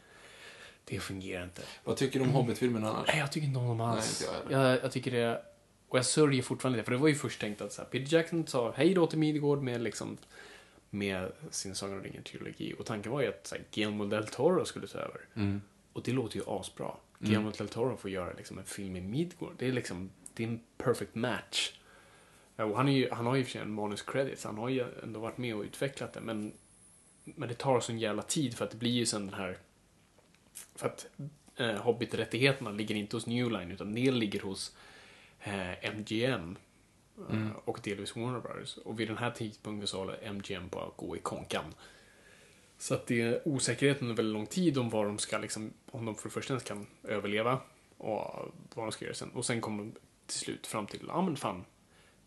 det 0.93 0.99
fungerar 0.99 1.43
inte. 1.43 1.61
Vad 1.83 1.97
tycker 1.97 2.19
du 2.19 2.25
om 2.25 2.31
Hobbit-filmen 2.31 2.85
annars? 2.85 3.07
Nej, 3.07 3.17
jag 3.17 3.31
tycker 3.31 3.47
inte 3.47 3.59
om 3.59 3.67
dem 3.67 3.81
alls. 3.81 4.25
Nej, 4.27 4.39
inte 4.41 4.53
jag 4.53 4.71
jag, 4.71 4.83
jag 4.83 4.91
tycker 4.91 5.11
det, 5.11 5.41
och 5.89 5.97
jag 5.97 6.05
sörjer 6.05 6.41
fortfarande 6.41 6.79
det, 6.79 6.83
för 6.83 6.91
det 6.91 6.97
var 6.97 7.07
ju 7.07 7.15
först 7.15 7.41
tänkt 7.41 7.61
att 7.61 7.73
så 7.73 7.81
här, 7.81 7.89
Peter 7.89 8.13
Jackson 8.17 8.47
sa 8.47 8.73
hej 8.75 8.93
då 8.93 9.07
till 9.07 9.19
Midgård 9.19 9.61
med 9.61 9.81
liksom, 9.81 10.17
med 10.93 11.31
sin 11.51 11.75
Sagan 11.75 11.97
om 11.97 12.03
ringen-trilogi. 12.03 12.73
Och 12.79 12.85
tanken 12.85 13.11
var 13.11 13.21
ju 13.21 13.27
att 13.27 13.47
så 13.47 13.55
här, 13.55 13.63
Guillermo 13.71 14.05
del 14.05 14.27
Toro 14.27 14.65
skulle 14.65 14.87
ta 14.87 14.99
över. 14.99 15.21
Mm. 15.33 15.61
Och 15.93 16.03
det 16.03 16.11
låter 16.11 16.37
ju 16.37 16.43
asbra. 16.47 16.95
Guillermo 17.19 17.51
del 17.51 17.67
Toro 17.67 17.97
får 17.97 18.11
göra 18.11 18.33
liksom 18.33 18.57
en 18.57 18.65
film 18.65 18.95
i 18.95 19.01
Midgård. 19.01 19.53
Det 19.57 19.67
är 19.67 19.71
liksom, 19.71 20.09
det 20.33 20.43
är 20.43 20.47
en 20.47 20.59
perfect 20.77 21.15
match. 21.15 21.73
Och 22.55 22.77
han, 22.77 22.87
är 22.87 22.91
ju, 22.91 23.09
han 23.11 23.25
har 23.25 23.35
ju 23.35 23.43
för 23.43 23.51
sig 23.51 23.61
en 23.61 23.73
manus 23.73 24.01
credit, 24.01 24.39
så 24.39 24.47
han 24.47 24.57
har 24.57 24.69
ju 24.69 24.85
ändå 25.03 25.19
varit 25.19 25.37
med 25.37 25.55
och 25.55 25.63
utvecklat 25.63 26.13
det. 26.13 26.21
Men, 26.21 26.53
men 27.23 27.49
det 27.49 27.55
tar 27.55 27.79
sån 27.79 27.99
jävla 27.99 28.21
tid 28.21 28.57
för 28.57 28.65
att 28.65 28.71
det 28.71 28.77
blir 28.77 28.91
ju 28.91 29.05
sen 29.05 29.25
den 29.25 29.35
här... 29.35 29.57
För 30.75 30.87
att 30.87 31.07
eh, 31.55 31.75
Hobbit-rättigheterna 31.75 32.71
ligger 32.71 32.95
inte 32.95 33.15
hos 33.15 33.27
New 33.27 33.51
Line 33.51 33.71
utan 33.71 33.95
det 33.95 34.11
ligger 34.11 34.39
hos 34.39 34.75
eh, 35.39 35.95
MGM. 35.95 36.57
Eh, 37.31 37.49
Och 37.65 37.79
delvis 37.83 38.15
Warner 38.15 38.39
Brothers. 38.39 38.77
Och 38.77 38.99
vid 38.99 39.07
den 39.07 39.17
här 39.17 39.31
tidpunkten 39.31 39.87
så 39.87 39.97
håller 39.97 40.31
MGM 40.33 40.69
på 40.69 40.79
att 40.79 40.97
gå 40.97 41.17
i 41.17 41.19
konkan. 41.19 41.65
Så 42.77 42.93
att 42.93 43.07
det 43.07 43.21
är 43.21 43.47
osäkerheten 43.47 44.03
under 44.03 44.15
väldigt 44.15 44.33
lång 44.33 44.45
tid 44.45 44.77
om 44.77 44.89
vad 44.89 45.05
de 45.05 45.17
ska 45.17 45.37
liksom, 45.37 45.73
om 45.91 46.05
de 46.05 46.15
för 46.15 46.23
det 46.29 46.33
första 46.33 46.53
ens 46.53 46.63
kan 46.63 46.87
överleva 47.03 47.59
och 47.97 48.53
vad 48.75 48.85
de 48.85 48.91
ska 48.91 49.05
göra 49.05 49.15
sen. 49.15 49.29
Och 49.29 49.45
sen 49.45 49.61
kommer 49.61 49.83
de 49.83 49.91
till 50.25 50.39
slut 50.39 50.67
fram 50.67 50.87
till, 50.87 51.05
ja 51.07 51.21
men 51.21 51.35
fan, 51.37 51.65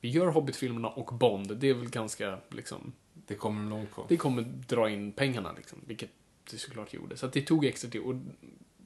vi 0.01 0.09
gör 0.11 0.27
Hobbit-filmerna 0.27 0.89
och 0.89 1.15
Bond, 1.15 1.57
det 1.57 1.69
är 1.69 1.75
väl 1.75 1.91
ganska 1.91 2.39
liksom, 2.51 2.93
Det 3.15 3.35
kommer 3.35 3.71
långt 3.71 3.91
på. 3.91 4.07
det 4.09 4.17
kommer 4.17 4.43
dra 4.43 4.91
in 4.91 5.13
pengarna 5.13 5.53
liksom, 5.53 5.79
vilket 5.87 6.11
det 6.51 6.59
såklart 6.59 6.95
gjorde. 6.95 7.17
Så 7.17 7.27
att 7.27 7.33
det 7.33 7.43
tog 7.43 7.65
extra 7.65 7.91
tid 7.91 8.01
och 8.01 8.15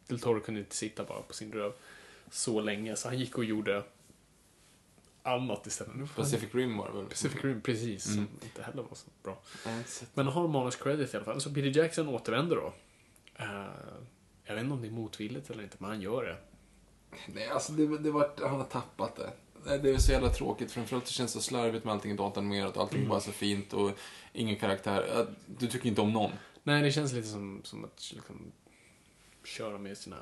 Del 0.06 0.20
Toro 0.20 0.40
kunde 0.40 0.60
inte 0.60 0.76
sitta 0.76 1.04
bara 1.04 1.22
på 1.22 1.34
sin 1.34 1.52
röv 1.52 1.72
så 2.30 2.60
länge, 2.60 2.96
så 2.96 3.08
han 3.08 3.18
gick 3.18 3.38
och 3.38 3.44
gjorde 3.44 3.82
annat 5.28 5.66
istället. 5.66 5.92
Han- 5.96 6.08
Pacific 6.16 6.54
Rim 6.54 6.76
var 6.76 6.88
det 6.88 6.94
väl? 6.96 7.06
Pacific 7.06 7.44
Rim, 7.44 7.60
precis, 7.60 8.06
Mm. 8.06 8.16
som 8.26 8.34
inte 8.46 8.62
heller 8.62 8.82
var 8.82 8.94
så 8.94 9.06
bra. 9.22 9.38
Men 10.14 10.26
har 10.26 10.48
manus 10.48 10.76
credit 10.76 11.14
i 11.14 11.16
alla 11.16 11.24
fall. 11.24 11.40
Så 11.40 11.50
Peter 11.54 11.78
Jackson 11.80 12.08
återvänder 12.08 12.56
då. 12.56 12.72
Eh, 13.34 13.66
jag 14.44 14.54
vet 14.54 14.62
inte 14.64 14.74
om 14.74 14.82
det 14.82 14.88
är 14.88 14.92
motvilligt 14.92 15.50
eller 15.50 15.62
inte, 15.62 15.76
men 15.80 15.90
han 15.90 16.00
gör 16.00 16.24
det. 16.24 16.36
Nej, 17.26 17.48
alltså 17.48 17.72
det, 17.72 17.98
det 17.98 18.10
var, 18.10 18.30
han 18.48 18.56
har 18.60 18.64
tappat 18.64 19.16
det. 19.16 19.32
Det 19.78 19.90
är 19.90 19.98
så 19.98 20.12
jävla 20.12 20.28
tråkigt, 20.32 20.72
framförallt 20.72 21.04
det 21.04 21.10
känns 21.12 21.32
så 21.32 21.40
slarvigt 21.40 21.84
med 21.84 21.94
allting 21.94 22.16
datanimerat 22.16 22.76
och 22.76 22.82
allting 22.82 23.02
är 23.04 23.08
bara 23.08 23.20
så 23.20 23.32
fint 23.32 23.72
och 23.72 23.90
ingen 24.32 24.56
karaktär. 24.56 25.26
Du 25.46 25.66
tycker 25.66 25.88
inte 25.88 26.00
om 26.00 26.12
någon. 26.12 26.30
Nej, 26.62 26.82
det 26.82 26.92
känns 26.92 27.12
lite 27.12 27.28
som, 27.28 27.60
som 27.64 27.84
att 27.84 28.12
liksom, 28.14 28.52
köra 29.44 29.78
med 29.78 29.98
sina 29.98 30.16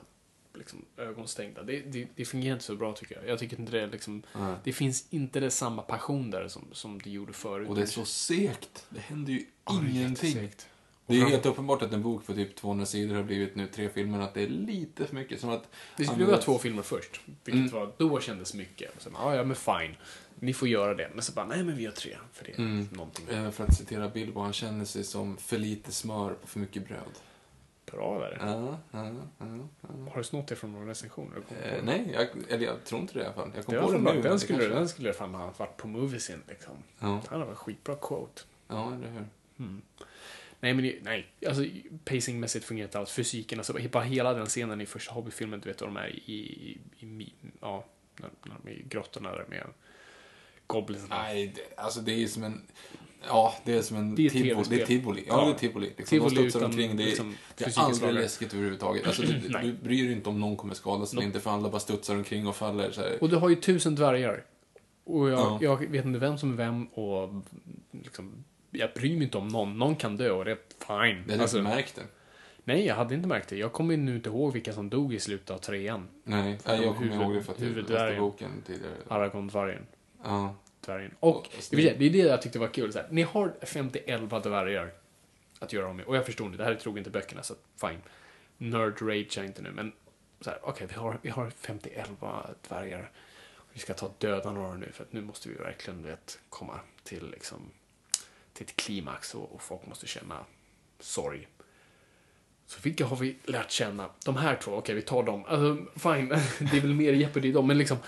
liksom, 0.56 0.84
ögon 0.96 1.28
stängda. 1.28 1.62
Det, 1.62 1.80
det, 1.80 2.08
det 2.16 2.24
fungerar 2.24 2.52
inte 2.54 2.64
så 2.64 2.76
bra 2.76 2.92
tycker 2.92 3.16
jag. 3.16 3.28
Jag 3.28 3.38
tycker 3.38 3.60
inte 3.60 3.72
det 3.72 3.80
är 3.82 3.86
liksom, 3.86 4.22
det 4.64 4.72
finns 4.72 5.06
inte 5.10 5.40
det 5.40 5.50
samma 5.50 5.82
passion 5.82 6.30
där 6.30 6.48
som, 6.48 6.68
som 6.72 7.00
det 7.02 7.10
gjorde 7.10 7.32
förut. 7.32 7.68
Och 7.68 7.74
det 7.76 7.82
är 7.82 7.86
så 7.86 8.04
segt. 8.04 8.86
Det 8.88 9.00
händer 9.00 9.32
ju 9.32 9.46
Ja, 9.64 9.72
det 9.72 9.78
är 9.78 9.90
ingenting. 9.90 10.28
jättesegt. 10.30 10.68
Det 11.08 11.20
är 11.20 11.26
helt 11.26 11.46
uppenbart 11.46 11.82
att 11.82 11.92
en 11.92 12.02
bok 12.02 12.26
på 12.26 12.34
typ 12.34 12.54
200 12.56 12.86
sidor 12.86 13.14
har 13.16 13.22
blivit 13.22 13.54
nu 13.54 13.66
tre 13.66 13.88
filmer, 13.88 14.20
att 14.20 14.34
det 14.34 14.42
är 14.42 14.48
lite 14.48 15.06
för 15.06 15.14
mycket. 15.14 15.40
Som 15.40 15.50
att 15.50 15.68
Det 15.96 16.04
skulle 16.04 16.22
han- 16.24 16.30
vara 16.32 16.42
två 16.42 16.58
filmer 16.58 16.82
först, 16.82 17.20
vilket 17.44 17.54
Mm. 17.54 17.68
var, 17.70 17.92
då 17.98 18.20
kändes 18.20 18.54
mycket. 18.54 18.96
Och 18.96 19.02
sen, 19.02 19.12
ja, 19.18 19.34
ja, 19.36 19.44
men 19.44 19.56
fine. 19.56 19.96
Ni 20.40 20.52
får 20.54 20.68
göra 20.68 20.94
det. 20.94 21.10
Men 21.14 21.22
så 21.22 21.32
bara, 21.32 21.46
nej 21.46 21.64
men 21.64 21.76
vi 21.76 21.82
gör 21.82 21.90
tre. 21.90 22.16
För 22.32 22.44
det 22.44 22.50
är 22.52 22.58
Mm. 22.58 22.88
någonting 22.92 23.28
Eh, 23.28 23.50
För 23.50 23.64
att 23.64 23.74
citera 23.76 24.08
Bilbo, 24.08 24.40
han 24.40 24.52
känner 24.52 24.84
sig 24.84 25.04
som 25.04 25.36
för 25.36 25.58
lite 25.58 25.92
smör 25.92 26.34
på 26.34 26.46
för 26.46 26.58
mycket 26.60 26.88
bröd. 26.88 27.12
Bra 27.92 28.18
där. 28.18 28.38
Ja, 28.40 28.78
ja, 28.90 29.06
ja. 29.38 29.46
Har 30.10 30.16
du 30.16 30.24
snott 30.24 30.46
det 30.48 30.56
från 30.56 30.72
någon 30.72 30.86
recension? 30.86 31.32
Har 31.50 31.56
Eh, 31.56 31.82
nej, 31.84 32.10
jag, 32.12 32.28
eller 32.52 32.66
jag 32.66 32.84
tror 32.84 33.00
inte 33.00 33.14
det 33.14 33.20
i 33.20 33.24
alla 33.24 33.34
fall. 33.34 33.52
Jag 33.56 33.64
kom 33.64 33.74
Det 33.74 33.80
på 33.80 33.92
det 33.92 33.98
nu. 34.14 34.22
Den 34.22 34.40
skulle, 34.40 34.58
kanske- 34.58 34.74
den 34.78 34.88
skulle 34.88 35.12
fan 35.12 35.34
ha 35.34 35.52
varit 35.56 35.76
på 35.76 35.88
Moviesin 35.88 36.42
liksom. 36.48 36.74
Ja, 36.98 37.20
Det 37.24 37.30
hade 37.30 37.44
varit 37.44 37.58
skitbra 37.58 37.94
quote. 37.96 38.42
ja, 38.68 38.94
eller 38.94 39.08
hur. 39.10 39.24
Nej, 40.60 40.74
men 40.74 40.92
nej. 41.02 41.26
Alltså, 41.46 41.64
pacingmässigt 42.04 42.64
fungerar 42.64 42.86
inte 42.88 42.98
alls. 42.98 43.12
Fysiken, 43.12 43.58
alltså 43.58 43.78
bara 43.92 44.02
hela 44.04 44.34
den 44.34 44.46
scenen 44.46 44.80
i 44.80 44.86
första 44.86 45.12
Hobbit-filmen, 45.14 45.60
du 45.60 45.68
vet 45.68 45.80
vad 45.80 45.90
de 45.90 45.96
är 45.96 46.08
i, 46.08 46.32
i, 46.98 47.06
i, 47.06 47.32
ja, 47.60 47.84
när, 48.16 48.30
när 48.46 48.56
de 48.62 48.70
är 48.70 48.74
i 48.74 48.82
grottorna 48.88 49.32
där 49.32 49.44
med 49.48 49.66
goblinsarna. 50.66 51.22
Nej, 51.22 51.52
det, 51.56 51.82
alltså 51.82 52.00
det 52.00 52.12
är 52.12 52.16
ju 52.18 52.28
som 52.28 52.44
en... 52.44 52.62
Ja, 53.28 53.54
det 53.64 53.72
är 53.78 53.82
som 53.82 53.96
en 53.96 54.14
Det 54.14 54.26
är 54.26 54.30
tivoli. 54.30 54.64
Det 54.70 54.82
är 54.82 54.86
tivoli. 54.86 55.24
Ja, 55.26 55.44
det 55.44 55.50
är 55.50 55.54
tivoli. 55.54 55.86
Liksom, 55.86 56.04
Tivoli 56.04 56.34
de 56.34 56.50
studsar 56.50 56.64
omkring. 56.66 56.96
Det 56.96 57.02
är, 57.02 57.06
liksom, 57.06 57.34
det 57.56 57.64
är 57.64 57.80
aldrig 57.80 58.14
läskigt 58.14 58.54
överhuvudtaget. 58.54 59.06
Alltså, 59.06 59.22
du, 59.22 59.38
du 59.62 59.72
bryr 59.72 60.04
dig 60.04 60.12
inte 60.12 60.28
om 60.28 60.40
någon 60.40 60.56
kommer 60.56 60.74
skadas 60.74 61.12
eller 61.12 61.22
Nope. 61.22 61.26
inte, 61.26 61.40
för 61.40 61.50
alla 61.50 61.68
bara 61.70 61.80
studsar 61.80 62.14
omkring 62.14 62.46
och 62.46 62.56
faller. 62.56 62.90
Så 62.90 63.00
här. 63.00 63.16
Och 63.20 63.28
du 63.28 63.36
har 63.36 63.48
ju 63.48 63.56
tusen 63.56 63.94
dvärgar. 63.94 64.44
Och 65.04 65.28
jag, 65.30 65.38
Ja. 65.38 65.58
jag 65.60 65.86
vet 65.90 66.04
inte 66.04 66.18
vem 66.18 66.38
som 66.38 66.52
är 66.52 66.56
vem 66.56 66.86
och 66.86 67.30
liksom, 68.02 68.44
jag 68.70 68.90
bryr 68.94 69.14
mig 69.14 69.22
inte 69.24 69.38
om 69.38 69.48
någon. 69.48 69.78
Någon 69.78 69.96
kan 69.96 70.16
dö 70.16 70.30
och 70.30 70.44
det 70.44 70.50
är 70.50 70.56
fine. 70.86 71.24
Jag 71.28 71.34
har 71.34 71.42
Alltså, 71.42 71.58
inte 71.58 71.70
märkt 71.70 71.94
det. 71.96 72.02
nej, 72.64 72.86
jag 72.86 72.94
hade 72.94 73.14
inte 73.14 73.28
märkt 73.28 73.48
det. 73.48 73.56
Jag 73.56 73.72
kommer 73.72 73.96
nu 73.96 74.16
inte 74.16 74.28
ihåg 74.28 74.52
vilka 74.52 74.72
som 74.72 74.90
dog 74.90 75.14
i 75.14 75.20
slutet 75.20 75.50
av 75.50 75.58
trean. 75.58 76.08
Nej, 76.24 76.58
jag 76.64 76.96
kommer 76.96 77.14
ihåg 77.22 77.34
det 77.34 77.42
för 77.42 77.52
att 77.52 77.60
jag 77.60 77.76
läste 77.76 78.16
boken 78.18 78.50
tidigare. 78.66 78.92
Aragorn-dvärgen. 79.08 79.86
Ja. 80.24 80.54
Dvärgen. 80.86 81.14
Och, 81.20 81.36
Och 81.36 81.46
det 81.70 81.88
är 81.88 82.10
det 82.10 82.18
jag 82.18 82.42
tyckte 82.42 82.58
var 82.58 82.68
kul. 82.68 82.92
Så 82.92 82.98
här, 82.98 83.08
ni 83.10 83.22
har 83.22 83.54
50-11 83.60 84.42
dvärgar 84.42 84.92
att 85.58 85.72
göra 85.72 85.88
om 85.88 85.96
med. 85.96 86.06
Och 86.06 86.16
jag 86.16 86.26
förstår 86.26 86.46
inte, 86.46 86.58
det 86.58 86.64
här 86.64 86.72
är 86.72 86.98
inte 86.98 87.10
böckerna, 87.10 87.42
så 87.42 87.54
fine. 87.80 88.00
Nerd 88.58 89.02
rage 89.02 89.38
inte 89.38 89.62
nu, 89.62 89.70
men 89.70 89.92
så 90.40 90.50
här, 90.50 90.58
okej, 90.62 90.86
vi, 90.86 90.94
har, 90.94 91.18
vi 91.22 91.30
har 91.30 91.50
50-11 91.50 92.54
dvärgar. 92.68 93.10
Vi 93.72 93.80
ska 93.80 93.94
ta 93.94 94.10
döda 94.18 94.52
några 94.52 94.74
nu, 94.74 94.92
för 94.92 95.04
att 95.04 95.12
nu 95.12 95.20
måste 95.20 95.48
vi 95.48 95.54
verkligen 95.54 96.02
vet, 96.02 96.38
komma 96.48 96.80
till, 97.02 97.30
liksom, 97.30 97.70
till 98.52 98.66
ett 98.66 98.76
klimax 98.76 99.34
och, 99.34 99.54
och 99.54 99.62
folk 99.62 99.86
måste 99.86 100.06
känna 100.06 100.44
sorg. 101.00 101.48
Så 102.66 102.80
vilka 102.82 103.06
har 103.06 103.16
vi 103.16 103.36
lärt 103.44 103.70
känna? 103.70 104.10
De 104.24 104.36
här 104.36 104.56
två, 104.56 104.72
okej 104.72 104.94
vi 104.94 105.02
tar 105.02 105.22
dem. 105.22 105.44
Alltså, 105.44 105.86
fine, 105.98 106.28
det 106.70 106.76
är 106.76 106.80
väl 106.80 106.94
mer 106.94 107.12
Jeopardy 107.12 107.52
dem, 107.52 107.66
men 107.66 107.78
liksom 107.78 107.98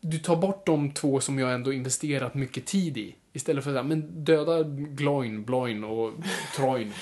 du 0.00 0.18
tar 0.18 0.36
bort 0.36 0.66
de 0.66 0.90
två 0.90 1.20
som 1.20 1.38
jag 1.38 1.54
ändå 1.54 1.72
investerat 1.72 2.34
mycket 2.34 2.66
tid 2.66 2.98
i. 2.98 3.14
Istället 3.32 3.64
för 3.64 3.74
att 3.74 3.86
men 3.86 4.24
döda 4.24 4.62
Gloin, 4.62 5.44
Bloin 5.44 5.84
och 5.84 6.12
Troin. 6.56 6.92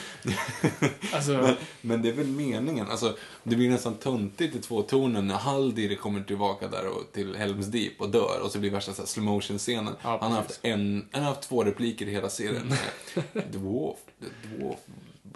Alltså, 1.14 1.56
Men 1.80 2.02
det 2.02 2.08
är 2.08 2.12
väl 2.12 2.26
meningen. 2.26 2.86
Alltså, 2.90 3.16
det 3.42 3.56
blir 3.56 3.70
nästan 3.70 3.94
töntigt 3.94 4.56
i 4.56 4.58
två 4.58 4.82
tonen 4.82 5.26
när 5.26 5.34
Haldir 5.34 5.94
kommer 5.94 6.22
tillbaka 6.22 6.68
där 6.68 6.86
och, 6.86 7.12
till 7.12 7.36
Helms 7.36 7.66
Deep 7.66 8.00
och 8.00 8.08
dör 8.10 8.40
och 8.44 8.50
så 8.50 8.58
blir 8.58 8.70
det 8.70 8.76
värsta 8.76 8.92
slow 8.92 9.24
motion 9.24 9.58
scenen 9.58 9.94
Ja, 10.02 10.18
han, 10.20 10.30
har 10.30 10.38
haft 10.38 10.60
en, 10.62 11.08
han 11.12 11.22
har 11.22 11.28
haft 11.28 11.48
två 11.48 11.64
repliker 11.64 12.06
i 12.06 12.10
hela 12.10 12.28
serien. 12.28 12.72
dwarf, 13.32 13.96
the 14.20 14.56
dwarf 14.56 14.78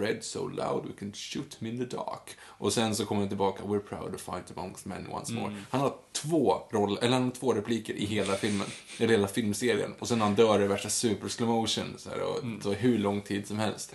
bred 0.02 0.24
so 0.24 0.48
loud 0.48 0.86
we 0.86 0.92
can 0.98 1.12
shoot 1.12 1.54
him 1.60 1.68
in 1.68 1.78
the 1.88 1.96
dark. 1.96 2.36
Och 2.42 2.72
sen 2.72 2.94
så 2.96 3.06
kommer 3.06 3.20
han 3.20 3.28
tillbaka, 3.28 3.62
we're 3.62 3.78
proud 3.80 4.12
to 4.12 4.18
fight 4.18 4.58
amongst 4.58 4.86
men 4.86 5.06
once 5.10 5.32
more. 5.32 5.56
Han 5.70 5.80
har 5.80 5.94
två 6.12 6.62
roller, 6.70 7.02
eller 7.04 7.12
han 7.12 7.22
har 7.24 7.30
två 7.30 7.52
repliker 7.54 7.94
i 7.94 8.04
hela 8.06 8.34
filmen, 8.36 8.66
i 8.98 9.06
hela 9.06 9.28
filmserien. 9.28 9.94
Och 9.98 10.08
sen 10.08 10.18
när 10.18 10.26
han 10.26 10.34
dör 10.34 10.58
det 10.58 10.66
värsta 10.66 10.88
super 10.88 11.28
slow 11.28 11.48
motion, 11.48 11.94
så 11.98 12.10
här, 12.10 12.20
och 12.20 12.38
så 12.62 12.72
hur 12.72 12.98
lång 12.98 13.20
tid 13.20 13.46
som 13.48 13.58
helst. 13.58 13.94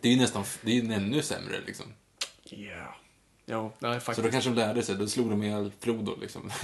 Det 0.00 0.08
är 0.08 0.12
ju 0.12 0.18
nästan, 0.18 0.44
det 0.62 0.70
är 0.70 0.82
ju 0.82 0.92
ännu 0.92 1.22
sämre 1.22 1.60
liksom. 1.66 1.86
yeah. 2.50 2.94
Ja, 3.46 3.72
nej, 3.78 3.94
Så 3.94 4.00
faktiskt. 4.00 4.24
då 4.24 4.30
kanske 4.30 4.50
de 4.50 4.56
lärde 4.56 4.82
sig, 4.82 4.94
då 4.96 5.06
slog 5.06 5.30
de 5.30 5.42
ihjäl 5.42 5.72
Frodo 5.80 6.16
liksom. 6.20 6.50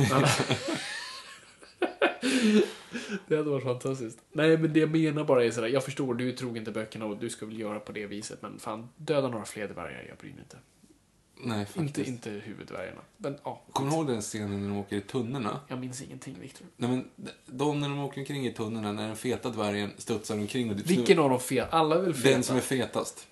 Det 3.29 3.37
hade 3.37 3.51
varit 3.51 3.65
fantastiskt. 3.65 4.19
Nej, 4.33 4.59
men 4.59 4.73
det 4.73 4.81
jag 4.81 4.91
menar 4.91 5.25
bara 5.25 5.45
är 5.45 5.51
sådär, 5.51 5.69
jag 5.69 5.85
förstår, 5.85 6.15
du 6.15 6.29
är 6.29 6.33
trogen 6.33 6.65
till 6.65 6.75
böckerna 6.75 7.07
och 7.07 7.17
du 7.17 7.31
ska 7.31 7.47
väl 7.47 7.61
göra 7.61 7.81
på 7.81 7.93
det 7.93 8.07
viset, 8.07 8.43
men 8.43 8.59
fan, 8.59 8.89
döda 8.97 9.29
några 9.29 9.45
fler 9.45 9.69
dvärgar, 9.69 10.05
jag 10.09 10.19
bryr 10.19 10.31
mig 10.31 10.41
inte. 10.41 10.57
Nej, 11.41 11.67
faktiskt. 11.67 11.99
Inte, 11.99 12.11
inte 12.11 12.31
huvuddvärgarna. 12.31 13.01
Men 13.17 13.39
ja, 13.45 13.63
Kommer 13.73 13.91
du 13.91 13.97
ihåg 13.97 14.07
den 14.07 14.21
scenen 14.21 14.63
när 14.63 14.69
de 14.69 14.79
åker 14.79 14.97
i 14.97 15.01
tunnorna? 15.01 15.61
jag 15.69 15.79
minns 15.79 16.03
ingenting, 16.03 16.37
Viktor. 16.41 16.67
Nej, 16.77 16.91
men 16.91 17.05
de 17.47 17.81
när 17.81 17.89
de 17.89 17.99
åker 17.99 18.21
omkring 18.21 18.47
i 18.47 18.53
tunnorna, 18.53 18.93
när 18.93 19.07
den 19.07 19.17
feta 19.17 19.51
dvärgen 19.51 19.91
studsar 19.97 20.35
omkring 20.35 20.71
och 20.71 20.77
typ 20.77 20.87
Vilken 20.87 21.19
av 21.19 21.31
de 21.31 21.41
fet? 21.41 21.69
Alla 21.71 21.97
är 21.97 22.01
väl 22.01 22.15
feta? 22.15 22.31
Den 22.35 22.43
som 22.43 22.57
är 22.57 22.61
fetast. 22.61 23.27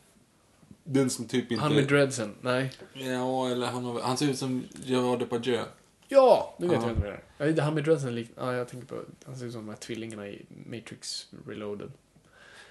Den 0.85 1.11
som 1.11 1.25
typ 1.25 1.53
inte... 1.53 1.63
Han 1.63 1.75
med 1.75 1.89
dreadsen? 1.89 2.35
Nej. 2.41 2.73
Ja, 2.93 3.49
eller 3.49 3.67
han, 3.67 3.85
har, 3.85 4.01
han 4.01 4.17
ser 4.17 4.31
ut 4.31 4.39
som 4.39 4.65
Gerard 4.85 5.19
Depardieu. 5.19 5.65
Ja! 6.09 6.55
Nu 6.59 6.67
vet 6.69 6.77
Ja. 6.77 6.83
jag 6.89 6.97
inte 6.97 7.07
det 7.07 7.13
är. 7.13 7.23
Ja, 7.47 7.53
det- 7.53 7.63
Han 7.63 7.75
med 7.75 7.85
dreadsen 7.85 8.15
lik... 8.15 8.31
Ja, 8.37 8.55
jag 8.55 8.69
tänker 8.69 8.87
på... 8.87 9.03
Han 9.27 9.37
ser 9.37 9.47
ut 9.47 9.53
som 9.53 9.61
de 9.67 9.69
här 9.69 9.77
tvillingarna 9.77 10.29
i 10.29 10.47
Matrix 10.67 11.27
Reloaded. 11.47 11.93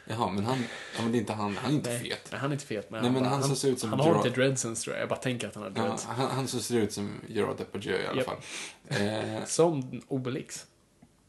Jaha, 0.08 0.32
men 0.32 0.46
han, 0.46 0.58
ja, 0.96 1.02
men 1.04 1.12
det 1.12 1.18
är 1.18 1.20
inte 1.20 1.34
han. 1.34 1.58
Han 1.58 1.72
är 1.72 1.76
inte 1.76 1.90
Nej, 1.90 2.00
fet. 2.00 2.28
Nej, 2.32 2.40
han 2.42 2.50
är 2.52 2.54
inte 2.56 2.66
fet. 2.66 2.90
Men 2.92 3.02
Nej, 3.02 3.12
men 3.12 3.22
bara- 3.24 3.30
han 3.30 3.44
som 3.44 3.56
ser 3.56 3.70
ut 3.70 3.80
som 3.80 3.90
Han 3.90 4.00
har 4.00 4.16
inte 4.16 4.30
dreadsens 4.30 4.82
tror 4.84 4.96
jag. 4.96 5.02
Jag 5.02 5.10
bara 5.10 5.20
tänker 5.20 5.48
att 5.48 5.56
han 5.56 5.64
har 5.64 5.72
Ja, 5.76 5.82
dreads. 5.84 6.06
han, 6.06 6.30
han 6.32 6.48
som 6.48 6.60
ser 6.60 6.78
ut 6.78 6.94
som 6.94 7.12
Gerard 7.28 7.58
Depardieu 7.58 7.94
i 8.02 8.08
alla 8.08 8.18
Japp. 8.18 8.26
fall. 8.26 8.38
Eh, 9.08 9.44
Som 9.46 10.02
Obelix. 10.08 10.66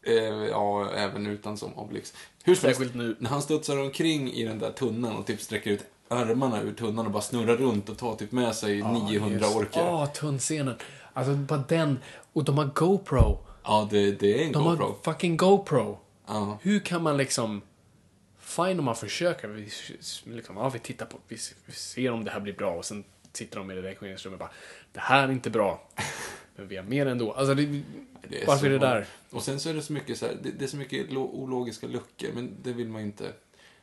eh, 0.03 0.15
ja, 0.25 0.91
även 0.91 1.27
utan 1.27 1.57
som 1.57 1.75
Obelix. 1.79 2.15
Hur 2.45 2.55
som 2.55 2.67
helst, 2.67 2.95
nu. 2.95 3.17
när 3.19 3.31
han 3.31 3.43
studsar 3.43 3.79
omkring 3.81 4.33
i 4.33 4.45
den 4.45 4.59
där 4.59 4.73
tunnan 4.73 5.17
och 5.17 5.27
typ 5.27 5.41
sträcker 5.41 5.71
ut 5.71 5.85
armarna 6.09 6.63
ur 6.63 6.73
tunnan 6.75 7.07
och 7.07 7.13
bara 7.13 7.23
snurrar 7.23 7.57
runt 7.57 7.89
och 7.89 7.99
tar 7.99 8.15
typ 8.17 8.33
med 8.33 8.55
sig 8.55 8.83
900 8.83 9.47
orker. 9.49 9.81
Ja, 9.81 10.07
tunnscenen. 10.07 10.75
Alltså 11.17 11.35
bara 11.35 11.65
den. 11.69 11.99
Och 12.33 12.45
de 12.45 12.59
har 12.59 12.65
GoPro. 12.75 13.39
Ja, 13.65 13.89
det, 13.91 14.13
det 14.13 14.43
är 14.43 14.47
en 14.47 14.53
De 14.53 14.65
GoPro. 14.65 14.85
har 14.87 15.13
fucking 15.13 15.37
GoPro. 15.37 15.99
Ja. 16.27 16.59
Hur 16.63 16.81
kan 16.81 17.03
man 17.03 17.17
liksom... 17.17 17.63
Fine 18.39 18.79
om 18.79 18.85
man 18.85 18.97
försöker. 18.97 19.49
Vi, 19.49 19.69
liksom, 20.25 20.57
ja, 20.57 20.69
vi 20.69 20.79
tittar 20.79 21.07
på... 21.07 21.17
Vi, 21.29 21.37
vi 21.67 21.73
ser 21.73 22.11
om 22.13 22.25
det 22.25 22.31
här 22.31 22.41
blir 22.41 22.53
bra 22.53 22.71
och 22.75 22.85
sen 22.85 23.05
sitter 23.33 23.59
de 23.59 23.71
i 23.71 23.75
redaktionsrummet 23.75 24.41
och 24.41 24.47
bara 24.47 24.51
Det 24.93 25.01
här 25.01 25.29
är 25.29 25.33
inte 25.33 25.51
bra. 25.51 25.89
Men 26.57 26.69
vi 26.69 26.77
har 26.77 26.85
mer 26.85 27.07
ändå. 27.07 27.33
Alltså, 27.33 27.55
det, 27.55 27.83
Det 28.29 28.43
är 28.43 28.47
varför 28.47 28.61
så 28.61 28.67
är 28.67 28.71
det 28.71 28.79
där? 28.79 29.07
Och 29.31 29.43
sen 29.43 29.61
så 29.61 29.69
är 29.69 29.75
det 29.75 29.83
så 29.83 29.93
mycket 29.93 30.19
så 30.19 30.27
här, 30.27 30.37
det, 30.43 30.51
det 30.51 30.65
är 30.65 30.69
så 30.69 30.77
mycket 30.77 31.13
lo- 31.13 31.31
ologiska 31.33 31.87
luckor, 31.87 32.29
men 32.35 32.51
det 32.63 32.73
vill 32.73 32.89
man 32.89 33.01
ju 33.01 33.07
inte... 33.07 33.33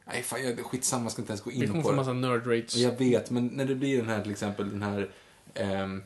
Nej, 0.06 0.24
fan, 0.24 0.44
jag, 0.44 0.60
skitsamma, 0.66 1.04
jag 1.06 1.12
ska 1.12 1.22
inte 1.22 1.32
ens 1.32 1.42
gå 1.42 1.52
in 1.52 1.62
kommer 1.68 1.74
på 1.76 1.82
få 1.82 1.90
det. 1.92 1.96
massa 1.96 2.14
nerd. 2.14 2.48
Och 2.48 2.56
Jag 2.76 2.98
vet, 2.98 3.30
men 3.32 3.48
när 3.48 3.66
det 3.66 3.76
blir 3.76 3.98
den 3.98 4.10
här 4.10 4.22
till 4.22 4.32
exempel, 4.32 4.70
den 4.70 4.84
här... 4.84 5.10
ehm, 5.54 6.04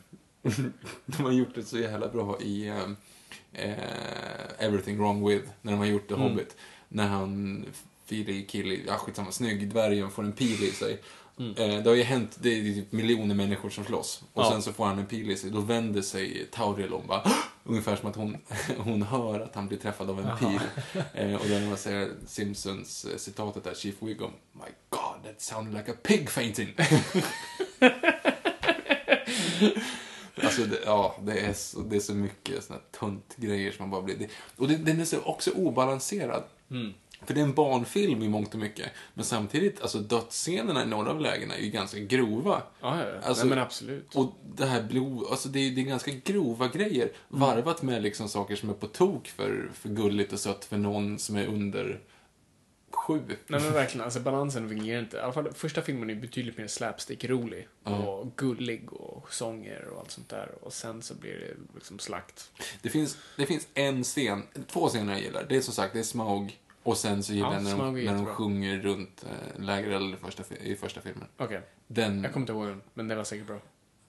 de 1.06 1.22
har 1.24 1.32
gjort 1.32 1.54
det 1.54 1.62
så 1.62 1.78
jävla 1.78 2.08
bra 2.08 2.40
i 2.40 2.68
eh, 3.52 3.72
Everything 4.58 4.98
Wrong 4.98 5.28
With, 5.28 5.48
när 5.62 5.72
de 5.72 5.78
har 5.78 5.86
gjort 5.86 6.08
The 6.08 6.14
Mm. 6.14 6.28
Hobbit. 6.28 6.56
När 6.88 7.06
han, 7.08 7.66
Fili, 8.06 8.46
Killy, 8.46 8.80
ja 8.86 8.94
skitsamma, 8.96 9.32
snygg, 9.32 9.68
dvärgen 9.68 10.10
får 10.10 10.22
en 10.22 10.32
pil 10.32 10.64
i 10.64 10.70
sig. 10.70 11.02
Mm. 11.38 11.50
Eh, 11.56 11.82
det 11.82 11.90
har 11.90 11.96
ju 11.96 12.02
hänt, 12.02 12.36
det 12.40 12.48
är 12.48 12.62
typ 12.62 12.92
miljoner 12.92 13.34
människor 13.34 13.70
som 13.70 13.84
slåss. 13.84 14.22
Och 14.32 14.42
Ja. 14.42 14.50
sen 14.50 14.62
så 14.62 14.72
får 14.72 14.86
han 14.86 14.98
en 14.98 15.06
pil 15.06 15.30
i 15.30 15.36
sig, 15.36 15.50
då 15.50 15.60
vänder 15.60 16.02
sig 16.02 16.48
Tauriel 16.50 16.92
om 16.92 17.06
bara 17.06 17.22
Ungefär 17.64 17.96
som 17.96 18.10
att 18.10 18.16
hon, 18.16 18.36
hon 18.78 19.02
hör 19.02 19.40
att 19.40 19.54
han 19.54 19.68
blir 19.68 19.78
träffad 19.78 20.10
av 20.10 20.20
en 20.20 20.38
pil. 20.38 20.60
Eh, 21.14 21.34
och 21.34 21.68
man 21.68 21.76
säger 21.76 22.10
Simpsons 22.26 23.04
eh, 23.04 23.16
citatet 23.16 23.64
där, 23.64 23.74
Chief 23.74 23.94
Wiggum, 24.00 24.30
My 24.52 24.68
God, 24.90 25.24
that 25.24 25.40
sounded 25.42 25.74
like 25.74 25.92
a 25.92 25.94
pig 26.02 26.30
fainting. 26.30 26.74
Alltså, 30.44 30.62
det, 30.62 30.78
ja, 30.84 31.16
det 31.22 31.40
är, 31.40 31.52
så, 31.52 31.80
det 31.80 31.96
är 31.96 32.00
så 32.00 32.14
mycket 32.14 32.64
såna 32.64 33.20
grejer 33.36 33.72
som 33.72 33.82
man 33.82 33.90
bara 33.90 34.02
blir... 34.02 34.16
Det, 34.16 34.28
och 34.56 34.68
det, 34.68 34.76
den 34.76 35.00
är 35.00 35.04
så 35.04 35.20
också 35.20 35.50
obalanserad. 35.50 36.42
För 37.26 37.34
det 37.34 37.40
är 37.40 37.44
en 37.44 37.54
barnfilm 37.54 38.22
i 38.22 38.28
mångt 38.28 38.54
och 38.54 38.60
mycket. 38.60 38.90
Men 39.14 39.24
samtidigt, 39.24 39.82
alltså 39.82 39.98
dödsscenerna 39.98 40.82
i 40.82 40.86
några 40.86 41.10
av 41.10 41.20
lägena 41.20 41.54
är 41.54 41.62
ju 41.62 41.70
ganska 41.70 41.98
grova. 41.98 42.62
Ja, 42.80 43.00
ja, 43.00 43.08
ja. 43.08 43.28
Alltså, 43.28 43.44
Nej, 43.44 43.50
men 43.50 43.58
absolut. 43.58 44.14
Och 44.14 44.32
det 44.56 44.66
här 44.66 44.82
blod, 44.82 45.26
alltså 45.30 45.48
det 45.48 45.58
är, 45.58 45.70
det 45.70 45.80
är 45.80 45.84
ganska 45.84 46.10
grova 46.24 46.68
grejer. 46.68 47.12
Varvat 47.28 47.82
med 47.82 48.02
liksom 48.02 48.28
saker 48.28 48.56
som 48.56 48.70
är 48.70 48.74
på 48.74 48.86
tok 48.86 49.28
för, 49.28 49.70
för 49.74 49.88
gulligt 49.88 50.32
och 50.32 50.40
sött 50.40 50.64
för 50.64 50.76
någon 50.76 51.18
som 51.18 51.36
är 51.36 51.46
under 51.46 52.00
sju. 52.90 53.22
Nej 53.46 53.60
men 53.60 53.72
verkligen, 53.72 54.04
alltså 54.04 54.20
balansen 54.20 54.68
fungerar 54.68 55.00
inte. 55.00 55.16
I 55.16 55.20
alla 55.20 55.32
fall 55.32 55.52
första 55.52 55.82
filmen 55.82 56.10
är 56.10 56.14
betydligt 56.14 56.58
mer 56.58 56.66
slapstick-rolig. 56.66 57.68
Och 57.82 58.36
gullig 58.36 58.92
och 58.92 59.32
sånger 59.34 59.84
och 59.88 60.00
allt 60.00 60.10
sånt 60.10 60.28
där. 60.28 60.50
Och 60.62 60.72
sen 60.72 61.02
så 61.02 61.14
blir 61.14 61.34
det 61.34 61.74
liksom 61.74 61.98
slakt. 61.98 62.50
Det 62.82 62.88
finns, 62.90 63.18
det 63.36 63.46
finns 63.46 63.68
en 63.74 64.04
scen, 64.04 64.42
två 64.66 64.88
scener 64.88 65.12
jag 65.12 65.22
gillar. 65.22 65.46
Det 65.48 65.56
är 65.56 65.60
som 65.60 65.74
sagt, 65.74 65.92
det 65.92 65.98
är 65.98 66.02
Smaug 66.02 66.60
och 66.82 66.96
sen 66.98 67.22
så 67.22 67.32
gillar 67.32 67.48
Ja, 67.48 67.54
jag 67.54 67.62
när, 67.64 67.76
de, 67.84 67.96
är 67.96 68.04
när 68.04 68.14
de 68.14 68.26
sjunger 68.26 68.78
runt 68.78 69.24
äh, 69.24 69.60
lägereld 69.64 70.14
i 70.14 70.16
första, 70.16 70.42
i 70.60 70.76
första 70.76 71.00
filmen. 71.00 71.28
Okej, 71.36 71.62
Den, 71.86 72.22
jag 72.22 72.32
kommer 72.32 72.42
inte 72.42 72.52
ihåg 72.52 72.66
den, 72.66 72.82
men 72.94 73.08
det 73.08 73.14
var 73.14 73.24
säkert 73.24 73.46
bra. 73.46 73.60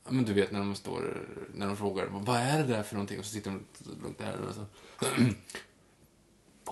ja, 0.05 0.11
men 0.11 0.25
du 0.25 0.33
vet 0.33 0.51
när 0.51 0.59
de 0.59 0.75
står, 0.75 1.27
när 1.53 1.67
de 1.67 1.77
frågar 1.77 2.07
vad 2.11 2.37
är 2.37 2.57
det 2.57 2.63
där 2.73 2.83
för 2.83 2.95
någonting? 2.95 3.19
Och 3.19 3.25
så 3.25 3.31
sitter 3.31 3.51
de 3.51 3.65
lugnt 4.01 4.17
där 4.17 4.35
och 4.49 4.55
så. 4.55 4.65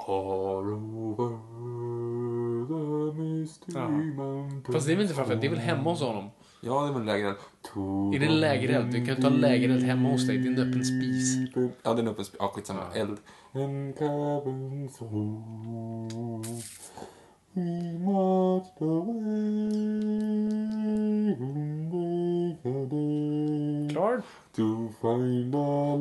Far 0.08 0.64
over 0.74 1.30
the 2.68 2.82
misty 3.22 3.72
Ja. 3.76 3.90
mountain. 3.90 4.74
Fast 4.74 4.88
det 4.88 4.94
är 4.94 4.96
väl 4.96 5.04
inte 5.04 5.16
för 5.16 5.34
att 5.34 5.42
det 5.42 5.48
är 5.48 5.52
väl 5.52 5.60
hemma 5.60 5.90
hos 5.90 6.02
honom? 6.02 6.30
Ja, 6.62 6.86
det 6.86 6.92
var 6.92 7.00
en 7.00 7.06
lägereld. 7.06 7.38
Är 8.16 8.20
det 8.20 8.26
en 8.26 8.40
lägereld? 8.40 8.92
Du 8.92 9.06
kan 9.06 9.16
ju 9.16 9.22
ta 9.22 9.28
en 9.28 9.34
lägereld 9.34 9.84
hemma 9.84 10.10
hos 10.10 10.28
dig, 10.28 10.38
det 10.38 10.48
är 10.50 10.52
en 10.52 10.70
öppen 10.70 10.86
spis. 10.86 11.36
Ja, 11.84 11.94
det 11.94 12.00
är 12.00 12.04
en 12.04 12.08
öppen 12.08 12.26
spis. 12.26 12.38
Ja, 12.40 12.52
skitsamma. 12.56 12.82
Eld. 12.96 13.18
And 13.54 13.98
cabins. 13.98 15.02
We 17.54 18.00
marched 18.00 18.82
away 18.82 19.28
in 22.64 23.90
Klar? 23.92 24.22
To 24.58 24.90
find 25.02 25.56
a 25.56 25.96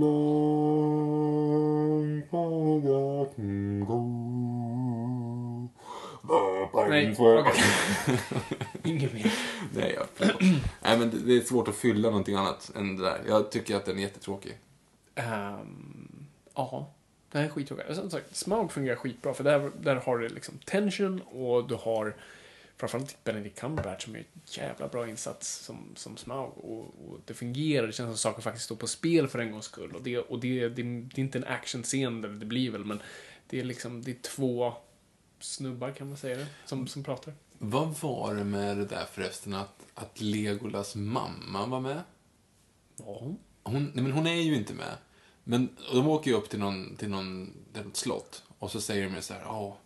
long 0.96 2.22
forgotten 2.30 3.84
goal. 3.86 5.68
The 6.74 6.88
Nej, 6.88 7.14
okej. 7.18 7.52
Inget 8.92 9.12
mer. 9.14 9.32
Nej, 9.74 9.96
jag. 9.98 10.06
Nej, 10.82 10.98
men 10.98 11.10
det- 11.10 11.18
det 11.26 11.36
är 11.36 11.40
svårt 11.40 11.68
att 11.68 11.76
fylla 11.76 12.08
någonting 12.08 12.34
annat 12.36 12.70
än 12.76 12.96
det 12.96 13.02
där. 13.02 13.20
Jag 13.28 13.50
tycker 13.50 13.76
att 13.76 13.84
den 13.84 13.98
är 13.98 14.02
jättetråkig. 14.02 14.58
Ehm, 15.14 16.26
ja, 16.54 16.90
det 17.32 17.38
här 17.38 17.44
är 17.44 17.50
skittråkigt. 17.50 17.94
Som 17.96 18.10
sagt, 18.10 18.36
Smaug 18.36 18.70
fungerar 18.72 18.96
skitbra 18.96 19.34
för 19.34 19.44
där, 19.44 19.70
där 19.80 19.96
har 19.96 20.18
du 20.18 20.28
liksom 20.28 20.54
tension 20.64 21.20
och 21.20 21.68
du 21.68 21.74
har 21.74 22.14
framförallt 22.76 23.24
Benedict 23.24 23.58
Cumberbatch 23.58 24.04
som 24.04 24.16
är 24.16 24.20
ett 24.20 24.56
jävla 24.56 24.88
bra 24.88 25.08
insats 25.08 25.64
som, 25.64 25.92
som 25.94 26.16
Smaug. 26.16 26.50
Och, 26.56 26.80
och 26.80 27.20
det 27.24 27.34
fungerar, 27.34 27.86
det 27.86 27.92
känns 27.92 28.08
som 28.08 28.30
saker 28.30 28.42
faktiskt 28.42 28.64
står 28.64 28.76
på 28.76 28.86
spel 28.86 29.28
för 29.28 29.38
en 29.38 29.52
gångs 29.52 29.64
skull. 29.64 29.94
Och 29.94 30.02
det, 30.02 30.18
och 30.18 30.40
det, 30.40 30.68
det, 30.68 30.82
det 30.82 31.18
är 31.18 31.24
inte 31.24 31.38
en 31.38 31.44
actionscen, 31.44 32.20
där 32.20 32.28
det 32.28 32.46
blir 32.46 32.70
väl, 32.70 32.84
men 32.84 33.00
det 33.46 33.60
är 33.60 33.64
liksom, 33.64 34.02
det 34.02 34.10
är 34.10 34.22
två 34.22 34.74
snubbar 35.40 35.90
kan 35.90 36.08
man 36.08 36.16
säga 36.16 36.36
det, 36.36 36.46
som, 36.64 36.86
som 36.86 37.04
pratar. 37.04 37.34
Vad 37.58 37.94
var 38.00 38.34
det 38.34 38.44
med 38.44 38.76
det 38.76 38.86
där 38.86 39.04
förresten 39.12 39.54
att, 39.54 39.82
att 39.94 40.20
Legolas 40.20 40.94
mamma 40.94 41.66
var 41.66 41.80
med? 41.80 42.02
Ja. 42.96 43.20
Hon, 43.62 43.90
nej, 43.94 44.04
men 44.04 44.12
hon 44.12 44.26
är 44.26 44.42
ju 44.42 44.56
inte 44.56 44.74
med. 44.74 44.96
Men 45.44 45.68
de 45.92 46.08
åker 46.08 46.30
ju 46.30 46.36
upp 46.36 46.50
till 46.50 46.58
någon, 46.58 46.96
till 46.96 47.08
någon, 47.08 47.52
till 47.72 47.82
något 47.82 47.96
slott 47.96 48.42
och 48.58 48.70
så 48.70 48.80
säger 48.80 49.10
de 49.10 49.22
så 49.22 49.34
här, 49.34 49.40
ja, 49.40 49.78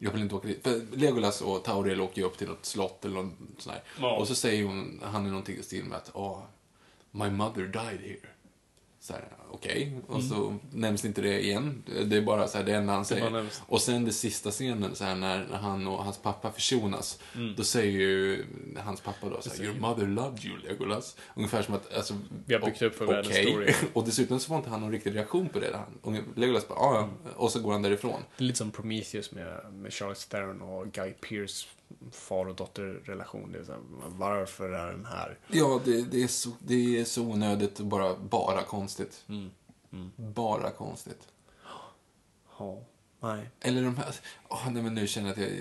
jag 0.00 0.10
vill 0.10 0.22
inte 0.22 0.34
åka 0.34 0.48
dit. 0.48 0.62
För 0.62 0.96
Legolas 0.96 1.40
och 1.40 1.64
Tauriel 1.64 2.00
åker 2.00 2.18
ju 2.18 2.26
upp 2.26 2.38
till 2.38 2.48
något 2.48 2.66
slott 2.66 3.04
eller 3.04 3.14
något 3.14 3.32
sånt 3.58 3.76
där. 3.76 3.82
Ja. 4.00 4.16
Och 4.16 4.28
så 4.28 4.34
säger 4.34 4.64
hon, 4.64 5.00
han 5.04 5.26
är 5.26 5.30
någonting 5.30 5.56
i 5.56 5.62
stil 5.62 5.84
med 5.84 5.98
att, 5.98 6.10
ja, 6.14 6.46
my 7.10 7.30
mother 7.30 7.62
died 7.62 8.00
here. 8.00 8.28
Så 9.08 9.14
här, 9.14 9.24
okej. 9.50 10.00
Och 10.06 10.22
så 10.22 10.54
nämns 10.72 11.04
inte 11.04 11.20
det 11.20 11.40
igen. 11.44 11.82
Det 12.06 12.16
är 12.16 12.22
bara 12.22 12.48
så 12.48 12.58
här, 12.58 12.64
det 12.64 12.72
enda 12.72 12.92
han 12.92 13.04
säger. 13.04 13.46
Och 13.66 13.80
sen 13.80 14.04
det 14.04 14.12
sista 14.12 14.50
scenen, 14.50 14.94
så 14.94 15.04
här, 15.04 15.14
när, 15.14 15.46
när 15.50 15.56
han 15.56 15.86
och 15.86 16.04
hans 16.04 16.18
pappa 16.18 16.52
försonas, 16.52 17.18
då 17.56 17.64
säger 17.64 17.92
ju 17.92 18.44
hans 18.76 19.00
pappa 19.00 19.28
då 19.28 19.40
så 19.40 19.50
här, 19.50 19.64
Your 19.64 19.80
mother 19.80 20.06
loved 20.06 20.44
you, 20.44 20.58
Legolas. 20.58 21.16
Ungefär 21.34 21.62
som 21.62 21.74
att, 21.74 21.94
alltså, 21.94 22.14
Vi 22.46 22.54
har 22.54 22.60
byggt 22.60 22.82
upp 22.82 22.94
för 22.94 23.04
okej. 23.04 23.16
världens 23.16 23.48
story. 23.48 23.74
och 23.92 24.04
dessutom 24.04 24.40
så 24.40 24.48
får 24.48 24.56
inte 24.56 24.70
han 24.70 24.80
någon 24.80 24.92
riktig 24.92 25.14
reaktion 25.14 25.48
på 25.48 25.58
det. 25.60 25.76
Han, 25.76 25.98
och 26.02 26.38
Legolas 26.38 26.68
bara, 26.68 26.78
ja, 26.78 27.10
ja. 27.24 27.30
Och 27.36 27.50
så 27.52 27.60
går 27.60 27.72
han 27.72 27.82
därifrån. 27.82 28.20
Det 28.36 28.44
är 28.44 28.46
lite 28.46 28.58
som 28.58 28.70
Prometheus 28.70 29.32
med, 29.32 29.72
med 29.72 29.92
Charles 29.92 30.26
Theron 30.26 30.62
och 30.62 30.92
Guy 30.92 31.12
Pearce 31.12 31.66
far 32.12 32.46
och 32.46 32.56
dotterrelation. 32.56 33.52
Det 33.52 33.58
är 33.58 33.64
så 33.64 33.72
här, 33.72 33.80
varför 34.06 34.72
är 34.72 34.92
den 34.92 35.06
här? 35.06 35.38
Ja, 35.48 35.80
det, 35.84 36.02
det, 36.02 36.22
är 36.22 36.28
så, 36.28 36.50
det 36.58 37.00
är 37.00 37.04
så 37.04 37.22
onödigt 37.22 37.80
och 37.80 37.86
bara, 37.86 38.16
bara 38.16 38.62
konstigt. 38.62 39.24
Mm. 39.28 39.50
Bara 40.16 40.70
konstigt. 40.70 41.28
Ja, 42.58 42.82
nej. 43.20 43.50
Eller 43.60 43.82
de 43.82 43.96
här... 43.96 44.14
åh, 44.48 44.68
nej, 44.72 44.82
men 44.82 44.94
nu 44.94 45.06
känner 45.06 45.28
jag 45.28 45.38
att 45.38 45.52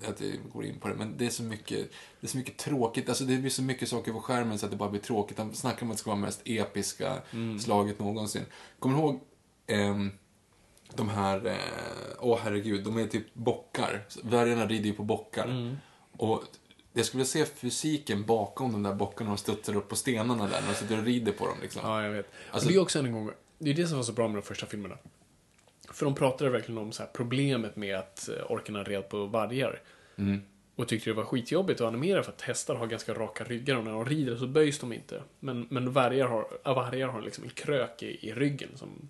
jag, 0.00 0.10
att 0.10 0.20
jag 0.20 0.32
går 0.52 0.64
in 0.64 0.78
på 0.80 0.88
det. 0.88 0.94
Men 0.94 1.16
det 1.16 1.26
är 1.26 1.30
så 1.30 1.42
mycket, 1.42 1.90
det 2.20 2.26
är 2.26 2.28
så 2.28 2.36
mycket 2.36 2.56
tråkigt. 2.56 3.08
Alltså 3.08 3.24
det 3.24 3.36
blir 3.36 3.50
så 3.50 3.62
mycket 3.62 3.88
saker 3.88 4.12
på 4.12 4.20
skärmen 4.20 4.58
så 4.58 4.66
att 4.66 4.72
det 4.72 4.78
bara 4.78 4.90
blir 4.90 5.00
tråkigt. 5.00 5.36
De 5.36 5.54
snackar 5.54 5.82
om 5.82 5.90
att 5.90 5.96
det 5.96 6.00
ska 6.00 6.10
vara 6.10 6.20
mest 6.20 6.42
episka 6.44 7.22
slaget 7.60 7.98
någonsin. 7.98 8.44
Kommer 8.78 8.96
du 8.96 9.02
ihåg 9.02 9.20
ehm, 9.66 10.10
de 10.94 11.08
här... 11.08 11.46
eh, 11.46 11.54
Åh, 12.20 12.38
herregud. 12.42 12.84
De 12.84 12.98
är 12.98 13.06
typ 13.06 13.34
bockar. 13.34 14.04
Dvärgarna 14.22 14.66
rider 14.66 14.86
ju 14.86 14.92
på 14.92 15.02
bockar. 15.02 15.76
Och 16.12 16.42
Jag 16.92 17.06
skulle 17.06 17.24
se 17.24 17.44
fysiken 17.44 18.24
bakom 18.24 18.72
de 18.72 18.82
där 18.82 18.94
bockarna 18.94 19.32
och 19.32 19.38
studsar 19.38 19.76
upp 19.76 19.88
på 19.88 19.96
stenarna 19.96 20.46
där 20.46 20.60
när 20.60 20.68
de 20.68 20.74
sitter 20.74 20.98
och 20.98 21.04
rider 21.04 21.32
på 21.32 21.46
dem 21.46 21.56
liksom. 21.62 21.82
Ja, 21.84 22.02
jag 22.02 22.10
vet. 22.12 22.30
Alltså- 22.50 22.68
det 22.68 22.74
är 22.74 22.78
också 22.80 22.98
en 22.98 23.12
gång, 23.12 23.30
det 23.58 23.70
är 23.70 23.74
det 23.74 23.86
som 23.86 23.96
var 23.96 24.04
så 24.04 24.12
bra 24.12 24.28
med 24.28 24.36
de 24.36 24.42
första 24.42 24.66
filmerna. 24.66 24.98
För 25.90 26.04
de 26.04 26.14
pratade 26.14 26.50
verkligen 26.50 26.78
om 26.78 26.92
så 26.92 27.02
här 27.02 27.10
problemet 27.14 27.76
med 27.76 27.96
att 27.98 28.28
eh, 28.28 28.34
orkarna 28.52 28.82
red 28.82 29.08
på 29.08 29.26
vargar. 29.26 29.80
Mm. 30.16 30.42
Och 30.76 30.88
tyckte 30.88 31.10
det 31.10 31.14
var 31.14 31.24
skitjobbigt 31.24 31.80
att 31.80 31.86
animera 31.86 32.22
för 32.22 32.32
att 32.32 32.40
hästar 32.42 32.74
har 32.74 32.86
ganska 32.86 33.14
raka 33.14 33.44
ryggar 33.44 33.76
och 33.76 33.84
när 33.84 33.92
de 33.92 34.04
rider 34.04 34.36
så 34.36 34.46
böjs 34.46 34.78
de 34.78 34.92
inte. 34.92 35.22
Men, 35.40 35.66
men 35.70 35.92
vargar 35.92 36.26
har, 36.26 36.48
vargar 36.74 37.08
har 37.08 37.20
liksom 37.22 37.44
en 37.44 37.50
krök 37.50 38.02
i, 38.02 38.28
i 38.28 38.32
ryggen 38.32 38.68
som, 38.74 39.08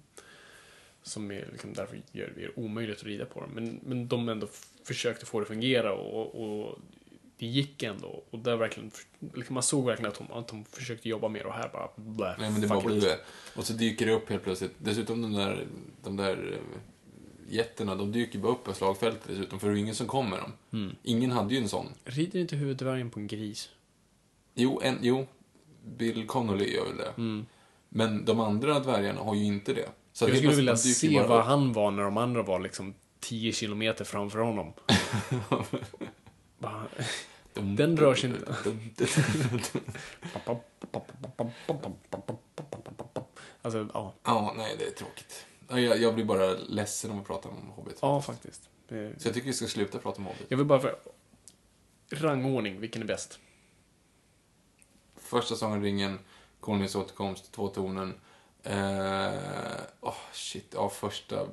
som 1.06 1.30
är 1.30 1.48
liksom 1.52 1.72
därför 1.72 2.02
gör 2.12 2.32
det 2.36 2.62
omöjligt 2.62 2.96
att 2.96 3.04
rida 3.04 3.24
på 3.24 3.40
dem. 3.40 3.50
Men, 3.54 3.80
men 3.84 4.08
de 4.08 4.28
ändå 4.28 4.46
försökte 4.84 5.26
få 5.26 5.40
det 5.40 5.42
att 5.42 5.48
fungera 5.48 5.94
och, 5.94 6.34
och 6.42 6.78
det 7.38 7.46
gick 7.46 7.82
ändå. 7.82 8.22
Och 8.30 8.38
där 8.38 8.56
verkligen, 8.56 8.90
liksom 9.34 9.54
man 9.54 9.62
såg 9.62 9.86
verkligen 9.86 10.12
att 10.12 10.18
de, 10.18 10.32
att 10.32 10.48
de 10.48 10.64
försökte 10.64 11.08
jobba 11.08 11.28
mer 11.28 11.46
och 11.46 11.52
här 11.52 11.68
bara 11.72 11.88
blä, 11.96 12.36
Nej, 12.38 12.50
men 12.50 12.60
det 12.60 12.66
bara 12.66 12.80
blir 12.80 13.00
det. 13.00 13.18
Och 13.56 13.64
så 13.64 13.72
dyker 13.72 14.06
det 14.06 14.12
upp 14.12 14.30
helt 14.30 14.42
plötsligt. 14.42 14.74
Dessutom 14.78 15.22
de 15.22 15.32
där, 15.32 15.66
de 16.02 16.16
där 16.16 16.52
eh, 16.52 16.80
jätterna, 17.54 17.94
de 17.94 18.12
dyker 18.12 18.38
bara 18.38 18.52
upp 18.52 18.64
på 18.64 18.74
slagfältet 18.74 19.22
dessutom, 19.26 19.60
för 19.60 19.68
det 19.68 19.74
är 19.74 19.78
ingen 19.78 19.94
som 19.94 20.06
kommer 20.06 20.36
dem. 20.36 20.52
Mm. 20.72 20.96
Ingen 21.02 21.30
hade 21.30 21.54
ju 21.54 21.60
en 21.60 21.68
sån. 21.68 21.86
Rider 22.04 22.40
inte 22.40 22.56
huvuddvärgen 22.56 23.10
på 23.10 23.20
en 23.20 23.26
gris? 23.26 23.70
Jo, 24.54 24.80
en, 24.84 24.98
jo 25.02 25.26
Bill 25.98 26.26
Connolly 26.26 26.74
gör 26.74 26.84
väl 26.84 26.96
det. 26.96 27.12
Men 27.88 28.24
de 28.24 28.40
andra 28.40 28.80
dvärgarna 28.80 29.20
har 29.20 29.34
ju 29.34 29.44
inte 29.44 29.72
det. 29.72 29.88
Så 30.16 30.28
Jag 30.28 30.36
skulle 30.36 30.54
vilja 30.54 30.76
se 30.76 31.22
vad 31.22 31.44
han 31.44 31.72
var 31.72 31.90
när 31.90 32.02
de 32.02 32.16
andra 32.16 32.42
var 32.42 32.60
liksom 32.60 32.94
10 33.20 33.52
kilometer 33.52 34.04
framför 34.04 34.38
honom. 34.38 34.72
Den 37.54 37.96
rör 37.96 38.14
sig 38.14 38.30
inte. 38.30 38.56
Alltså, 43.62 43.88
ja. 43.94 44.14
Ja, 44.24 44.54
nej, 44.56 44.76
det 44.78 44.84
är 44.86 44.90
tråkigt. 44.90 45.46
Ja, 45.68 45.80
Jag, 45.80 46.00
jag 46.00 46.14
blir 46.14 46.24
bara 46.24 46.52
ledsen 46.68 47.10
om 47.10 47.18
vi 47.18 47.24
pratar 47.24 47.50
om 47.50 47.70
Hobbit. 47.70 47.98
Ja, 48.02 48.22
faktiskt. 48.22 48.68
Det- 48.88 49.22
Så 49.22 49.28
jag 49.28 49.34
tycker 49.34 49.46
vi 49.46 49.52
ska 49.52 49.66
sluta 49.66 49.98
prata 49.98 50.18
om 50.18 50.24
Hobbit. 50.26 50.46
Jag 50.48 50.56
vill 50.56 50.66
bara 50.66 50.80
för... 50.80 50.96
Rangordning, 52.10 52.80
vilken 52.80 53.02
är 53.02 53.06
bäst? 53.06 53.38
Första 55.16 55.66
om 55.66 55.82
ringen, 55.82 56.18
Konungens 56.60 56.94
återkomst, 56.96 57.52
Två 57.52 57.68
tornen. 57.68 58.14
Eh, 58.66 59.80
oh, 60.00 60.14
shit, 60.32 60.66
ja, 60.74 60.88
första... 60.88 61.46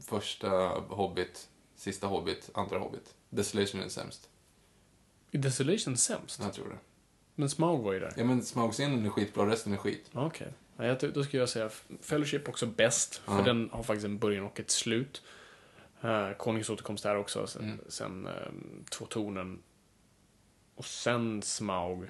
Första 0.00 0.48
Hobbit, 0.88 1.48
sista 1.76 2.06
Hobbit, 2.06 2.50
andra 2.54 2.78
Hobbit. 2.78 3.14
Desolation 3.30 3.80
är 3.80 3.88
sämst. 3.88 4.28
Är 5.30 5.38
Desolation 5.38 5.96
sämst? 5.96 6.40
Jag 6.42 6.52
tror 6.54 6.68
det. 6.68 6.78
Men 7.34 7.50
Smaug 7.50 7.80
var 7.84 7.92
ju 7.92 8.00
där. 8.00 8.12
Ja, 8.16 8.24
men 8.24 8.42
Smaug-scenen 8.42 9.06
är 9.06 9.10
skitbra, 9.10 9.46
resten 9.50 9.72
är 9.72 9.76
skit. 9.76 10.10
Okej. 10.12 10.52
Ja, 10.76 10.84
jag 10.84 11.00
ty- 11.00 11.10
då 11.10 11.24
skulle 11.24 11.40
jag 11.42 11.48
säga 11.48 11.70
Fellowship 12.00 12.48
också 12.48 12.66
bäst, 12.66 13.14
för 13.16 13.36
Ja. 13.38 13.42
den 13.42 13.70
har 13.72 13.82
faktiskt 13.82 14.04
en 14.04 14.18
början 14.18 14.44
och 14.44 14.60
ett 14.60 14.70
slut. 14.70 15.22
Uh, 16.04 16.32
Konungens 16.32 16.70
återkomst 16.70 17.02
där 17.02 17.16
också, 17.16 17.46
sen, 17.46 17.62
Mm. 17.64 17.78
sen 17.88 18.26
ehm, 18.26 18.84
Två 18.90 19.06
tornen. 19.06 19.62
Och 20.74 20.84
sen 20.84 21.42
Smaug. 21.42 22.08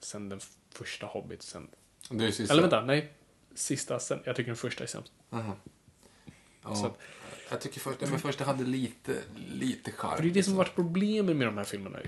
Sen 0.00 0.28
den 0.28 0.40
första 0.70 1.06
Hobbit, 1.06 1.42
sen... 1.42 1.68
Det 2.10 2.26
är 2.26 2.30
sista. 2.30 2.52
Eller 2.52 2.62
vänta, 2.62 2.84
nej. 2.84 3.12
Sista, 3.54 3.98
sen, 3.98 4.20
jag 4.24 4.36
tycker 4.36 4.46
den 4.50 4.56
första 4.56 4.84
är 4.84 4.88
sämst. 4.88 5.12
Aha. 5.30 5.56
Ja, 6.62 6.74
Så 6.74 6.86
att- 6.86 6.98
jag 7.50 7.60
tycker 7.60 7.80
första, 7.80 8.06
men 8.06 8.18
första 8.18 8.44
hade 8.44 8.64
lite, 8.64 9.14
lite 9.52 9.92
charm. 9.92 10.16
För 10.16 10.22
det 10.22 10.28
är 10.28 10.34
det 10.34 10.42
som 10.42 10.52
har 10.52 10.58
varit 10.58 10.74
problemet 10.74 11.36
med 11.36 11.46
de 11.46 11.56
här 11.56 11.64
filmerna. 11.64 11.98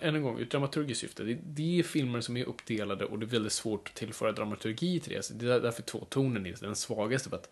Än 0.00 0.14
en 0.16 0.22
gång, 0.22 0.38
ur 0.38 0.44
dramaturgiskt 0.44 1.00
syfte. 1.00 1.24
Det, 1.24 1.38
det 1.44 1.78
är 1.78 1.82
filmer 1.82 2.20
som 2.20 2.36
är 2.36 2.44
uppdelade 2.44 3.04
och 3.04 3.18
det 3.18 3.24
är 3.26 3.28
väldigt 3.28 3.52
svårt 3.52 3.88
att 3.88 3.94
tillföra 3.94 4.32
dramaturgi 4.32 5.00
till 5.00 5.12
det. 5.12 5.22
Så 5.22 5.34
det 5.34 5.52
är 5.54 5.60
därför 5.60 5.82
två 5.82 6.04
tonen 6.08 6.46
är 6.46 6.54
den 6.60 6.76
svagaste. 6.76 7.28
För 7.28 7.36
att 7.36 7.48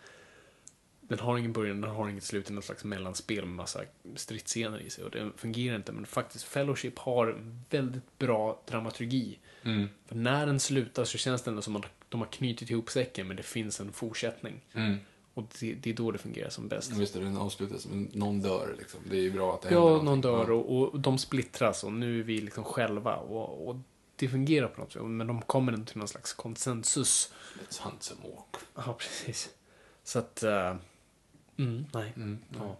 den 1.11 1.19
har 1.19 1.39
ingen 1.39 1.53
början, 1.53 1.81
den 1.81 1.91
har 1.91 2.09
inget 2.09 2.25
slut, 2.25 2.45
den 2.47 2.53
är 2.53 2.55
något 2.55 2.65
slags 2.65 2.85
mellanspel 2.85 3.45
med 3.45 3.55
massa 3.55 3.81
stridsscener 4.17 4.79
i 4.79 4.91
sig. 4.91 5.05
Och 5.05 5.11
den 5.11 5.33
fungerar 5.37 5.77
inte. 5.77 5.93
Men 5.93 6.07
faktiskt, 6.07 6.45
Fellowship 6.45 6.99
har 6.99 7.43
väldigt 7.71 8.19
bra 8.19 8.63
dramaturgi. 8.67 9.39
Mm. 9.63 9.89
För 10.07 10.15
när 10.15 10.47
den 10.47 10.61
slutar 10.61 11.05
så 11.05 11.19
känns 11.19 11.43
det 11.43 11.51
ändå 11.51 11.63
som 11.63 11.77
att 11.77 11.83
de 12.09 12.21
har 12.21 12.29
knutit 12.29 12.71
ihop 12.71 12.91
säcken, 12.91 13.29
men 13.29 13.37
det 13.37 13.43
finns 13.43 13.81
en 13.81 13.93
fortsättning. 13.93 14.61
Mm. 14.73 14.97
Och 15.35 15.45
det, 15.61 15.75
det 15.75 15.91
är 15.91 15.95
då 15.95 16.11
det 16.11 16.19
fungerar 16.19 16.51
som 16.51 16.69
bäst. 16.69 16.93
Är 16.93 17.19
det, 17.19 17.25
den 17.25 17.37
avslutas, 17.37 17.87
men 17.87 18.11
någon 18.13 18.41
dör 18.41 18.75
liksom. 18.79 19.01
Det 19.11 19.17
är 19.17 19.21
ju 19.23 19.31
bra 19.31 19.55
att 19.55 19.63
det 19.63 19.69
händer 19.69 19.83
Ja, 19.83 20.03
någonting. 20.03 20.31
någon 20.31 20.47
dör 20.47 20.51
och, 20.51 20.93
och 20.93 21.01
de 21.01 21.19
splittras 21.19 21.85
och 21.85 21.93
nu 21.93 22.21
är 22.21 22.25
vi 22.25 22.41
liksom 22.41 22.65
själva 22.65 23.17
och, 23.17 23.69
och 23.69 23.77
det 24.17 24.29
fungerar 24.29 24.69
på 24.69 24.81
något 24.81 24.93
sätt. 24.93 25.03
Men 25.03 25.27
de 25.27 25.43
kommer 25.43 25.73
inte 25.73 25.93
till 25.93 25.99
någon 25.99 26.09
slags 26.09 26.33
konsensus. 26.35 27.33
Hunt 27.81 28.03
some 28.03 28.21
walk. 28.23 28.63
Ja, 28.75 28.97
precis. 28.99 29.51
Så 30.05 30.19
att... 30.19 30.43
eh, 30.43 30.77
mm, 31.65 31.87
nej. 31.95 32.13
Mm, 32.17 32.39
Ja. 32.59 32.77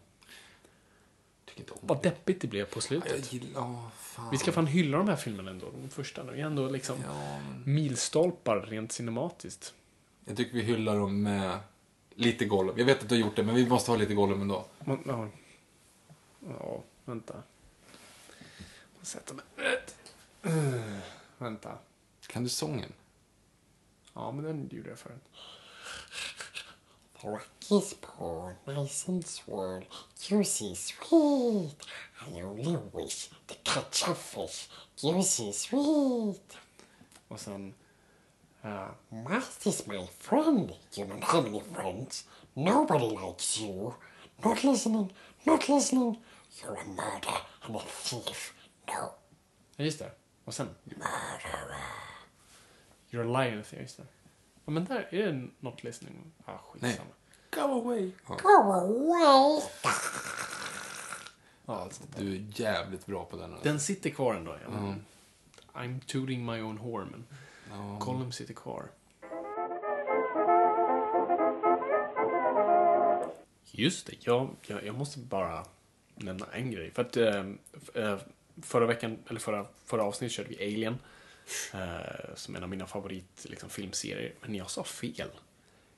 Tycker 1.45 1.61
inte 1.61 1.73
om 1.73 1.79
Vad 1.83 2.03
deppigt 2.03 2.41
det 2.41 2.49
blev 2.49 2.65
på 2.65 2.77
Jag 2.77 2.83
slutet. 2.83 3.33
gillar, 3.33 3.61
ja, 3.61 3.91
fan. 3.97 4.31
Vi 4.31 4.39
ska 4.39 4.53
fan 4.53 4.67
hylla 4.67 4.99
de 4.99 5.09
här 5.09 5.17
filmerna 5.17 5.51
ändå. 5.51 5.71
De 5.83 5.89
första. 5.91 6.25
De 6.25 6.33
är 6.41 6.45
ändå 6.47 6.69
liksom 6.69 6.99
Ja, 7.07 7.39
men 7.41 7.75
milstolpar 7.75 8.61
rent 8.61 8.93
cinematiskt. 8.93 9.75
jag 10.25 10.37
tycker 10.37 10.53
vi 10.55 10.63
hyllar 10.63 10.99
dem 10.99 11.23
med 11.23 11.59
lite 12.15 12.45
Gollum. 12.45 12.79
Jag 12.79 12.85
vet 12.85 13.03
att 13.03 13.09
du 13.09 13.15
har 13.15 13.21
gjort 13.21 13.37
det, 13.37 13.43
men 13.43 13.55
vi 13.55 13.67
måste 13.67 13.91
ha 13.91 13.99
lite 13.99 14.15
Gollum 14.15 14.41
ändå. 14.43 14.65
Man- 14.85 15.03
Ja, 15.07 15.29
ja 16.49 16.83
vänta. 17.05 17.43
Jag 18.99 19.07
sätter 19.07 19.35
mig. 19.35 19.45
Vänta. 21.39 21.79
Kan 22.27 22.43
du 22.43 22.49
sången? 22.49 22.93
Ja, 24.15 24.33
men 24.33 24.45
den 24.45 24.69
gjorde 24.73 24.89
jag 24.89 24.99
förut. 24.99 25.23
Rocky's 27.23 27.95
porn, 27.95 28.57
nice 28.67 29.07
and 29.09 29.27
swirl, 29.27 29.83
juicy 30.21 30.75
sweet. 30.75 31.75
I 32.21 32.41
only 32.41 32.79
wish 32.93 33.29
to 33.49 33.55
catch 33.63 34.09
a 34.09 34.15
fish, 34.15 34.69
juicy 34.97 35.53
sweet. 35.53 36.57
Och 37.29 37.41
sen... 37.41 37.75
Uh, 38.63 38.89
Master's 39.11 39.87
my 39.87 40.07
friend. 40.19 40.73
You 40.95 41.07
don't 41.07 41.25
have 41.25 41.47
any 41.47 41.61
friends. 41.61 42.25
Nobody 42.55 43.07
likes 43.07 43.59
you. 43.59 43.95
Not 44.45 44.63
listening, 44.65 45.11
not 45.47 45.69
listening. 45.69 46.19
You're 46.61 46.75
a 46.75 46.85
murderer 46.85 47.41
and 47.65 47.77
a 47.77 47.81
thief. 47.81 48.55
No. 48.87 49.15
Ja, 49.79 49.85
just 49.85 49.99
det. 49.99 50.11
Och 50.45 50.55
sen? 50.55 50.75
You're 53.11 53.23
a 53.23 53.25
lion, 53.25 53.65
just 53.79 53.97
det. 53.97 54.07
Ja, 54.65 54.71
men 54.73 54.85
där 54.85 55.09
är 55.11 55.27
det 55.33 55.49
not 55.61 55.85
listening. 55.85 56.33
Ah, 56.45 56.59
skitsamma. 56.59 57.11
Go 57.55 57.61
away. 57.61 58.11
Ja, 58.29 58.37
Go 58.43 58.49
away. 58.73 59.63
alltså, 61.67 62.03
du 62.17 62.35
är 62.35 62.61
jävligt 62.61 63.07
bra 63.07 63.25
på 63.25 63.37
den. 63.37 63.53
Alltså. 63.53 63.69
Den 63.69 63.81
sitter 63.81 64.11
kvar 64.11 64.35
ändå. 64.35 64.57
Ja. 64.65 64.95
I'm 65.73 66.01
tooting 66.07 66.45
my 66.47 66.61
own 66.63 66.79
horn, 66.79 67.09
men 67.11 67.25
Ja. 67.71 67.97
Gollum 68.01 68.33
sitter 68.33 68.55
kvar. 68.55 68.85
Just 73.73 74.07
det, 74.07 74.15
jag, 74.21 74.49
jag, 74.67 74.85
jag 74.87 74.95
måste 74.95 75.19
bara 75.19 75.65
nämna 76.15 76.47
en 76.53 76.71
grej. 76.71 76.91
För 76.91 77.03
att 77.03 77.17
eh, 77.17 77.45
eh, 77.95 78.19
förra 78.63 78.87
veckan, 78.87 79.19
eller 79.29 79.41
förra, 79.41 79.67
förra 79.85 80.03
avsnittet 80.03 80.33
körde 80.33 80.49
vi 80.49 80.65
Alien. 80.65 80.99
Eh, 81.75 82.35
som 82.35 82.57
en 82.57 82.63
av 82.63 82.69
mina 82.69 82.87
favorit 82.87 83.47
liksom, 83.49 83.71
filmserier. 83.71 84.35
Men 84.41 84.55
jag 84.55 84.71
sa 84.71 84.85
fel. 84.85 85.29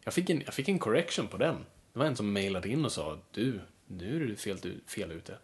Jag 0.05 0.15
fick, 0.15 0.31
en, 0.31 0.43
jag 0.45 0.55
fick 0.55 0.69
en 0.69 0.79
correction 0.79 1.29
på 1.29 1.37
den. 1.37 1.57
Det 1.93 1.99
var 1.99 2.07
en 2.07 2.17
som 2.17 2.33
mejlade 2.33 2.69
in 2.69 2.85
och 2.85 2.93
sa 2.93 3.19
du, 3.31 3.61
nu 3.87 4.17
är 4.17 4.27
du 4.27 4.37
fel, 4.37 4.59
du, 4.63 4.81
fel 4.87 5.13
ute. 5.13 5.39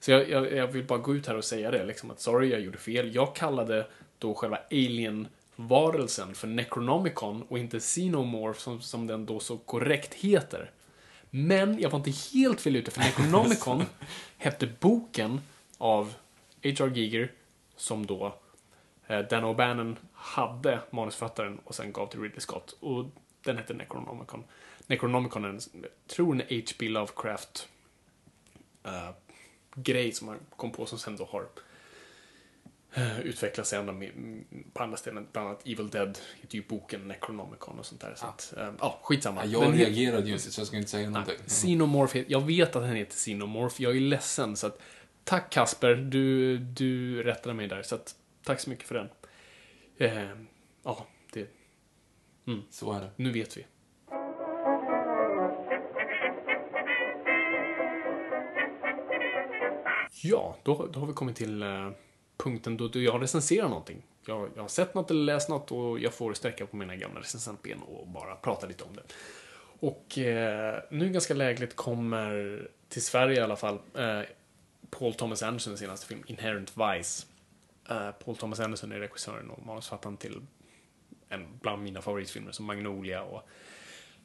Så 0.00 0.10
jag, 0.10 0.30
jag, 0.30 0.52
jag 0.52 0.66
vill 0.66 0.84
bara 0.84 0.98
gå 0.98 1.14
ut 1.14 1.26
här 1.26 1.36
och 1.36 1.44
säga 1.44 1.70
det, 1.70 1.84
liksom 1.84 2.10
att 2.10 2.20
sorry, 2.20 2.50
jag 2.50 2.60
gjorde 2.60 2.78
fel. 2.78 3.14
Jag 3.14 3.36
kallade 3.36 3.86
då 4.18 4.34
själva 4.34 4.58
Alien-varelsen 4.70 6.34
för 6.34 6.48
Necronomicon 6.48 7.42
och 7.42 7.58
inte 7.58 7.78
Xenomorph 7.78 8.60
som, 8.60 8.80
som 8.80 9.06
den 9.06 9.26
då 9.26 9.40
så 9.40 9.58
korrekt 9.58 10.14
heter. 10.14 10.70
Men 11.30 11.78
jag 11.80 11.90
var 11.90 11.98
inte 11.98 12.12
helt 12.34 12.60
fel 12.60 12.76
ute, 12.76 12.90
för 12.90 13.00
Necronomicon 13.00 13.84
hette 14.36 14.68
boken 14.80 15.40
av 15.78 16.14
H.R. 16.62 16.92
Giger, 16.94 17.32
som 17.76 18.06
då 18.06 18.38
Dan 19.18 19.44
O'Bannon 19.44 19.96
hade 20.12 20.80
manusförfattaren 20.90 21.58
och 21.64 21.74
sen 21.74 21.92
gav 21.92 22.06
till 22.06 22.20
Ridley 22.20 22.40
Scott. 22.40 22.76
Och 22.80 23.06
den 23.44 23.56
hette 23.56 23.74
Necronomicon. 23.74 24.44
Necronomicon 24.86 25.44
är 25.44 25.48
en, 25.48 25.60
tror 26.06 26.34
en 26.34 26.40
H.P. 26.40 26.88
Lovecraft 26.88 27.68
eh, 28.84 29.10
grej 29.74 30.12
som 30.12 30.28
han 30.28 30.38
kom 30.56 30.72
på 30.72 30.86
som 30.86 30.98
sen 30.98 31.16
då 31.16 31.24
har 31.24 31.46
uh, 32.98 33.20
mm, 33.80 34.44
på 34.72 34.82
andra 34.82 34.96
ställen. 34.96 35.26
Bland 35.32 35.48
annat 35.48 35.66
Evil 35.66 35.90
Dead 35.90 36.18
heter 36.40 36.56
ju 36.56 36.62
boken 36.68 37.08
Necronomicon 37.08 37.78
och 37.78 37.86
sånt 37.86 38.00
där. 38.00 38.14
Så 38.16 38.26
att, 38.26 38.54
eh, 38.56 38.72
ja, 38.78 39.00
skitsamma. 39.02 39.44
Ja, 39.44 39.50
jag 39.50 39.62
Den 39.62 39.72
reagerade 39.78 40.28
just 40.28 40.52
så 40.52 40.60
jag 40.60 40.66
ska 40.66 40.76
inte 40.76 40.90
säga 40.90 41.10
någonting. 41.10 41.36
Xenomorph, 41.46 42.16
het- 42.16 42.24
jag 42.28 42.46
vet 42.46 42.76
att 42.76 42.82
den 42.82 42.96
heter 42.96 43.12
Xenomorph, 43.12 43.82
jag 43.82 43.96
är 43.96 44.00
ledsen 44.00 44.56
så 44.56 44.66
att 44.66 44.80
tack 45.24 45.52
Kasper, 45.52 45.94
du, 45.94 46.58
du 46.58 47.22
rättade 47.22 47.54
mig 47.54 47.68
där. 47.68 47.82
Så 47.82 47.94
att, 47.94 48.14
tack 48.44 48.60
så 48.60 48.70
mycket 48.70 48.88
för 48.88 48.94
den. 48.94 49.08
Eh, 49.96 50.28
ja, 50.82 51.06
det, 51.32 51.48
Så 52.70 52.92
är 52.92 53.00
det. 53.00 53.10
nu 53.16 53.32
vet 53.32 53.56
vi. 53.56 53.66
Ja, 60.22 60.56
då, 60.62 60.86
då 60.86 61.00
har 61.00 61.06
vi 61.06 61.12
kommit 61.12 61.36
till 61.36 61.62
eh, 61.62 61.90
punkten 62.36 62.76
då, 62.76 62.88
då 62.88 63.00
jag 63.00 63.22
recenserar 63.22 63.68
någonting. 63.68 64.02
Jag, 64.26 64.50
jag 64.54 64.62
har 64.62 64.68
sett 64.68 64.94
något 64.94 65.10
eller 65.10 65.24
läst 65.24 65.48
något 65.48 65.72
och 65.72 65.98
jag 66.00 66.14
får 66.14 66.34
sträcka 66.34 66.66
på 66.66 66.76
mina 66.76 66.96
gamla 66.96 67.20
recensentben 67.20 67.82
och 67.82 68.08
bara 68.08 68.34
prata 68.36 68.66
lite 68.66 68.84
om 68.84 68.96
det. 68.96 69.02
Och 69.80 70.18
eh, 70.18 70.82
nu 70.90 71.08
ganska 71.08 71.34
lägligt 71.34 71.76
kommer 71.76 72.68
till 72.88 73.02
Sverige 73.02 73.36
i 73.36 73.40
alla 73.40 73.56
fall 73.56 73.78
eh, 73.94 74.20
Paul 74.90 75.14
Thomas 75.14 75.42
Andersons 75.42 75.80
senaste 75.80 76.06
film 76.06 76.22
Inherent 76.26 76.72
Vice. 76.76 77.26
Eh, 77.90 78.10
Paul 78.10 78.36
Thomas 78.36 78.60
Anderson 78.60 78.92
är 78.92 78.98
regissören 78.98 79.50
och 79.50 79.66
manusförfattaren 79.66 80.16
till 80.16 80.40
en 81.28 81.58
bland 81.60 81.82
mina 81.82 82.02
favoritfilmer 82.02 82.52
som 82.52 82.66
Magnolia 82.66 83.22
och 83.22 83.48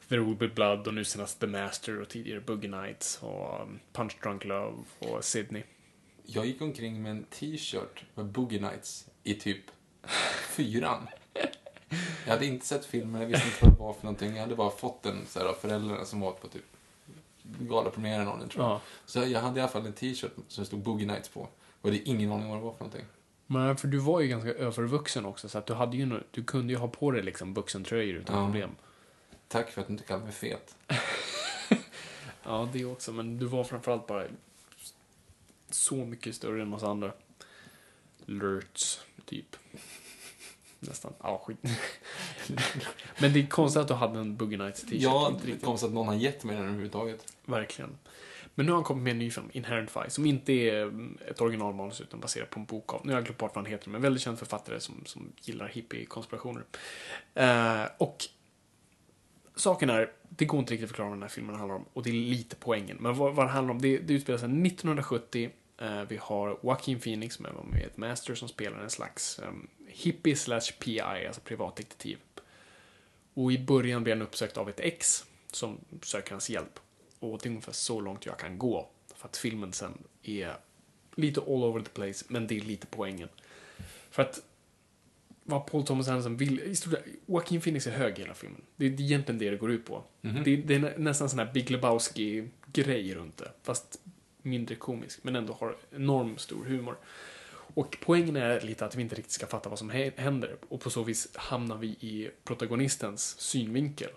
There 0.07 0.21
Will 0.21 0.35
Be 0.35 0.47
Blood 0.47 0.87
och 0.87 0.93
nu 0.93 1.03
senast 1.03 1.39
The 1.39 1.47
Master 1.47 2.01
och 2.01 2.09
tidigare 2.09 2.39
Boogie 2.39 2.69
Nights 2.69 3.19
och 3.23 3.61
um, 3.61 3.79
Punch 3.93 4.17
Drunk 4.23 4.45
Love 4.45 4.77
och 4.99 5.23
Sydney. 5.23 5.63
Jag 6.23 6.45
gick 6.45 6.61
omkring 6.61 7.01
med 7.01 7.11
en 7.11 7.23
t-shirt 7.23 8.03
med 8.15 8.25
Boogie 8.25 8.61
Nights 8.61 9.09
i 9.23 9.33
typ 9.33 9.63
fyran. 10.49 11.07
Jag 12.25 12.33
hade 12.33 12.45
inte 12.45 12.65
sett 12.65 12.85
filmen, 12.85 13.21
jag 13.21 13.27
visste 13.27 13.47
inte 13.47 13.59
vad 13.61 13.73
det 13.73 13.79
var 13.79 13.93
för 13.93 14.03
någonting. 14.03 14.33
Jag 14.35 14.41
hade 14.41 14.55
bara 14.55 14.71
fått 14.71 15.03
den 15.03 15.25
så 15.25 15.39
här, 15.39 15.45
av 15.45 15.53
föräldrarna 15.53 16.05
som 16.05 16.19
var 16.19 16.31
på 16.31 16.47
typ 16.47 16.65
galapremiären 17.43 18.27
av 18.27 18.39
den 18.39 18.49
tror 18.49 18.65
jag. 18.65 18.71
Ja. 18.71 18.81
Så 19.05 19.19
jag 19.19 19.41
hade 19.41 19.59
i 19.59 19.61
alla 19.61 19.71
fall 19.71 19.85
en 19.85 19.93
t-shirt 19.93 20.31
som 20.47 20.61
det 20.61 20.65
stod 20.65 20.79
Boogie 20.79 21.07
Nights 21.07 21.29
på. 21.29 21.41
Och 21.41 21.49
jag 21.81 21.91
hade 21.91 22.09
ingen 22.09 22.31
aning 22.31 22.49
vad 22.49 22.57
det 22.57 22.63
var 22.63 22.73
för 22.73 22.79
någonting. 22.79 23.05
Men 23.47 23.77
för 23.77 23.87
du 23.87 23.97
var 23.97 24.21
ju 24.21 24.27
ganska 24.27 24.49
övervuxen 24.53 25.25
också 25.25 25.49
så 25.49 25.57
att 25.57 25.65
du 25.65 25.73
hade 25.73 25.97
ju, 25.97 26.19
du 26.31 26.43
kunde 26.43 26.73
ju 26.73 26.79
ha 26.79 26.87
på 26.87 27.11
dig 27.11 27.23
liksom 27.23 27.53
vuxentröjor 27.53 28.15
utan 28.15 28.37
Ja. 28.37 28.45
problem. 28.45 28.69
Tack 29.47 29.71
för 29.71 29.81
att 29.81 29.87
du 29.87 29.93
inte 29.93 30.05
kallade 30.05 30.25
mig 30.25 30.33
fet. 30.33 30.75
Ja, 32.47 32.69
det 32.73 32.85
också, 32.85 33.11
men 33.11 33.37
du 33.39 33.45
var 33.45 33.63
framförallt 33.63 34.07
bara 34.07 34.23
så 35.69 35.95
mycket 35.95 36.35
större 36.35 36.61
än 36.61 36.73
oss 36.73 36.83
andra. 36.83 37.11
Lurts, 38.25 39.01
typ. 39.25 39.55
Nästan. 40.79 41.13
Ja, 41.21 41.43
skit. 41.45 41.57
men 43.19 43.33
det 43.33 43.39
är 43.39 43.47
konstigt 43.47 43.81
att 43.81 43.87
du 43.87 43.93
hade 43.93 44.19
en 44.19 44.35
Boogie 44.35 44.57
Nights 44.57 44.81
t-shirt. 44.81 45.01
Ja, 45.01 45.39
det 45.45 45.51
är 45.51 45.57
konstigt 45.57 45.87
att 45.87 45.93
någon 45.93 46.07
har 46.07 46.15
gett 46.15 46.43
mig 46.43 46.55
den 46.55 46.65
överhuvudtaget. 46.65 47.33
Verkligen. 47.45 47.97
Men 48.55 48.65
nu 48.65 48.71
har 48.71 48.77
han 48.77 48.83
kommit 48.83 49.03
med 49.03 49.11
en 49.11 49.19
ny 49.19 49.31
film, 49.31 49.49
Inherent 49.51 49.89
Vice, 49.95 50.09
som 50.09 50.25
inte 50.25 50.53
är 50.53 50.81
mm, 50.81 51.17
ett 51.27 51.41
originalmanus 51.41 52.01
utan 52.01 52.19
baserat 52.19 52.49
på 52.49 52.59
en 52.59 52.65
bok 52.65 52.93
av, 52.93 53.01
nu 53.05 53.11
har 53.11 53.17
jag 53.17 53.25
glömt 53.25 53.37
bort 53.37 53.55
vad 53.55 53.65
han 53.65 53.71
heter, 53.71 53.89
men 53.89 54.01
väldigt 54.01 54.21
känd 54.23 54.39
författare 54.39 54.79
som, 54.79 55.01
som 55.05 55.31
gillar 55.41 55.67
hippie-konspirationer. 55.67 56.63
Eh, 57.33 57.83
och 57.97 58.25
saken 59.55 59.89
är, 59.89 60.11
det 60.29 60.45
går 60.45 60.59
inte 60.59 60.73
riktigt 60.73 60.85
att 60.85 60.89
förklara 60.89 61.09
vad 61.09 61.17
den 61.17 61.23
här 61.23 61.29
filmen 61.29 61.55
handlar 61.55 61.75
om, 61.75 61.85
och 61.93 62.03
det 62.03 62.09
är 62.09 62.13
lite 62.13 62.55
poängen. 62.55 62.97
Men 62.99 63.15
vad, 63.15 63.35
vad 63.35 63.45
det 63.45 63.51
handlar 63.51 63.73
om, 63.73 63.81
det, 63.81 63.97
det 63.97 64.13
utspelar 64.13 64.37
sig 64.37 64.45
1970, 64.45 65.49
eh, 65.77 66.01
vi 66.01 66.17
har 66.21 66.59
Joaquin 66.63 66.99
Phoenix 66.99 67.35
som 67.35 67.45
är 67.45 67.51
med 67.71 67.81
i 67.81 67.83
ett 67.83 67.97
master 67.97 68.35
som 68.35 68.47
spelar 68.47 68.79
en 68.79 68.89
slags 68.89 69.39
um, 69.47 69.67
hippie 69.87 70.35
slash 70.35 70.71
PI, 70.79 71.01
alltså 71.01 71.41
privatdetektiv. 71.41 72.17
Och 73.33 73.51
i 73.51 73.59
början 73.59 74.03
blir 74.03 74.13
han 74.13 74.21
uppsökt 74.21 74.57
av 74.57 74.69
ett 74.69 74.79
ex 74.79 75.25
som 75.51 75.77
söker 76.01 76.31
hans 76.31 76.49
hjälp. 76.49 76.79
Och 77.33 77.39
det 77.43 77.47
är 77.47 77.49
ungefär 77.49 77.71
så 77.73 78.01
långt 78.01 78.25
jag 78.25 78.39
kan 78.39 78.57
gå. 78.59 78.89
För 79.15 79.27
att 79.27 79.37
filmen 79.37 79.73
sen 79.73 79.97
är 80.23 80.57
lite 81.15 81.41
all 81.41 81.63
over 81.63 81.81
the 81.81 81.89
place, 81.89 82.25
men 82.27 82.47
det 82.47 82.57
är 82.57 82.61
lite 82.61 82.87
poängen. 82.87 83.29
För 84.09 84.21
att 84.23 84.41
vad 85.43 85.65
Paul 85.65 85.85
Thomas 85.85 86.07
Anderson 86.07 86.37
vill, 86.37 86.59
i 86.59 86.75
stort 86.75 86.93
Joaquin 87.25 87.61
Phoenix 87.61 87.87
är 87.87 87.91
hög 87.91 88.17
i 88.19 88.21
hela 88.21 88.33
filmen. 88.33 88.61
Det 88.75 88.85
är 88.85 89.01
egentligen 89.01 89.39
det 89.39 89.49
det 89.49 89.57
går 89.57 89.71
ut 89.71 89.85
på. 89.85 90.03
Det, 90.43 90.55
det 90.55 90.75
är 90.75 90.79
nä- 90.79 90.93
nästan 90.97 91.29
sån 91.29 91.39
här 91.39 91.51
Big 91.53 91.69
Lebowski-grej 91.71 93.13
runt 93.15 93.37
det. 93.37 93.51
Fast 93.63 93.99
mindre 94.41 94.75
komisk, 94.75 95.19
men 95.23 95.35
ändå 95.35 95.53
har 95.53 95.75
enormt 95.95 96.39
stor 96.39 96.65
humor. 96.65 96.97
Och 97.51 97.97
poängen 98.01 98.35
är 98.35 98.61
lite 98.61 98.85
att 98.85 98.95
vi 98.95 99.01
inte 99.01 99.15
riktigt 99.15 99.31
ska 99.33 99.47
fatta 99.47 99.69
vad 99.69 99.79
som 99.79 99.91
hä- 99.91 100.11
händer. 100.17 100.55
Och 100.69 100.81
på 100.81 100.89
så 100.89 101.03
vis 101.03 101.27
hamnar 101.35 101.77
vi 101.77 101.87
i 101.87 102.29
protagonistens 102.43 103.39
synvinkel. 103.39 104.09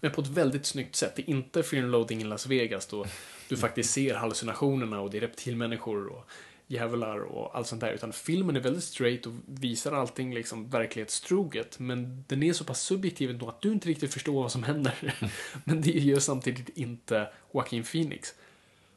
Men 0.00 0.10
på 0.10 0.20
ett 0.20 0.28
väldigt 0.28 0.66
snyggt 0.66 0.96
sätt. 0.96 1.16
Det 1.16 1.22
är 1.22 1.30
inte 1.30 1.62
Fear 1.62 1.82
and 1.82 1.92
Loathing 1.92 2.20
i 2.20 2.24
Las 2.24 2.46
Vegas 2.46 2.86
då 2.86 3.06
du 3.48 3.56
faktiskt 3.56 3.92
ser 3.92 4.14
hallucinationerna 4.14 5.00
och 5.00 5.10
det 5.10 5.16
är 5.16 5.20
reptilmänniskor 5.20 6.06
och 6.06 6.28
djävlar 6.66 7.18
och 7.20 7.56
allt 7.56 7.66
sånt 7.66 7.80
där. 7.80 7.92
Utan 7.92 8.12
filmen 8.12 8.56
är 8.56 8.60
väldigt 8.60 8.84
straight 8.84 9.26
och 9.26 9.32
visar 9.46 9.92
allting 9.92 10.34
liksom 10.34 10.68
verklighetstroget. 10.68 11.78
Men 11.78 12.24
den 12.28 12.42
är 12.42 12.52
så 12.52 12.64
pass 12.64 12.80
subjektiv 12.82 13.30
ändå 13.30 13.48
att 13.48 13.60
du 13.60 13.72
inte 13.72 13.88
riktigt 13.88 14.12
förstår 14.12 14.42
vad 14.42 14.52
som 14.52 14.62
händer. 14.62 15.14
Men 15.64 15.80
det 15.80 15.90
gör 15.90 16.18
samtidigt 16.18 16.68
inte 16.68 17.28
Joaquin 17.54 17.84
Phoenix. 17.84 18.34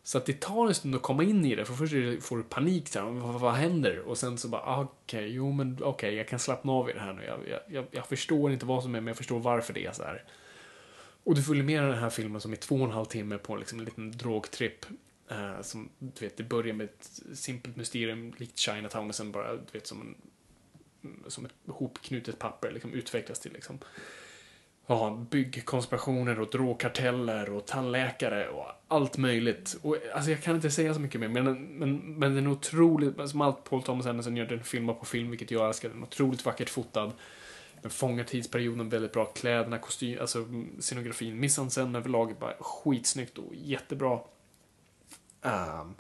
Så 0.04 0.18
att 0.18 0.26
det 0.26 0.40
tar 0.40 0.68
en 0.68 0.74
stund 0.74 0.96
att 0.96 1.02
komma 1.02 1.24
in 1.24 1.46
i 1.46 1.56
det, 1.56 1.66
för 1.66 1.74
först 1.74 2.24
får 2.28 2.38
du 2.38 2.44
panik, 2.44 2.88
så 2.88 3.00
här, 3.00 3.06
vad, 3.06 3.42
vad 3.42 3.54
händer? 3.54 4.00
Och 4.00 4.18
sen 4.18 4.38
så 4.38 4.48
bara, 4.48 4.62
ah, 4.62 4.82
okej, 4.82 5.34
jo 5.34 5.52
men 5.52 5.78
okej, 5.84 6.16
jag 6.16 6.28
kan 6.28 6.40
slappna 6.40 6.72
av 6.72 6.90
i 6.90 6.94
det 6.94 7.00
här 7.00 7.14
nu. 7.14 7.24
Jag, 7.24 7.62
jag, 7.68 7.86
jag 7.92 8.08
förstår 8.08 8.52
inte 8.52 8.66
vad 8.66 8.84
som 8.84 8.96
är, 8.96 9.00
men 9.00 9.08
jag 9.08 9.18
förstår 9.18 9.40
varför 9.40 9.74
det 9.74 9.86
är 9.86 9.92
så 9.92 10.04
här. 10.04 10.24
Och 11.24 11.36
du 11.36 11.44
följer 11.44 11.64
med 11.64 11.84
den 11.84 11.98
här 11.98 12.10
filmen 12.10 12.42
som 12.42 12.52
är 12.52 12.56
två 12.56 12.76
och 12.76 12.86
en 12.86 12.92
halv 12.92 13.06
timme 13.06 13.38
på 13.38 13.56
liksom 13.56 13.80
en 13.80 13.86
liten 13.86 14.12
drogtripp. 14.12 14.86
Eh, 15.30 15.62
som, 15.62 15.90
du 16.00 16.26
vet, 16.26 16.38
det 16.38 16.44
börjar 16.44 16.74
med 16.74 16.84
ett 16.84 17.22
simpelt 17.34 17.76
mysterium 17.76 18.34
likt 18.38 18.60
Chinatown 18.60 19.10
och 19.10 19.16
sen 19.16 19.32
bara, 19.32 19.54
du 19.54 19.62
vet, 19.72 19.88
som 19.88 20.02
en 20.02 20.16
som 21.28 21.46
ett 21.46 21.54
hopknutet 21.68 22.40
papper 22.40 22.72
liksom 22.72 22.94
utvecklas 22.94 23.40
till 23.40 23.54
liksom 23.54 23.80
ja, 24.88 25.26
byggkonspirationer 25.30 26.40
och 26.40 26.50
drogkarteller 26.50 27.50
och 27.54 27.68
tandläkare 27.68 28.50
och 28.50 28.66
allt 28.88 29.18
möjligt. 29.18 29.78
Och, 29.82 29.98
alltså 30.14 30.32
jag 30.32 30.42
kan 30.42 30.56
inte 30.56 30.72
säga 30.72 30.94
så 30.94 31.00
mycket 31.00 31.22
mer, 31.22 31.28
men, 31.28 31.64
men, 31.78 31.98
men 31.98 32.36
den 32.36 32.46
är 32.46 32.52
otroligt, 32.52 33.30
som 33.30 33.42
allt 33.42 33.64
Paul 33.64 33.84
Thomas 33.84 34.06
Anderson 34.06 34.38
gör, 34.38 34.46
den 34.46 34.64
filmar 34.64 34.94
på 34.94 35.06
film, 35.06 35.30
vilket 35.30 35.52
jag 35.52 35.68
älskar. 35.68 35.90
Den 35.90 36.00
är 36.00 36.04
otroligt 36.04 36.46
vackert 36.46 36.70
fotad. 36.70 37.12
Den 37.84 37.92
fångar 37.92 38.24
tidsperioden 38.24 38.90
väldigt 38.90 39.12
bra. 39.14 39.26
Kläderna, 39.26 39.80
kostym, 39.80 40.22
alltså 40.22 40.40
mm, 40.40 40.82
scenografin, 40.82 41.40
missansen 41.40 41.96
överlag 41.96 42.32
är 42.32 42.36
bara 42.36 42.54
skitsnyggt 42.60 43.38
och 43.38 43.56
jättebra. 43.56 44.20
Um, 45.42 45.96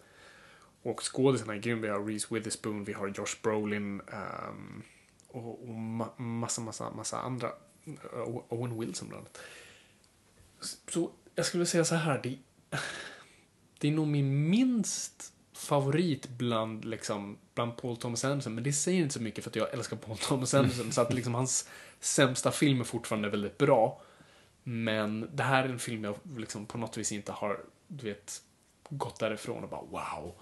och 0.83 1.01
skådisarna 1.13 1.53
är 1.53 1.59
grym. 1.59 1.81
Vi 1.81 1.87
har 1.87 2.05
Reese 2.05 2.31
Witherspoon, 2.31 2.83
vi 2.83 2.93
har 2.93 3.07
Josh 3.07 3.41
Brolin 3.41 4.01
um, 4.01 4.83
och, 5.27 5.63
och 5.63 5.67
ma- 5.67 6.21
massa, 6.21 6.61
massa, 6.61 6.91
massa 6.91 7.19
andra. 7.19 7.47
Eh, 7.85 8.37
Owen 8.49 8.79
Wilson 8.79 9.07
bland 9.07 9.21
annat. 9.21 9.39
Så 10.87 11.11
jag 11.35 11.45
skulle 11.45 11.65
säga 11.65 11.85
så 11.85 11.95
här, 11.95 12.19
det, 12.23 12.37
det 13.79 13.87
är 13.87 13.91
nog 13.91 14.07
min 14.07 14.49
minst 14.49 15.33
favorit 15.53 16.29
bland, 16.29 16.85
liksom, 16.85 17.37
bland 17.55 17.77
Paul 17.77 17.97
Thomas 17.97 18.25
Anderson, 18.25 18.55
men 18.55 18.63
det 18.63 18.73
säger 18.73 19.01
inte 19.01 19.13
så 19.13 19.21
mycket 19.21 19.43
för 19.43 19.51
att 19.51 19.55
jag 19.55 19.73
älskar 19.73 19.97
Paul 19.97 20.17
Thomas 20.17 20.53
Anderson, 20.53 20.91
så 20.91 21.01
att 21.01 21.13
liksom 21.13 21.33
hans 21.33 21.69
sämsta 21.99 22.51
film 22.51 22.79
är 22.79 22.83
fortfarande 22.83 23.29
väldigt 23.29 23.57
bra. 23.57 24.01
Men 24.63 25.29
det 25.33 25.43
här 25.43 25.63
är 25.63 25.69
en 25.69 25.79
film 25.79 26.03
jag 26.03 26.15
liksom 26.37 26.65
på 26.65 26.77
något 26.77 26.97
vis 26.97 27.11
inte 27.11 27.31
har, 27.31 27.59
du 27.87 28.05
vet, 28.05 28.41
gått 28.89 29.19
därifrån 29.19 29.63
och 29.63 29.69
bara 29.69 29.81
wow. 29.81 30.33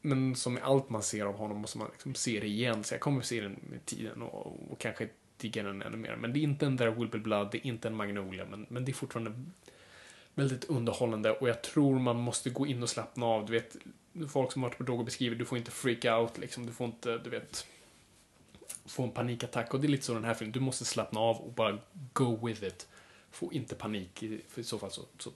Men 0.00 0.36
som 0.36 0.54
med 0.54 0.62
allt 0.62 0.90
man 0.90 1.02
ser 1.02 1.24
av 1.24 1.36
honom 1.36 1.58
måste 1.58 1.78
man 1.78 1.88
liksom 1.92 2.14
se 2.14 2.40
det 2.40 2.46
igen, 2.46 2.84
så 2.84 2.94
jag 2.94 3.00
kommer 3.00 3.22
se 3.22 3.40
den 3.40 3.60
med 3.70 3.86
tiden 3.86 4.22
och, 4.22 4.72
och 4.72 4.78
kanske 4.78 5.08
digga 5.36 5.62
den 5.62 5.82
ännu 5.82 5.96
mer. 5.96 6.16
Men 6.16 6.32
det 6.32 6.38
är 6.38 6.42
inte 6.42 6.66
en 6.66 6.78
There 6.78 6.90
Will 6.90 7.08
Be 7.08 7.18
Blood, 7.18 7.48
det 7.52 7.58
är 7.58 7.66
inte 7.66 7.88
en 7.88 7.94
Magnolia, 7.94 8.44
men, 8.44 8.66
men 8.68 8.84
det 8.84 8.92
är 8.92 8.94
fortfarande 8.94 9.44
väldigt 10.34 10.64
underhållande 10.64 11.30
och 11.30 11.48
jag 11.48 11.62
tror 11.62 11.98
man 11.98 12.16
måste 12.16 12.50
gå 12.50 12.66
in 12.66 12.82
och 12.82 12.88
slappna 12.88 13.26
av. 13.26 13.46
Du 13.46 13.52
vet, 13.52 13.76
folk 14.28 14.52
som 14.52 14.62
varit 14.62 14.78
på 14.78 14.84
droger 14.84 15.04
beskriver, 15.04 15.36
du 15.36 15.44
får 15.44 15.58
inte 15.58 15.70
freak 15.70 16.04
out 16.04 16.38
liksom, 16.38 16.66
du 16.66 16.72
får 16.72 16.86
inte, 16.86 17.18
du 17.18 17.30
vet, 17.30 17.66
få 18.86 19.02
en 19.02 19.10
panikattack 19.10 19.74
och 19.74 19.80
det 19.80 19.86
är 19.86 19.88
lite 19.88 20.04
så 20.04 20.14
den 20.14 20.24
här 20.24 20.34
filmen, 20.34 20.52
du 20.52 20.60
måste 20.60 20.84
slappna 20.84 21.20
av 21.20 21.36
och 21.36 21.52
bara 21.52 21.78
go 22.12 22.46
with 22.46 22.64
it. 22.64 22.88
Få 23.30 23.52
inte 23.52 23.74
panik, 23.74 24.22
i- 24.22 24.42
för 24.48 24.60
i 24.60 24.64
så 24.64 24.78
fall 24.78 24.90
så, 24.90 25.02
så 25.18 25.30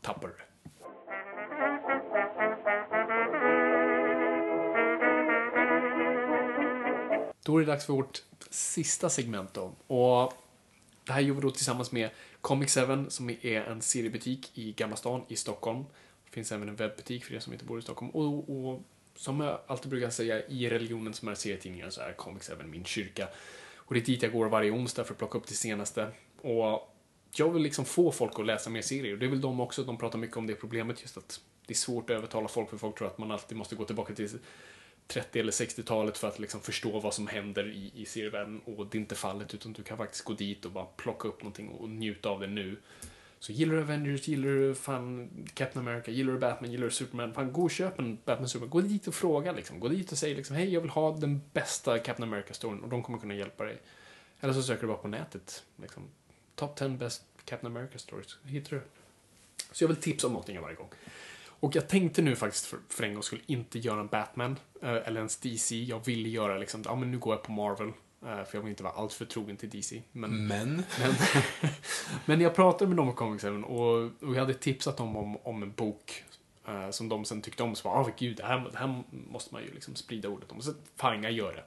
tappar 0.00 0.28
du 0.28 0.34
det. 0.34 0.42
Då 7.44 7.56
är 7.56 7.60
det 7.60 7.66
dags 7.66 7.86
för 7.86 7.92
vårt 7.92 8.22
sista 8.50 9.08
segment 9.10 9.54
då. 9.54 9.72
Och 9.94 10.32
det 11.04 11.12
här 11.12 11.20
gör 11.20 11.34
vi 11.34 11.40
då 11.40 11.50
tillsammans 11.50 11.92
med 11.92 12.10
Comic 12.40 12.74
7 12.74 13.06
som 13.08 13.30
är 13.30 13.60
en 13.60 13.82
seriebutik 13.82 14.50
i 14.58 14.72
Gamla 14.72 14.96
stan 14.96 15.22
i 15.28 15.36
Stockholm. 15.36 15.84
Det 16.36 16.38
finns 16.38 16.52
även 16.52 16.68
en 16.68 16.76
webbutik 16.76 17.24
för 17.24 17.34
er 17.34 17.38
som 17.38 17.52
inte 17.52 17.64
bor 17.64 17.78
i 17.78 17.82
Stockholm. 17.82 18.10
Och, 18.10 18.50
och 18.50 18.82
som 19.14 19.40
jag 19.40 19.60
alltid 19.66 19.90
brukar 19.90 20.10
säga, 20.10 20.46
i 20.46 20.70
religionen 20.70 21.14
som 21.14 21.28
är 21.28 21.34
serietidningar 21.34 21.90
så 21.90 22.00
är 22.00 22.12
Comics 22.12 22.50
även 22.50 22.70
min 22.70 22.84
kyrka. 22.84 23.28
Och 23.76 23.94
det 23.94 24.00
är 24.00 24.04
dit 24.04 24.22
jag 24.22 24.32
går 24.32 24.48
varje 24.48 24.70
onsdag 24.70 25.04
för 25.04 25.12
att 25.12 25.18
plocka 25.18 25.38
upp 25.38 25.46
det 25.46 25.54
senaste. 25.54 26.08
Och 26.40 26.96
jag 27.36 27.50
vill 27.50 27.62
liksom 27.62 27.84
få 27.84 28.12
folk 28.12 28.38
att 28.38 28.46
läsa 28.46 28.70
mer 28.70 28.82
serier. 28.82 29.12
Och 29.12 29.18
det 29.18 29.26
vill 29.26 29.40
de 29.40 29.60
också. 29.60 29.84
De 29.84 29.98
pratar 29.98 30.18
mycket 30.18 30.36
om 30.36 30.46
det 30.46 30.54
problemet 30.54 31.02
just 31.02 31.16
att 31.16 31.40
det 31.66 31.72
är 31.72 31.76
svårt 31.76 32.10
att 32.10 32.16
övertala 32.16 32.48
folk 32.48 32.70
för 32.70 32.76
folk 32.76 32.98
tror 32.98 33.08
att 33.08 33.18
man 33.18 33.30
alltid 33.30 33.58
måste 33.58 33.76
gå 33.76 33.84
tillbaka 33.84 34.14
till 34.14 34.28
30 35.06 35.40
eller 35.40 35.52
60-talet 35.52 36.18
för 36.18 36.28
att 36.28 36.38
liksom 36.38 36.60
förstå 36.60 37.00
vad 37.00 37.14
som 37.14 37.26
händer 37.26 37.68
i, 37.68 37.92
i 37.94 38.04
serievärlden 38.04 38.60
och 38.64 38.86
det 38.86 38.98
är 38.98 39.00
inte 39.00 39.14
fallet 39.14 39.54
utan 39.54 39.72
du 39.72 39.82
kan 39.82 39.96
faktiskt 39.96 40.24
gå 40.24 40.32
dit 40.32 40.64
och 40.64 40.72
bara 40.72 40.84
plocka 40.84 41.28
upp 41.28 41.42
någonting 41.42 41.68
och 41.68 41.88
njuta 41.88 42.28
av 42.28 42.40
det 42.40 42.46
nu. 42.46 42.76
Så 43.46 43.52
gillar 43.52 43.74
du 43.74 43.80
Avengers, 43.80 44.28
gillar 44.28 44.48
du 44.48 44.74
fan 44.74 45.28
Captain 45.54 45.88
America, 45.88 46.10
gillar 46.10 46.32
du 46.32 46.38
Batman, 46.38 46.70
gillar 46.70 46.84
du 46.84 46.90
Superman, 46.90 47.34
fan 47.34 47.52
gå 47.52 47.62
och 47.62 47.70
köp 47.70 47.98
en 47.98 48.18
Batman 48.24 48.48
Superman. 48.48 48.70
Gå 48.70 48.80
dit 48.80 49.06
och 49.06 49.14
fråga 49.14 49.52
liksom. 49.52 49.80
Gå 49.80 49.88
dit 49.88 50.12
och 50.12 50.18
säg 50.18 50.34
liksom, 50.34 50.56
hej 50.56 50.72
jag 50.72 50.80
vill 50.80 50.90
ha 50.90 51.16
den 51.16 51.40
bästa 51.52 51.98
Captain 51.98 52.28
America-storyn 52.28 52.80
och 52.80 52.88
de 52.88 53.02
kommer 53.02 53.18
kunna 53.18 53.34
hjälpa 53.34 53.64
dig. 53.64 53.78
Eller 54.40 54.52
så 54.52 54.62
söker 54.62 54.80
du 54.80 54.86
bara 54.86 54.96
på 54.96 55.08
nätet. 55.08 55.64
Liksom, 55.76 56.02
Top 56.54 56.76
10 56.76 56.88
best 56.88 57.22
Captain 57.44 57.76
America 57.76 57.98
stories. 57.98 58.38
Hittar 58.42 58.76
du. 58.76 58.82
Så 59.72 59.84
jag 59.84 59.88
vill 59.88 59.96
tipsa 59.96 60.26
om 60.26 60.32
någonting 60.32 60.60
varje 60.60 60.76
gång. 60.76 60.88
Och 61.60 61.76
jag 61.76 61.88
tänkte 61.88 62.22
nu 62.22 62.36
faktiskt 62.36 62.66
för, 62.66 62.78
för 62.88 63.04
en 63.04 63.14
gång 63.14 63.22
skulle 63.22 63.42
inte 63.46 63.78
göra 63.78 64.00
en 64.00 64.06
Batman 64.06 64.58
eh, 64.82 64.90
eller 64.90 65.16
ens 65.16 65.36
DC. 65.36 65.76
Jag 65.82 66.06
ville 66.06 66.28
göra 66.28 66.58
liksom, 66.58 66.82
ja 66.84 66.96
men 66.96 67.10
nu 67.10 67.18
går 67.18 67.34
jag 67.34 67.42
på 67.42 67.52
Marvel 67.52 67.92
eh, 68.26 68.44
för 68.44 68.48
jag 68.52 68.60
vill 68.60 68.70
inte 68.70 68.82
vara 68.82 68.94
alltför 68.94 69.24
trogen 69.24 69.56
till 69.56 69.70
DC. 69.70 70.02
Men, 70.12 70.46
Men, 70.46 70.82
men, 71.00 71.14
men 72.26 72.40
jag 72.40 72.54
pratade 72.54 72.88
med 72.88 72.96
dem 72.96 73.08
om 73.08 73.14
Comics 73.14 73.44
Heaven 73.44 73.64
och, 73.64 73.94
och 73.96 74.34
jag 74.34 74.40
hade 74.40 74.54
tipsat 74.54 74.96
dem 74.96 75.16
om, 75.16 75.36
om 75.36 75.62
en 75.62 75.72
bok 75.72 76.24
eh, 76.68 76.90
som 76.90 77.08
de 77.08 77.24
sen 77.24 77.42
tyckte 77.42 77.62
om. 77.62 77.74
Så 77.74 77.88
var, 77.88 78.00
ah, 78.00 78.10
gud, 78.18 78.36
det 78.36 78.44
här, 78.44 78.68
det 78.72 78.78
här 78.78 79.02
måste 79.30 79.54
man 79.54 79.62
ju 79.62 79.74
liksom 79.74 79.94
sprida 79.94 80.28
ordet 80.28 80.52
om. 80.52 80.62
Så 80.62 80.72
fine, 80.96 81.22
jag 81.22 81.32
gör 81.32 81.52
det. 81.52 81.64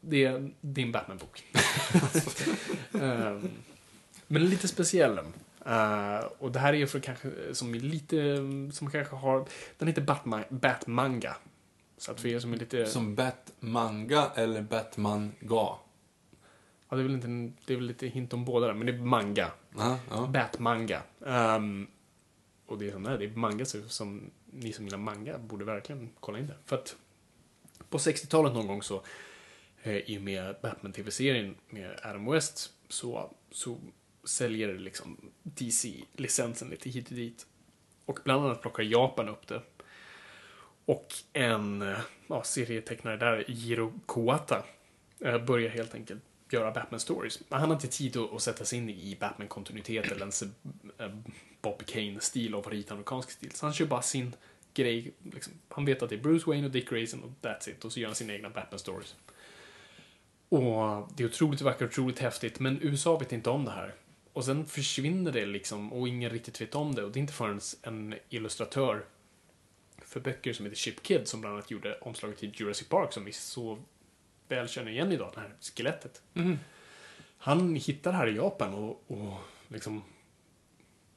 Det 0.00 0.24
är 0.24 0.50
din 0.60 0.92
Batman-bok. 0.92 1.44
Ehm, 3.02 3.50
men 4.26 4.44
lite 4.44 4.68
speciell. 4.68 5.18
Eh, 5.66 6.18
och 6.38 6.52
det 6.52 6.58
här 6.58 6.74
är 6.74 6.86
för 6.86 7.00
kanske, 7.00 7.30
som 7.52 7.74
är 7.74 7.80
lite, 7.80 8.36
som 8.72 8.90
kanske 8.90 9.16
har, 9.16 9.46
den 9.78 9.88
heter 9.88 10.02
Batma, 10.02 10.44
Batmanga. 10.48 11.36
Så 12.02 12.12
att 12.12 12.20
för 12.20 12.28
er 12.28 12.38
som 12.38 12.52
är 12.52 12.56
lite, 12.56 12.86
som 12.86 13.14
Batmanga 13.14 14.30
eller 14.34 14.62
Batmanga? 14.62 15.32
ja 15.48 15.80
det 16.88 16.98
är 16.98 17.02
väl 17.02 17.12
inte, 17.12 17.56
det 17.66 17.72
är 17.72 17.76
väl 17.76 17.86
lite 17.86 18.06
hint 18.06 18.32
om 18.32 18.44
båda 18.44 18.66
där, 18.66 18.74
men 18.74 18.86
det 18.86 18.92
är 18.92 18.98
manga. 18.98 19.52
Ja, 19.76 19.98
ja. 20.10 20.26
Batmanga. 20.26 21.02
Um, 21.18 21.86
och 22.66 22.78
det 22.78 22.88
är 22.88 22.92
sån 22.92 23.02
där, 23.02 23.18
det 23.18 23.24
är 23.24 23.30
manga 23.30 23.64
som 23.64 24.30
ni 24.44 24.72
som 24.72 24.84
gillar 24.84 24.98
manga 24.98 25.38
borde 25.38 25.64
verkligen 25.64 26.10
kolla 26.20 26.38
in 26.38 26.46
det. 26.46 26.56
För 26.64 26.76
att 26.76 26.96
på 27.88 27.98
60-talet 27.98 28.54
någon 28.54 28.66
gång 28.66 28.82
så, 28.82 29.02
eh, 29.82 29.96
i 29.96 30.18
och 30.18 30.22
med 30.22 30.56
Batman-tv-serien 30.62 31.54
med 31.68 32.00
Adam 32.02 32.30
West, 32.30 32.72
så, 32.88 33.34
så 33.50 33.78
säljer 34.24 34.74
liksom 34.74 35.30
DC-licensen 35.42 36.68
lite 36.68 36.90
hit 36.90 37.08
och 37.08 37.14
dit. 37.14 37.46
Och 38.04 38.20
bland 38.24 38.44
annat 38.44 38.62
plockar 38.62 38.82
Japan 38.82 39.28
upp 39.28 39.46
det. 39.46 39.62
Och 40.92 41.14
en 41.32 41.82
eh, 41.82 41.98
ja, 42.26 42.42
serietecknare 42.42 43.16
där, 43.16 43.44
Jiro 43.48 43.92
Kuwata, 44.08 44.64
eh, 45.20 45.44
börjar 45.44 45.70
helt 45.70 45.94
enkelt 45.94 46.22
göra 46.50 46.70
Batman-stories. 46.70 47.42
Men 47.48 47.60
Han 47.60 47.68
har 47.68 47.76
inte 47.76 47.88
tid 47.88 48.16
att, 48.16 48.42
sätta 48.42 48.64
sig 48.64 48.78
in 48.78 48.90
i 48.90 49.16
Batman-kontinuitet 49.20 50.06
eller 50.06 50.20
ens 50.20 50.42
eh, 50.42 50.48
Bob 51.62 51.86
Kane-stil 51.86 52.54
och 52.54 52.66
amerikansk 52.66 53.30
stil. 53.30 53.50
Så 53.54 53.66
han 53.66 53.72
kör 53.72 53.86
bara 53.86 54.02
sin 54.02 54.34
grej. 54.74 55.12
Liksom. 55.32 55.52
Han 55.68 55.84
vet 55.84 56.02
att 56.02 56.08
det 56.08 56.14
är 56.14 56.20
Bruce 56.20 56.44
Wayne 56.46 56.66
och 56.66 56.72
Dick 56.72 56.90
Grayson 56.90 57.22
och 57.22 57.30
that's 57.48 57.70
it. 57.70 57.84
Och 57.84 57.92
så 57.92 58.00
gör 58.00 58.08
han 58.08 58.14
sina 58.14 58.32
egna 58.32 58.48
Batman-stories. 58.48 59.14
Och 60.48 61.08
det 61.16 61.22
är 61.22 61.26
otroligt 61.26 61.60
vackert, 61.60 61.90
otroligt 61.90 62.18
häftigt, 62.18 62.60
men 62.60 62.78
USA 62.82 63.18
vet 63.18 63.32
inte 63.32 63.50
om 63.50 63.64
det 63.64 63.70
här. 63.70 63.94
Och 64.32 64.44
sen 64.44 64.66
försvinner 64.66 65.32
det 65.32 65.46
liksom 65.46 65.92
och 65.92 66.08
ingen 66.08 66.30
riktigt 66.30 66.60
vet 66.60 66.74
om 66.74 66.94
det. 66.94 67.04
Och 67.04 67.12
det 67.12 67.18
är 67.18 67.20
inte 67.20 67.32
förrän 67.32 67.60
en 67.82 68.14
illustratör 68.28 69.04
för 70.12 70.20
böcker 70.20 70.52
som 70.52 70.66
heter 70.66 70.76
Chip 70.76 71.02
Kid 71.02 71.28
som 71.28 71.40
bland 71.40 71.54
annat 71.54 71.70
gjorde 71.70 71.98
omslaget 72.00 72.38
till 72.38 72.52
Jurassic 72.54 72.88
Park 72.88 73.12
som 73.12 73.24
vi 73.24 73.32
så 73.32 73.78
väl 74.48 74.68
känner 74.68 74.90
igen 74.90 75.12
idag, 75.12 75.32
det 75.34 75.40
här 75.40 75.54
skelettet. 75.60 76.22
Han 77.38 77.76
hittar 77.76 78.12
det 78.12 78.16
här 78.16 78.26
i 78.26 78.36
Japan 78.36 78.74
och, 78.74 79.04
och 79.06 79.38
liksom 79.68 80.02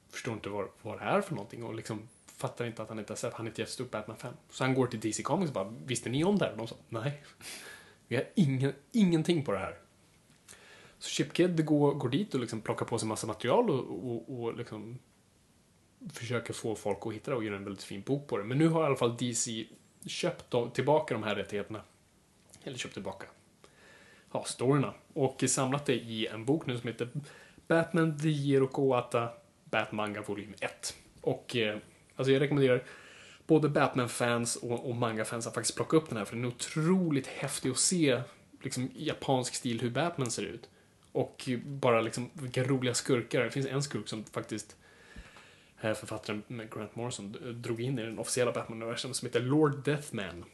förstår 0.10 0.34
inte 0.34 0.50
vad, 0.50 0.68
vad 0.82 1.00
det 1.00 1.06
är 1.06 1.22
för 1.22 1.36
någonting 1.36 1.64
och 1.64 1.76
liksom 1.76 2.08
fattar 2.28 2.66
inte 2.66 2.82
att 2.82 2.90
han 2.90 3.00
inte 3.00 3.14
har 3.14 3.18
sett, 3.18 3.34
han 3.34 3.48
är 3.48 3.52
ett 3.52 3.58
jättestort 3.58 3.92
Batman-fan. 3.92 4.34
Så 4.50 4.64
han 4.64 4.74
går 4.74 4.88
till 4.88 5.00
DC 5.00 5.24
Comics 5.24 5.50
och 5.50 5.54
bara, 5.54 5.74
visste 5.86 6.10
ni 6.10 6.24
om 6.24 6.38
det 6.38 6.46
här? 6.46 6.52
Och 6.52 6.58
de 6.58 6.68
sa, 6.68 6.76
nej. 6.90 7.24
Vi 8.08 8.16
har 8.16 8.26
ingen, 8.36 8.74
ingenting 8.92 9.46
på 9.46 9.52
det 9.52 9.58
här. 9.58 9.78
Så 11.00 11.10
Chip 11.10 11.34
Kid 11.34 11.66
går, 11.66 11.94
går 11.94 12.10
dit 12.10 12.34
och 12.34 12.40
liksom 12.40 12.62
plockar 12.62 12.86
på 12.86 13.00
sig 13.00 13.08
massa 13.08 13.28
material 13.28 13.70
och, 13.70 14.12
och, 14.12 14.40
och 14.40 14.58
liksom 14.58 15.00
försöker 16.14 16.54
få 16.54 16.76
folk 16.76 16.98
att 17.02 17.14
hitta 17.14 17.32
det 17.32 17.38
och 17.38 17.44
göra 17.44 17.56
en 17.56 17.64
väldigt 17.64 17.84
fin 17.84 18.02
bok 18.02 18.28
på 18.28 18.38
det. 18.38 18.44
Men 18.44 18.58
nu 18.58 18.68
har 18.68 18.84
i 18.84 18.86
alla 18.86 18.96
fall 18.96 19.18
DC 19.18 19.66
köpt 20.06 20.56
tillbaka 20.74 21.14
de 21.14 21.24
här 21.24 21.36
rättigheterna. 21.36 21.82
Eller 22.64 22.78
köpt 22.78 22.94
tillbaka 22.94 23.26
ja, 24.36 24.44
storyna. 24.44 24.94
Och 25.14 25.44
samlat 25.48 25.86
det 25.86 25.94
i 25.96 26.28
en 26.28 26.46
bok 26.46 26.66
nu 26.66 26.78
som 26.78 26.88
heter 26.88 27.10
Batman 27.68 28.20
The 28.20 28.28
Year 28.28 28.64
of 28.64 28.70
Oata 28.74 29.30
Batmanga 29.64 30.22
volym 30.22 30.54
1. 30.60 30.96
Och 31.22 31.56
eh, 31.56 31.78
alltså 32.16 32.32
jag 32.32 32.42
rekommenderar 32.42 32.84
både 33.48 33.70
Batman-fans 33.70 34.56
och, 34.56 34.90
och 34.90 34.96
manga-fans 34.96 35.48
att 35.48 35.54
faktiskt 35.54 35.76
plocka 35.76 35.98
upp 35.98 36.10
den 36.10 36.18
här 36.18 36.26
för 36.26 36.36
den 36.36 36.46
är 36.46 36.50
otroligt 36.50 37.28
häftig 37.28 37.70
att 37.70 37.78
se 37.78 38.22
liksom 38.62 38.84
i 38.96 39.08
japansk 39.08 39.56
stil 39.56 39.82
hur 39.82 39.90
Batman 39.90 40.32
ser 40.32 40.44
ut. 40.44 40.70
Och 41.12 41.50
bara 41.66 42.02
liksom 42.02 42.30
vilka 42.34 42.64
roliga 42.64 42.94
skurkar. 42.94 43.44
Det 43.44 43.52
finns 43.52 43.68
en 43.68 43.84
skurk 43.84 44.08
som 44.08 44.24
faktiskt 44.24 44.72
eh, 44.72 44.85
författaren 45.94 46.44
med 46.48 46.74
Grant 46.74 46.96
Morrison 46.96 47.36
drog 47.62 47.82
in 47.82 48.00
i 48.00 48.02
den 48.02 48.20
officiella 48.20 48.52
Batman-universum 48.52 49.14
som 49.14 49.26
heter 49.26 49.42
Lord 49.42 49.84
Deathman. 49.84 50.46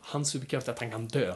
Hans 0.00 0.30
superkraft 0.30 0.68
är 0.68 0.72
att 0.72 0.78
han 0.78 0.90
kan 0.90 1.06
dö. 1.06 1.34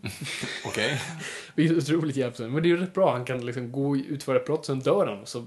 Okej. 0.66 1.00
Det 1.54 1.64
är 1.64 1.76
otroligt 1.78 2.16
hjälpsamt. 2.16 2.52
Men 2.52 2.62
det 2.62 2.66
är 2.66 2.70
ju 2.70 2.76
rätt 2.76 2.94
bra. 2.94 3.12
Han 3.12 3.24
kan 3.24 3.46
liksom 3.46 3.72
gå 3.72 3.90
och 3.90 3.96
utföra 3.96 4.36
ett 4.36 4.46
brott, 4.46 4.66
sen 4.66 4.80
dör 4.80 5.06
han 5.06 5.20
och 5.20 5.28
så 5.28 5.44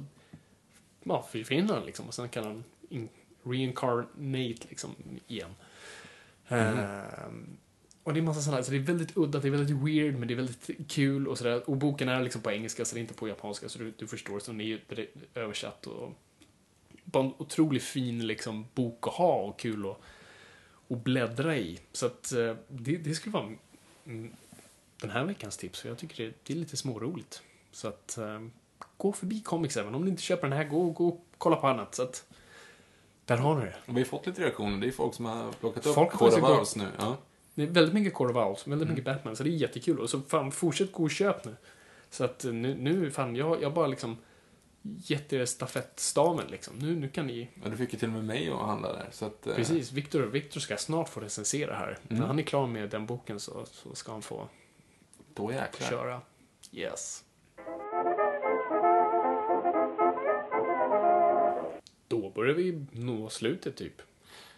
ja, 1.04 1.28
försvinner 1.32 1.74
han 1.74 1.86
liksom. 1.86 2.08
Och 2.08 2.14
sen 2.14 2.30
kan 2.30 2.44
han 2.44 2.64
in, 2.90 3.10
reincarnate 3.44 4.68
liksom 4.70 4.96
igen. 5.28 5.56
Ehm, 6.48 7.58
och 8.04 8.14
det 8.14 8.20
är 8.20 8.22
massa 8.22 8.42
sådana, 8.42 8.64
så 8.64 8.72
det 8.72 8.78
är 8.78 8.82
väldigt 8.82 9.18
udda, 9.18 9.40
det 9.40 9.48
är 9.48 9.52
väldigt 9.52 9.78
weird, 9.78 10.16
men 10.16 10.28
det 10.28 10.34
är 10.34 10.36
väldigt 10.36 10.70
kul 10.88 11.28
och 11.28 11.38
sådär. 11.38 11.70
Och 11.70 11.78
boken 11.78 12.10
är 12.10 12.24
liksom 12.24 12.42
på 12.42 12.52
engelska, 12.52 12.86
så 12.86 12.96
det 12.96 13.00
är 13.00 13.02
inte 13.02 13.14
på 13.14 13.28
japanska, 13.28 13.70
så 13.70 13.80
du, 13.80 13.94
du 13.98 14.08
förstår. 14.08 14.40
Så 14.40 14.52
den 14.52 14.62
är 14.62 14.66
ju 14.66 14.80
översatt 15.34 15.88
och 15.88 16.14
bara 17.12 17.24
en 17.24 17.34
otroligt 17.38 17.84
fin 17.84 18.28
liksom 18.28 18.66
bok 18.74 19.08
att 19.08 19.14
ha 19.14 19.36
och 19.36 19.60
kul 19.60 19.90
att, 19.90 19.98
att 20.90 21.04
bläddra 21.04 21.58
i. 21.58 21.80
Så 21.92 22.06
att 22.06 22.32
eh, 22.32 22.56
det, 22.68 22.98
det 22.98 23.16
skulle 23.16 23.34
vara 23.34 23.50
mm, 24.06 24.32
den 25.02 25.10
här 25.10 25.26
veckans 25.26 25.58
tips, 25.58 25.82
för 25.82 25.90
jag 25.90 25.98
tycker 25.98 26.24
det, 26.24 26.34
det 26.44 26.54
är 26.54 26.58
lite 26.58 26.78
småroligt. 26.78 27.42
Så 27.72 27.88
att 27.88 28.18
eh, 28.18 28.42
gå 28.98 29.12
förbi 29.12 29.42
Comics 29.42 29.78
även 29.78 29.96
om 29.96 30.02
du 30.02 30.10
inte 30.10 30.22
köper 30.22 30.48
den 30.48 30.58
här, 30.58 30.66
gå, 30.66 30.90
gå 30.90 31.08
och 31.08 31.26
kolla 31.38 31.56
på 31.56 31.68
annat. 31.68 31.96
Så 31.96 32.04
att 32.04 32.26
där 33.26 33.38
har 33.38 33.56
ni 33.60 33.66
det. 33.66 33.76
Vi 33.86 34.00
har 34.00 34.06
fått 34.06 34.28
lite 34.28 34.42
reaktioner. 34.42 34.78
Det 34.78 34.88
är 34.88 34.92
folk 34.92 35.14
som 35.14 35.26
har 35.26 35.52
plockat 35.52 35.86
upp 35.86 35.96
Folk 35.96 36.14
of 36.14 36.20
faktiskt 36.20 36.44
Owls 36.44 36.76
nu. 36.76 36.88
Ja. 36.98 37.18
Det 37.54 37.64
är 37.64 37.68
väldigt 37.68 37.94
mycket 37.94 38.14
Core 38.14 38.30
of 38.30 38.48
Owls, 38.48 38.68
väldigt 38.68 38.90
mycket 38.90 39.06
Batman, 39.06 39.36
så 39.36 39.44
det 39.44 39.50
är 39.50 39.52
jättekul. 39.52 40.00
Och 40.00 40.10
så 40.10 40.22
fan, 40.22 40.52
fortsätt 40.52 40.92
gå 40.92 41.04
och 41.04 41.12
köp 41.12 41.46
nu. 41.46 41.56
Så 42.10 42.24
att 42.24 42.46
eh, 42.46 42.54
nu, 42.54 42.76
nu 42.76 43.12
fan, 43.12 43.36
jag, 43.36 43.62
jag 43.62 43.74
bara 43.74 43.88
liksom 43.88 44.18
gett 44.98 45.34
er 45.34 45.46
stafettstaven 45.46 46.48
liksom. 46.48 46.76
Nu, 46.80 46.96
nu 46.96 47.10
kan 47.10 47.28
ni... 47.28 47.50
ja, 47.64 47.70
du 47.70 47.78
fick 47.78 47.94
ju 47.94 48.00
till 48.00 48.08
och 48.08 48.14
med 48.14 48.26
mig 48.26 48.50
att 48.50 48.60
handla 48.60 48.94
där. 48.94 49.08
Så 49.12 49.26
att, 49.26 49.48
eh, 49.48 49.56
Precis, 49.56 49.92
Victor, 49.92 50.22
Victor 50.24 50.60
ska 50.60 50.78
snart 50.78 51.10
få 51.10 51.20
recensera 51.20 51.76
här. 51.76 51.98
När 52.08 52.26
han 52.28 52.40
är 52.40 52.44
klar 52.44 52.68
med 52.68 52.90
den 52.90 53.06
boken 53.06 53.40
så, 53.40 53.66
så 53.66 53.96
ska 53.96 54.12
han 54.12 54.22
få 54.22 54.48
Då 55.34 55.52
jäklar. 55.52 55.90
köra. 55.90 56.22
Yes. 56.72 57.24
Då 62.08 62.30
börjar 62.30 62.54
vi 62.54 62.86
nå 62.92 63.30
slutet 63.30 63.76
typ. 63.76 64.02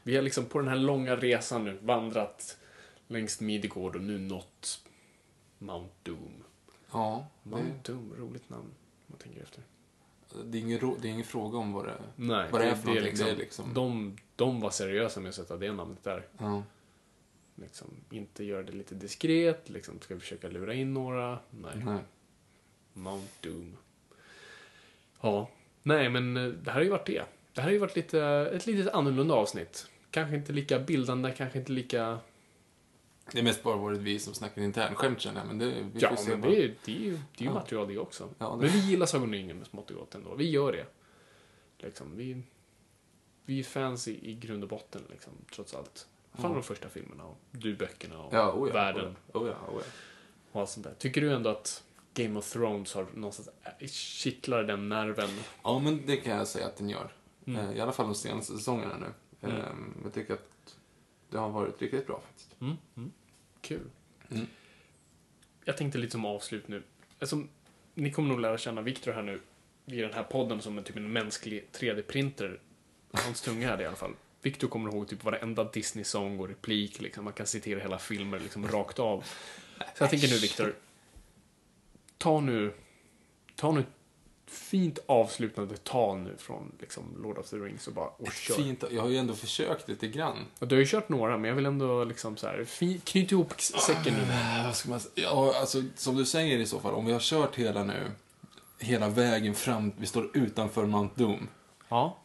Vi 0.04 0.16
har 0.16 0.24
liksom 0.24 0.46
på 0.46 0.60
den 0.60 0.68
här 0.68 0.76
långa 0.76 1.16
resan 1.16 1.64
nu 1.66 1.78
vandrat 1.82 2.58
längs 3.08 3.42
Midgård 3.42 3.96
och 3.96 4.02
nu 4.02 4.18
nått 4.20 4.82
Mount 5.58 5.94
Doom. 6.04 6.44
Ja, 6.92 7.28
Mount 7.44 7.74
det, 7.84 7.92
Doom, 7.92 8.14
roligt 8.18 8.50
namn. 8.50 8.64
om 8.64 8.74
Man 9.08 9.18
tänker 9.20 9.42
efter. 9.42 9.64
Det, 10.44 10.58
är 10.58 10.62
ingen, 10.62 10.96
det 11.02 11.08
är 11.08 11.12
ingen 11.12 11.26
fråga 11.26 11.58
om 11.58 11.74
vad 11.74 11.86
det, 11.86 11.98
Nej, 12.16 12.48
vad 12.52 12.62
det 12.62 12.68
är 12.68 12.76
för 12.76 12.86
någonting. 12.86 13.06
liksom, 13.06 13.26
det 13.26 13.32
är 13.32 13.36
liksom... 13.36 13.74
de, 13.74 14.18
de 14.36 14.60
var 14.60 14.70
seriösa 14.70 15.20
med 15.20 15.30
att 15.30 15.36
sätta 15.36 15.58
det 15.58 15.72
namnet 15.72 16.04
där. 16.04 16.26
Ja. 16.38 16.64
Liksom, 17.56 17.88
inte 18.10 18.44
göra 18.44 18.64
det 18.64 18.72
lite 18.72 18.96
diskret, 18.96 19.70
liksom, 19.70 20.00
ska 20.02 20.14
vi 20.14 20.20
försöka 20.20 20.48
lura 20.48 20.74
in 20.74 20.94
några? 20.94 21.40
Nej. 21.50 21.72
Nej. 21.86 22.00
Mount 22.94 23.28
Doom. 23.42 23.78
Ja, 25.22 25.50
nej 25.84 26.10
men 26.10 26.38
eh, 26.38 26.48
det 26.48 26.72
här 26.72 26.78
har 26.78 26.84
ju 26.84 26.90
varit 26.90 27.08
det. 27.08 27.24
Det 27.54 27.62
här 27.62 27.68
har 27.68 27.74
ju 27.74 27.78
varit 27.78 27.96
lite, 27.96 28.22
ett 28.54 28.66
litet 28.68 28.94
annorlunda 28.94 29.34
avsnitt. 29.34 29.88
Kanske 30.12 30.36
inte 30.36 30.54
lika 30.54 30.80
bildande, 30.80 31.32
kanske 31.32 31.60
inte 31.60 31.72
lika... 31.72 32.20
Det 33.32 33.40
är 33.40 33.44
mest 33.44 33.64
bara 33.64 33.76
varit 33.78 34.00
vi 34.00 34.20
som 34.20 34.34
snackar 34.34 34.62
internskämt 34.62 35.20
känner 35.22 35.40
jag, 35.40 35.48
men 35.48 35.58
det, 35.58 35.66
vi 35.66 36.00
Ja, 36.00 36.10
får 36.10 36.16
se 36.16 36.30
men 36.38 36.42
det, 36.42 36.64
är- 36.64 36.76
det 36.86 36.92
är 36.96 37.00
ju, 37.00 37.12
det 37.38 37.44
är 37.44 37.48
ju 37.48 37.54
material 37.54 37.88
det 37.88 37.98
också. 37.98 38.30
Ja, 38.38 38.50
det- 38.50 38.58
Men 38.58 38.70
vi 38.70 38.80
gillar 38.80 39.06
Sagan 39.06 39.32
ringen 39.32 39.58
med 39.58 39.68
smått 39.68 39.92
och 39.92 39.98
gott 39.98 40.16
ändå. 40.16 40.36
Vi 40.36 40.50
gör 40.50 40.72
det. 40.72 40.86
Liksom, 41.86 42.18
vi... 42.18 42.42
vi 43.46 43.60
är 43.60 43.64
fans 43.64 44.08
i, 44.08 44.30
i 44.32 44.36
grund 44.36 44.64
och 44.64 44.70
botten, 44.70 45.02
liksom, 45.10 45.34
trots 45.56 45.74
allt. 45.74 46.08
Fan 46.34 46.54
de 46.54 46.64
första 46.64 46.90
filmerna 46.90 47.24
och 47.26 47.38
du 47.52 47.76
böckerna 47.76 48.20
och 48.20 48.34
Ja, 48.34 48.52
oh 48.54 48.68
ja, 48.68 48.74
världen 48.74 49.16
Oh 49.34 49.48
ja, 49.48 49.54
oh 49.72 49.82
ja. 49.86 49.92
och 50.52 50.62
allt 50.62 50.70
sånt 50.70 50.84
där. 50.86 50.94
Tycker 50.98 51.22
du 51.22 51.34
ändå 51.34 51.50
att 51.50 51.84
Game 52.14 52.40
of 52.40 52.52
Thrones 52.54 52.94
har 52.94 53.06
någonstans 53.14 53.50
äh, 53.80 53.88
kittlar 53.88 54.64
den 54.64 54.90
nerven? 54.90 55.30
Ja, 55.64 55.80
men 55.80 56.06
det 56.06 56.18
kan 56.18 56.38
jag 56.38 56.48
säga 56.48 56.66
att 56.66 56.78
den 56.78 56.90
gör. 56.90 57.14
Mm. 57.46 57.70
Eh, 57.70 57.78
I 57.78 57.82
alla 57.82 57.92
fall 57.92 58.06
de 58.06 58.16
senaste 58.16 58.54
säsongerna 58.54 58.94
nu. 58.98 59.08
Eh, 59.50 59.54
Jag 60.04 60.14
tycker 60.14 60.34
att 60.34 60.50
det 61.30 61.38
har 61.38 61.50
varit 61.50 61.82
riktigt 61.82 62.08
bra 62.08 62.22
faktiskt. 62.26 62.56
Kul. 63.62 63.90
Mm. 64.32 64.48
Jag 65.66 65.78
tänkte 65.78 65.98
lite 65.98 66.12
som 66.12 66.26
avslut 66.26 66.68
nu. 66.68 66.84
Alltså, 67.20 67.44
ni 67.94 68.12
kommer 68.12 68.30
nog 68.30 68.40
lära 68.40 68.58
känna 68.58 68.82
Viktor 68.82 69.12
här 69.12 69.22
nu 69.22 69.42
i 69.86 70.02
den 70.02 70.14
här 70.14 70.24
podden 70.24 70.62
som 70.62 70.78
en 70.78 70.84
typ 70.84 70.96
en 70.96 71.12
mänsklig 71.12 71.68
3D-printer. 71.74 72.60
Hans 73.12 73.42
tunga 73.42 73.74
är 73.74 73.78
det 73.78 73.84
i 73.84 73.86
alla 73.86 73.96
fall. 73.96 74.14
Viktor 74.42 74.68
kommer 74.68 74.90
ihåg 74.90 75.08
typ 75.08 75.24
varenda 75.24 75.64
Disney-sång 75.64 76.40
och 76.40 76.48
replik, 76.48 77.02
liksom. 77.02 77.24
man 77.24 77.34
kan 77.34 77.48
citera 77.48 77.80
hela 77.80 78.00
filmer 78.00 78.40
liksom 78.40 78.68
rakt 78.68 79.00
av. 79.00 79.24
Så 79.96 80.04
jag 80.04 80.10
tänker 80.10 80.28
nu 80.28 80.38
Viktor, 80.38 80.76
ta 82.18 82.40
nu, 82.40 82.74
ta 83.56 83.72
nu 83.72 83.84
fint 84.52 85.00
avslutande 85.06 85.78
tal 85.78 86.18
nu 86.18 86.36
från 86.38 86.72
liksom 86.80 87.04
Lord 87.24 87.38
of 87.38 87.50
the 87.50 87.56
Rings 87.56 87.88
och 87.88 87.94
bara 87.94 88.08
och 88.08 88.32
kör. 88.32 88.54
Fint. 88.56 88.84
Jag 88.92 89.02
har 89.02 89.10
ju 89.10 89.18
ändå 89.18 89.34
försökt 89.36 89.90
lite 89.90 90.08
grann. 90.08 90.38
Och 90.60 90.68
du 90.68 90.76
har 90.76 90.80
ju 90.80 90.86
kört 90.88 91.10
några, 91.10 91.38
men 91.38 91.48
jag 91.50 91.56
vill 91.56 91.66
ändå 91.66 92.04
liksom 92.04 92.38
så 92.38 92.48
här, 92.48 92.66
knyt 93.04 93.32
ihop 93.32 93.62
säcken 93.62 94.14
nu. 94.14 94.22
Eh, 94.34 94.66
Vad 94.66 94.76
ska 94.76 94.90
man 94.90 95.00
säga? 95.00 95.12
Ja, 95.16 95.54
alltså 95.60 95.84
som 95.96 96.16
du 96.16 96.26
säger 96.26 96.58
i 96.60 96.66
så 96.66 96.80
fall, 96.80 96.94
om 96.94 97.06
vi 97.06 97.14
har 97.14 97.20
kört 97.20 97.56
hela 97.56 97.84
nu, 97.84 98.12
hela 98.80 99.10
vägen 99.10 99.56
fram, 99.56 99.92
vi 99.98 100.06
står 100.06 100.38
utanför 100.38 100.86
Mount 100.86 101.14
Doom. 101.24 101.48
Ja. 101.90 102.18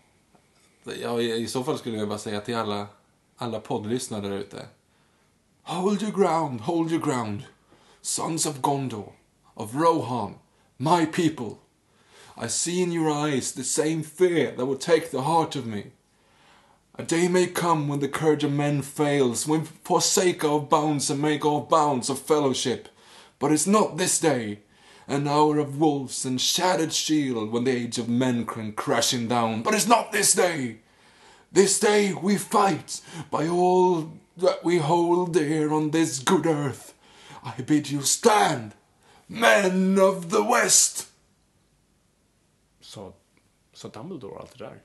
Ja, 1.03 1.21
i, 1.21 1.33
I 1.35 1.47
så 1.47 1.65
fall 1.65 1.79
skulle 1.79 1.97
jag 1.97 2.09
bara 2.09 2.19
säga 2.19 2.41
till 2.41 2.57
alla, 2.57 2.87
alla 3.37 3.61
poddlyssnare 3.61 4.29
där 4.29 4.39
ute. 4.39 4.67
Hold 5.63 6.03
your 6.03 6.13
ground, 6.13 6.61
hold 6.61 6.93
your 6.93 7.03
ground. 7.05 7.43
Sons 8.01 8.47
of 8.47 8.61
Gondor, 8.61 9.13
of 9.55 9.75
Rohan, 9.75 10.35
my 10.77 11.07
people. 11.07 11.57
I 12.37 12.49
see 12.49 12.83
in 12.83 12.91
your 12.91 13.11
eyes 13.11 13.53
the 13.53 13.65
same 13.65 14.03
fear 14.03 14.51
that 14.53 14.67
would 14.67 14.81
take 14.81 15.11
the 15.11 15.23
heart 15.23 15.55
of 15.55 15.67
me. 15.67 15.93
A 16.97 17.03
day 17.03 17.29
may 17.29 17.47
come 17.47 17.89
when 17.89 18.01
the 18.01 18.09
courage 18.09 18.45
of 18.45 18.53
men 18.53 18.83
fails, 18.83 19.47
when 19.47 19.63
we 19.63 19.67
forsake 19.85 20.45
our 20.45 20.61
bounds 20.61 21.11
and 21.11 21.21
make 21.21 21.45
our 21.45 21.61
bounds 21.61 22.09
of 22.09 22.19
fellowship. 22.19 22.89
But 23.39 23.53
it's 23.53 23.67
not 23.67 23.97
this 23.97 24.19
day, 24.19 24.61
an 25.07 25.29
hour 25.29 25.59
of 25.59 25.79
wolves 25.79 26.25
and 26.25 26.41
shattered 26.41 26.93
shield, 26.93 27.51
when 27.51 27.65
the 27.65 27.73
age 27.73 27.99
of 27.99 28.09
men 28.09 28.47
come 28.47 28.73
crashing 28.73 29.29
down. 29.29 29.63
But 29.63 29.75
it's 29.75 29.89
not 29.89 30.13
this 30.13 30.35
day. 30.35 30.79
This 31.53 31.79
day 31.79 32.13
we 32.13 32.37
fight 32.37 33.01
by 33.31 33.47
all 33.47 34.13
that 34.37 34.65
we 34.65 34.79
hold 34.79 35.35
dear 35.35 35.73
on 35.73 35.91
this 35.91 36.19
good 36.19 36.47
earth. 36.47 36.95
I 37.45 37.61
bid 37.61 37.91
you 37.91 38.03
stand, 38.03 38.75
men 39.29 39.99
of 39.99 40.31
the 40.31 40.43
West. 40.43 41.09
Sa, 42.95 43.13
sa 43.73 43.89
Dumbledore 43.89 44.39
allt 44.39 44.59
det 44.59 44.65
där? 44.65 44.83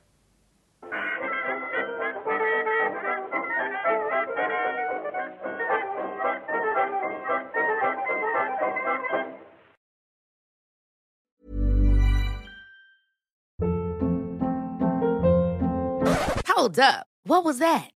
Hold 16.48 16.80
up. 16.80 17.06
What 17.23 17.44
was 17.45 17.60
that? 17.60 17.98